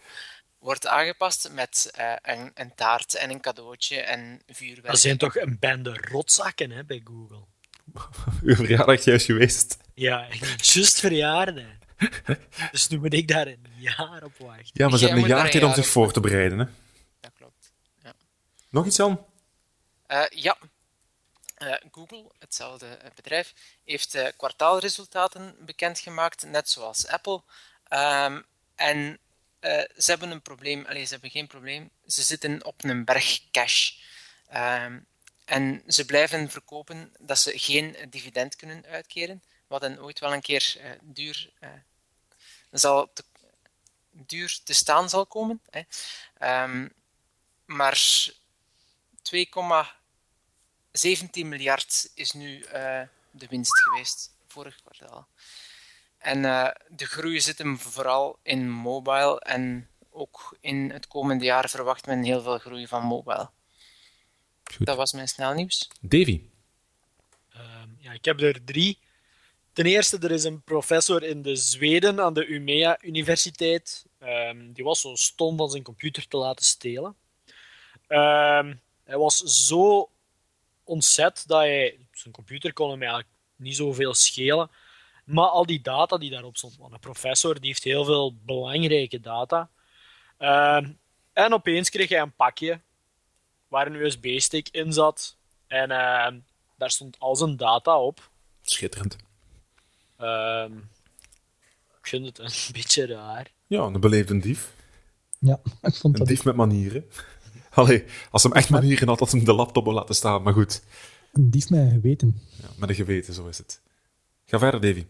wordt 0.59 0.87
aangepast 0.87 1.49
met 1.51 1.91
eh, 1.93 2.13
een, 2.21 2.51
een 2.53 2.75
taart 2.75 3.13
en 3.15 3.29
een 3.29 3.41
cadeautje 3.41 4.01
en 4.01 4.41
vuurwerk. 4.47 4.87
Dat 4.87 4.99
zijn 4.99 5.17
toch 5.17 5.35
een 5.35 5.57
bende 5.59 5.97
rotzakken 6.11 6.71
hè, 6.71 6.83
bij 6.83 7.01
Google. 7.03 7.45
Uw 8.43 8.55
verjaardag 8.55 9.03
juist 9.03 9.25
geweest. 9.25 9.77
Ja, 9.99 10.27
just 10.73 10.99
verjaardag. 10.99 11.77
Dus 12.71 12.87
nu 12.87 12.99
moet 12.99 13.13
ik 13.13 13.27
daar 13.27 13.47
een 13.47 13.67
jaar 13.75 14.23
op 14.23 14.37
wachten. 14.37 14.69
Ja, 14.73 14.87
maar 14.87 14.97
ze 14.97 15.05
Jij 15.05 15.13
hebben 15.13 15.31
een 15.31 15.37
jaar 15.37 15.51
tijd 15.51 15.63
om 15.63 15.73
zich 15.73 15.87
voor 15.87 16.11
te 16.11 16.19
bereiden. 16.19 16.59
Hè. 16.59 16.65
Dat 17.19 17.31
klopt. 17.37 17.71
Nog 18.69 18.85
iets, 18.85 18.95
Jan? 18.95 19.25
Eh, 20.07 20.23
ja. 20.29 20.57
Eh, 21.55 21.73
Google, 21.91 22.31
hetzelfde 22.39 22.97
bedrijf, 23.15 23.53
heeft 23.85 24.15
eh, 24.15 24.27
kwartaalresultaten 24.37 25.55
bekendgemaakt, 25.59 26.45
net 26.45 26.69
zoals 26.69 27.07
Apple. 27.07 27.41
Ehm, 27.83 28.41
en 28.75 29.19
ze 29.97 30.05
hebben 30.11 30.31
een 30.31 30.41
probleem. 30.41 30.85
Allee, 30.85 31.05
ze 31.05 31.11
hebben 31.11 31.31
geen 31.31 31.47
probleem. 31.47 31.89
Ze 32.07 32.21
zitten 32.21 32.65
op 32.65 32.83
een 32.83 33.05
berg 33.05 33.41
cash. 33.51 33.91
Ehm, 34.47 34.99
en 35.45 35.83
ze 35.87 36.05
blijven 36.05 36.49
verkopen 36.49 37.13
dat 37.19 37.39
ze 37.39 37.59
geen 37.59 37.95
dividend 38.09 38.55
kunnen 38.55 38.85
uitkeren, 38.85 39.43
wat 39.69 39.81
dan 39.81 39.99
ooit 39.99 40.19
wel 40.19 40.33
een 40.33 40.41
keer 40.41 40.75
eh, 40.79 40.91
duur, 41.01 41.51
eh, 41.59 41.69
zal 42.71 43.13
te, 43.13 43.23
duur 44.11 44.59
te 44.63 44.73
staan 44.73 45.09
zal 45.09 45.25
komen. 45.25 45.61
Hè. 45.69 45.81
Ehm, 46.37 46.87
maar 47.65 48.27
2,17 49.21 51.47
miljard 51.47 52.11
is 52.13 52.31
nu 52.31 52.61
eh, 52.61 53.01
de 53.31 53.47
winst 53.47 53.77
geweest, 53.77 54.35
vorig 54.47 54.81
kwartaal. 54.81 55.27
En 56.17 56.45
eh, 56.45 56.69
de 56.87 57.05
groei 57.05 57.41
zit 57.41 57.57
hem 57.57 57.79
vooral 57.79 58.39
in 58.43 58.69
mobile 58.69 59.39
en 59.39 59.89
ook 60.09 60.57
in 60.61 60.89
het 60.89 61.07
komende 61.07 61.45
jaar 61.45 61.69
verwacht 61.69 62.05
men 62.05 62.23
heel 62.23 62.41
veel 62.41 62.57
groei 62.57 62.87
van 62.87 63.03
mobile. 63.03 63.49
Goed. 64.63 64.85
Dat 64.85 64.97
was 64.97 65.13
mijn 65.13 65.27
snelnieuws. 65.27 65.89
Davy. 66.01 66.41
Ehm, 67.49 67.89
ja, 67.97 68.11
ik 68.11 68.25
heb 68.25 68.41
er 68.41 68.63
drie. 68.63 68.99
Ten 69.79 69.87
eerste, 69.87 70.17
er 70.17 70.31
is 70.31 70.43
een 70.43 70.61
professor 70.61 71.23
in 71.23 71.41
de 71.41 71.55
Zweden 71.55 72.21
aan 72.21 72.33
de 72.33 72.45
Umea 72.45 72.97
Universiteit. 73.01 74.05
Ehm, 74.19 74.71
die 74.71 74.83
was 74.83 75.01
zo 75.01 75.15
stom 75.15 75.57
van 75.57 75.69
zijn 75.69 75.83
computer 75.83 76.27
te 76.27 76.37
laten 76.37 76.65
stelen. 76.65 77.15
Ehm, 78.07 78.75
hij 79.03 79.17
was 79.17 79.37
zo 79.37 80.09
ontzet 80.83 81.43
dat 81.47 81.59
hij... 81.59 81.99
Zijn 82.11 82.33
computer 82.33 82.73
kon 82.73 82.89
hem 82.89 83.01
eigenlijk 83.01 83.31
niet 83.55 83.75
zoveel 83.75 84.13
schelen. 84.13 84.71
Maar 85.23 85.47
al 85.47 85.65
die 85.65 85.81
data 85.81 86.17
die 86.17 86.29
daarop 86.29 86.57
stond, 86.57 86.77
want 86.77 86.93
een 86.93 86.99
professor 86.99 87.53
die 87.53 87.67
heeft 87.67 87.83
heel 87.83 88.05
veel 88.05 88.35
belangrijke 88.35 89.19
data. 89.19 89.69
Ehm, 90.37 90.91
en 91.33 91.53
opeens 91.53 91.89
kreeg 91.89 92.09
hij 92.09 92.19
een 92.19 92.35
pakje 92.35 92.81
waar 93.67 93.87
een 93.87 94.05
USB-stick 94.05 94.69
in 94.69 94.93
zat. 94.93 95.37
En 95.67 95.89
daar 96.77 96.91
stond 96.91 97.19
al 97.19 97.35
zijn 97.35 97.57
data 97.57 97.99
op. 97.99 98.29
Schitterend. 98.61 99.27
Ehm, 100.19 100.77
ik 102.01 102.07
vind 102.07 102.25
het 102.25 102.39
een 102.39 102.51
beetje 102.77 103.05
raar. 103.05 103.51
Ja, 103.67 103.81
een 103.81 103.99
beleefde 103.99 104.39
dief. 104.39 104.73
Ja, 105.39 105.59
ik 105.81 105.95
vond 105.95 106.03
Een 106.03 106.11
dat 106.19 106.27
dief 106.27 106.43
met 106.43 106.55
manieren. 106.55 107.05
Allee, 107.69 108.03
als 108.31 108.43
hem 108.43 108.51
echt 108.53 108.69
manieren 108.69 109.07
had, 109.07 109.19
had 109.19 109.31
hem 109.31 109.43
de 109.45 109.53
laptop 109.53 109.85
wel 109.85 109.93
laten 109.93 110.15
staan. 110.15 110.41
Maar 110.41 110.53
goed, 110.53 110.83
een 111.33 111.49
dief 111.49 111.69
met 111.69 111.79
een 111.79 111.91
geweten. 111.91 112.41
ja, 112.61 112.67
met 112.77 112.89
een 112.89 112.95
geweten, 112.95 113.33
zo 113.33 113.47
is 113.47 113.57
het. 113.57 113.81
Ga 114.45 114.59
verder, 114.59 114.81
Davy. 114.81 115.05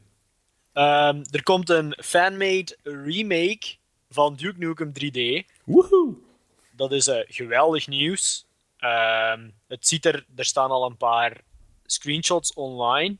Ehm, 0.74 1.24
er 1.32 1.44
komt 1.44 1.70
een 1.70 1.96
fanmade 2.04 2.78
remake 2.84 3.76
van 4.10 4.36
Duke 4.36 4.58
Nukem 4.60 4.92
3D. 4.94 5.46
Woehoe! 5.64 6.14
Dat 6.72 6.92
is 6.92 7.08
eh, 7.08 7.20
geweldig 7.28 7.88
nieuws. 7.88 8.46
Ehm, 8.78 9.50
het 9.68 9.88
ziet 9.88 10.06
er, 10.06 10.26
er 10.36 10.46
staan 10.46 10.70
al 10.70 10.86
een 10.86 10.98
paar 10.98 11.42
screenshots 11.86 12.54
online. 12.54 13.18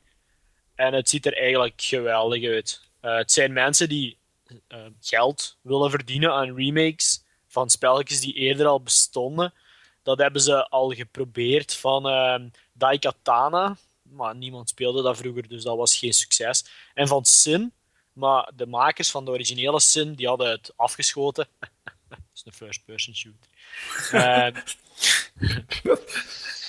En 0.80 0.92
het 0.92 1.08
ziet 1.08 1.26
er 1.26 1.36
eigenlijk 1.36 1.82
geweldig 1.82 2.44
uit. 2.44 2.80
Eh, 3.00 3.16
het 3.16 3.32
zijn 3.32 3.52
mensen 3.52 3.88
die 3.88 4.18
eh, 4.68 4.78
geld 5.00 5.56
willen 5.60 5.90
verdienen 5.90 6.32
aan 6.32 6.56
remakes 6.56 7.24
van 7.48 7.70
spelletjes 7.70 8.20
die 8.20 8.34
eerder 8.34 8.66
al 8.66 8.82
bestonden. 8.82 9.54
Dat 10.02 10.18
hebben 10.18 10.40
ze 10.40 10.68
al 10.68 10.90
geprobeerd 10.90 11.74
van 11.74 12.08
ehm 12.08 12.48
Daikatana. 12.72 13.76
Maar 14.02 14.36
niemand 14.36 14.68
speelde 14.68 15.02
dat 15.02 15.16
vroeger, 15.16 15.48
dus 15.48 15.62
dat 15.62 15.76
was 15.76 15.98
geen 15.98 16.12
succes. 16.12 16.64
En 16.94 17.08
van 17.08 17.24
Sin. 17.24 17.72
Maar 18.12 18.50
de 18.54 18.66
makers 18.66 19.10
van 19.10 19.24
de 19.24 19.30
originele 19.30 19.80
Sin 19.80 20.14
die 20.14 20.28
hadden 20.28 20.50
het 20.50 20.72
afgeschoten. 20.76 21.48
dat 22.08 22.18
is 22.34 22.42
een 22.44 22.52
first-person 22.52 23.14
shooter. 23.14 23.50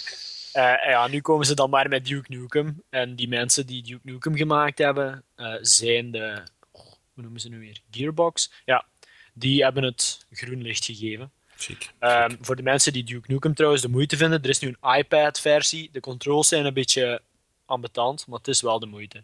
Eh, 0.54 0.89
ja, 0.89 1.08
nu 1.08 1.22
komen 1.22 1.45
ze 1.45 1.56
dan 1.56 1.70
maar 1.70 1.89
met 1.89 2.06
Duke 2.06 2.34
Nukem. 2.34 2.84
En 2.89 3.16
die 3.16 3.28
mensen 3.28 3.66
die 3.66 3.84
Duke 3.84 4.02
Nukem 4.04 4.36
gemaakt 4.36 4.78
hebben, 4.78 5.24
eh, 5.36 5.54
zijn 5.62 6.12
de... 6.12 6.43
oh, 6.72 6.82
hoe 7.14 7.24
noemen 7.24 7.41
ze 7.41 7.49
nu 7.49 7.60
weer? 7.60 7.82
Gearbox? 7.91 8.52
Ja, 8.66 8.86
die 9.34 9.64
hebben 9.64 9.84
het 9.84 10.26
groen 10.32 10.62
licht 10.62 10.86
gegeven. 10.86 11.32
Chic. 11.58 11.91
Ehm, 11.99 12.36
voor 12.41 12.56
de 12.56 12.64
mensen 12.64 12.93
die 12.93 13.04
Duke 13.04 13.32
Nukem 13.32 13.54
trouwens 13.54 13.82
de 13.82 13.89
moeite 13.89 14.18
vinden, 14.18 14.43
er 14.43 14.49
is 14.49 14.60
nu 14.60 14.76
een 14.80 14.97
iPad-versie. 14.97 15.89
De 15.91 15.99
controls 15.99 16.47
zijn 16.47 16.66
een 16.66 16.74
beetje 16.74 17.22
ambetant, 17.66 18.28
maar 18.28 18.38
het 18.38 18.47
is 18.47 18.62
wel 18.62 18.80
de 18.80 18.86
moeite. 18.86 19.24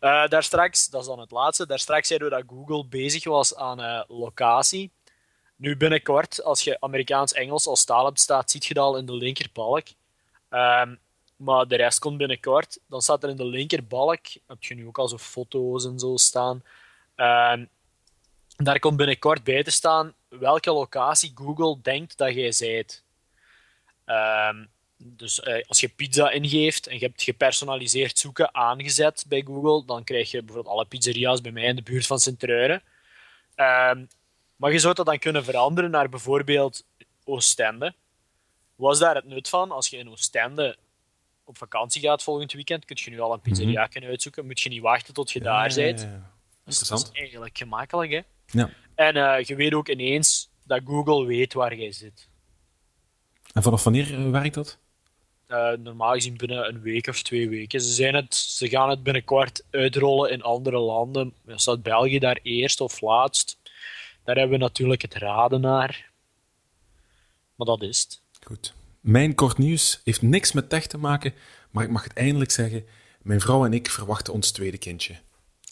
Eh, 0.00 0.26
daar 0.28 0.42
straks, 0.42 0.88
dat 0.88 1.00
is 1.00 1.06
dan 1.06 1.18
het 1.20 1.30
laatste, 1.30 1.66
daar 1.66 1.78
straks 1.78 2.08
zeiden 2.08 2.28
we 2.28 2.34
dat 2.34 2.44
Google 2.46 2.86
bezig 2.86 3.24
was 3.24 3.56
aan 3.56 4.04
locatie. 4.08 4.90
Nu 5.56 5.76
binnenkort, 5.76 6.42
als 6.42 6.62
je 6.62 6.80
Amerikaans-Engels 6.80 7.66
als 7.66 7.84
taal 7.84 8.04
hebt 8.04 8.20
staat, 8.20 8.50
ziet 8.50 8.64
je 8.64 8.74
dat 8.74 8.84
al 8.84 8.96
in 8.96 9.06
de 9.06 9.14
linkerbalk. 9.14 9.86
Ehm, 10.48 10.94
maar 11.36 11.66
de 11.68 11.76
rest 11.76 11.98
komt 11.98 12.18
binnenkort. 12.18 12.78
Dan 12.88 13.00
staat 13.02 13.22
er 13.22 13.28
in 13.30 13.36
de 13.36 13.44
linkerbalk, 13.44 14.20
heb 14.46 14.62
je 14.64 14.74
nu 14.74 14.86
ook 14.86 14.98
al 14.98 15.08
zo 15.08 15.18
foto's 15.18 15.84
en 15.84 15.98
zo 15.98 16.16
staan. 16.16 16.62
Ehm, 17.14 17.64
Daar 18.56 18.78
komt 18.78 18.96
binnenkort 18.96 19.44
bij 19.44 19.62
te 19.62 19.70
staan 19.70 20.14
welke 20.28 20.70
locatie 20.72 21.32
Google 21.34 21.78
denkt 21.82 22.16
dat 22.18 22.34
jij 22.34 22.52
zijt. 22.52 23.04
Ehm, 24.04 24.64
dus 24.96 25.40
eh, 25.40 25.62
als 25.68 25.80
je 25.80 25.88
pizza 25.88 26.30
ingeeft 26.30 26.86
en 26.86 26.98
je 26.98 27.04
hebt 27.06 27.22
gepersonaliseerd 27.22 28.18
zoeken 28.18 28.54
aangezet 28.54 29.24
bij 29.28 29.42
Google, 29.46 29.84
dan 29.86 30.04
krijg 30.04 30.30
je 30.30 30.42
bijvoorbeeld 30.42 30.74
alle 30.74 30.84
pizzeria's 30.84 31.40
bij 31.40 31.52
mij 31.52 31.64
in 31.64 31.76
de 31.76 31.82
buurt 31.82 32.06
van 32.06 32.18
Sint-Truiden. 32.20 32.82
Maar 34.56 34.72
je 34.72 34.78
zou 34.78 34.94
dat 34.94 35.06
dan 35.06 35.18
kunnen 35.18 35.44
veranderen 35.44 35.90
naar 35.90 36.08
bijvoorbeeld 36.08 36.84
Oostende. 37.24 37.94
Was 38.76 38.98
daar 38.98 39.14
het 39.14 39.24
nut 39.24 39.48
van? 39.48 39.70
Als 39.70 39.88
je 39.88 39.96
in 39.96 40.10
Oostende 40.10 40.76
op 41.44 41.58
vakantie 41.58 42.00
gaat 42.02 42.22
volgend 42.22 42.52
weekend, 42.52 42.84
kun 42.84 42.96
je 43.00 43.10
nu 43.10 43.20
al 43.20 43.32
een 43.32 43.40
pizzeria 43.40 43.80
Mhm. 43.82 43.90
kunnen 43.90 44.10
uitzoeken. 44.10 44.46
Moet 44.46 44.60
je 44.60 44.68
niet 44.68 44.80
wachten 44.82 45.14
tot 45.14 45.30
je 45.30 45.40
daar 45.40 45.74
bent. 45.74 46.00
Ja, 46.00 46.06
ja, 46.06 46.12
ja. 46.12 46.18
Dus 46.64 46.78
dat 46.78 46.88
Interessant. 46.88 47.10
is 47.14 47.20
eigenlijk 47.20 47.58
gemakkelijk. 47.58 48.10
Hè? 48.10 48.20
Ja. 48.46 48.70
En 48.94 49.16
eh, 49.16 49.44
je 49.44 49.54
weet 49.54 49.74
ook 49.74 49.88
ineens 49.88 50.50
dat 50.64 50.80
Google 50.84 51.24
weet 51.26 51.52
waar 51.52 51.74
jij 51.76 51.92
zit. 51.92 52.28
En 53.52 53.62
vanaf 53.62 53.84
wanneer 53.84 54.14
eh, 54.14 54.30
werkt 54.30 54.54
dat? 54.54 54.78
Eh, 55.46 55.70
normaal 55.72 56.12
gezien 56.12 56.36
binnen 56.36 56.68
een 56.68 56.80
week 56.80 57.06
of 57.06 57.22
twee 57.22 57.48
weken. 57.48 57.80
Ze, 57.80 57.92
zijn 57.92 58.14
het, 58.14 58.34
ze 58.34 58.68
gaan 58.68 58.90
het 58.90 59.02
binnenkort 59.02 59.64
uitrollen 59.70 60.30
in 60.30 60.42
andere 60.42 60.78
landen. 60.78 61.34
Dan 61.44 61.58
staat 61.58 61.82
België 61.82 62.18
daar 62.18 62.38
eerst 62.42 62.80
of 62.80 63.00
laatst. 63.00 63.58
Daar 64.24 64.36
hebben 64.36 64.58
we 64.58 64.64
natuurlijk 64.64 65.02
het 65.02 65.14
raden 65.14 65.60
naar. 65.60 66.10
Maar 67.54 67.66
dat 67.66 67.82
is 67.82 68.00
het. 68.02 68.22
Goed. 68.46 68.74
Mijn 69.00 69.34
kort 69.34 69.58
nieuws 69.58 70.00
heeft 70.04 70.22
niks 70.22 70.52
met 70.52 70.68
tech 70.68 70.86
te 70.86 70.98
maken, 70.98 71.34
maar 71.70 71.84
ik 71.84 71.90
mag 71.90 72.02
het 72.04 72.12
eindelijk 72.12 72.50
zeggen. 72.50 72.84
Mijn 73.22 73.40
vrouw 73.40 73.64
en 73.64 73.72
ik 73.72 73.90
verwachten 73.90 74.32
ons 74.32 74.50
tweede 74.50 74.78
kindje. 74.78 75.16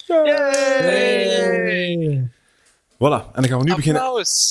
Hey. 0.06 2.28
Voilà, 2.94 3.30
en 3.32 3.42
dan 3.42 3.48
gaan 3.48 3.58
we 3.58 3.64
nu 3.64 3.74
beginnen 3.74 4.02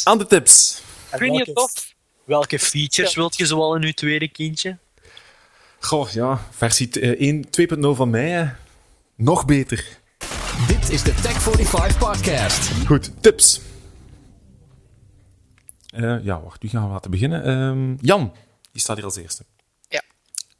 aan 0.03 0.17
de 0.17 0.26
tips. 0.28 0.82
En 1.09 1.17
Vind 1.19 1.32
je 1.38 1.43
welke- 1.45 1.53
tof? 1.53 1.91
Welke 2.26 2.59
features 2.59 3.15
wilt 3.15 3.38
je 3.38 3.45
zoal 3.45 3.76
in 3.76 3.82
je 3.82 3.93
tweede 3.93 4.28
kindje? 4.28 4.78
Goh, 5.80 6.09
ja, 6.09 6.47
versie 6.51 6.89
eh, 6.99 7.28
1 7.28 7.49
2.0 7.49 7.95
van 7.95 8.09
mij. 8.09 8.30
hè. 8.30 8.45
Nog 9.15 9.45
beter. 9.45 9.86
Dit 10.67 10.89
is 10.89 11.03
de 11.03 11.13
Tech 11.13 11.41
45 11.41 11.97
Podcast. 11.97 12.86
Goed, 12.86 13.11
tips. 13.21 13.61
Eh, 15.94 16.24
ja, 16.24 16.41
wacht, 16.41 16.62
wie 16.62 16.70
gaan 16.70 16.86
we 16.86 16.91
laten 16.91 17.12
beginnen? 17.12 17.44
Ehm, 17.44 18.06
Jan, 18.06 18.36
die 18.72 18.82
staat 18.82 18.96
hier 18.96 19.06
als 19.06 19.16
eerste. 19.16 19.46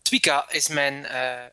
Twika 0.02 0.50
is 0.52 0.68
mijn 0.68 1.06
eh, 1.06 1.44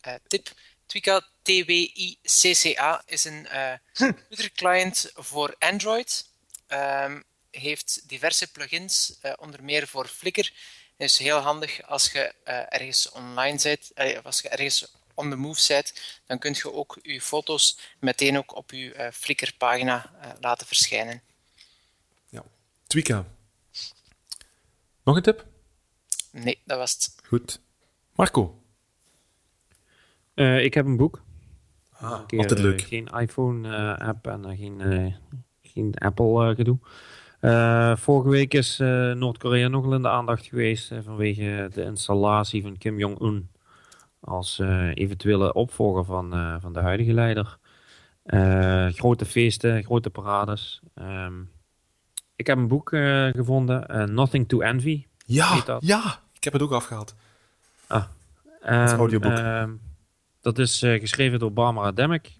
eh, 0.00 0.14
tip. 0.26 0.52
Twika, 0.86 1.20
T-W-I-C-C-A, 1.42 3.02
is 3.06 3.24
een 3.24 3.48
eh 3.48 3.72
computerclient 3.98 5.10
voor 5.14 5.54
Android. 5.58 6.28
Ehm, 6.66 7.20
heeft 7.50 8.08
diverse 8.08 8.52
plugins, 8.52 9.18
eh, 9.20 9.32
onder 9.36 9.64
meer 9.64 9.86
voor 9.86 10.06
Flickr. 10.06 10.52
Is 10.96 11.18
heel 11.18 11.38
handig 11.38 11.82
als 11.82 12.12
je 12.12 12.34
eh, 12.44 12.58
ergens 12.68 13.10
online 13.10 13.58
bent, 13.62 13.90
of 14.18 14.24
als 14.24 14.40
je 14.40 14.48
ergens 14.48 14.86
on 15.14 15.30
the 15.30 15.36
move 15.36 15.64
bent, 15.68 15.92
dan 16.26 16.38
kun 16.38 16.54
je 16.56 16.72
ook 16.72 16.98
je 17.02 17.20
foto's 17.20 17.78
meteen 17.98 18.38
ook 18.38 18.56
op 18.56 18.70
je 18.70 18.92
eh, 18.92 19.12
Flickr-pagina 19.12 20.10
eh, 20.20 20.30
laten 20.40 20.66
verschijnen. 20.66 21.22
Twika. 22.94 23.24
Nog 25.04 25.16
een 25.16 25.22
tip? 25.22 25.46
Nee, 26.32 26.58
dat 26.64 26.78
was 26.78 26.92
het. 26.92 27.14
Goed. 27.26 27.60
Marco. 28.14 28.62
Eh, 30.34 30.64
ik 30.64 30.74
heb 30.74 30.86
een 30.86 30.96
boek. 30.96 31.22
Ah, 31.92 32.26
keer, 32.26 32.38
altijd 32.38 32.58
eh, 32.58 32.64
leuk. 32.64 32.80
geen 32.80 33.06
iPhone-app 33.06 34.26
en 34.26 34.44
eh, 34.44 34.58
geen, 34.58 34.80
eh, 34.80 35.14
geen 35.62 35.94
Apple-gedoe. 35.98 36.78
Eh, 37.40 37.96
vorige 37.96 38.28
week 38.28 38.54
is 38.54 38.80
eh, 38.80 39.12
Noord-Korea 39.12 39.68
nogal 39.68 39.94
in 39.94 40.02
de 40.02 40.08
aandacht 40.08 40.46
geweest 40.46 40.92
eh, 40.92 40.98
vanwege 41.02 41.70
de 41.72 41.82
installatie 41.82 42.62
van 42.62 42.76
Kim 42.78 42.98
Jong-un 42.98 43.50
als 44.20 44.58
eh, 44.58 44.90
eventuele 44.94 45.52
opvolger 45.52 46.04
van, 46.04 46.32
eh, 46.34 46.56
van 46.60 46.72
de 46.72 46.80
huidige 46.80 47.12
leider. 47.12 47.58
Eh, 48.22 48.86
grote 48.88 49.24
feesten, 49.24 49.84
grote 49.84 50.10
parades. 50.10 50.80
Ehm, 50.94 51.42
ik 52.36 52.46
heb 52.46 52.58
een 52.58 52.68
boek 52.68 52.92
eh, 52.92 53.26
gevonden, 53.26 53.88
eh, 53.88 54.04
Nothing 54.04 54.48
to 54.48 54.60
Envy. 54.60 55.06
Ja, 55.26 55.78
ja, 55.80 56.20
ik 56.32 56.44
heb 56.44 56.52
het 56.52 56.62
ook 56.62 56.72
afgehaald. 56.72 57.14
Ehm, 58.62 58.96
audioboek. 58.96 59.32
ehm, 59.32 59.70
dat 60.40 60.58
is 60.58 60.82
eh, 60.82 61.00
geschreven 61.00 61.38
door 61.38 61.52
Barbara 61.52 61.92
Demick. 61.92 62.32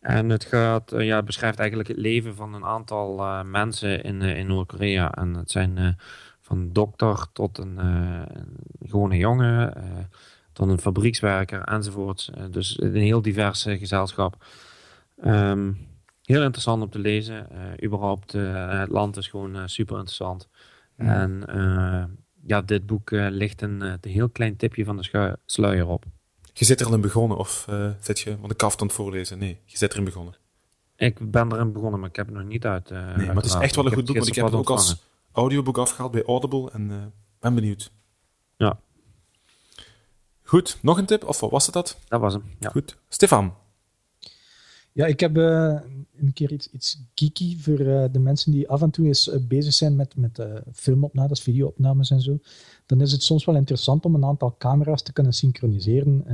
En 0.00 0.28
het 0.28 0.44
gaat, 0.44 0.90
ja, 0.90 1.16
het 1.16 1.24
beschrijft 1.24 1.58
eigenlijk 1.58 1.88
het 1.88 1.98
leven 1.98 2.34
van 2.36 2.54
een 2.54 2.64
aantal 2.64 3.44
mensen 3.44 4.02
in, 4.02 4.22
in 4.22 4.46
Noord-Korea. 4.46 5.12
En 5.12 5.34
het 5.34 5.50
zijn 5.50 5.98
van 6.40 6.72
dokter 6.72 7.26
tot 7.32 7.58
een, 7.58 7.78
een 7.78 8.56
gewone 8.86 9.16
jongen, 9.16 9.74
tot 10.52 10.68
een 10.68 10.78
fabriekswerker 10.78 11.62
enzovoort. 11.62 12.30
Dus 12.50 12.80
een 12.80 12.94
heel 12.94 13.22
divers 13.22 13.62
gezelschap. 13.62 14.44
Ehm, 15.22 15.72
heel 16.30 16.42
interessant 16.42 16.82
om 16.82 16.90
te 16.90 16.98
lezen. 16.98 17.50
Eh, 17.50 17.86
überhaupt, 17.86 18.34
eh, 18.34 18.78
het 18.78 18.88
land 18.88 19.16
is 19.16 19.28
gewoon 19.28 19.56
eh, 19.56 19.62
super 19.66 19.94
interessant. 19.96 20.48
En 20.96 21.46
eh, 21.46 22.04
ja, 22.46 22.62
dit 22.62 22.86
boek 22.86 23.10
ligt 23.10 23.62
een, 23.62 23.80
een 23.80 23.98
heel 24.00 24.28
klein 24.28 24.56
tipje 24.56 24.84
van 24.84 24.96
de 24.96 25.36
sluier 25.46 25.86
op. 25.86 26.04
Je 26.52 26.64
zit 26.64 26.80
er 26.80 26.86
al 26.86 26.94
in 26.94 27.00
begonnen, 27.00 27.36
of 27.36 27.68
zit 28.00 28.20
je, 28.20 28.38
want 28.40 28.52
ik 28.52 28.62
af 28.62 28.80
aan 28.80 28.86
het 28.86 28.96
voorlezen. 28.96 29.38
Nee, 29.38 29.60
je 29.64 29.76
zit 29.76 29.92
erin 29.92 30.04
begonnen. 30.04 30.34
Ik 30.96 31.30
ben 31.30 31.52
erin 31.52 31.72
begonnen, 31.72 32.00
maar 32.00 32.08
ik 32.08 32.16
heb 32.16 32.26
het 32.26 32.34
nog 32.34 32.44
niet 32.44 32.66
uit. 32.66 32.90
Nee, 32.90 33.26
maar 33.26 33.36
het 33.36 33.44
is 33.44 33.54
echt 33.54 33.76
wel 33.76 33.86
een 33.86 33.92
goed 33.92 34.04
boek, 34.04 34.16
want 34.16 34.28
ik 34.28 34.34
heb 34.34 34.44
het 34.44 34.54
ook 34.54 34.70
als 34.70 34.96
audioboek 35.32 35.78
afgehaald 35.78 36.12
bij 36.12 36.24
Audible 36.24 36.70
en 36.70 37.12
ben 37.40 37.54
benieuwd. 37.54 37.90
Ja. 38.56 38.78
Goed, 40.42 40.78
nog 40.82 40.98
een 40.98 41.06
tip? 41.06 41.24
Of 41.24 41.40
wat 41.40 41.50
was 41.50 41.64
het 41.64 41.74
dat? 41.74 41.98
Dat 42.08 42.20
was 42.20 42.32
hem. 42.32 42.42
Ja. 42.58 42.68
Goed. 42.70 42.96
Stefan. 43.08 43.54
Ja, 45.00 45.06
ik 45.06 45.20
heb 45.20 45.36
eh, 45.36 45.78
een 46.16 46.32
keer 46.32 46.52
iets, 46.52 46.70
iets 46.70 47.02
geeky 47.14 47.58
voor 47.58 47.78
eh, 47.78 48.04
de 48.12 48.18
mensen 48.18 48.52
die 48.52 48.68
af 48.68 48.82
en 48.82 48.90
toe 48.90 49.06
eens 49.06 49.28
eh, 49.28 49.40
bezig 49.48 49.74
zijn 49.74 49.96
met, 49.96 50.16
met 50.16 50.42
filmopnames, 50.72 51.40
videoopnames 51.40 52.10
en 52.10 52.20
zo. 52.20 52.38
Dan 52.86 53.00
is 53.00 53.12
het 53.12 53.22
soms 53.22 53.44
wel 53.44 53.54
interessant 53.54 54.04
om 54.04 54.14
een 54.14 54.24
aantal 54.24 54.54
camera's 54.58 55.02
te 55.02 55.12
kunnen 55.12 55.32
synchroniseren. 55.32 56.24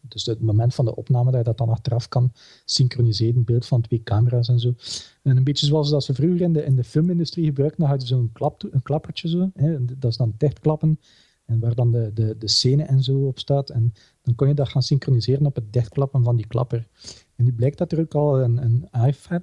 Dus 0.00 0.26
het 0.26 0.40
moment 0.40 0.74
van 0.74 0.84
de 0.84 0.96
opname 0.96 1.30
dat 1.30 1.38
je 1.38 1.44
dat 1.44 1.58
dan 1.58 1.68
achteraf 1.68 2.08
kan 2.08 2.32
synchroniseren, 2.64 3.44
beeld 3.44 3.66
van 3.66 3.80
twee 3.80 4.02
camera's 4.02 4.48
en 4.48 4.58
zo. 4.58 4.74
En 5.22 5.36
een 5.36 5.44
beetje 5.44 5.66
zoals 5.66 5.90
dat 5.90 6.04
ze 6.04 6.14
vroeger 6.14 6.40
in 6.40 6.52
de, 6.52 6.64
in 6.64 6.76
de 6.76 6.84
filmindustrie 6.84 7.44
gebruikten, 7.44 7.80
dan 7.80 7.90
had 7.90 8.00
je 8.00 8.06
zo'n 8.06 8.30
klap, 8.32 8.68
klappertje 8.82 9.28
zo. 9.28 9.50
Hè, 9.54 9.84
dat 9.84 10.10
is 10.10 10.16
dan 10.16 10.34
dichtklappen. 10.36 10.98
En 11.44 11.60
waar 11.60 11.74
dan 11.74 11.92
de, 11.92 12.10
de, 12.14 12.36
de 12.38 12.48
scène 12.48 12.82
en 12.82 13.02
zo 13.02 13.26
op 13.26 13.38
staat. 13.38 13.70
En 13.70 13.92
dan 14.22 14.34
kon 14.34 14.48
je 14.48 14.54
dat 14.54 14.68
gaan 14.68 14.82
synchroniseren 14.82 15.46
op 15.46 15.54
het 15.54 15.72
dichtklappen 15.72 16.24
van 16.24 16.36
die 16.36 16.46
klapper. 16.46 16.88
En 17.36 17.44
nu 17.44 17.52
blijkt 17.52 17.78
dat 17.78 17.92
er 17.92 18.00
ook 18.00 18.14
al 18.14 18.40
een, 18.40 18.88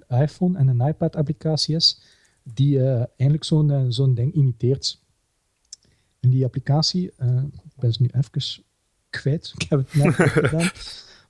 iPhone 0.10 0.58
en 0.58 0.68
een 0.68 0.88
iPad-applicatie 0.88 1.76
is 1.76 2.02
die 2.44 2.80
eh, 2.80 2.96
eigenlijk 2.96 3.44
zo'n 3.44 3.72
eh, 3.72 3.86
zo'n 3.88 4.14
ding 4.14 4.34
imiteert. 4.34 5.02
En 6.20 6.30
die 6.30 6.46
applicatie, 6.46 7.12
eh, 7.18 7.44
ik 7.44 7.80
ben 7.80 7.94
ze 7.94 8.02
nu 8.02 8.10
even 8.12 8.64
kwijt, 9.10 9.54
ik 9.58 9.70
heb 9.70 9.80
het 9.80 9.94
net 9.94 10.14
gedaan. 10.46 10.70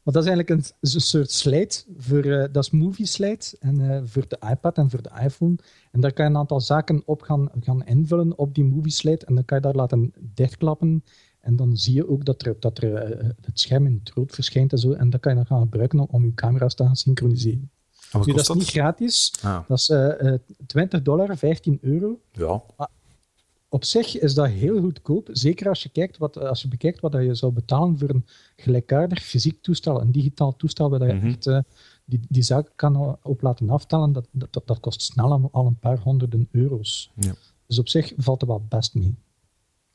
Maar 0.03 0.13
dat 0.13 0.23
is 0.23 0.29
eigenlijk 0.29 0.49
een, 0.81 1.01
soort 1.01 1.31
slide, 1.31 1.73
voor, 1.97 2.21
dat 2.51 2.63
is 2.63 2.69
Movie 2.69 3.05
Slide, 3.05 3.45
en, 3.59 4.07
voor 4.07 4.27
de 4.27 4.39
iPad 4.49 4.77
en 4.77 4.89
voor 4.89 5.01
de 5.01 5.11
iPhone. 5.21 5.55
En 5.91 6.01
daar 6.01 6.13
kan 6.13 6.25
je 6.25 6.31
een 6.31 6.37
aantal 6.37 6.61
zaken 6.61 7.01
op 7.05 7.21
gaan, 7.21 7.49
gaan 7.59 7.85
invullen 7.85 8.37
op 8.37 8.55
die 8.55 8.63
Movie 8.63 8.91
Slide, 8.91 9.25
en 9.25 9.35
dan 9.35 9.45
kan 9.45 9.57
je 9.57 9.63
daar 9.63 9.75
laten 9.75 10.13
dichtklappen. 10.19 11.03
En 11.41 11.55
dan 11.55 11.77
zie 11.77 11.93
je 11.93 12.09
ook 12.09 12.25
dat 12.25 12.45
er, 12.45 12.55
dat 12.59 12.77
er 12.77 12.93
eh, 12.95 13.29
het 13.41 13.59
scherm 13.59 13.85
in 13.85 13.99
het 14.03 14.13
rood 14.13 14.31
verschijnt 14.33 14.71
en 14.71 14.77
zo. 14.77 14.91
En 14.91 15.09
dat 15.09 15.19
kan 15.19 15.31
je 15.31 15.37
dan 15.37 15.47
gaan 15.47 15.61
gebruiken 15.61 15.99
om, 15.99 16.07
om 16.11 16.25
je 16.25 16.33
camera's 16.33 16.75
te 16.75 16.83
gaan 16.83 16.95
synchroniseren. 16.95 17.69
Nu, 18.25 18.33
dat 18.33 18.39
is 18.49 18.55
niet 18.55 18.69
gratis. 18.69 19.33
Ah, 19.41 19.67
Dat 19.67 19.77
is 19.77 19.89
eh, 19.89 20.33
eh, 20.33 20.39
20 20.65 21.01
dollar, 21.01 21.37
15 21.37 21.77
euro. 21.81 22.19
ja. 22.31 22.63
Op 23.69 23.83
zich 23.85 24.19
is 24.19 24.33
dat 24.33 24.47
heel 24.47 24.81
goedkoop. 24.81 25.29
Zeker 25.31 25.67
als 25.69 25.83
je, 25.83 25.89
kijkt 25.89 26.17
wat, 26.17 26.37
als 26.37 26.61
je 26.61 26.67
bekijkt 26.67 26.99
wat 26.99 27.13
je 27.13 27.35
zou 27.35 27.51
betalen 27.51 27.97
voor 27.97 28.09
een 28.09 28.25
gelijkaardig 28.55 29.23
fysiek 29.23 29.61
toestel, 29.61 30.01
een 30.01 30.11
digitaal 30.11 30.55
toestel, 30.55 30.89
waar 30.89 31.07
je 31.07 31.13
Mhm. 31.13 31.25
echt 31.27 31.47
eh, 31.47 31.59
die, 32.05 32.19
die 32.29 32.43
zaken 32.43 32.71
kan 32.75 33.17
op 33.21 33.41
laten 33.41 33.69
aftellen. 33.69 34.11
Dat, 34.13 34.27
dat, 34.31 34.61
dat 34.65 34.79
kost 34.79 35.01
snel 35.01 35.31
al- 35.31 35.49
al 35.51 35.65
een 35.65 35.79
paar 35.79 35.99
honderden 35.99 36.47
euro's. 36.51 37.11
Ja. 37.15 37.33
Dus 37.67 37.79
op 37.79 37.87
zich 37.89 38.13
valt 38.17 38.41
er 38.41 38.47
wel 38.47 38.65
best 38.69 38.93
mee. 38.95 39.15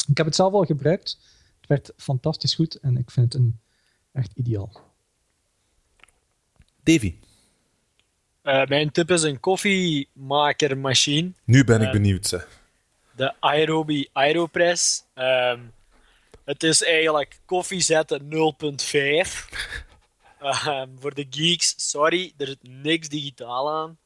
Ik 0.09 0.17
heb 0.17 0.27
het 0.27 0.35
zelf 0.35 0.53
al 0.53 0.65
gebruikt. 0.65 1.19
Het 1.67 1.79
werd 1.85 1.93
fantastisch 2.03 2.55
goed 2.55 2.75
en 2.75 2.97
ik 2.97 3.11
vind 3.11 3.33
het 3.33 3.43
een, 3.43 3.61
echt 4.13 4.33
ideaal. 4.35 4.81
Davy. 6.83 7.15
Eh, 8.43 8.67
mijn 8.67 8.91
tip 8.93 9.11
is 9.11 9.23
een 9.23 9.41
koffiemakermachine. 9.41 11.33
Nu 11.45 11.65
ben 11.65 11.81
ik 11.81 11.87
Eh, 11.87 11.93
benieuwd. 11.93 12.27
Zeg. 12.27 12.49
de 13.17 13.35
Aerobi 13.41 14.09
Aeropress. 14.13 15.05
Ehm, 15.15 15.61
het 16.45 16.63
is 16.63 16.85
eigenlijk 16.85 17.41
koffie 17.45 17.81
zetten 17.81 18.29
0.5. 18.29 19.49
Ehm, 20.41 20.89
voor 20.99 21.15
de 21.15 21.27
geeks, 21.31 21.75
sorry, 21.91 22.33
er 22.37 22.47
zit 22.47 22.63
niks 22.63 23.09
digitaal 23.09 23.71
aan. 23.73 23.99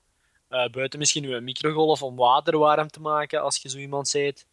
Eh, 0.49 0.69
buiten 0.71 0.99
misschien 0.99 1.25
uw 1.25 1.41
microgolf 1.41 2.03
om 2.03 2.17
water 2.17 2.59
warm 2.59 2.89
te 2.89 3.01
maken, 3.01 3.43
als 3.43 3.57
je 3.57 3.69
zo 3.69 3.79
iemand 3.79 4.09
zijt. 4.09 4.47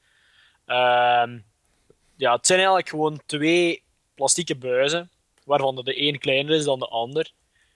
Ehm, 0.66 1.40
ja, 2.18 2.36
het 2.36 2.48
zijn 2.48 2.60
eigenlijk 2.60 2.90
gewoon 2.90 3.22
twee 3.26 3.84
plastieke 4.16 4.56
buizen, 4.56 5.10
waarvan 5.44 5.76
de 5.76 6.02
een 6.02 6.20
kleiner 6.20 6.56
is 6.56 6.64
dan 6.64 6.80
de 6.80 6.88
ander. 6.88 7.32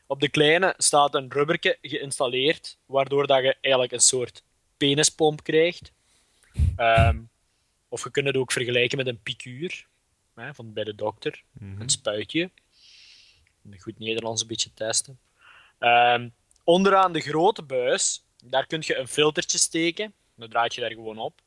Op 0.08 0.20
de 0.20 0.30
kleine 0.30 0.74
staat 0.78 1.16
een 1.16 1.32
rubberke 1.32 1.78
geïnstalleerd, 1.82 2.78
waardoor 2.86 3.28
dat 3.28 3.44
je 3.44 3.58
eigenlijk 3.62 3.94
een 3.94 4.00
soort 4.00 4.44
penispomp 4.78 5.44
krijgt. 5.44 5.92
Ehm, 6.76 7.20
of 7.89 8.04
je 8.04 8.12
kunt 8.12 8.28
het 8.28 8.38
ook 8.38 8.52
vergelijken 8.52 8.98
met 8.98 9.08
een 9.08 9.22
piquuur 9.22 9.88
hè, 10.36 10.54
van 10.54 10.74
bij 10.74 10.84
de 10.84 10.96
dokter, 10.96 11.44
een 11.80 11.89
spuitje. 11.89 12.52
In 13.64 13.80
goed 13.80 14.00
Nederlands 14.00 14.42
een 14.42 14.48
beetje 14.48 14.74
testen. 14.74 15.20
Ehm, 15.80 16.30
onderaan 16.64 17.14
de 17.14 17.20
grote 17.20 17.64
buis, 17.64 18.26
daar 18.44 18.68
kun 18.68 18.84
je 18.86 18.96
een 18.96 19.08
filtertje 19.08 19.58
steken. 19.58 20.14
Dan 20.36 20.50
draait 20.50 20.76
je 20.76 20.82
daar 20.82 20.92
gewoon 20.92 21.18
op. 21.18 21.42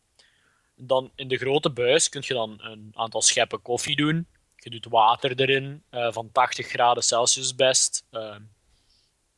Dan 0.77 1.13
in 1.15 1.29
de 1.29 1.37
grote 1.37 1.71
buis 1.71 2.09
kun 2.09 2.23
je 2.25 2.35
dan 2.35 2.59
een 2.63 2.91
aantal 2.95 3.23
scheppen 3.23 3.63
koffie 3.63 3.97
doen. 3.97 4.27
Je 4.57 4.71
doet 4.71 4.87
water 4.87 5.41
erin, 5.41 5.83
eh, 5.91 6.13
van 6.13 6.33
80 6.33 6.67
graden 6.67 7.03
Celsius 7.03 7.55
best. 7.55 8.07
Ehm, 8.11 8.43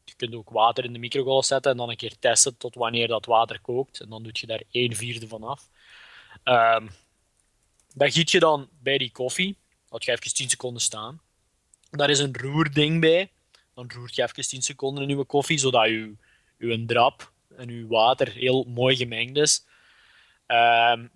je 0.05 0.14
kunt 0.16 0.34
ook 0.34 0.51
water 0.51 0.84
in 0.84 0.93
de 0.93 0.99
microgolf 0.99 1.45
zetten 1.45 1.70
en 1.70 1.76
dan 1.76 1.91
een 1.91 1.97
keer 1.97 2.18
testen 2.18 2.57
tot 2.57 2.74
wanneer 2.74 3.09
dat 3.09 3.26
water 3.26 3.61
kookt. 3.61 4.01
En 4.01 4.09
dan 4.09 4.22
doe 4.22 4.32
je 4.34 4.47
daar 4.47 4.62
1 4.70 4.95
vierde 4.95 5.28
van 5.28 5.43
af. 5.43 5.68
Ehm, 6.43 6.89
dat 7.95 8.12
giet 8.12 8.30
je 8.30 8.39
dan 8.39 8.68
bij 8.82 8.99
die 8.99 9.11
koffie. 9.11 9.57
Laat 9.89 10.05
je 10.05 10.12
even 10.12 10.34
10 10.34 10.51
seconden 10.51 10.82
staan. 10.82 11.20
Daar 11.91 12.11
is 12.11 12.18
een 12.18 12.37
roerding 12.37 13.01
bij. 13.01 13.30
Dan 13.74 13.91
roert 13.95 14.14
je 14.14 14.22
even 14.22 14.49
10 14.49 14.62
seconden 14.62 15.09
in 15.09 15.18
je 15.18 15.24
koffie, 15.24 15.59
zodat 15.59 15.87
je, 15.87 16.16
je 16.59 16.84
drap 16.87 17.32
en 17.57 17.68
je 17.68 17.87
water 17.87 18.32
heel 18.32 18.64
mooi 18.64 18.97
gemengd 18.97 19.37
is. 19.37 19.64
Ehm, 20.47 21.07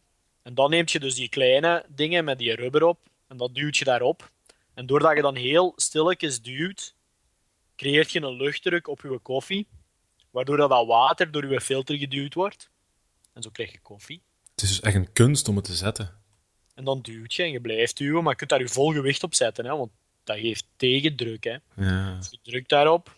en 0.43 0.55
dan 0.55 0.71
neem 0.71 0.85
je 0.87 1.01
dus 1.01 1.15
die 1.15 1.29
kleine 1.29 1.85
dingen 1.89 2.25
met 2.25 2.39
die 2.39 2.55
rubber 2.55 2.83
op 2.83 2.99
en 3.27 3.37
dat 3.37 3.55
duwt 3.55 3.77
je 3.77 3.85
daarop. 3.85 4.31
En 4.75 4.87
doordat 4.87 5.17
je 5.17 5.23
dan 5.23 5.37
heel 5.37 5.73
stilletjes 5.77 6.43
duwt, 6.43 6.95
creëert 7.77 8.13
je 8.13 8.21
een 8.21 8.37
luchtdruk 8.37 8.89
op 8.89 9.01
je 9.01 9.19
koffie, 9.19 9.67
waardoor 10.31 10.57
dat, 10.57 10.71
dat 10.71 10.87
water 10.87 11.31
door 11.31 11.53
je 11.53 11.61
filter 11.61 11.97
geduwd 11.97 12.35
wordt. 12.35 12.71
En 13.33 13.43
zo 13.43 13.51
krijg 13.51 13.73
je 13.73 13.81
koffie. 13.81 14.23
Het 14.55 14.63
is 14.63 14.69
dus 14.69 14.81
echt 14.81 14.95
een 14.95 15.13
kunst 15.13 15.49
om 15.49 15.57
het 15.57 15.65
te 15.65 15.75
zetten. 15.75 16.19
En 16.75 16.85
dan 16.85 17.01
duwt 17.01 17.35
je 17.35 17.43
en 17.43 17.51
je 17.51 17.61
blijft 17.61 17.97
duwen, 17.97 18.23
maar 18.23 18.33
je 18.33 18.39
kunt 18.39 18.51
daar 18.51 18.61
je 18.61 18.69
vol 18.69 18.93
gewicht 18.93 19.23
op 19.23 19.35
zetten, 19.35 19.65
hè, 19.65 19.77
want 19.77 19.91
dat 20.25 20.39
geeft 20.39 20.67
tegendruk. 20.77 21.45
Hè. 21.45 21.57
Ja. 21.77 22.17
Dus 22.17 22.31
je 22.31 22.39
drukt 22.43 22.69
daarop. 22.69 23.17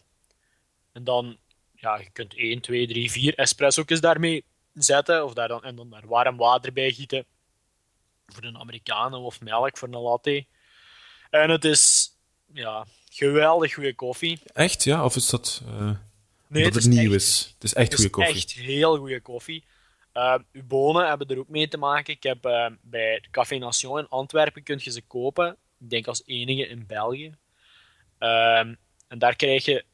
En 0.92 1.04
dan, 1.04 1.38
ja, 1.74 1.98
je 1.98 2.10
kunt 2.12 2.34
1, 2.36 2.60
2, 2.60 2.86
3, 2.86 3.10
4 3.10 3.34
espresso's 3.34 4.00
daarmee 4.00 4.44
zetten. 4.74 5.24
Of 5.24 5.34
daar 5.34 5.48
dan, 5.48 5.64
en 5.64 5.76
dan 5.76 5.90
daar 5.90 6.06
warm 6.06 6.36
water 6.36 6.72
bij 6.72 6.92
gieten. 6.92 7.24
Voor 8.26 8.42
een 8.44 8.58
Americano 8.58 9.24
of 9.24 9.40
melk 9.40 9.78
voor 9.78 9.88
een 9.88 10.00
latte. 10.00 10.46
En 11.30 11.50
het 11.50 11.64
is, 11.64 12.10
ja, 12.52 12.86
geweldig 13.10 13.74
goede 13.74 13.94
koffie. 13.94 14.40
Echt, 14.52 14.84
ja? 14.84 15.04
Of 15.04 15.16
is 15.16 15.28
dat 15.30 15.62
Nee, 16.46 16.64
dat 16.64 16.74
het 16.74 16.86
nieuw 16.86 17.12
echt- 17.12 17.22
is? 17.22 17.50
Het 17.54 17.64
is 17.64 17.74
echt 17.74 17.94
goede 17.94 18.10
koffie. 18.10 18.34
echt 18.34 18.52
heel 18.52 18.96
goede 18.96 19.20
koffie. 19.20 19.64
Uh, 20.14 20.34
uw 20.52 20.62
bonen 20.64 21.08
hebben 21.08 21.26
er 21.28 21.38
ook 21.38 21.48
mee 21.48 21.68
te 21.68 21.76
maken. 21.76 22.14
Ik 22.14 22.22
heb 22.22 22.44
eh, 22.44 22.66
bij 22.80 23.24
Café 23.30 23.56
Nation 23.58 23.98
in 23.98 24.08
Antwerpen 24.08 24.62
kun 24.62 24.80
je 24.82 24.90
ze 24.90 25.02
kopen. 25.02 25.56
Ik 25.80 25.90
denk 25.90 26.06
als 26.06 26.22
enige 26.26 26.68
in 26.68 26.86
België. 26.86 27.34
Ehm, 28.18 28.74
en 29.08 29.18
daar 29.18 29.36
krijg 29.36 29.64
je 29.64 29.84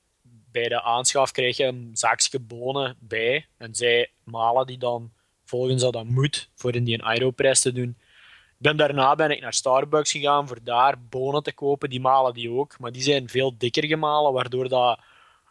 bij 0.52 0.68
de 0.68 0.82
aanschaf 0.82 1.30
krijg 1.30 1.56
je 1.56 1.64
een 1.64 1.90
zakje 1.92 2.38
bonen 2.38 2.96
bij. 3.00 3.46
En 3.56 3.74
zij 3.74 4.10
malen 4.24 4.66
die 4.66 4.78
dan 4.78 5.12
volgens 5.44 5.82
dat 5.82 5.92
dat 5.92 6.04
moet 6.04 6.50
voor 6.54 6.74
in 6.74 6.84
die 6.84 7.02
Aeropress 7.02 7.62
te 7.62 7.72
doen. 7.72 7.96
Ben, 8.56 8.76
daarna 8.76 9.14
ben 9.14 9.30
ik 9.30 9.40
naar 9.40 9.52
Starbucks 9.52 10.10
gegaan 10.10 10.48
voor 10.48 10.58
daar 10.62 11.02
bonen 11.08 11.42
te 11.42 11.52
kopen. 11.52 11.90
Die 11.90 12.00
malen 12.00 12.34
die 12.34 12.50
ook, 12.50 12.78
maar 12.78 12.92
die 12.92 13.02
zijn 13.02 13.28
veel 13.28 13.58
dikker 13.58 13.86
gemalen, 13.86 14.32
waardoor 14.32 14.68
dat 14.68 15.00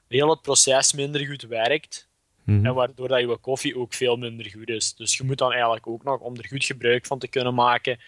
heel 0.08 0.30
het 0.30 0.42
proces 0.42 0.94
minder 0.94 1.26
goed 1.26 1.42
werkt. 1.42 2.10
Mhm. 2.44 2.66
En 2.66 2.74
waardoor 2.74 3.08
dat 3.08 3.20
je 3.20 3.38
koffie 3.38 3.78
ook 3.78 3.94
veel 3.94 4.16
minder 4.16 4.50
goed 4.50 4.70
is. 4.70 4.96
Dus 4.96 5.18
je 5.18 5.24
moet 5.24 5.38
dan 5.38 5.52
eigenlijk 5.52 5.88
ook 5.88 6.04
nog, 6.04 6.20
om 6.20 6.36
er 6.36 6.48
goed 6.48 6.66
gebruik 6.66 7.06
van 7.06 7.20
te 7.20 7.28
kunnen 7.28 7.54
maken, 7.54 8.00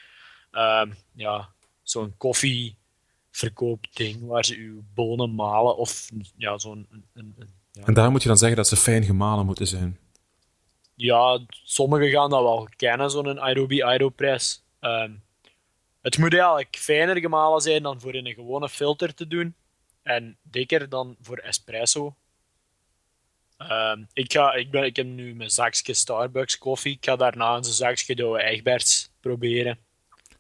ehm, 0.52 0.92
ja, 1.14 1.50
zo'n 1.84 2.14
koffieverkoopding 3.40 4.28
waar 4.28 4.46
ze 4.46 4.64
je 4.64 4.80
bonen 4.94 5.36
malen. 5.36 5.78
Of 5.78 6.10
ja, 6.38 6.58
zo'n. 6.58 6.88
ja. 7.72 7.84
En 7.86 7.94
daar 7.94 8.12
moet 8.12 8.22
je 8.22 8.28
dan 8.28 8.38
zeggen 8.38 8.58
dat 8.58 8.68
ze 8.68 8.76
fijn 8.76 9.04
gemalen 9.04 9.46
moeten 9.46 9.68
zijn. 9.68 10.00
ja, 10.96 11.40
sommigen 11.50 12.10
gaan 12.10 12.30
dat 12.30 12.42
wel 12.42 12.68
kennen, 12.76 13.12
zo'n 13.12 13.40
Aerobie 13.40 13.86
Aeropress. 13.86 14.64
Ehm, 14.80 15.12
het 16.02 16.18
moet 16.18 16.34
eigenlijk 16.34 16.76
fijner 16.78 17.18
gemalen 17.18 17.62
zijn 17.62 17.84
dan 17.84 18.00
voor 18.00 18.16
in 18.16 18.26
een 18.26 18.34
gewone 18.34 18.70
filter 18.70 19.14
te 19.14 19.28
doen. 19.28 19.56
En 20.04 20.38
dikker 20.44 20.90
dan 20.90 21.16
voor 21.22 21.38
espresso. 21.38 22.16
Ehm, 23.58 24.04
ik, 24.14 24.32
ga, 24.32 24.54
ik, 24.54 24.72
ben, 24.72 24.84
ik 24.84 24.96
heb 24.96 25.06
nu 25.06 25.36
mijn 25.36 25.50
zakje 25.50 25.94
Starbucks 25.94 26.58
koffie. 26.58 26.96
Ik 26.96 27.06
ga 27.06 27.16
daarna 27.16 27.56
een 27.56 27.64
zakje 27.64 28.16
Douwe 28.16 28.44
Egberts 28.44 29.12
proberen. 29.20 29.78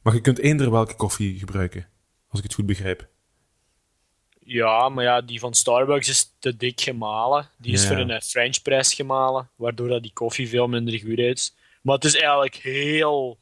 Maar 0.01 0.13
je 0.13 0.21
kunt 0.21 0.39
eender 0.39 0.71
welke 0.71 0.95
koffie 0.95 1.39
gebruiken, 1.39 1.88
als 2.29 2.39
ik 2.39 2.43
het 2.45 2.53
goed 2.53 2.65
begrijp. 2.65 3.07
Ja, 4.39 4.89
maar 4.89 5.03
ja, 5.03 5.21
die 5.21 5.39
van 5.39 5.53
Starbucks 5.53 6.07
is 6.09 6.35
te 6.39 6.55
dik 6.57 6.81
gemalen. 6.81 7.49
Die 7.57 7.73
is 7.73 7.81
Ja. 7.81 7.87
voor 7.87 7.97
een 7.97 8.21
French 8.21 8.61
press 8.61 8.93
gemalen, 8.93 9.49
waardoor 9.55 9.87
dat 9.87 10.01
die 10.01 10.13
koffie 10.13 10.49
veel 10.49 10.67
minder 10.67 10.99
goed 10.99 11.17
is. 11.17 11.55
Maar 11.81 11.95
het 11.95 12.05
is 12.05 12.15
eigenlijk 12.15 12.55
heel 12.55 13.39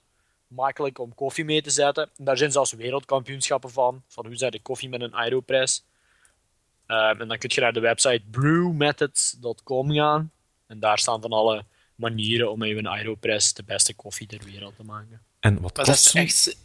makkelijk 0.47 0.99
om 0.99 1.15
koffie 1.15 1.45
mee 1.45 1.61
te 1.61 1.69
zetten. 1.69 2.09
En 2.17 2.25
daar 2.25 2.37
zijn 2.37 2.51
zelfs 2.51 2.71
wereldkampioenschappen 2.73 3.69
van, 3.69 4.03
van 4.07 4.25
hoe 4.25 4.35
zet 4.35 4.53
je 4.53 4.61
koffie 4.61 4.89
met 4.89 5.01
een 5.01 5.13
Aeropress. 5.15 5.85
Ehm, 6.85 7.21
en 7.21 7.27
dan 7.27 7.37
kun 7.37 7.49
je 7.53 7.61
naar 7.61 7.73
de 7.73 7.79
website 7.79 8.21
brewmethods.com 8.31 9.91
gaan. 9.91 10.31
En 10.67 10.79
daar 10.79 10.99
staan 10.99 11.21
van 11.21 11.31
alle 11.31 11.65
manieren 11.95 12.51
om 12.51 12.59
met 12.59 12.77
een 12.77 12.87
Aeropress 12.87 13.53
de 13.53 13.63
beste 13.63 13.93
koffie 13.93 14.27
ter 14.27 14.41
wereld 14.45 14.75
te 14.75 14.83
maken. 14.83 15.21
En 15.39 15.53
wat 15.53 15.61
Maar 15.75 15.85
dat 15.85 15.95
kost 15.95 16.05
is 16.05 16.13
echt, 16.13 16.57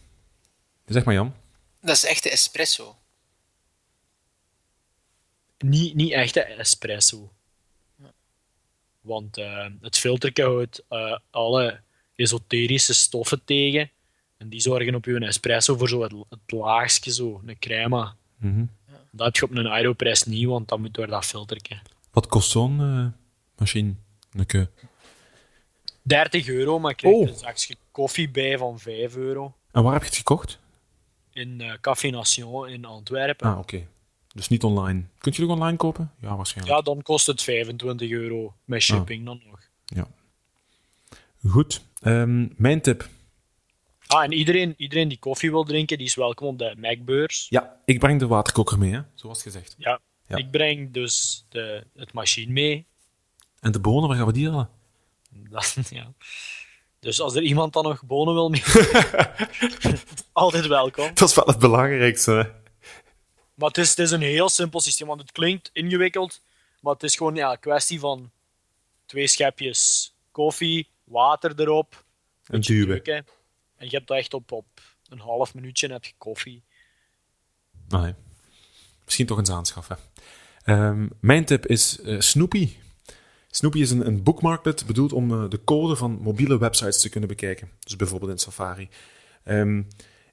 Zeg 0.86 1.04
maar, 1.04 1.14
Jan. 1.14 1.34
Dat 1.82 1.96
is 1.96 2.04
echt 2.04 2.22
de 2.22 2.30
espresso. 2.30 2.96
niet, 5.58 5.94
niet 5.94 6.12
echte 6.12 6.40
espresso. 6.42 7.32
Want 9.00 9.36
eh, 9.36 9.66
het 9.80 9.98
filter 9.98 10.30
houdt 10.34 10.82
eh, 10.88 11.16
alle 11.30 11.80
esoterische 12.14 12.94
stoffen 12.94 13.44
tegen. 13.44 13.90
En 14.36 14.48
die 14.48 14.60
zorgen 14.60 14.94
op 14.94 15.04
je 15.04 15.18
espresso 15.18 15.76
voor 15.76 15.88
zo 15.88 16.02
het, 16.02 16.12
het 16.28 16.52
laagstje, 16.52 17.12
zo, 17.12 17.42
een 17.46 17.58
crema. 17.58 18.16
Mhm. 18.36 18.64
Dat 19.10 19.26
heb 19.26 19.36
je 19.36 19.44
op 19.44 19.50
een 19.50 19.68
Aeropress 19.68 20.24
niet, 20.24 20.46
want 20.46 20.68
dat 20.68 20.78
moet 20.78 20.94
door 20.94 21.06
dat 21.06 21.24
filterke. 21.24 21.80
Wat 22.10 22.26
kost 22.26 22.50
zo'n 22.50 22.80
eh, 22.80 23.06
machine? 23.58 23.94
Keu. 24.46 24.66
30 26.02 26.48
euro, 26.48 26.78
maar 26.78 26.90
ik 26.90 26.96
krijg 26.96 27.14
Oh. 27.14 27.22
er 27.22 27.28
een 27.28 27.38
zakje 27.38 27.76
koffie 27.90 28.30
bij 28.30 28.58
van 28.58 28.78
5 28.78 29.16
euro. 29.16 29.54
En 29.72 29.82
waar 29.82 29.92
heb 29.92 30.02
je 30.02 30.08
het 30.08 30.16
gekocht? 30.16 30.58
In 31.32 31.60
eh, 31.60 31.72
Café 31.80 32.10
Nation 32.10 32.68
in 32.68 32.84
Antwerpen. 32.84 33.46
Ah, 33.46 33.58
oké. 33.58 33.86
Dus 34.34 34.48
niet 34.48 34.64
online. 34.64 35.02
Kunt 35.18 35.40
ook 35.40 35.50
online 35.50 35.76
kopen? 35.76 36.12
Ja, 36.20 36.36
waarschijnlijk. 36.36 36.76
Ja, 36.76 36.82
dan 36.82 37.02
kost 37.02 37.26
het 37.26 37.42
25 37.42 38.10
euro. 38.10 38.54
Met 38.64 38.82
shipping 38.82 39.24
dan 39.24 39.42
nog. 39.46 39.70
Goed. 41.48 41.82
Ehm, 42.00 42.48
mijn 42.56 42.80
tip. 42.80 43.08
Ah, 44.06 44.24
en 44.24 44.32
iedereen, 44.32 44.74
iedereen 44.76 45.08
die 45.08 45.18
koffie 45.18 45.50
wil 45.50 45.64
drinken, 45.64 45.98
die 45.98 46.06
is 46.06 46.14
welkom 46.14 46.48
op 46.48 46.58
de 46.58 46.74
Macbeurs. 46.78 47.46
Ja, 47.48 47.80
ik 47.84 47.98
breng 47.98 48.18
de 48.18 48.26
waterkoker 48.26 48.78
mee, 48.78 48.92
hè? 48.92 49.00
zoals 49.14 49.42
gezegd. 49.42 49.74
Ja. 49.78 50.00
Ja. 50.26 50.36
Ik 50.36 50.50
breng 50.50 50.92
dus 50.92 51.46
de, 51.48 51.86
het 51.94 52.12
machine 52.12 52.52
mee. 52.52 52.86
En 53.60 53.72
de 53.72 53.80
bonen, 53.80 54.08
waar 54.08 54.16
gaan 54.16 54.26
we 54.26 54.32
die 54.32 54.48
halen? 54.48 54.68
Dat, 55.50 55.76
ja. 55.90 56.12
Dus 57.02 57.20
als 57.20 57.34
er 57.34 57.42
iemand 57.42 57.72
dan 57.72 57.84
nog 57.84 58.02
bonen 58.04 58.34
wil 58.34 58.48
mee, 58.48 58.62
altijd 60.32 60.66
welkom. 60.66 61.10
Dat 61.14 61.28
is 61.28 61.34
wel 61.34 61.44
het 61.46 61.58
belangrijkste. 61.58 62.30
hè. 62.32 62.42
Maar 63.54 63.68
het 63.68 63.78
is, 63.78 63.88
het 63.88 63.98
is 63.98 64.10
een 64.10 64.22
heel 64.22 64.48
simpel 64.48 64.80
systeem, 64.80 65.06
want 65.06 65.20
het 65.20 65.32
klinkt 65.32 65.70
ingewikkeld, 65.72 66.40
maar 66.80 66.92
het 66.92 67.02
is 67.02 67.16
gewoon 67.16 67.34
ja, 67.34 67.50
een 67.50 67.58
kwestie 67.60 68.00
van 68.00 68.30
twee 69.06 69.26
schepjes 69.26 70.12
koffie, 70.30 70.88
water 71.04 71.52
erop, 71.60 72.04
Een 72.46 72.60
duwen. 72.60 72.86
drukken. 72.86 73.26
En 73.76 73.86
je 73.90 73.96
hebt 73.96 74.08
dat 74.08 74.16
echt 74.18 74.34
op, 74.34 74.52
op 74.52 74.66
een 75.08 75.18
half 75.20 75.54
minuutje 75.54 75.92
heb 75.92 76.04
je 76.04 76.12
koffie. 76.18 76.62
Nee. 77.88 78.14
Misschien 79.04 79.26
toch 79.26 79.38
eens 79.38 79.50
aanschaffen. 79.50 79.98
Ehm, 80.64 81.08
mijn 81.20 81.44
tip 81.44 81.66
is 81.66 82.00
eh, 82.00 82.20
Snoopy. 82.20 82.72
Snoopy 83.54 83.80
is 83.80 83.90
een, 83.90 84.06
een 84.06 84.22
bookmarklet 84.22 84.86
bedoeld 84.86 85.12
om 85.12 85.32
eh, 85.32 85.50
de 85.50 85.64
code 85.64 85.96
van 85.96 86.18
mobiele 86.22 86.58
websites 86.58 87.00
te 87.00 87.08
kunnen 87.08 87.28
bekijken. 87.28 87.68
Dus 87.78 87.96
bijvoorbeeld 87.96 88.30
in 88.30 88.38
Safari. 88.38 88.88
Ehm, 89.44 89.82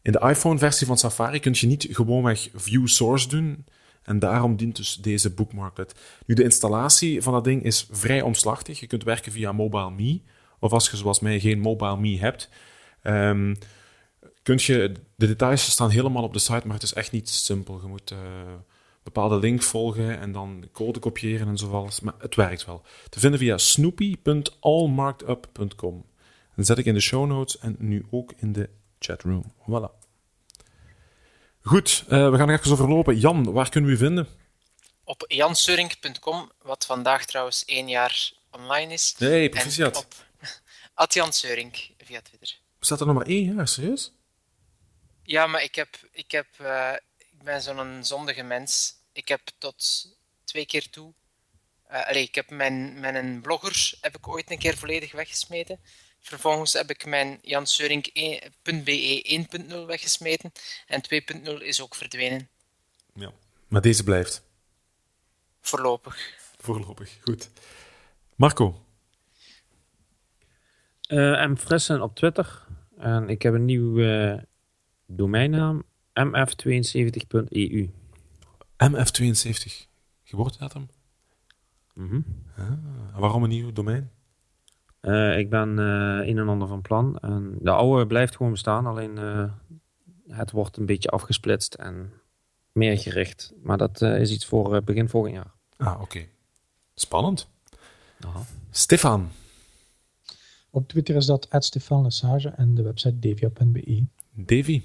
in 0.02 0.12
de 0.12 0.20
iPhone-versie 0.20 0.88
van 0.88 0.98
Safari 0.98 1.40
kun 1.40 1.56
je 1.56 1.68
niet 1.68 1.88
gewoonweg 1.92 2.50
view 2.54 2.88
source 2.88 3.28
doen. 3.28 3.66
En 4.04 4.20
daarom 4.20 4.56
dient 4.56 4.76
dus 4.76 4.96
deze 4.96 5.30
bookmarklet. 5.30 5.96
Nu, 6.26 6.36
de 6.36 6.44
installatie 6.44 7.22
van 7.22 7.34
dat 7.34 7.44
ding 7.44 7.64
is 7.64 7.88
vrij 7.92 8.22
omslachtig. 8.22 8.80
Je 8.80 8.88
kunt 8.88 9.04
werken 9.04 9.32
via 9.32 9.52
Mobile 9.52 9.92
Me. 9.92 10.22
Of 10.60 10.72
als 10.72 10.90
je 10.90 10.98
zoals 10.98 11.20
mij 11.20 11.40
geen 11.40 11.60
Mobile 11.60 11.98
Me 11.98 12.20
hebt, 12.20 12.50
um, 13.04 13.58
kunt 14.44 14.64
je... 14.64 14.92
De 15.16 15.28
details 15.28 15.72
staan 15.72 15.90
helemaal 15.90 16.24
op 16.24 16.34
de 16.34 16.40
site, 16.40 16.62
maar 16.66 16.76
het 16.76 16.84
is 16.84 16.94
echt 16.94 17.12
niet 17.12 17.30
simpel. 17.30 17.80
Je 17.82 17.88
moet... 17.88 18.12
Uh, 18.12 18.20
bepaalde 19.14 19.40
link 19.40 19.62
volgen 19.62 20.20
en 20.20 20.32
dan 20.32 20.70
code 20.72 21.00
kopiëren 21.00 21.48
en 21.48 21.58
zoals. 21.58 22.00
Maar 22.00 22.14
het 22.20 22.36
werkt 22.36 22.66
wel. 22.66 22.82
Te 23.10 23.20
vinden 23.20 23.40
via 23.40 23.58
snoopy.allmarkedup.com. 23.58 26.06
Dan 26.56 26.66
zet 26.66 26.78
ik 26.78 26.86
in 26.86 26.94
de 26.94 27.00
show 27.00 27.28
notes 27.28 27.60
en 27.60 27.76
nu 27.80 28.06
ook 28.10 28.34
in 28.38 28.54
de 28.54 28.70
chatroom. 29.00 29.54
Voilà. 29.62 30.00
Goed, 31.62 32.04
uh, 32.04 32.30
we 32.30 32.38
gaan 32.38 32.50
er 32.50 32.60
even 32.60 32.72
overlopen. 32.72 33.20
Jan, 33.20 33.52
waar 33.52 33.70
kunnen 33.70 33.90
we 33.90 33.96
u 33.96 34.00
vinden? 34.00 34.28
Op 35.04 35.26
jansurink.com, 35.28 36.52
wat 36.62 36.86
vandaag 36.86 37.26
trouwens 37.26 37.66
één 37.66 37.88
jaar 37.88 38.32
online 38.52 38.94
is. 38.94 39.16
Nee, 39.18 39.50
proficiat. 39.50 39.98
Op 39.98 40.14
Atjan 40.94 41.34
Surink 41.34 41.90
via 41.98 42.22
Twitter. 42.22 42.60
Staat 42.80 43.00
er 43.00 43.06
nog 43.06 43.16
maar 43.16 43.26
één 43.26 43.56
jaar, 43.56 43.68
serieus? 43.68 44.14
Ja, 45.24 45.48
maar 45.48 45.64
ik, 45.64 45.76
heb, 45.76 45.98
ik, 46.12 46.32
heb, 46.32 46.48
uh, 46.62 46.94
ik 47.18 47.44
ben 47.44 47.62
zo'n 47.62 48.00
zondige 48.02 48.44
mens. 48.44 48.99
Ik 49.20 49.28
heb 49.28 49.42
tot 49.58 50.08
twee 50.44 50.66
keer 50.66 50.90
toe... 50.90 51.14
Uh, 51.92 52.08
allez, 52.08 52.28
ik 52.28 52.36
heb 52.36 52.50
mijn, 52.50 53.00
mijn 53.00 53.42
blogger 53.42 53.94
heb 54.02 54.18
ik 54.18 54.28
ooit 54.28 54.52
een 54.52 54.58
keer 54.58 54.78
volledig 54.78 55.12
weggesmeten. 55.12 55.80
Vervolgens 56.20 56.74
heb 56.74 56.90
ik 56.90 57.06
mijn 57.06 57.40
janseuring.be 57.42 59.48
1.0 59.70 59.86
weggesmeten. 59.86 60.52
En 60.88 61.02
2.0 61.44 61.62
is 61.62 61.82
ook 61.82 61.96
verdwenen. 61.96 62.50
Ja, 63.14 63.32
maar 63.68 63.82
deze 63.82 64.04
blijft. 64.04 64.44
Voorlopig. 65.62 66.34
Voorlopig, 66.58 67.18
goed. 67.22 67.50
Marco? 68.36 68.86
Uh, 71.08 71.48
M. 71.48 71.56
Frissen 71.56 72.02
op 72.02 72.16
Twitter. 72.16 72.66
En 72.98 73.30
ik 73.30 73.42
heb 73.42 73.54
een 73.54 73.66
nieuwe 73.66 74.36
uh, 74.36 74.42
domeinnaam. 75.06 75.84
mf72.eu. 76.20 77.99
MF72. 78.88 79.88
Geboortedatum? 80.24 80.88
Mm 81.94 82.26
ah, 82.58 83.20
waarom 83.20 83.44
een 83.44 83.50
nieuw 83.50 83.72
domein? 83.72 84.12
Uh, 85.02 85.38
ik 85.38 85.50
ben 85.50 85.70
uh, 85.70 86.28
een 86.28 86.38
en 86.38 86.50
ander 86.50 86.68
van 86.68 86.82
plan. 86.82 87.18
En 87.18 87.58
de 87.62 87.72
oude 87.72 88.08
blijft 88.08 88.36
gewoon 88.36 88.52
bestaan, 88.52 88.86
alleen 88.86 89.18
uh, 89.18 89.52
het 90.28 90.52
wordt 90.52 90.78
een 90.78 90.86
beetje 90.86 91.10
afgesplitst 91.10 91.74
en 91.74 92.14
meer 92.72 92.98
gericht. 92.98 93.54
Maar 93.64 93.78
dat 93.78 94.02
is 94.02 94.32
iets 94.32 94.46
voor 94.46 94.84
begin 94.84 95.10
volgend 95.10 95.34
jaar. 95.34 95.52
Ah, 95.78 95.94
oké. 95.94 96.02
Okay. 96.02 96.30
Spannend. 96.94 97.48
Aha. 98.26 98.42
Stefan. 98.70 99.30
Op 100.70 100.88
Twitter 100.88 101.16
is 101.16 101.26
dat 101.26 101.48
Stefan 101.50 102.02
Lesage 102.02 102.50
en 102.50 102.76
de 102.76 102.82
website 102.82 103.20
devia.be. 103.20 104.82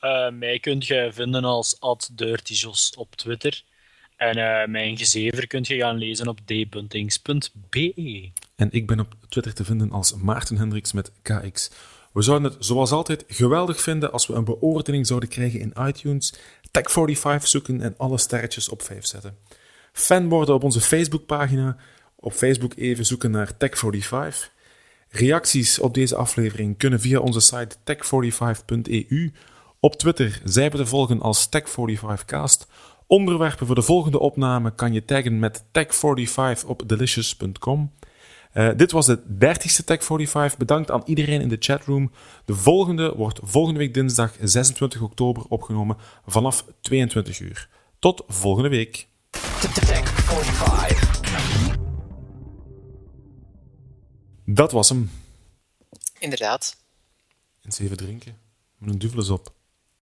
Davy. 0.00 0.34
mij 0.34 0.58
kunt 0.58 0.86
je 0.86 1.10
vinden 1.12 1.44
als 1.44 1.78
@dirtyjos 2.12 2.94
op 2.96 3.16
Twitter. 3.16 3.62
En 4.16 4.38
uh, 4.38 4.66
mijn 4.66 4.96
gezever 4.96 5.46
kunt 5.46 5.66
je 5.66 5.76
gaan 5.76 5.96
lezen 5.96 6.28
op 6.28 6.38
d.ings.be. 6.44 8.30
En 8.56 8.68
ik 8.70 8.86
ben 8.86 9.00
op 9.00 9.14
Twitter 9.28 9.54
te 9.54 9.64
vinden 9.64 9.90
als 9.90 10.14
Maarten 10.14 10.56
Hendricks 10.56 10.92
met 10.92 11.12
KX. 11.22 11.70
We 12.12 12.22
zouden 12.22 12.50
het 12.50 12.64
zoals 12.64 12.90
altijd 12.90 13.24
geweldig 13.28 13.80
vinden 13.80 14.12
als 14.12 14.26
we 14.26 14.34
een 14.34 14.44
beoordeling 14.44 15.06
zouden 15.06 15.28
krijgen 15.28 15.60
in 15.60 15.74
iTunes, 15.86 16.34
Tech45 16.68 17.42
zoeken 17.42 17.80
en 17.80 17.94
alle 17.96 18.18
sterretjes 18.18 18.68
op 18.68 18.82
5 18.82 19.04
zetten. 19.04 19.36
Fan 19.92 20.28
worden 20.28 20.54
op 20.54 20.62
onze 20.62 20.80
Facebookpagina. 20.80 21.76
Op 22.16 22.32
Facebook 22.32 22.72
even 22.76 23.06
zoeken 23.06 23.30
naar 23.30 23.52
Tech45. 23.52 24.58
Reacties 25.08 25.78
op 25.78 25.94
deze 25.94 26.16
aflevering 26.16 26.78
kunnen 26.78 27.00
via 27.00 27.18
onze 27.18 27.40
site 27.40 27.76
tech45.eu. 27.84 29.30
Op 29.80 29.94
Twitter 29.94 30.40
zijn 30.44 30.70
we 30.70 30.76
te 30.76 30.86
volgen 30.86 31.20
als 31.20 31.48
Tech45cast 31.48 32.68
Onderwerpen 33.10 33.66
voor 33.66 33.74
de 33.74 33.82
volgende 33.82 34.18
opname 34.18 34.74
kan 34.74 34.92
je 34.92 35.04
taggen 35.04 35.38
met 35.38 35.62
tech45 35.62 36.66
op 36.66 36.88
delicious.com. 36.88 37.92
Uh, 38.54 38.68
eh, 38.68 38.76
dit 38.76 38.92
was 38.92 39.06
de 39.06 39.18
30ste 39.18 39.84
Tech45. 39.84 40.56
Bedankt 40.58 40.90
aan 40.90 41.02
iedereen 41.04 41.40
in 41.40 41.48
de 41.48 41.56
chatroom. 41.58 42.12
De 42.44 42.54
volgende 42.54 43.14
wordt 43.16 43.40
volgende 43.42 43.78
week 43.78 43.94
dinsdag 43.94 44.36
26 44.40 45.00
oktober 45.00 45.44
opgenomen 45.48 45.96
vanaf 46.26 46.64
22 46.80 47.40
uur. 47.40 47.68
Tot 47.98 48.22
volgende 48.26 48.68
week. 48.68 49.08
Tech45. 49.36 51.10
Dat 54.44 54.72
was 54.72 54.88
hem. 54.88 55.10
Inderdaad. 56.18 56.76
Eens 57.62 57.78
even 57.78 57.96
drinken. 57.96 58.36
Met 58.78 58.90
een 58.90 58.98
duveles 58.98 59.28
op. 59.28 59.58